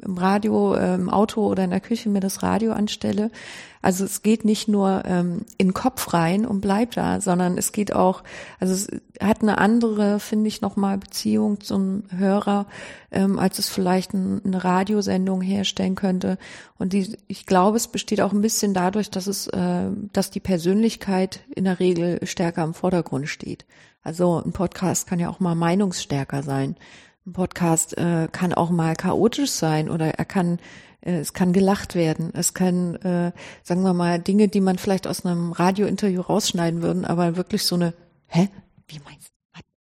im 0.03 0.19
Radio, 0.19 0.75
im 0.75 1.09
Auto 1.09 1.47
oder 1.47 1.65
in 1.65 1.71
der 1.71 1.81
Küche 1.81 2.09
mir 2.09 2.21
das 2.21 2.43
Radio 2.43 2.73
anstelle. 2.73 3.31
Also 3.87 4.05
es 4.05 4.23
geht 4.23 4.45
nicht 4.45 4.67
nur 4.67 5.05
ähm, 5.05 5.43
in 5.59 5.69
den 5.69 5.75
Kopf 5.75 6.13
rein 6.13 6.45
und 6.45 6.61
bleibt 6.61 6.97
da, 6.97 7.21
sondern 7.21 7.57
es 7.57 7.71
geht 7.71 7.95
auch, 7.95 8.25
also 8.59 8.75
es 8.75 8.89
hat 9.21 9.43
eine 9.43 9.59
andere, 9.59 10.19
finde 10.19 10.49
ich, 10.49 10.61
nochmal 10.61 10.99
Beziehung 10.99 11.61
zum 11.61 12.03
Hörer, 12.11 12.67
ähm, 13.13 13.39
als 13.39 13.61
es 13.61 13.69
vielleicht 13.69 14.13
ein, 14.13 14.41
eine 14.45 14.65
Radiosendung 14.65 15.41
herstellen 15.41 15.95
könnte. 15.95 16.37
Und 16.79 16.95
die, 16.95 17.17
ich 17.29 17.47
glaube, 17.47 17.77
es 17.77 17.87
besteht 17.87 18.21
auch 18.21 18.33
ein 18.33 18.41
bisschen 18.41 18.75
dadurch, 18.75 19.09
dass 19.09 19.29
es, 19.29 19.47
äh, 19.47 19.87
dass 20.13 20.33
die 20.33 20.41
Persönlichkeit 20.41 21.41
in 21.55 21.63
der 21.63 21.79
Regel 21.79 22.19
stärker 22.27 22.65
im 22.65 22.75
Vordergrund 22.75 23.29
steht. 23.29 23.67
Also 24.03 24.43
ein 24.45 24.51
Podcast 24.53 25.07
kann 25.07 25.21
ja 25.21 25.29
auch 25.29 25.39
mal 25.39 25.55
meinungsstärker 25.55 26.43
sein. 26.43 26.75
Ein 27.27 27.33
Podcast 27.33 27.99
äh, 27.99 28.29
kann 28.31 28.55
auch 28.55 28.71
mal 28.71 28.95
chaotisch 28.95 29.51
sein 29.51 29.91
oder 29.91 30.11
er 30.11 30.25
kann 30.25 30.59
äh, 31.01 31.19
es 31.19 31.33
kann 31.33 31.53
gelacht 31.53 31.95
werden. 31.95 32.31
Es 32.35 32.55
kann, 32.55 32.97
äh, 32.97 33.33
sagen 33.63 33.83
wir 33.83 33.95
mal, 33.95 34.19
Dinge, 34.19 34.49
die 34.49 34.61
man 34.61 34.79
vielleicht 34.79 35.07
aus 35.07 35.25
einem 35.25 35.53
Radiointerview 35.53 36.21
rausschneiden 36.21 36.83
würden, 36.83 37.05
aber 37.05 37.37
wirklich 37.37 37.65
so 37.65 37.77
eine, 37.77 37.95
hä? 38.27 38.49
Wie 38.89 39.01
meinst 39.05 39.36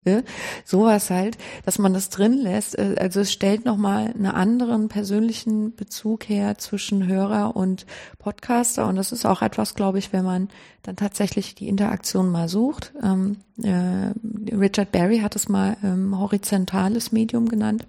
Ne? 0.07 0.23
Sowas 0.63 1.09
halt, 1.09 1.37
dass 1.65 1.79
man 1.79 1.93
das 1.93 2.09
drin 2.09 2.31
lässt. 2.31 2.77
Äh, 2.77 2.95
also 2.97 3.19
es 3.19 3.33
stellt 3.33 3.65
nochmal 3.65 4.13
einen 4.15 4.27
anderen 4.27 4.87
persönlichen 4.87 5.75
Bezug 5.75 6.29
her 6.29 6.57
zwischen 6.57 7.07
Hörer 7.07 7.57
und 7.57 7.85
Podcaster. 8.17 8.87
Und 8.87 8.95
das 8.95 9.11
ist 9.11 9.25
auch 9.25 9.41
etwas, 9.41 9.75
glaube 9.75 9.99
ich, 9.99 10.13
wenn 10.13 10.23
man 10.23 10.49
dann 10.83 10.95
tatsächlich 10.95 11.55
die 11.55 11.67
Interaktion 11.67 12.31
mal 12.31 12.47
sucht. 12.47 12.93
Ähm, 13.03 13.37
äh, 13.61 14.13
Richard 14.55 14.93
Barry 14.93 15.19
hat 15.19 15.35
es 15.35 15.49
mal 15.49 15.75
ähm, 15.83 16.17
horizontales 16.17 17.11
Medium 17.11 17.49
genannt, 17.49 17.85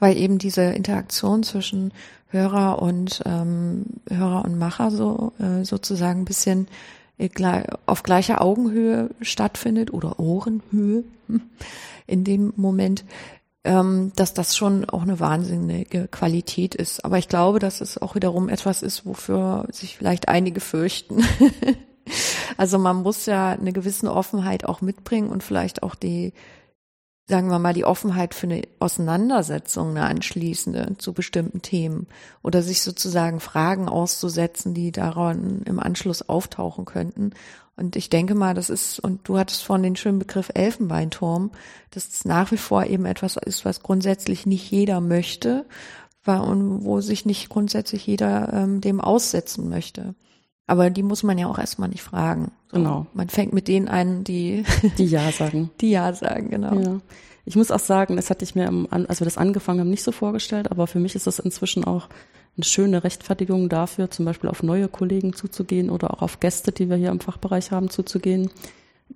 weil 0.00 0.16
eben 0.16 0.38
diese 0.38 0.62
Interaktion 0.62 1.44
zwischen 1.44 1.92
Hörer 2.28 2.82
und 2.82 3.22
ähm, 3.24 3.84
Hörer 4.10 4.44
und 4.44 4.58
Macher 4.58 4.90
so 4.90 5.32
äh, 5.38 5.64
sozusagen 5.64 6.22
ein 6.22 6.24
bisschen 6.24 6.66
auf 7.86 8.02
gleicher 8.02 8.42
Augenhöhe 8.42 9.10
stattfindet 9.20 9.92
oder 9.92 10.18
Ohrenhöhe 10.20 11.04
in 12.06 12.24
dem 12.24 12.52
Moment, 12.56 13.04
ähm, 13.64 14.12
dass 14.16 14.34
das 14.34 14.56
schon 14.56 14.88
auch 14.88 15.02
eine 15.02 15.18
wahnsinnige 15.18 16.08
Qualität 16.08 16.74
ist. 16.74 17.04
Aber 17.04 17.18
ich 17.18 17.28
glaube, 17.28 17.58
dass 17.58 17.80
es 17.80 17.98
auch 17.98 18.14
wiederum 18.14 18.48
etwas 18.48 18.82
ist, 18.82 19.04
wofür 19.06 19.66
sich 19.72 19.96
vielleicht 19.96 20.28
einige 20.28 20.60
fürchten. 20.60 21.24
also 22.56 22.78
man 22.78 23.02
muss 23.02 23.26
ja 23.26 23.50
eine 23.50 23.72
gewisse 23.72 24.12
Offenheit 24.12 24.64
auch 24.64 24.80
mitbringen 24.80 25.30
und 25.30 25.42
vielleicht 25.42 25.82
auch 25.82 25.94
die 25.94 26.32
sagen 27.28 27.48
wir 27.48 27.58
mal, 27.58 27.74
die 27.74 27.84
Offenheit 27.84 28.34
für 28.34 28.46
eine 28.46 28.62
Auseinandersetzung, 28.78 29.90
eine 29.90 30.04
anschließende 30.04 30.96
zu 30.98 31.12
bestimmten 31.12 31.60
Themen 31.60 32.06
oder 32.42 32.62
sich 32.62 32.82
sozusagen 32.82 33.40
Fragen 33.40 33.88
auszusetzen, 33.88 34.74
die 34.74 34.92
daran 34.92 35.62
im 35.64 35.80
Anschluss 35.80 36.28
auftauchen 36.28 36.84
könnten. 36.84 37.32
Und 37.76 37.96
ich 37.96 38.08
denke 38.08 38.34
mal, 38.34 38.54
das 38.54 38.70
ist, 38.70 39.00
und 39.00 39.28
du 39.28 39.38
hattest 39.38 39.64
vorhin 39.64 39.82
den 39.82 39.96
schönen 39.96 40.20
Begriff 40.20 40.50
Elfenbeinturm, 40.54 41.50
dass 41.90 42.08
es 42.08 42.24
nach 42.24 42.52
wie 42.52 42.56
vor 42.56 42.86
eben 42.86 43.04
etwas 43.04 43.36
ist, 43.36 43.64
was 43.64 43.82
grundsätzlich 43.82 44.46
nicht 44.46 44.70
jeder 44.70 45.00
möchte 45.00 45.66
und 46.26 46.84
wo 46.84 47.00
sich 47.00 47.26
nicht 47.26 47.48
grundsätzlich 47.48 48.06
jeder 48.06 48.52
ähm, 48.52 48.80
dem 48.80 49.00
aussetzen 49.00 49.68
möchte. 49.68 50.14
Aber 50.66 50.90
die 50.90 51.02
muss 51.02 51.22
man 51.22 51.38
ja 51.38 51.46
auch 51.46 51.58
erstmal 51.58 51.88
nicht 51.88 52.02
fragen. 52.02 52.50
So, 52.70 52.78
genau. 52.78 53.06
Man 53.14 53.28
fängt 53.28 53.52
mit 53.52 53.68
denen 53.68 53.88
an, 53.88 54.24
die 54.24 54.64
die 54.98 55.06
Ja 55.06 55.30
sagen. 55.30 55.70
Die 55.80 55.90
Ja 55.90 56.12
sagen, 56.12 56.50
genau. 56.50 56.74
Ja. 56.74 57.00
Ich 57.44 57.54
muss 57.54 57.70
auch 57.70 57.78
sagen, 57.78 58.16
das 58.16 58.28
hatte 58.28 58.44
ich 58.44 58.56
mir, 58.56 58.68
als 58.90 59.20
wir 59.20 59.24
das 59.24 59.38
angefangen 59.38 59.78
haben, 59.80 59.90
nicht 59.90 60.02
so 60.02 60.10
vorgestellt, 60.10 60.70
aber 60.72 60.88
für 60.88 60.98
mich 60.98 61.14
ist 61.14 61.28
das 61.28 61.38
inzwischen 61.38 61.84
auch 61.84 62.08
eine 62.56 62.64
schöne 62.64 63.04
Rechtfertigung 63.04 63.68
dafür, 63.68 64.10
zum 64.10 64.24
Beispiel 64.24 64.50
auf 64.50 64.64
neue 64.64 64.88
Kollegen 64.88 65.32
zuzugehen 65.32 65.90
oder 65.90 66.12
auch 66.12 66.22
auf 66.22 66.40
Gäste, 66.40 66.72
die 66.72 66.90
wir 66.90 66.96
hier 66.96 67.10
im 67.10 67.20
Fachbereich 67.20 67.70
haben, 67.70 67.88
zuzugehen, 67.88 68.50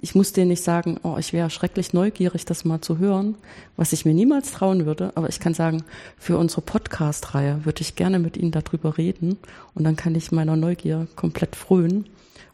ich 0.01 0.15
muss 0.15 0.33
denen 0.33 0.49
nicht 0.49 0.63
sagen, 0.63 0.99
oh, 1.03 1.17
ich 1.19 1.33
wäre 1.33 1.51
schrecklich 1.51 1.93
neugierig, 1.93 2.45
das 2.45 2.65
mal 2.65 2.81
zu 2.81 2.99
hören, 2.99 3.35
was 3.77 3.93
ich 3.93 4.05
mir 4.05 4.15
niemals 4.15 4.53
trauen 4.53 4.87
würde. 4.87 5.13
Aber 5.15 5.29
ich 5.29 5.41
kann 5.41 5.55
sagen, 5.55 5.85
für 6.17 6.39
unsere 6.39 6.63
Podcast-Reihe 6.63 7.65
würde 7.65 7.83
ich 7.83 7.97
gerne 7.97 8.19
mit 8.19 8.37
ihnen 8.37 8.53
darüber 8.53 8.97
reden 8.97 9.39
und 9.75 9.85
dann 9.85 9.97
kann 9.97 10.15
ich 10.15 10.33
meiner 10.33 10.57
Neugier 10.57 11.07
komplett 11.17 11.57
frönen. 11.57 12.07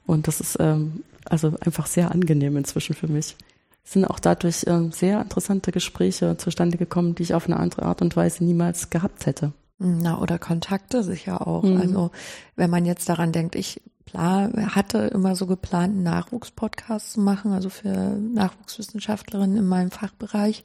Und 0.06 0.28
das 0.28 0.40
ist 0.40 0.56
ähm, 0.60 1.04
also 1.24 1.54
einfach 1.60 1.86
sehr 1.86 2.10
angenehm 2.10 2.56
inzwischen 2.56 2.94
für 2.94 3.08
mich. 3.08 3.36
Es 3.84 3.92
sind 3.92 4.04
auch 4.04 4.18
dadurch 4.18 4.64
ähm, 4.66 4.90
sehr 4.90 5.20
interessante 5.20 5.70
Gespräche 5.70 6.36
zustande 6.38 6.78
gekommen, 6.78 7.14
die 7.14 7.22
ich 7.22 7.34
auf 7.34 7.46
eine 7.46 7.56
andere 7.56 7.82
Art 7.82 8.02
und 8.02 8.16
Weise 8.16 8.44
niemals 8.44 8.90
gehabt 8.90 9.26
hätte. 9.26 9.52
Na, 9.78 10.18
oder 10.20 10.38
Kontakte 10.38 11.02
sicher 11.02 11.46
auch. 11.46 11.62
Mhm. 11.62 11.80
Also 11.80 12.10
wenn 12.56 12.70
man 12.70 12.86
jetzt 12.86 13.08
daran 13.08 13.32
denkt, 13.32 13.54
ich 13.54 13.80
klar, 14.06 14.50
hatte 14.74 14.98
immer 14.98 15.36
so 15.36 15.46
geplant, 15.46 15.94
einen 15.94 16.02
Nachwuchspodcast 16.04 17.12
zu 17.12 17.20
machen, 17.20 17.52
also 17.52 17.68
für 17.68 17.90
Nachwuchswissenschaftlerinnen 17.90 19.56
in 19.56 19.66
meinem 19.66 19.90
Fachbereich, 19.90 20.64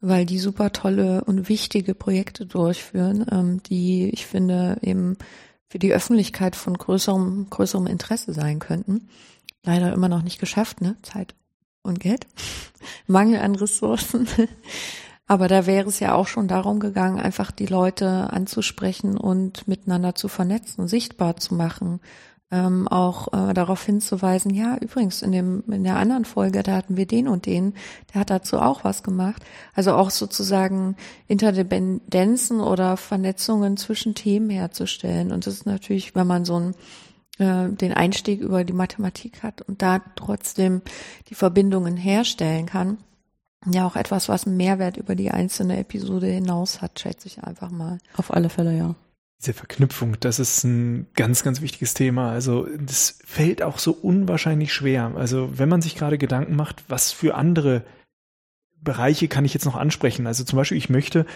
weil 0.00 0.24
die 0.24 0.38
super 0.38 0.72
tolle 0.72 1.24
und 1.24 1.48
wichtige 1.48 1.94
Projekte 1.94 2.46
durchführen, 2.46 3.26
ähm, 3.30 3.62
die 3.64 4.08
ich 4.10 4.26
finde 4.26 4.78
eben 4.80 5.16
für 5.68 5.78
die 5.78 5.92
Öffentlichkeit 5.92 6.56
von 6.56 6.74
größerem, 6.78 7.48
größerem 7.50 7.86
Interesse 7.86 8.32
sein 8.32 8.58
könnten. 8.58 9.08
Leider 9.64 9.92
immer 9.92 10.08
noch 10.08 10.22
nicht 10.22 10.38
geschafft, 10.38 10.80
ne? 10.80 10.96
Zeit 11.02 11.34
und 11.82 12.00
Geld. 12.00 12.26
Mangel 13.06 13.40
an 13.40 13.54
Ressourcen. 13.54 14.26
Aber 15.26 15.46
da 15.46 15.66
wäre 15.66 15.88
es 15.88 16.00
ja 16.00 16.14
auch 16.14 16.26
schon 16.26 16.48
darum 16.48 16.80
gegangen, 16.80 17.20
einfach 17.20 17.50
die 17.50 17.66
Leute 17.66 18.32
anzusprechen 18.32 19.18
und 19.18 19.68
miteinander 19.68 20.14
zu 20.14 20.28
vernetzen, 20.28 20.88
sichtbar 20.88 21.36
zu 21.36 21.54
machen. 21.54 22.00
Ähm, 22.50 22.88
auch 22.88 23.28
äh, 23.34 23.52
darauf 23.52 23.84
hinzuweisen, 23.84 24.54
ja, 24.54 24.78
übrigens, 24.78 25.20
in 25.20 25.32
dem, 25.32 25.64
in 25.70 25.84
der 25.84 25.96
anderen 25.96 26.24
Folge, 26.24 26.62
da 26.62 26.76
hatten 26.76 26.96
wir 26.96 27.06
den 27.06 27.28
und 27.28 27.44
den, 27.44 27.74
der 28.12 28.22
hat 28.22 28.30
dazu 28.30 28.58
auch 28.58 28.84
was 28.84 29.02
gemacht. 29.02 29.42
Also 29.74 29.92
auch 29.92 30.08
sozusagen 30.08 30.96
Interdependenzen 31.26 32.60
oder 32.60 32.96
Vernetzungen 32.96 33.76
zwischen 33.76 34.14
Themen 34.14 34.48
herzustellen. 34.48 35.30
Und 35.30 35.46
das 35.46 35.54
ist 35.54 35.66
natürlich, 35.66 36.14
wenn 36.14 36.26
man 36.26 36.46
so 36.46 36.58
ein 36.58 36.74
äh, 37.38 37.68
den 37.68 37.92
Einstieg 37.92 38.40
über 38.40 38.64
die 38.64 38.72
Mathematik 38.72 39.42
hat 39.42 39.62
und 39.62 39.80
da 39.80 40.00
trotzdem 40.16 40.82
die 41.28 41.34
Verbindungen 41.34 41.96
herstellen 41.96 42.66
kann, 42.66 42.98
ja 43.70 43.86
auch 43.86 43.96
etwas, 43.96 44.28
was 44.28 44.46
einen 44.46 44.56
Mehrwert 44.56 44.96
über 44.96 45.14
die 45.14 45.30
einzelne 45.30 45.78
Episode 45.78 46.26
hinaus 46.26 46.82
hat, 46.82 46.98
schätze 46.98 47.28
ich 47.28 47.42
einfach 47.44 47.70
mal. 47.70 47.98
Auf 48.16 48.32
alle 48.32 48.48
Fälle, 48.48 48.76
ja. 48.76 48.94
Diese 49.40 49.54
Verknüpfung, 49.54 50.16
das 50.18 50.40
ist 50.40 50.64
ein 50.64 51.06
ganz, 51.14 51.44
ganz 51.44 51.60
wichtiges 51.60 51.94
Thema. 51.94 52.32
Also 52.32 52.66
das 52.78 53.18
fällt 53.24 53.62
auch 53.62 53.78
so 53.78 53.92
unwahrscheinlich 53.92 54.72
schwer. 54.72 55.12
Also 55.14 55.56
wenn 55.58 55.68
man 55.68 55.80
sich 55.80 55.94
gerade 55.94 56.18
Gedanken 56.18 56.56
macht, 56.56 56.84
was 56.88 57.12
für 57.12 57.36
andere 57.36 57.84
Bereiche 58.80 59.28
kann 59.28 59.44
ich 59.44 59.54
jetzt 59.54 59.64
noch 59.64 59.76
ansprechen? 59.76 60.26
Also 60.26 60.44
zum 60.44 60.56
Beispiel, 60.56 60.78
ich 60.78 60.88
möchte 60.88 61.26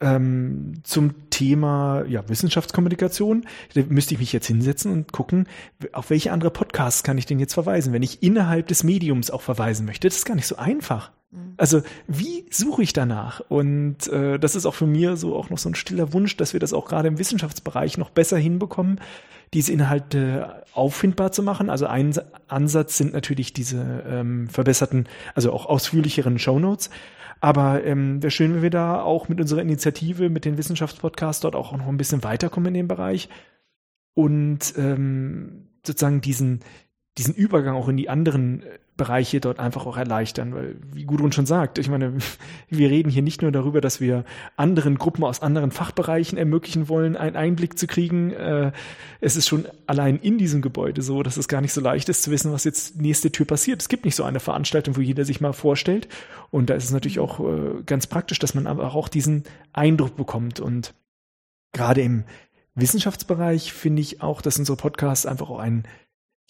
ähm, 0.00 0.74
zum 0.84 1.28
Thema 1.30 2.04
ja, 2.06 2.28
Wissenschaftskommunikation. 2.28 3.46
Da 3.74 3.82
müsste 3.88 4.14
ich 4.14 4.20
mich 4.20 4.32
jetzt 4.32 4.46
hinsetzen 4.46 4.92
und 4.92 5.12
gucken, 5.12 5.46
auf 5.92 6.10
welche 6.10 6.32
andere 6.32 6.50
Podcasts 6.50 7.02
kann 7.02 7.18
ich 7.18 7.26
denn 7.26 7.40
jetzt 7.40 7.54
verweisen, 7.54 7.92
wenn 7.92 8.02
ich 8.02 8.22
innerhalb 8.22 8.68
des 8.68 8.84
Mediums 8.84 9.30
auch 9.30 9.42
verweisen 9.42 9.86
möchte. 9.86 10.08
Das 10.08 10.16
ist 10.16 10.24
gar 10.24 10.36
nicht 10.36 10.46
so 10.46 10.56
einfach. 10.56 11.10
Mhm. 11.30 11.54
Also 11.56 11.82
wie 12.06 12.46
suche 12.50 12.82
ich 12.82 12.92
danach? 12.92 13.40
Und 13.48 14.06
äh, 14.08 14.38
das 14.38 14.54
ist 14.54 14.66
auch 14.66 14.74
für 14.74 14.86
mir 14.86 15.16
so 15.16 15.36
auch 15.36 15.50
noch 15.50 15.58
so 15.58 15.68
ein 15.68 15.74
stiller 15.74 16.12
Wunsch, 16.12 16.36
dass 16.36 16.52
wir 16.52 16.60
das 16.60 16.72
auch 16.72 16.86
gerade 16.86 17.08
im 17.08 17.18
Wissenschaftsbereich 17.18 17.98
noch 17.98 18.10
besser 18.10 18.38
hinbekommen, 18.38 19.00
diese 19.54 19.72
Inhalte 19.72 20.64
auffindbar 20.74 21.32
zu 21.32 21.42
machen. 21.42 21.70
Also 21.70 21.86
ein 21.86 22.14
Ansatz 22.46 22.98
sind 22.98 23.12
natürlich 23.14 23.52
diese 23.52 24.04
ähm, 24.06 24.48
verbesserten, 24.48 25.08
also 25.34 25.52
auch 25.52 25.66
ausführlicheren 25.66 26.38
Shownotes. 26.38 26.90
Aber 27.40 27.84
ähm, 27.84 28.22
wäre 28.22 28.30
schön, 28.30 28.54
wenn 28.54 28.62
wir 28.62 28.70
da 28.70 29.00
auch 29.02 29.28
mit 29.28 29.40
unserer 29.40 29.62
Initiative, 29.62 30.28
mit 30.28 30.44
den 30.44 30.58
Wissenschaftspodcasts 30.58 31.42
dort 31.42 31.54
auch 31.54 31.72
noch 31.72 31.86
ein 31.86 31.96
bisschen 31.96 32.24
weiterkommen 32.24 32.68
in 32.68 32.74
dem 32.74 32.88
Bereich 32.88 33.28
und 34.14 34.74
ähm, 34.76 35.68
sozusagen 35.86 36.20
diesen, 36.20 36.60
diesen 37.16 37.34
Übergang 37.34 37.76
auch 37.76 37.88
in 37.88 37.96
die 37.96 38.08
anderen 38.08 38.62
äh, 38.62 38.78
Bereiche 38.98 39.40
dort 39.40 39.58
einfach 39.58 39.86
auch 39.86 39.96
erleichtern, 39.96 40.54
weil, 40.54 40.76
wie 40.92 41.04
Gudrun 41.04 41.32
schon 41.32 41.46
sagt, 41.46 41.78
ich 41.78 41.88
meine, 41.88 42.18
wir 42.68 42.90
reden 42.90 43.08
hier 43.08 43.22
nicht 43.22 43.40
nur 43.40 43.50
darüber, 43.50 43.80
dass 43.80 44.02
wir 44.02 44.24
anderen 44.56 44.98
Gruppen 44.98 45.24
aus 45.24 45.40
anderen 45.40 45.70
Fachbereichen 45.70 46.36
ermöglichen 46.36 46.90
wollen, 46.90 47.16
einen 47.16 47.36
Einblick 47.36 47.78
zu 47.78 47.86
kriegen. 47.86 48.32
Äh, 48.32 48.72
es 49.22 49.36
ist 49.36 49.48
schon 49.48 49.66
allein 49.86 50.18
in 50.18 50.36
diesem 50.36 50.60
Gebäude 50.60 51.00
so, 51.00 51.22
dass 51.22 51.38
es 51.38 51.48
gar 51.48 51.62
nicht 51.62 51.72
so 51.72 51.80
leicht 51.80 52.10
ist 52.10 52.22
zu 52.22 52.30
wissen, 52.30 52.52
was 52.52 52.64
jetzt 52.64 53.00
nächste 53.00 53.32
Tür 53.32 53.46
passiert. 53.46 53.80
Es 53.80 53.88
gibt 53.88 54.04
nicht 54.04 54.16
so 54.16 54.24
eine 54.24 54.40
Veranstaltung, 54.40 54.96
wo 54.96 55.00
jeder 55.00 55.24
sich 55.24 55.40
mal 55.40 55.54
vorstellt. 55.54 56.08
Und 56.50 56.68
da 56.68 56.74
ist 56.74 56.84
es 56.84 56.90
natürlich 56.90 57.20
auch 57.20 57.40
äh, 57.40 57.82
ganz 57.86 58.06
praktisch, 58.06 58.40
dass 58.40 58.54
man 58.54 58.66
aber 58.66 58.94
auch 58.94 59.08
diesen 59.08 59.44
Eindruck 59.72 60.16
bekommt. 60.16 60.60
Und 60.60 60.92
gerade 61.72 62.02
im 62.02 62.24
Wissenschaftsbereich 62.74 63.72
finde 63.72 64.02
ich 64.02 64.22
auch, 64.22 64.42
dass 64.42 64.58
unsere 64.58 64.76
Podcasts 64.76 65.24
einfach 65.24 65.48
auch 65.48 65.60
einen 65.60 65.84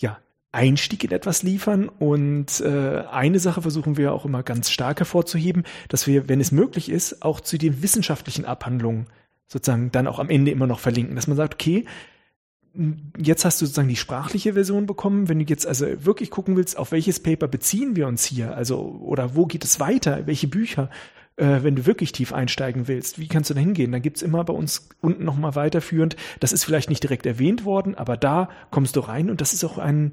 ja, 0.01 0.19
Einstieg 0.53 1.05
in 1.05 1.11
etwas 1.11 1.43
liefern. 1.43 1.89
Und 1.89 2.61
äh, 2.61 3.05
eine 3.11 3.39
Sache 3.39 3.63
versuchen 3.63 3.97
wir 3.97 4.13
auch 4.13 4.25
immer 4.25 4.43
ganz 4.43 4.71
stark 4.71 4.99
hervorzuheben, 5.01 5.65
dass 5.89 6.07
wir, 6.07 6.29
wenn 6.29 6.41
es 6.41 6.53
möglich 6.53 6.89
ist, 6.89 7.23
auch 7.23 7.41
zu 7.41 7.59
den 7.59 7.83
wissenschaftlichen 7.83 8.45
Abhandlungen 8.45 9.07
sozusagen 9.47 9.91
dann 9.91 10.07
auch 10.07 10.19
am 10.19 10.31
Ende 10.31 10.51
immer 10.51 10.67
noch 10.67 10.81
verlinken, 10.81 11.17
dass 11.17 11.27
man 11.27 11.37
sagt, 11.37 11.55
okay, 11.55 11.87
jetzt 13.17 13.45
hast 13.45 13.61
du 13.61 13.67
sozusagen 13.67 13.89
die 13.89 13.97
sprachliche 13.97 14.53
Version 14.53 14.87
bekommen. 14.87 15.29
Wenn 15.29 15.39
du 15.39 15.45
jetzt 15.47 15.67
also 15.67 15.87
wirklich 16.05 16.31
gucken 16.31 16.57
willst, 16.57 16.79
auf 16.79 16.93
welches 16.93 17.21
Paper 17.21 17.49
beziehen 17.49 17.97
wir 17.97 18.07
uns 18.07 18.25
hier, 18.25 18.57
also 18.57 18.79
oder 19.01 19.35
wo 19.35 19.47
geht 19.47 19.65
es 19.65 19.81
weiter, 19.81 20.27
welche 20.27 20.49
Bücher, 20.49 20.91
äh, 21.37 21.63
wenn 21.63 21.77
du 21.77 21.87
wirklich 21.87 22.13
tief 22.13 22.33
einsteigen 22.33 22.87
willst, 22.87 23.19
wie 23.19 23.29
kannst 23.29 23.51
du 23.51 23.55
da 23.55 23.61
hingehen? 23.61 23.91
Dann 23.91 24.03
gibt's 24.03 24.23
immer 24.23 24.45
bei 24.45 24.53
uns 24.53 24.89
unten 25.01 25.25
nochmal 25.25 25.55
weiterführend. 25.55 26.17
Das 26.41 26.53
ist 26.53 26.65
vielleicht 26.65 26.91
nicht 26.91 27.03
direkt 27.03 27.27
erwähnt 27.27 27.65
worden, 27.65 27.95
aber 27.95 28.17
da 28.17 28.49
kommst 28.71 28.97
du 28.97 29.01
rein 29.01 29.31
und 29.31 29.41
das 29.41 29.55
ist 29.55 29.65
auch 29.65 29.79
ein 29.79 30.13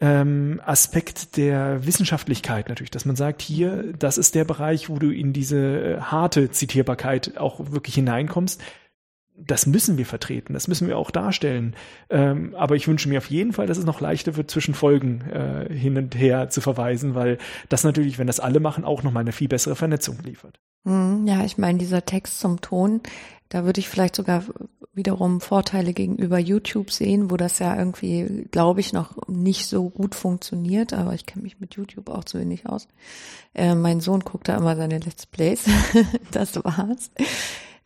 ähm, 0.00 0.60
Aspekt 0.64 1.36
der 1.36 1.86
Wissenschaftlichkeit 1.86 2.68
natürlich, 2.68 2.90
dass 2.90 3.04
man 3.04 3.16
sagt, 3.16 3.42
hier, 3.42 3.92
das 3.98 4.18
ist 4.18 4.34
der 4.34 4.44
Bereich, 4.44 4.88
wo 4.88 4.98
du 4.98 5.10
in 5.10 5.32
diese 5.32 5.58
äh, 5.58 6.00
harte 6.00 6.50
Zitierbarkeit 6.50 7.38
auch 7.38 7.72
wirklich 7.72 7.94
hineinkommst 7.94 8.60
das 9.36 9.66
müssen 9.66 9.98
wir 9.98 10.06
vertreten, 10.06 10.52
das 10.52 10.68
müssen 10.68 10.86
wir 10.86 10.96
auch 10.96 11.10
darstellen. 11.10 11.74
Ähm, 12.08 12.54
aber 12.56 12.76
ich 12.76 12.86
wünsche 12.86 13.08
mir 13.08 13.18
auf 13.18 13.30
jeden 13.30 13.52
Fall, 13.52 13.66
dass 13.66 13.78
es 13.78 13.84
noch 13.84 14.00
leichter 14.00 14.36
wird, 14.36 14.50
zwischen 14.50 14.74
Folgen 14.74 15.22
äh, 15.22 15.72
hin 15.72 15.96
und 15.96 16.16
her 16.16 16.50
zu 16.50 16.60
verweisen, 16.60 17.14
weil 17.14 17.38
das 17.68 17.84
natürlich, 17.84 18.18
wenn 18.18 18.28
das 18.28 18.40
alle 18.40 18.60
machen, 18.60 18.84
auch 18.84 19.02
nochmal 19.02 19.22
eine 19.22 19.32
viel 19.32 19.48
bessere 19.48 19.74
Vernetzung 19.74 20.18
liefert. 20.22 20.60
Hm, 20.84 21.26
ja, 21.26 21.44
ich 21.44 21.58
meine, 21.58 21.78
dieser 21.78 22.04
Text 22.04 22.38
zum 22.38 22.60
Ton, 22.60 23.00
da 23.48 23.64
würde 23.64 23.80
ich 23.80 23.88
vielleicht 23.88 24.16
sogar 24.16 24.44
wiederum 24.94 25.40
Vorteile 25.40 25.92
gegenüber 25.92 26.38
YouTube 26.38 26.90
sehen, 26.90 27.30
wo 27.30 27.36
das 27.36 27.58
ja 27.58 27.76
irgendwie, 27.76 28.46
glaube 28.50 28.80
ich, 28.80 28.92
noch 28.92 29.28
nicht 29.28 29.66
so 29.66 29.90
gut 29.90 30.14
funktioniert, 30.14 30.92
aber 30.92 31.14
ich 31.14 31.26
kenne 31.26 31.42
mich 31.42 31.60
mit 31.60 31.74
YouTube 31.74 32.08
auch 32.08 32.24
zu 32.24 32.38
wenig 32.38 32.66
aus. 32.66 32.88
Äh, 33.54 33.74
mein 33.74 34.00
Sohn 34.00 34.20
guckt 34.20 34.48
da 34.48 34.56
immer 34.56 34.76
seine 34.76 34.98
Let's 34.98 35.26
Plays, 35.26 35.64
das 36.30 36.62
war's. 36.64 37.10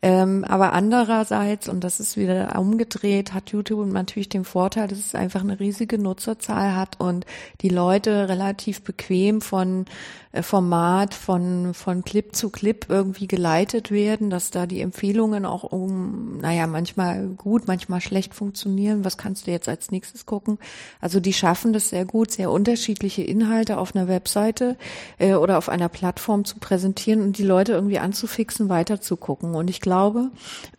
Ähm, 0.01 0.45
aber 0.45 0.71
andererseits, 0.71 1.67
und 1.67 1.83
das 1.83 1.99
ist 1.99 2.15
wieder 2.15 2.57
umgedreht, 2.57 3.33
hat 3.33 3.49
YouTube 3.49 3.85
natürlich 3.91 4.29
den 4.29 4.45
Vorteil, 4.45 4.87
dass 4.87 4.99
es 4.99 5.13
einfach 5.13 5.41
eine 5.41 5.59
riesige 5.59 5.97
Nutzerzahl 5.97 6.73
hat 6.73 7.01
und 7.01 7.25
die 7.61 7.69
Leute 7.69 8.29
relativ 8.29 8.81
bequem 8.81 9.41
von 9.41 9.85
äh, 10.31 10.41
Format, 10.41 11.13
von, 11.13 11.73
von 11.73 12.03
Clip 12.03 12.33
zu 12.33 12.49
Clip 12.49 12.85
irgendwie 12.87 13.27
geleitet 13.27 13.91
werden, 13.91 14.29
dass 14.29 14.51
da 14.51 14.67
die 14.67 14.79
Empfehlungen 14.79 15.45
auch 15.45 15.63
um, 15.63 16.37
naja, 16.37 16.65
manchmal 16.67 17.27
gut, 17.27 17.67
manchmal 17.67 17.99
schlecht 17.99 18.33
funktionieren. 18.33 19.03
Was 19.03 19.17
kannst 19.17 19.47
du 19.47 19.51
jetzt 19.51 19.67
als 19.67 19.91
nächstes 19.91 20.25
gucken? 20.25 20.59
Also 21.01 21.19
die 21.19 21.33
schaffen 21.33 21.73
das 21.73 21.89
sehr 21.89 22.05
gut, 22.05 22.31
sehr 22.31 22.51
unterschiedliche 22.51 23.23
Inhalte 23.23 23.77
auf 23.77 23.93
einer 23.93 24.07
Webseite 24.07 24.77
äh, 25.17 25.33
oder 25.33 25.57
auf 25.57 25.67
einer 25.67 25.89
Plattform 25.89 26.45
zu 26.45 26.57
präsentieren 26.59 27.21
und 27.21 27.37
die 27.37 27.43
Leute 27.43 27.73
irgendwie 27.73 27.99
anzufixen, 27.99 28.69
weiterzugucken. 28.69 29.55
Und 29.55 29.69
ich 29.69 29.81
glaube, 29.81 29.88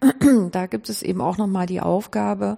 da 0.53 0.67
gibt 0.67 0.89
es 0.89 1.03
eben 1.03 1.21
auch 1.21 1.37
nochmal 1.37 1.67
die 1.67 1.81
Aufgabe, 1.81 2.57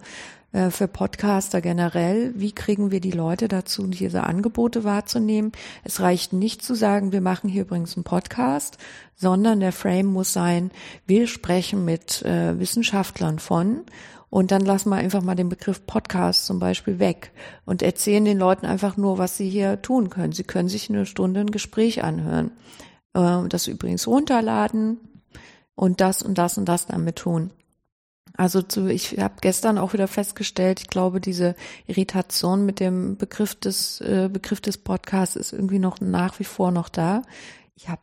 äh, 0.53 0.71
für 0.71 0.87
Podcaster 0.87 1.61
generell, 1.61 2.33
wie 2.37 2.53
kriegen 2.53 2.91
wir 2.91 3.01
die 3.01 3.11
Leute 3.11 3.49
dazu, 3.49 3.87
diese 3.87 4.25
Angebote 4.25 4.85
wahrzunehmen. 4.85 5.53
Es 5.83 6.01
reicht 6.01 6.33
nicht 6.33 6.63
zu 6.63 6.75
sagen, 6.75 7.13
wir 7.13 7.23
machen 7.23 7.49
hier 7.49 7.63
übrigens 7.63 7.97
einen 7.97 8.05
Podcast, 8.05 8.77
sondern 9.17 9.61
der 9.61 9.73
Frame 9.73 10.07
muss 10.07 10.33
sein, 10.33 10.71
wir 11.07 11.27
sprechen 11.27 11.85
mit 11.85 12.23
äh, 12.23 12.59
Wissenschaftlern 12.59 13.39
von 13.39 13.83
und 14.29 14.51
dann 14.51 14.63
lassen 14.63 14.91
wir 14.91 14.97
einfach 14.97 15.23
mal 15.23 15.35
den 15.35 15.49
Begriff 15.49 15.87
Podcast 15.87 16.47
zum 16.47 16.59
Beispiel 16.59 16.99
weg 16.99 17.33
und 17.65 17.83
erzählen 17.83 18.25
den 18.25 18.39
Leuten 18.39 18.67
einfach 18.67 18.97
nur, 18.97 19.19
was 19.19 19.37
sie 19.37 19.49
hier 19.49 19.81
tun 19.81 20.11
können. 20.11 20.33
Sie 20.33 20.45
können 20.45 20.69
sich 20.69 20.91
eine 20.91 21.07
Stunde 21.07 21.41
ein 21.41 21.51
Gespräch 21.51 22.05
anhören. 22.05 22.51
Äh, 23.15 23.49
das 23.49 23.67
übrigens 23.67 24.07
runterladen, 24.07 24.99
und 25.83 26.01
das 26.01 26.23
und 26.23 26.39
das 26.39 26.59
und 26.59 26.67
das 26.67 26.87
damit 26.87 27.17
tun. 27.17 27.51
Also 28.37 28.63
zu, 28.63 28.87
ich 28.87 29.19
habe 29.19 29.35
gestern 29.41 29.79
auch 29.79 29.95
wieder 29.95 30.07
festgestellt, 30.07 30.79
ich 30.79 30.87
glaube, 30.87 31.21
diese 31.21 31.57
Irritation 31.89 32.65
mit 32.65 32.79
dem 32.79 33.17
Begriff 33.17 33.57
des 33.57 34.01
äh, 34.01 34.31
Begriff 34.33 34.61
des 34.61 34.79
Podcasts 34.79 35.35
ist 35.35 35.53
irgendwie 35.53 35.81
noch 35.81 36.01
nach 36.01 36.39
wie 36.39 36.45
vor 36.45 36.71
noch 36.71 36.89
da. 36.89 37.23
Ich 37.75 37.89
habe 37.89 38.01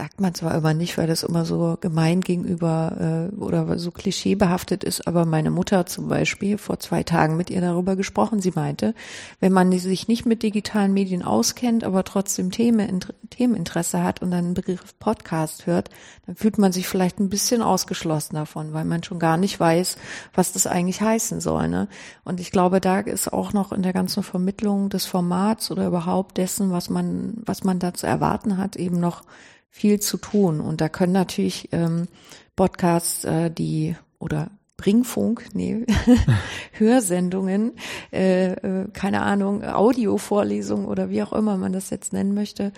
sagt 0.00 0.18
man 0.18 0.32
zwar 0.32 0.54
immer 0.54 0.72
nicht, 0.72 0.96
weil 0.96 1.06
das 1.06 1.24
immer 1.24 1.44
so 1.44 1.76
gemein 1.78 2.22
gegenüber 2.22 3.28
äh, 3.30 3.36
oder 3.36 3.78
so 3.78 3.90
klischeebehaftet 3.90 4.82
ist, 4.82 5.06
aber 5.06 5.26
meine 5.26 5.50
Mutter 5.50 5.84
zum 5.84 6.08
Beispiel 6.08 6.56
vor 6.56 6.80
zwei 6.80 7.02
Tagen 7.02 7.36
mit 7.36 7.50
ihr 7.50 7.60
darüber 7.60 7.96
gesprochen. 7.96 8.40
Sie 8.40 8.52
meinte, 8.54 8.94
wenn 9.40 9.52
man 9.52 9.70
sich 9.78 10.08
nicht 10.08 10.24
mit 10.24 10.42
digitalen 10.42 10.94
Medien 10.94 11.22
auskennt, 11.22 11.84
aber 11.84 12.02
trotzdem 12.02 12.50
Themen, 12.50 13.00
Themeninteresse 13.28 14.02
hat 14.02 14.22
und 14.22 14.30
dann 14.30 14.46
einen 14.46 14.54
Begriff 14.54 14.98
Podcast 14.98 15.66
hört, 15.66 15.90
dann 16.24 16.34
fühlt 16.34 16.56
man 16.56 16.72
sich 16.72 16.88
vielleicht 16.88 17.20
ein 17.20 17.28
bisschen 17.28 17.60
ausgeschlossen 17.60 18.36
davon, 18.36 18.72
weil 18.72 18.86
man 18.86 19.02
schon 19.02 19.18
gar 19.18 19.36
nicht 19.36 19.60
weiß, 19.60 19.98
was 20.32 20.52
das 20.52 20.66
eigentlich 20.66 21.02
heißen 21.02 21.42
soll. 21.42 21.68
Ne? 21.68 21.88
Und 22.24 22.40
ich 22.40 22.52
glaube, 22.52 22.80
da 22.80 23.00
ist 23.00 23.30
auch 23.30 23.52
noch 23.52 23.70
in 23.70 23.82
der 23.82 23.92
ganzen 23.92 24.22
Vermittlung 24.22 24.88
des 24.88 25.04
Formats 25.04 25.70
oder 25.70 25.86
überhaupt 25.86 26.38
dessen, 26.38 26.72
was 26.72 26.88
man, 26.88 27.34
was 27.44 27.64
man 27.64 27.78
da 27.78 27.92
zu 27.92 28.06
erwarten 28.06 28.56
hat, 28.56 28.76
eben 28.76 28.98
noch 28.98 29.24
viel 29.70 30.00
zu 30.00 30.18
tun. 30.18 30.60
Und 30.60 30.80
da 30.80 30.88
können 30.88 31.12
natürlich 31.12 31.68
ähm, 31.72 32.08
Podcasts, 32.56 33.24
äh, 33.24 33.50
die 33.50 33.96
oder 34.18 34.50
Bringfunk, 34.76 35.48
nee, 35.52 35.84
Hörsendungen, 36.72 37.72
äh, 38.12 38.52
äh, 38.52 38.88
keine 38.92 39.22
Ahnung, 39.22 39.62
Audiovorlesungen 39.64 40.86
oder 40.86 41.10
wie 41.10 41.22
auch 41.22 41.32
immer 41.32 41.56
man 41.56 41.72
das 41.72 41.90
jetzt 41.90 42.12
nennen 42.12 42.34
möchte, 42.34 42.72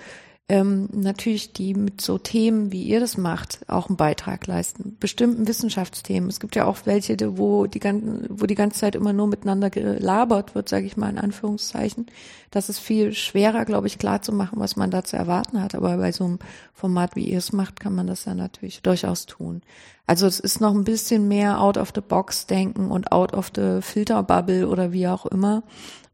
ähm, 0.48 0.88
natürlich 0.92 1.52
die 1.52 1.72
mit 1.72 2.00
so 2.00 2.18
Themen, 2.18 2.72
wie 2.72 2.82
ihr 2.82 3.00
das 3.00 3.16
macht, 3.16 3.60
auch 3.68 3.88
einen 3.88 3.96
Beitrag 3.96 4.46
leisten. 4.46 4.96
Bestimmten 4.98 5.46
Wissenschaftsthemen. 5.46 6.28
Es 6.28 6.40
gibt 6.40 6.56
ja 6.56 6.66
auch 6.66 6.78
welche, 6.84 7.16
wo 7.38 7.66
die, 7.66 7.78
ganze, 7.78 8.26
wo 8.28 8.46
die 8.46 8.54
ganze 8.54 8.80
Zeit 8.80 8.94
immer 8.94 9.12
nur 9.12 9.28
miteinander 9.28 9.70
gelabert 9.70 10.54
wird, 10.54 10.68
sage 10.68 10.84
ich 10.84 10.96
mal 10.96 11.08
in 11.08 11.18
Anführungszeichen. 11.18 12.06
Das 12.50 12.68
ist 12.68 12.80
viel 12.80 13.14
schwerer, 13.14 13.64
glaube 13.64 13.86
ich, 13.86 13.98
klar 13.98 14.20
zu 14.20 14.32
machen, 14.32 14.58
was 14.58 14.76
man 14.76 14.90
da 14.90 15.04
zu 15.04 15.16
erwarten 15.16 15.62
hat. 15.62 15.74
Aber 15.74 15.96
bei 15.96 16.12
so 16.12 16.24
einem 16.24 16.38
Format, 16.74 17.16
wie 17.16 17.24
ihr 17.30 17.38
es 17.38 17.52
macht, 17.52 17.80
kann 17.80 17.94
man 17.94 18.06
das 18.06 18.24
ja 18.24 18.34
natürlich 18.34 18.82
durchaus 18.82 19.26
tun. 19.26 19.62
Also 20.06 20.26
es 20.26 20.40
ist 20.40 20.60
noch 20.60 20.74
ein 20.74 20.84
bisschen 20.84 21.28
mehr 21.28 21.60
out 21.60 21.78
of 21.78 21.92
the 21.94 22.00
box 22.00 22.46
denken 22.46 22.90
und 22.90 23.12
out 23.12 23.32
of 23.32 23.52
the 23.54 23.78
filter 23.80 24.22
bubble 24.22 24.68
oder 24.68 24.92
wie 24.92 25.06
auch 25.06 25.24
immer, 25.24 25.62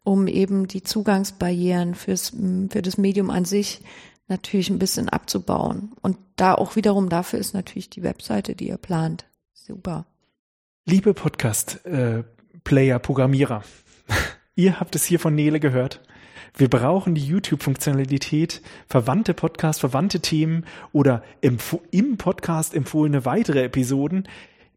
um 0.08 0.26
eben 0.26 0.68
die 0.68 0.82
Zugangsbarrieren 0.82 1.94
fürs, 1.94 2.32
für 2.70 2.80
das 2.80 2.96
Medium 2.96 3.28
an 3.28 3.44
sich 3.44 3.82
natürlich 4.26 4.70
ein 4.70 4.78
bisschen 4.78 5.10
abzubauen. 5.10 5.92
Und 6.00 6.16
da 6.36 6.54
auch 6.54 6.76
wiederum 6.76 7.10
dafür 7.10 7.38
ist 7.38 7.52
natürlich 7.52 7.90
die 7.90 8.02
Webseite, 8.02 8.54
die 8.54 8.68
ihr 8.68 8.78
plant. 8.78 9.26
Super. 9.52 10.06
Liebe 10.86 11.12
Podcast-Player, 11.12 12.98
Programmierer, 12.98 13.62
ihr 14.54 14.80
habt 14.80 14.96
es 14.96 15.04
hier 15.04 15.20
von 15.20 15.34
Nele 15.34 15.60
gehört. 15.60 16.00
Wir 16.56 16.70
brauchen 16.70 17.14
die 17.14 17.26
YouTube-Funktionalität, 17.26 18.62
verwandte 18.88 19.34
Podcast, 19.34 19.80
verwandte 19.80 20.20
Themen 20.20 20.64
oder 20.92 21.22
im 21.42 22.16
Podcast 22.16 22.74
empfohlene 22.74 23.26
weitere 23.26 23.62
Episoden 23.62 24.26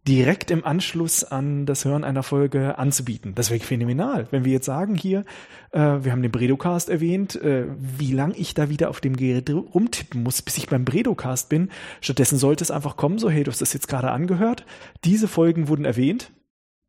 direkt 0.08 0.50
im 0.50 0.66
Anschluss 0.66 1.24
an 1.24 1.66
das 1.66 1.86
Hören 1.86 2.04
einer 2.04 2.24
Folge 2.24 2.80
anzubieten. 2.80 3.36
Das 3.36 3.52
wäre 3.52 3.60
phänomenal. 3.60 4.28
Wenn 4.32 4.46
wir 4.46 4.52
jetzt 4.52 4.66
sagen 4.66 4.96
hier, 4.96 5.26
äh, 5.72 5.80
wir 5.80 6.12
haben 6.12 6.24
den 6.24 6.32
Bredocast 6.32 6.90
erwähnt, 6.90 7.36
äh, 7.36 7.68
wie 7.78 8.12
lang 8.12 8.34
ich 8.36 8.56
da 8.56 8.70
wieder 8.70 8.90
auf 8.90 9.00
dem 9.00 9.16
Gerät 9.16 9.50
rumtippen 9.50 10.24
muss, 10.24 10.42
bis 10.42 10.58
ich 10.58 10.68
beim 10.68 10.86
Bredocast 10.86 11.50
bin. 11.50 11.70
Stattdessen 12.02 12.40
sollte 12.40 12.64
es 12.64 12.72
einfach 12.72 12.98
kommen, 12.98 13.20
so 13.20 13.30
hey, 13.30 13.44
du 13.44 13.52
hast 13.52 13.62
das 13.62 13.74
jetzt 13.74 13.88
gerade 13.88 14.12
angehört. 14.12 14.66
Diese 15.04 15.28
Folgen 15.28 15.68
wurden 15.68 15.86
erwähnt. 15.86 16.32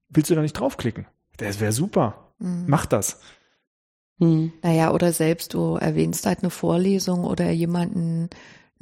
Willst 0.08 0.30
du 0.30 0.34
da 0.34 0.40
nicht 0.40 0.54
draufklicken? 0.54 1.06
Das 1.36 1.60
wäre 1.60 1.72
super. 1.72 2.34
Mhm. 2.38 2.64
Mach 2.66 2.86
das. 2.86 3.20
Mhm. 4.18 4.52
Naja, 4.62 4.92
oder 4.92 5.12
selbst 5.12 5.52
du 5.52 5.76
erwähnst 5.76 6.24
halt 6.24 6.40
eine 6.40 6.50
Vorlesung 6.50 7.24
oder 7.24 7.50
jemanden 7.50 8.30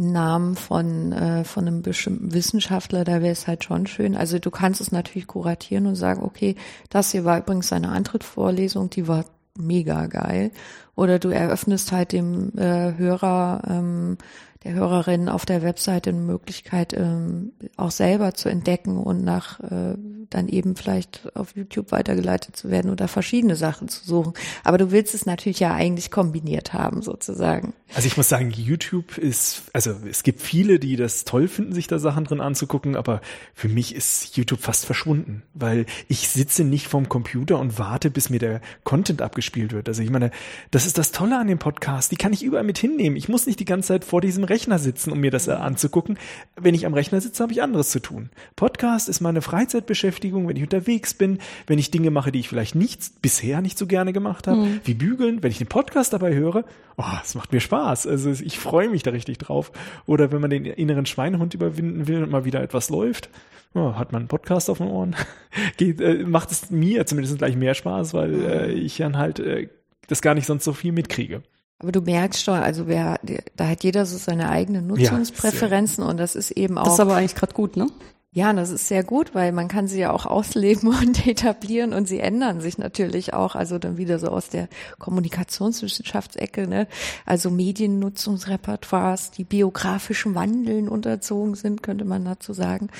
Namen 0.00 0.56
von, 0.56 1.12
äh, 1.12 1.44
von 1.44 1.66
einem 1.66 1.82
bestimmten 1.82 2.32
Wissenschaftler, 2.32 3.04
da 3.04 3.20
wäre 3.20 3.32
es 3.32 3.46
halt 3.46 3.64
schon 3.64 3.86
schön. 3.86 4.16
Also 4.16 4.38
du 4.38 4.50
kannst 4.50 4.80
es 4.80 4.92
natürlich 4.92 5.26
kuratieren 5.26 5.86
und 5.86 5.96
sagen, 5.96 6.22
okay, 6.22 6.56
das 6.88 7.12
hier 7.12 7.26
war 7.26 7.38
übrigens 7.38 7.72
eine 7.72 7.90
Antrittsvorlesung, 7.90 8.88
die 8.88 9.06
war 9.06 9.26
mega 9.58 10.06
geil. 10.06 10.52
Oder 10.96 11.18
du 11.18 11.28
eröffnest 11.28 11.92
halt 11.92 12.12
dem 12.12 12.56
äh, 12.56 12.94
Hörer 12.96 13.62
ähm, 13.68 14.16
der 14.64 14.74
Hörerin 14.74 15.28
auf 15.28 15.46
der 15.46 15.62
Webseite 15.62 16.10
eine 16.10 16.20
Möglichkeit, 16.20 16.92
ähm, 16.92 17.52
auch 17.76 17.90
selber 17.90 18.34
zu 18.34 18.48
entdecken 18.48 18.98
und 18.98 19.24
nach 19.24 19.60
äh, 19.60 19.96
dann 20.30 20.48
eben 20.48 20.76
vielleicht 20.76 21.34
auf 21.34 21.56
YouTube 21.56 21.92
weitergeleitet 21.92 22.56
zu 22.56 22.70
werden 22.70 22.90
oder 22.90 23.08
verschiedene 23.08 23.56
Sachen 23.56 23.88
zu 23.88 24.04
suchen. 24.04 24.34
Aber 24.62 24.78
du 24.78 24.90
willst 24.92 25.14
es 25.14 25.26
natürlich 25.26 25.60
ja 25.60 25.74
eigentlich 25.74 26.10
kombiniert 26.10 26.72
haben, 26.72 27.02
sozusagen. 27.02 27.72
Also 27.94 28.06
ich 28.06 28.16
muss 28.16 28.28
sagen, 28.28 28.50
YouTube 28.50 29.18
ist, 29.18 29.64
also 29.72 29.92
es 30.08 30.22
gibt 30.22 30.40
viele, 30.40 30.78
die 30.78 30.94
das 30.94 31.24
toll 31.24 31.48
finden, 31.48 31.72
sich 31.72 31.88
da 31.88 31.98
Sachen 31.98 32.24
drin 32.24 32.40
anzugucken, 32.40 32.94
aber 32.94 33.20
für 33.54 33.68
mich 33.68 33.94
ist 33.94 34.36
YouTube 34.36 34.60
fast 34.60 34.86
verschwunden, 34.86 35.42
weil 35.54 35.86
ich 36.06 36.28
sitze 36.28 36.62
nicht 36.62 36.86
vorm 36.86 37.08
Computer 37.08 37.58
und 37.58 37.78
warte, 37.78 38.10
bis 38.10 38.30
mir 38.30 38.38
der 38.38 38.60
Content 38.84 39.22
abgespielt 39.22 39.72
wird. 39.72 39.88
Also 39.88 40.02
ich 40.02 40.10
meine, 40.10 40.30
das 40.70 40.86
ist 40.86 40.98
das 40.98 41.10
Tolle 41.10 41.38
an 41.38 41.48
dem 41.48 41.58
Podcast, 41.58 42.12
die 42.12 42.16
kann 42.16 42.32
ich 42.32 42.44
überall 42.44 42.64
mit 42.64 42.78
hinnehmen. 42.78 43.16
Ich 43.16 43.28
muss 43.28 43.46
nicht 43.46 43.58
die 43.58 43.64
ganze 43.64 43.88
Zeit 43.88 44.04
vor 44.04 44.20
diesem 44.20 44.44
Rechner 44.50 44.78
sitzen, 44.78 45.12
um 45.12 45.20
mir 45.20 45.30
das 45.30 45.48
äh, 45.48 45.52
anzugucken. 45.52 46.18
Wenn 46.60 46.74
ich 46.74 46.84
am 46.86 46.94
Rechner 46.94 47.20
sitze, 47.20 47.42
habe 47.42 47.52
ich 47.52 47.62
anderes 47.62 47.90
zu 47.90 48.00
tun. 48.00 48.30
Podcast 48.56 49.08
ist 49.08 49.20
meine 49.20 49.40
Freizeitbeschäftigung, 49.40 50.48
wenn 50.48 50.56
ich 50.56 50.62
unterwegs 50.62 51.14
bin, 51.14 51.38
wenn 51.66 51.78
ich 51.78 51.90
Dinge 51.90 52.10
mache, 52.10 52.32
die 52.32 52.40
ich 52.40 52.48
vielleicht 52.48 52.74
nicht, 52.74 53.22
bisher 53.22 53.62
nicht 53.62 53.78
so 53.78 53.86
gerne 53.86 54.12
gemacht 54.12 54.46
habe, 54.46 54.60
mhm. 54.60 54.80
wie 54.84 54.94
bügeln, 54.94 55.42
wenn 55.42 55.50
ich 55.50 55.58
den 55.58 55.68
Podcast 55.68 56.12
dabei 56.12 56.34
höre, 56.34 56.64
oh, 56.96 57.04
es 57.22 57.34
macht 57.34 57.52
mir 57.52 57.60
Spaß. 57.60 58.06
Also 58.06 58.30
ich 58.30 58.58
freue 58.58 58.90
mich 58.90 59.02
da 59.02 59.10
richtig 59.10 59.38
drauf. 59.38 59.72
Oder 60.06 60.32
wenn 60.32 60.40
man 60.40 60.50
den 60.50 60.66
inneren 60.66 61.06
Schweinehund 61.06 61.54
überwinden 61.54 62.08
will 62.08 62.22
und 62.22 62.30
mal 62.30 62.44
wieder 62.44 62.62
etwas 62.62 62.90
läuft, 62.90 63.30
oh, 63.74 63.94
hat 63.94 64.12
man 64.12 64.22
einen 64.22 64.28
Podcast 64.28 64.68
auf 64.68 64.78
den 64.78 64.88
Ohren, 64.88 65.16
Geht, 65.76 66.00
äh, 66.00 66.24
macht 66.24 66.50
es 66.50 66.70
mir 66.70 67.06
zumindest 67.06 67.38
gleich 67.38 67.56
mehr 67.56 67.74
Spaß, 67.74 68.14
weil 68.14 68.28
mhm. 68.28 68.44
äh, 68.44 68.72
ich 68.72 68.98
dann 68.98 69.16
halt 69.16 69.38
äh, 69.38 69.68
das 70.08 70.22
gar 70.22 70.34
nicht 70.34 70.46
sonst 70.46 70.64
so 70.64 70.72
viel 70.72 70.92
mitkriege. 70.92 71.42
Aber 71.80 71.92
du 71.92 72.02
merkst 72.02 72.44
schon, 72.44 72.58
also 72.58 72.86
wer, 72.86 73.18
da 73.56 73.68
hat 73.68 73.84
jeder 73.84 74.04
so 74.04 74.18
seine 74.18 74.50
eigenen 74.50 74.86
Nutzungspräferenzen 74.86 76.04
ja, 76.04 76.10
und 76.10 76.18
das 76.18 76.36
ist 76.36 76.50
eben 76.50 76.76
auch. 76.76 76.84
Das 76.84 76.94
ist 76.94 77.00
aber 77.00 77.16
eigentlich 77.16 77.34
gerade 77.34 77.54
gut, 77.54 77.76
ne? 77.76 77.86
Ja, 78.32 78.52
das 78.52 78.70
ist 78.70 78.86
sehr 78.86 79.02
gut, 79.02 79.34
weil 79.34 79.50
man 79.50 79.66
kann 79.66 79.88
sie 79.88 79.98
ja 79.98 80.12
auch 80.12 80.24
ausleben 80.24 80.88
und 81.02 81.26
etablieren 81.26 81.92
und 81.92 82.06
sie 82.06 82.20
ändern 82.20 82.60
sich 82.60 82.78
natürlich 82.78 83.34
auch. 83.34 83.56
Also 83.56 83.78
dann 83.80 83.96
wieder 83.96 84.20
so 84.20 84.28
aus 84.28 84.48
der 84.48 84.68
Kommunikationswissenschaftsecke, 85.00 86.68
ne? 86.68 86.86
Also 87.26 87.50
Mediennutzungsrepertoires, 87.50 89.32
die 89.32 89.42
biografischen 89.42 90.36
Wandeln 90.36 90.88
unterzogen 90.88 91.56
sind, 91.56 91.82
könnte 91.82 92.04
man 92.04 92.24
dazu 92.24 92.52
sagen. 92.52 92.90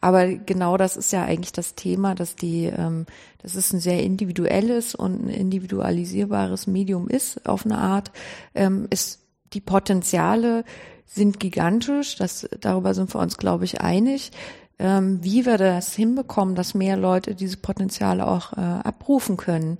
Aber 0.00 0.28
genau 0.28 0.76
das 0.76 0.96
ist 0.96 1.12
ja 1.12 1.24
eigentlich 1.24 1.52
das 1.52 1.74
Thema, 1.74 2.14
dass 2.14 2.36
die, 2.36 2.66
ähm, 2.66 3.06
dass 3.42 3.56
es 3.56 3.72
ein 3.72 3.80
sehr 3.80 4.04
individuelles 4.04 4.94
und 4.94 5.26
ein 5.26 5.30
individualisierbares 5.30 6.68
Medium 6.68 7.08
ist 7.08 7.48
auf 7.48 7.64
eine 7.64 7.78
Art, 7.78 8.12
ähm, 8.54 8.86
ist 8.90 9.20
die 9.52 9.60
Potenziale 9.60 10.64
sind 11.06 11.40
gigantisch. 11.40 12.16
Das 12.16 12.48
darüber 12.60 12.94
sind 12.94 13.12
wir 13.12 13.20
uns, 13.20 13.36
glaube 13.36 13.64
ich, 13.64 13.80
einig 13.80 14.30
ähm, 14.78 15.22
wie 15.22 15.46
wir 15.46 15.58
das 15.58 15.94
hinbekommen, 15.94 16.54
dass 16.54 16.74
mehr 16.74 16.96
Leute 16.96 17.34
diese 17.34 17.56
Potenziale 17.56 18.26
auch 18.26 18.52
äh, 18.52 18.60
abrufen 18.60 19.36
können. 19.36 19.78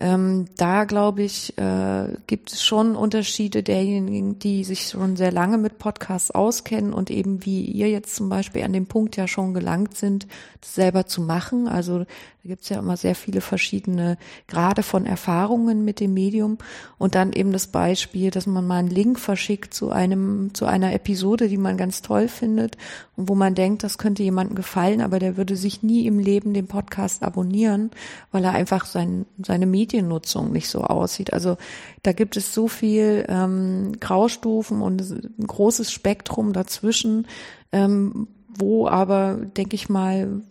Ähm, 0.00 0.46
da 0.56 0.84
glaube 0.84 1.24
ich, 1.24 1.58
äh, 1.58 2.04
gibt 2.28 2.52
es 2.52 2.62
schon 2.62 2.94
Unterschiede 2.94 3.64
derjenigen, 3.64 4.38
die 4.38 4.62
sich 4.62 4.90
schon 4.90 5.16
sehr 5.16 5.32
lange 5.32 5.58
mit 5.58 5.78
Podcasts 5.78 6.30
auskennen 6.30 6.92
und 6.92 7.10
eben 7.10 7.44
wie 7.44 7.64
ihr 7.64 7.90
jetzt 7.90 8.14
zum 8.14 8.28
Beispiel 8.28 8.62
an 8.62 8.72
dem 8.72 8.86
Punkt 8.86 9.16
ja 9.16 9.26
schon 9.26 9.54
gelangt 9.54 9.96
sind, 9.96 10.28
das 10.60 10.76
selber 10.76 11.06
zu 11.06 11.20
machen. 11.22 11.66
Also 11.66 12.04
da 12.48 12.48
gibt 12.48 12.62
es 12.62 12.68
ja 12.68 12.78
immer 12.78 12.96
sehr 12.96 13.16
viele 13.16 13.40
verschiedene 13.40 14.16
Grade 14.46 14.84
von 14.84 15.04
Erfahrungen 15.04 15.84
mit 15.84 15.98
dem 15.98 16.14
Medium 16.14 16.58
und 16.96 17.16
dann 17.16 17.32
eben 17.32 17.50
das 17.52 17.66
Beispiel, 17.66 18.30
dass 18.30 18.46
man 18.46 18.64
mal 18.64 18.78
einen 18.78 18.90
Link 18.90 19.18
verschickt 19.18 19.74
zu 19.74 19.90
einem, 19.90 20.54
zu 20.54 20.64
einer 20.66 20.92
Episode, 20.92 21.48
die 21.48 21.56
man 21.56 21.76
ganz 21.76 22.02
toll 22.02 22.28
findet 22.28 22.76
und 23.16 23.28
wo 23.28 23.34
man 23.34 23.56
denkt, 23.56 23.82
das 23.82 23.98
könnte 23.98 24.22
jemandem 24.22 24.54
gefallen, 24.54 25.00
aber 25.00 25.18
der 25.18 25.36
würde 25.36 25.56
sich 25.56 25.82
nie 25.82 26.06
im 26.06 26.20
Leben 26.20 26.54
den 26.54 26.68
Podcast 26.68 27.24
abonnieren, 27.24 27.90
weil 28.30 28.44
er 28.44 28.52
einfach 28.52 28.86
sein, 28.86 29.26
seine 29.44 29.66
Mediennutzung 29.88 30.52
nicht 30.52 30.68
so 30.68 30.82
aussieht. 30.82 31.32
Also 31.32 31.56
da 32.02 32.12
gibt 32.12 32.36
es 32.36 32.52
so 32.52 32.68
viel 32.68 33.24
ähm, 33.28 33.92
Graustufen 34.00 34.82
und 34.82 35.00
ein 35.00 35.46
großes 35.46 35.90
Spektrum 35.90 36.52
dazwischen, 36.52 37.26
ähm, 37.72 38.28
wo 38.48 38.86
aber, 38.86 39.36
denke 39.36 39.76
ich 39.76 39.88
mal, 39.88 40.42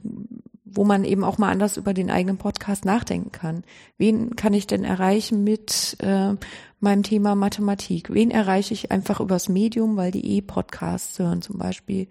wo 0.63 0.83
man 0.83 1.03
eben 1.03 1.23
auch 1.23 1.37
mal 1.37 1.51
anders 1.51 1.77
über 1.77 1.93
den 1.93 2.09
eigenen 2.09 2.37
Podcast 2.37 2.85
nachdenken 2.85 3.31
kann. 3.31 3.63
Wen 3.97 4.35
kann 4.35 4.53
ich 4.53 4.67
denn 4.67 4.83
erreichen 4.83 5.43
mit 5.43 5.97
äh, 6.01 6.33
meinem 6.79 7.03
Thema 7.03 7.35
Mathematik? 7.35 8.13
Wen 8.13 8.31
erreiche 8.31 8.73
ich 8.73 8.91
einfach 8.91 9.19
übers 9.19 9.49
Medium, 9.49 9.97
weil 9.97 10.11
die 10.11 10.37
eh 10.37 10.41
Podcasts 10.41 11.17
hören 11.19 11.41
zum 11.41 11.57
Beispiel? 11.57 12.07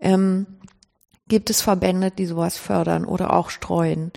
Ähm, 0.00 0.46
gibt 1.28 1.50
es 1.50 1.62
Verbände, 1.62 2.10
die 2.10 2.26
sowas 2.26 2.58
fördern 2.58 3.04
oder 3.04 3.32
auch 3.32 3.50
streuen? 3.50 4.12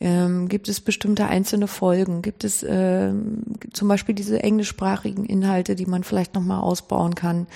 Ähm, 0.00 0.48
gibt 0.48 0.68
es 0.68 0.80
bestimmte 0.80 1.26
einzelne 1.26 1.66
Folgen? 1.66 2.22
Gibt 2.22 2.44
es 2.44 2.62
äh, 2.62 3.12
zum 3.72 3.88
Beispiel 3.88 4.14
diese 4.14 4.42
englischsprachigen 4.42 5.24
Inhalte, 5.24 5.74
die 5.74 5.86
man 5.86 6.04
vielleicht 6.04 6.34
nochmal 6.34 6.60
ausbauen 6.60 7.14
kann? 7.14 7.46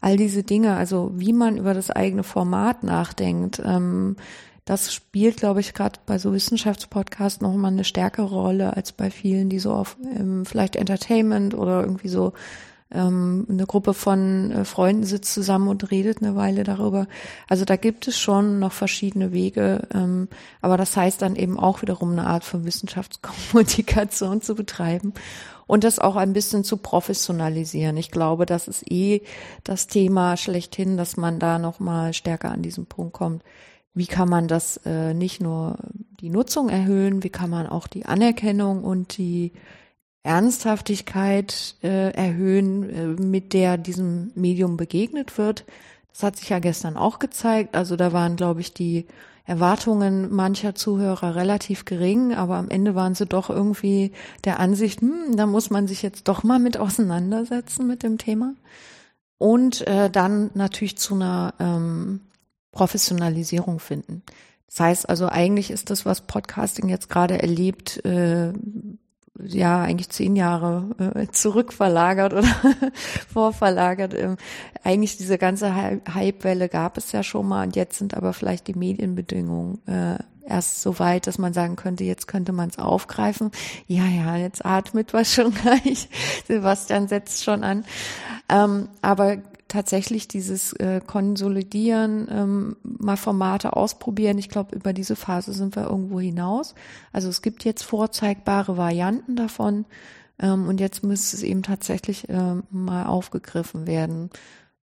All 0.00 0.16
diese 0.16 0.42
Dinge, 0.42 0.74
also 0.74 1.12
wie 1.14 1.32
man 1.32 1.56
über 1.56 1.74
das 1.74 1.90
eigene 1.90 2.24
Format 2.24 2.82
nachdenkt, 2.82 3.62
ähm, 3.64 4.16
das 4.64 4.92
spielt, 4.94 5.38
glaube 5.38 5.60
ich, 5.60 5.74
gerade 5.74 5.98
bei 6.06 6.18
so 6.18 6.32
Wissenschaftspodcasts 6.32 7.40
noch 7.40 7.54
mal 7.54 7.68
eine 7.68 7.84
stärkere 7.84 8.26
Rolle 8.34 8.76
als 8.76 8.92
bei 8.92 9.10
vielen, 9.10 9.48
die 9.48 9.58
so 9.58 9.72
auf 9.72 9.96
ähm, 10.16 10.44
vielleicht 10.44 10.76
Entertainment 10.76 11.54
oder 11.54 11.80
irgendwie 11.82 12.08
so 12.08 12.32
ähm, 12.92 13.46
eine 13.48 13.66
Gruppe 13.66 13.94
von 13.94 14.50
äh, 14.50 14.64
Freunden 14.64 15.04
sitzt 15.04 15.32
zusammen 15.32 15.68
und 15.68 15.90
redet 15.90 16.22
eine 16.22 16.36
Weile 16.36 16.64
darüber. 16.64 17.06
Also 17.48 17.64
da 17.64 17.76
gibt 17.76 18.08
es 18.08 18.18
schon 18.18 18.58
noch 18.58 18.72
verschiedene 18.72 19.32
Wege, 19.32 19.88
ähm, 19.94 20.28
aber 20.60 20.76
das 20.76 20.96
heißt 20.96 21.22
dann 21.22 21.36
eben 21.36 21.58
auch 21.58 21.82
wiederum 21.82 22.12
eine 22.12 22.26
Art 22.26 22.44
von 22.44 22.64
Wissenschaftskommunikation 22.64 24.42
zu 24.42 24.54
betreiben 24.54 25.12
und 25.66 25.84
das 25.84 25.98
auch 25.98 26.16
ein 26.16 26.32
bisschen 26.32 26.64
zu 26.64 26.76
professionalisieren. 26.76 27.96
Ich 27.96 28.10
glaube, 28.10 28.46
das 28.46 28.68
ist 28.68 28.90
eh 28.90 29.22
das 29.64 29.86
Thema 29.86 30.36
schlechthin, 30.36 30.96
dass 30.96 31.16
man 31.16 31.38
da 31.38 31.58
noch 31.58 31.80
mal 31.80 32.12
stärker 32.12 32.50
an 32.50 32.62
diesen 32.62 32.86
Punkt 32.86 33.14
kommt 33.14 33.42
wie 33.94 34.06
kann 34.06 34.28
man 34.28 34.48
das 34.48 34.78
äh, 34.86 35.14
nicht 35.14 35.40
nur 35.40 35.76
die 36.20 36.30
Nutzung 36.30 36.68
erhöhen, 36.68 37.22
wie 37.22 37.30
kann 37.30 37.50
man 37.50 37.66
auch 37.66 37.86
die 37.86 38.06
Anerkennung 38.06 38.84
und 38.84 39.18
die 39.18 39.52
Ernsthaftigkeit 40.22 41.76
äh, 41.82 42.12
erhöhen, 42.12 42.90
äh, 42.90 43.06
mit 43.22 43.52
der 43.52 43.76
diesem 43.76 44.30
Medium 44.34 44.76
begegnet 44.76 45.36
wird. 45.38 45.64
Das 46.12 46.22
hat 46.22 46.36
sich 46.36 46.50
ja 46.50 46.58
gestern 46.58 46.96
auch 46.96 47.18
gezeigt. 47.18 47.74
Also 47.74 47.96
da 47.96 48.12
waren, 48.12 48.36
glaube 48.36 48.60
ich, 48.60 48.72
die 48.72 49.06
Erwartungen 49.44 50.32
mancher 50.32 50.74
Zuhörer 50.74 51.34
relativ 51.34 51.84
gering, 51.84 52.34
aber 52.34 52.56
am 52.56 52.68
Ende 52.68 52.94
waren 52.94 53.14
sie 53.14 53.26
doch 53.26 53.50
irgendwie 53.50 54.12
der 54.44 54.60
Ansicht, 54.60 55.00
hm, 55.00 55.36
da 55.36 55.46
muss 55.46 55.70
man 55.70 55.88
sich 55.88 56.02
jetzt 56.02 56.28
doch 56.28 56.44
mal 56.44 56.60
mit 56.60 56.76
auseinandersetzen 56.76 57.86
mit 57.86 58.04
dem 58.04 58.18
Thema. 58.18 58.54
Und 59.38 59.84
äh, 59.88 60.08
dann 60.08 60.52
natürlich 60.54 60.96
zu 60.98 61.16
einer 61.16 61.54
ähm, 61.58 62.20
Professionalisierung 62.70 63.80
finden. 63.80 64.22
Das 64.68 64.78
heißt 64.78 65.08
also, 65.08 65.26
eigentlich 65.26 65.72
ist 65.72 65.90
das, 65.90 66.06
was 66.06 66.20
Podcasting 66.22 66.88
jetzt 66.88 67.08
gerade 67.08 67.42
erlebt, 67.42 68.04
äh, 68.04 68.52
ja 69.38 69.80
eigentlich 69.82 70.10
zehn 70.10 70.36
Jahre 70.36 70.90
äh, 71.14 71.26
zurückverlagert 71.28 72.32
oder 72.32 72.48
vorverlagert. 73.32 74.14
Ähm, 74.14 74.36
eigentlich 74.84 75.16
diese 75.16 75.38
ganze 75.38 75.74
Hypewelle 75.74 76.68
gab 76.68 76.98
es 76.98 77.12
ja 77.12 77.22
schon 77.22 77.48
mal 77.48 77.66
und 77.66 77.76
jetzt 77.76 77.98
sind 77.98 78.14
aber 78.14 78.32
vielleicht 78.32 78.66
die 78.66 78.74
Medienbedingungen 78.74 79.86
äh, 79.86 80.18
erst 80.46 80.82
so 80.82 80.98
weit, 80.98 81.26
dass 81.26 81.38
man 81.38 81.52
sagen 81.52 81.76
könnte, 81.76 82.04
jetzt 82.04 82.26
könnte 82.26 82.52
man 82.52 82.68
es 82.68 82.78
aufgreifen. 82.78 83.50
Ja, 83.86 84.04
ja, 84.04 84.36
jetzt 84.36 84.64
atmet 84.64 85.12
was 85.12 85.32
schon 85.32 85.52
gleich. 85.62 86.08
Sebastian 86.46 87.08
setzt 87.08 87.44
schon 87.44 87.64
an. 87.64 87.84
Ähm, 88.48 88.88
aber 89.00 89.38
tatsächlich 89.72 90.28
dieses 90.28 90.74
äh, 90.74 91.00
Konsolidieren, 91.04 92.28
ähm, 92.30 92.76
mal 92.82 93.16
Formate 93.16 93.74
ausprobieren. 93.74 94.36
Ich 94.38 94.50
glaube, 94.50 94.76
über 94.76 94.92
diese 94.92 95.16
Phase 95.16 95.52
sind 95.52 95.76
wir 95.76 95.84
irgendwo 95.84 96.20
hinaus. 96.20 96.74
Also 97.12 97.28
es 97.28 97.40
gibt 97.40 97.64
jetzt 97.64 97.82
vorzeigbare 97.82 98.76
Varianten 98.76 99.34
davon 99.34 99.86
ähm, 100.38 100.68
und 100.68 100.78
jetzt 100.78 101.02
müsste 101.02 101.36
es 101.36 101.42
eben 101.42 101.62
tatsächlich 101.62 102.28
äh, 102.28 102.56
mal 102.70 103.06
aufgegriffen 103.06 103.86
werden. 103.86 104.28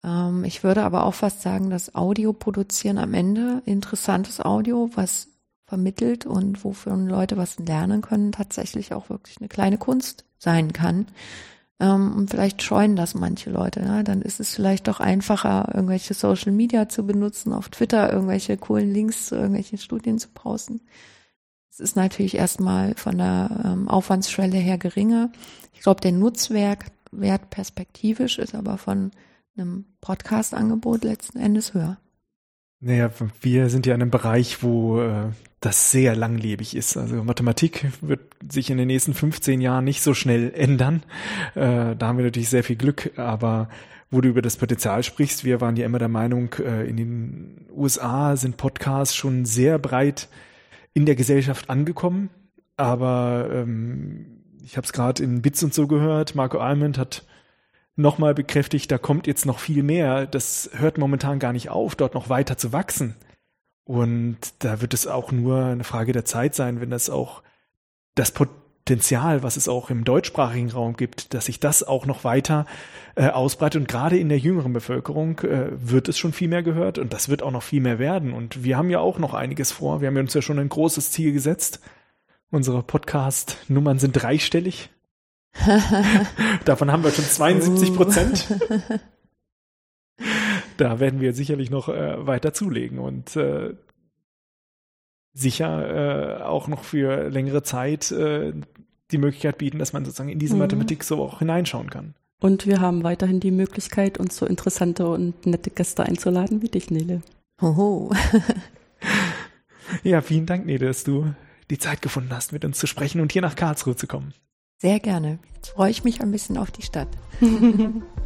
Ähm, 0.02 0.44
ich 0.44 0.64
würde 0.64 0.82
aber 0.82 1.04
auch 1.04 1.14
fast 1.14 1.42
sagen, 1.42 1.68
dass 1.68 1.94
Audio 1.94 2.32
produzieren 2.32 2.96
am 2.96 3.12
Ende 3.12 3.62
interessantes 3.66 4.40
Audio, 4.40 4.90
was 4.94 5.28
vermittelt 5.66 6.24
und 6.24 6.64
wofür 6.64 6.96
Leute 6.96 7.36
was 7.36 7.58
lernen 7.58 8.00
können, 8.00 8.32
tatsächlich 8.32 8.94
auch 8.94 9.10
wirklich 9.10 9.38
eine 9.38 9.48
kleine 9.48 9.76
Kunst 9.76 10.24
sein 10.38 10.72
kann. 10.72 11.06
Ähm, 11.80 12.14
und 12.14 12.30
vielleicht 12.30 12.62
scheuen 12.62 12.94
das 12.94 13.14
manche 13.14 13.50
Leute. 13.50 13.82
Ne? 13.82 14.04
Dann 14.04 14.22
ist 14.22 14.38
es 14.38 14.54
vielleicht 14.54 14.86
doch 14.86 15.00
einfacher, 15.00 15.72
irgendwelche 15.74 16.14
Social 16.14 16.52
Media 16.52 16.88
zu 16.88 17.06
benutzen, 17.06 17.52
auf 17.52 17.70
Twitter 17.70 18.12
irgendwelche 18.12 18.56
coolen 18.56 18.92
Links 18.92 19.26
zu 19.26 19.36
irgendwelchen 19.36 19.78
Studien 19.78 20.18
zu 20.18 20.28
posten. 20.28 20.80
Es 21.70 21.80
ist 21.80 21.96
natürlich 21.96 22.36
erstmal 22.36 22.94
von 22.96 23.16
der 23.16 23.62
ähm, 23.64 23.88
Aufwandsschwelle 23.88 24.58
her 24.58 24.76
geringer. 24.76 25.30
Ich 25.72 25.80
glaube, 25.80 26.00
der 26.00 26.12
Nutzwert 26.12 26.84
Wert 27.12 27.50
perspektivisch 27.50 28.38
ist 28.38 28.54
aber 28.54 28.78
von 28.78 29.10
einem 29.56 29.84
Podcast-Angebot 30.00 31.04
letzten 31.04 31.38
Endes 31.38 31.74
höher. 31.74 31.98
Naja, 32.80 33.10
wir 33.40 33.68
sind 33.68 33.86
ja 33.86 33.94
in 33.94 34.02
einem 34.02 34.10
Bereich, 34.10 34.62
wo 34.62 35.00
äh, 35.00 35.30
das 35.60 35.90
sehr 35.90 36.16
langlebig 36.16 36.74
ist. 36.74 36.96
Also 36.96 37.22
Mathematik 37.22 37.86
wird 38.00 38.20
sich 38.50 38.70
in 38.70 38.78
den 38.78 38.86
nächsten 38.86 39.14
15 39.14 39.60
Jahren 39.60 39.84
nicht 39.84 40.02
so 40.02 40.14
schnell 40.14 40.52
ändern. 40.54 41.02
Äh, 41.54 41.96
da 41.96 42.06
haben 42.06 42.16
wir 42.16 42.24
natürlich 42.24 42.48
sehr 42.48 42.64
viel 42.64 42.76
Glück, 42.76 43.12
aber 43.18 43.68
wo 44.10 44.20
du 44.20 44.28
über 44.28 44.42
das 44.42 44.56
Potenzial 44.56 45.02
sprichst, 45.02 45.44
wir 45.44 45.60
waren 45.60 45.76
ja 45.76 45.84
immer 45.84 45.98
der 45.98 46.08
Meinung, 46.08 46.54
äh, 46.54 46.88
in 46.88 46.96
den 46.96 47.66
USA 47.72 48.36
sind 48.36 48.56
Podcasts 48.56 49.14
schon 49.14 49.44
sehr 49.44 49.78
breit 49.78 50.28
in 50.94 51.06
der 51.06 51.14
Gesellschaft 51.14 51.70
angekommen. 51.70 52.30
Aber 52.76 53.48
ähm, 53.52 54.42
ich 54.64 54.76
habe 54.76 54.86
es 54.86 54.92
gerade 54.92 55.22
in 55.22 55.42
Bits 55.42 55.62
und 55.62 55.74
so 55.74 55.86
gehört, 55.86 56.34
Marco 56.34 56.58
Almond 56.58 56.96
hat 56.96 57.24
nochmal 57.96 58.34
bekräftigt, 58.34 58.90
da 58.90 58.96
kommt 58.96 59.26
jetzt 59.26 59.44
noch 59.44 59.58
viel 59.58 59.82
mehr. 59.82 60.26
Das 60.26 60.70
hört 60.72 60.96
momentan 60.96 61.38
gar 61.38 61.52
nicht 61.52 61.68
auf, 61.68 61.94
dort 61.94 62.14
noch 62.14 62.30
weiter 62.30 62.56
zu 62.56 62.72
wachsen. 62.72 63.14
Und 63.90 64.38
da 64.60 64.80
wird 64.80 64.94
es 64.94 65.08
auch 65.08 65.32
nur 65.32 65.64
eine 65.64 65.82
Frage 65.82 66.12
der 66.12 66.24
Zeit 66.24 66.54
sein, 66.54 66.80
wenn 66.80 66.90
das 66.90 67.10
auch 67.10 67.42
das 68.14 68.30
Potenzial, 68.30 69.42
was 69.42 69.56
es 69.56 69.66
auch 69.66 69.90
im 69.90 70.04
deutschsprachigen 70.04 70.70
Raum 70.70 70.96
gibt, 70.96 71.34
dass 71.34 71.46
sich 71.46 71.58
das 71.58 71.82
auch 71.82 72.06
noch 72.06 72.22
weiter 72.22 72.66
äh, 73.16 73.30
ausbreitet. 73.30 73.80
Und 73.80 73.88
gerade 73.88 74.16
in 74.16 74.28
der 74.28 74.38
jüngeren 74.38 74.72
Bevölkerung 74.72 75.40
äh, 75.40 75.70
wird 75.72 76.08
es 76.08 76.18
schon 76.18 76.32
viel 76.32 76.46
mehr 76.46 76.62
gehört 76.62 76.98
und 76.98 77.12
das 77.12 77.28
wird 77.28 77.42
auch 77.42 77.50
noch 77.50 77.64
viel 77.64 77.80
mehr 77.80 77.98
werden. 77.98 78.32
Und 78.32 78.62
wir 78.62 78.76
haben 78.76 78.90
ja 78.90 79.00
auch 79.00 79.18
noch 79.18 79.34
einiges 79.34 79.72
vor. 79.72 80.00
Wir 80.00 80.06
haben 80.06 80.16
uns 80.18 80.34
ja 80.34 80.42
schon 80.42 80.60
ein 80.60 80.68
großes 80.68 81.10
Ziel 81.10 81.32
gesetzt. 81.32 81.80
Unsere 82.52 82.84
Podcast-Nummern 82.84 83.98
sind 83.98 84.12
dreistellig. 84.12 84.90
Davon 86.64 86.92
haben 86.92 87.02
wir 87.02 87.10
schon 87.10 87.24
72 87.24 87.92
Prozent. 87.96 88.46
da 90.80 90.98
werden 90.98 91.20
wir 91.20 91.32
sicherlich 91.34 91.70
noch 91.70 91.88
äh, 91.88 92.26
weiter 92.26 92.54
zulegen 92.54 92.98
und 92.98 93.36
äh, 93.36 93.74
sicher 95.32 96.38
äh, 96.40 96.42
auch 96.42 96.68
noch 96.68 96.84
für 96.84 97.28
längere 97.28 97.62
Zeit 97.62 98.10
äh, 98.10 98.52
die 99.10 99.18
Möglichkeit 99.18 99.58
bieten, 99.58 99.78
dass 99.78 99.92
man 99.92 100.04
sozusagen 100.04 100.30
in 100.30 100.38
diese 100.38 100.54
mhm. 100.54 100.60
Mathematik 100.60 101.04
so 101.04 101.22
auch 101.22 101.40
hineinschauen 101.40 101.90
kann. 101.90 102.14
Und 102.40 102.66
wir 102.66 102.80
haben 102.80 103.04
weiterhin 103.04 103.40
die 103.40 103.50
Möglichkeit, 103.50 104.18
uns 104.18 104.36
so 104.36 104.46
interessante 104.46 105.06
und 105.08 105.46
nette 105.46 105.70
Gäste 105.70 106.04
einzuladen 106.04 106.62
wie 106.62 106.68
dich, 106.68 106.90
Nele. 106.90 107.20
Hoho. 107.60 108.14
ja, 110.02 110.22
vielen 110.22 110.46
Dank, 110.46 110.64
Nele, 110.64 110.86
dass 110.86 111.04
du 111.04 111.34
die 111.68 111.78
Zeit 111.78 112.00
gefunden 112.00 112.30
hast, 112.32 112.52
mit 112.52 112.64
uns 112.64 112.78
zu 112.78 112.86
sprechen 112.86 113.20
und 113.20 113.32
hier 113.32 113.42
nach 113.42 113.56
Karlsruhe 113.56 113.94
zu 113.94 114.06
kommen. 114.06 114.32
Sehr 114.78 115.00
gerne. 115.00 115.38
Jetzt 115.56 115.68
freue 115.70 115.90
ich 115.90 116.04
mich 116.04 116.22
ein 116.22 116.32
bisschen 116.32 116.56
auf 116.56 116.70
die 116.70 116.82
Stadt. 116.82 117.08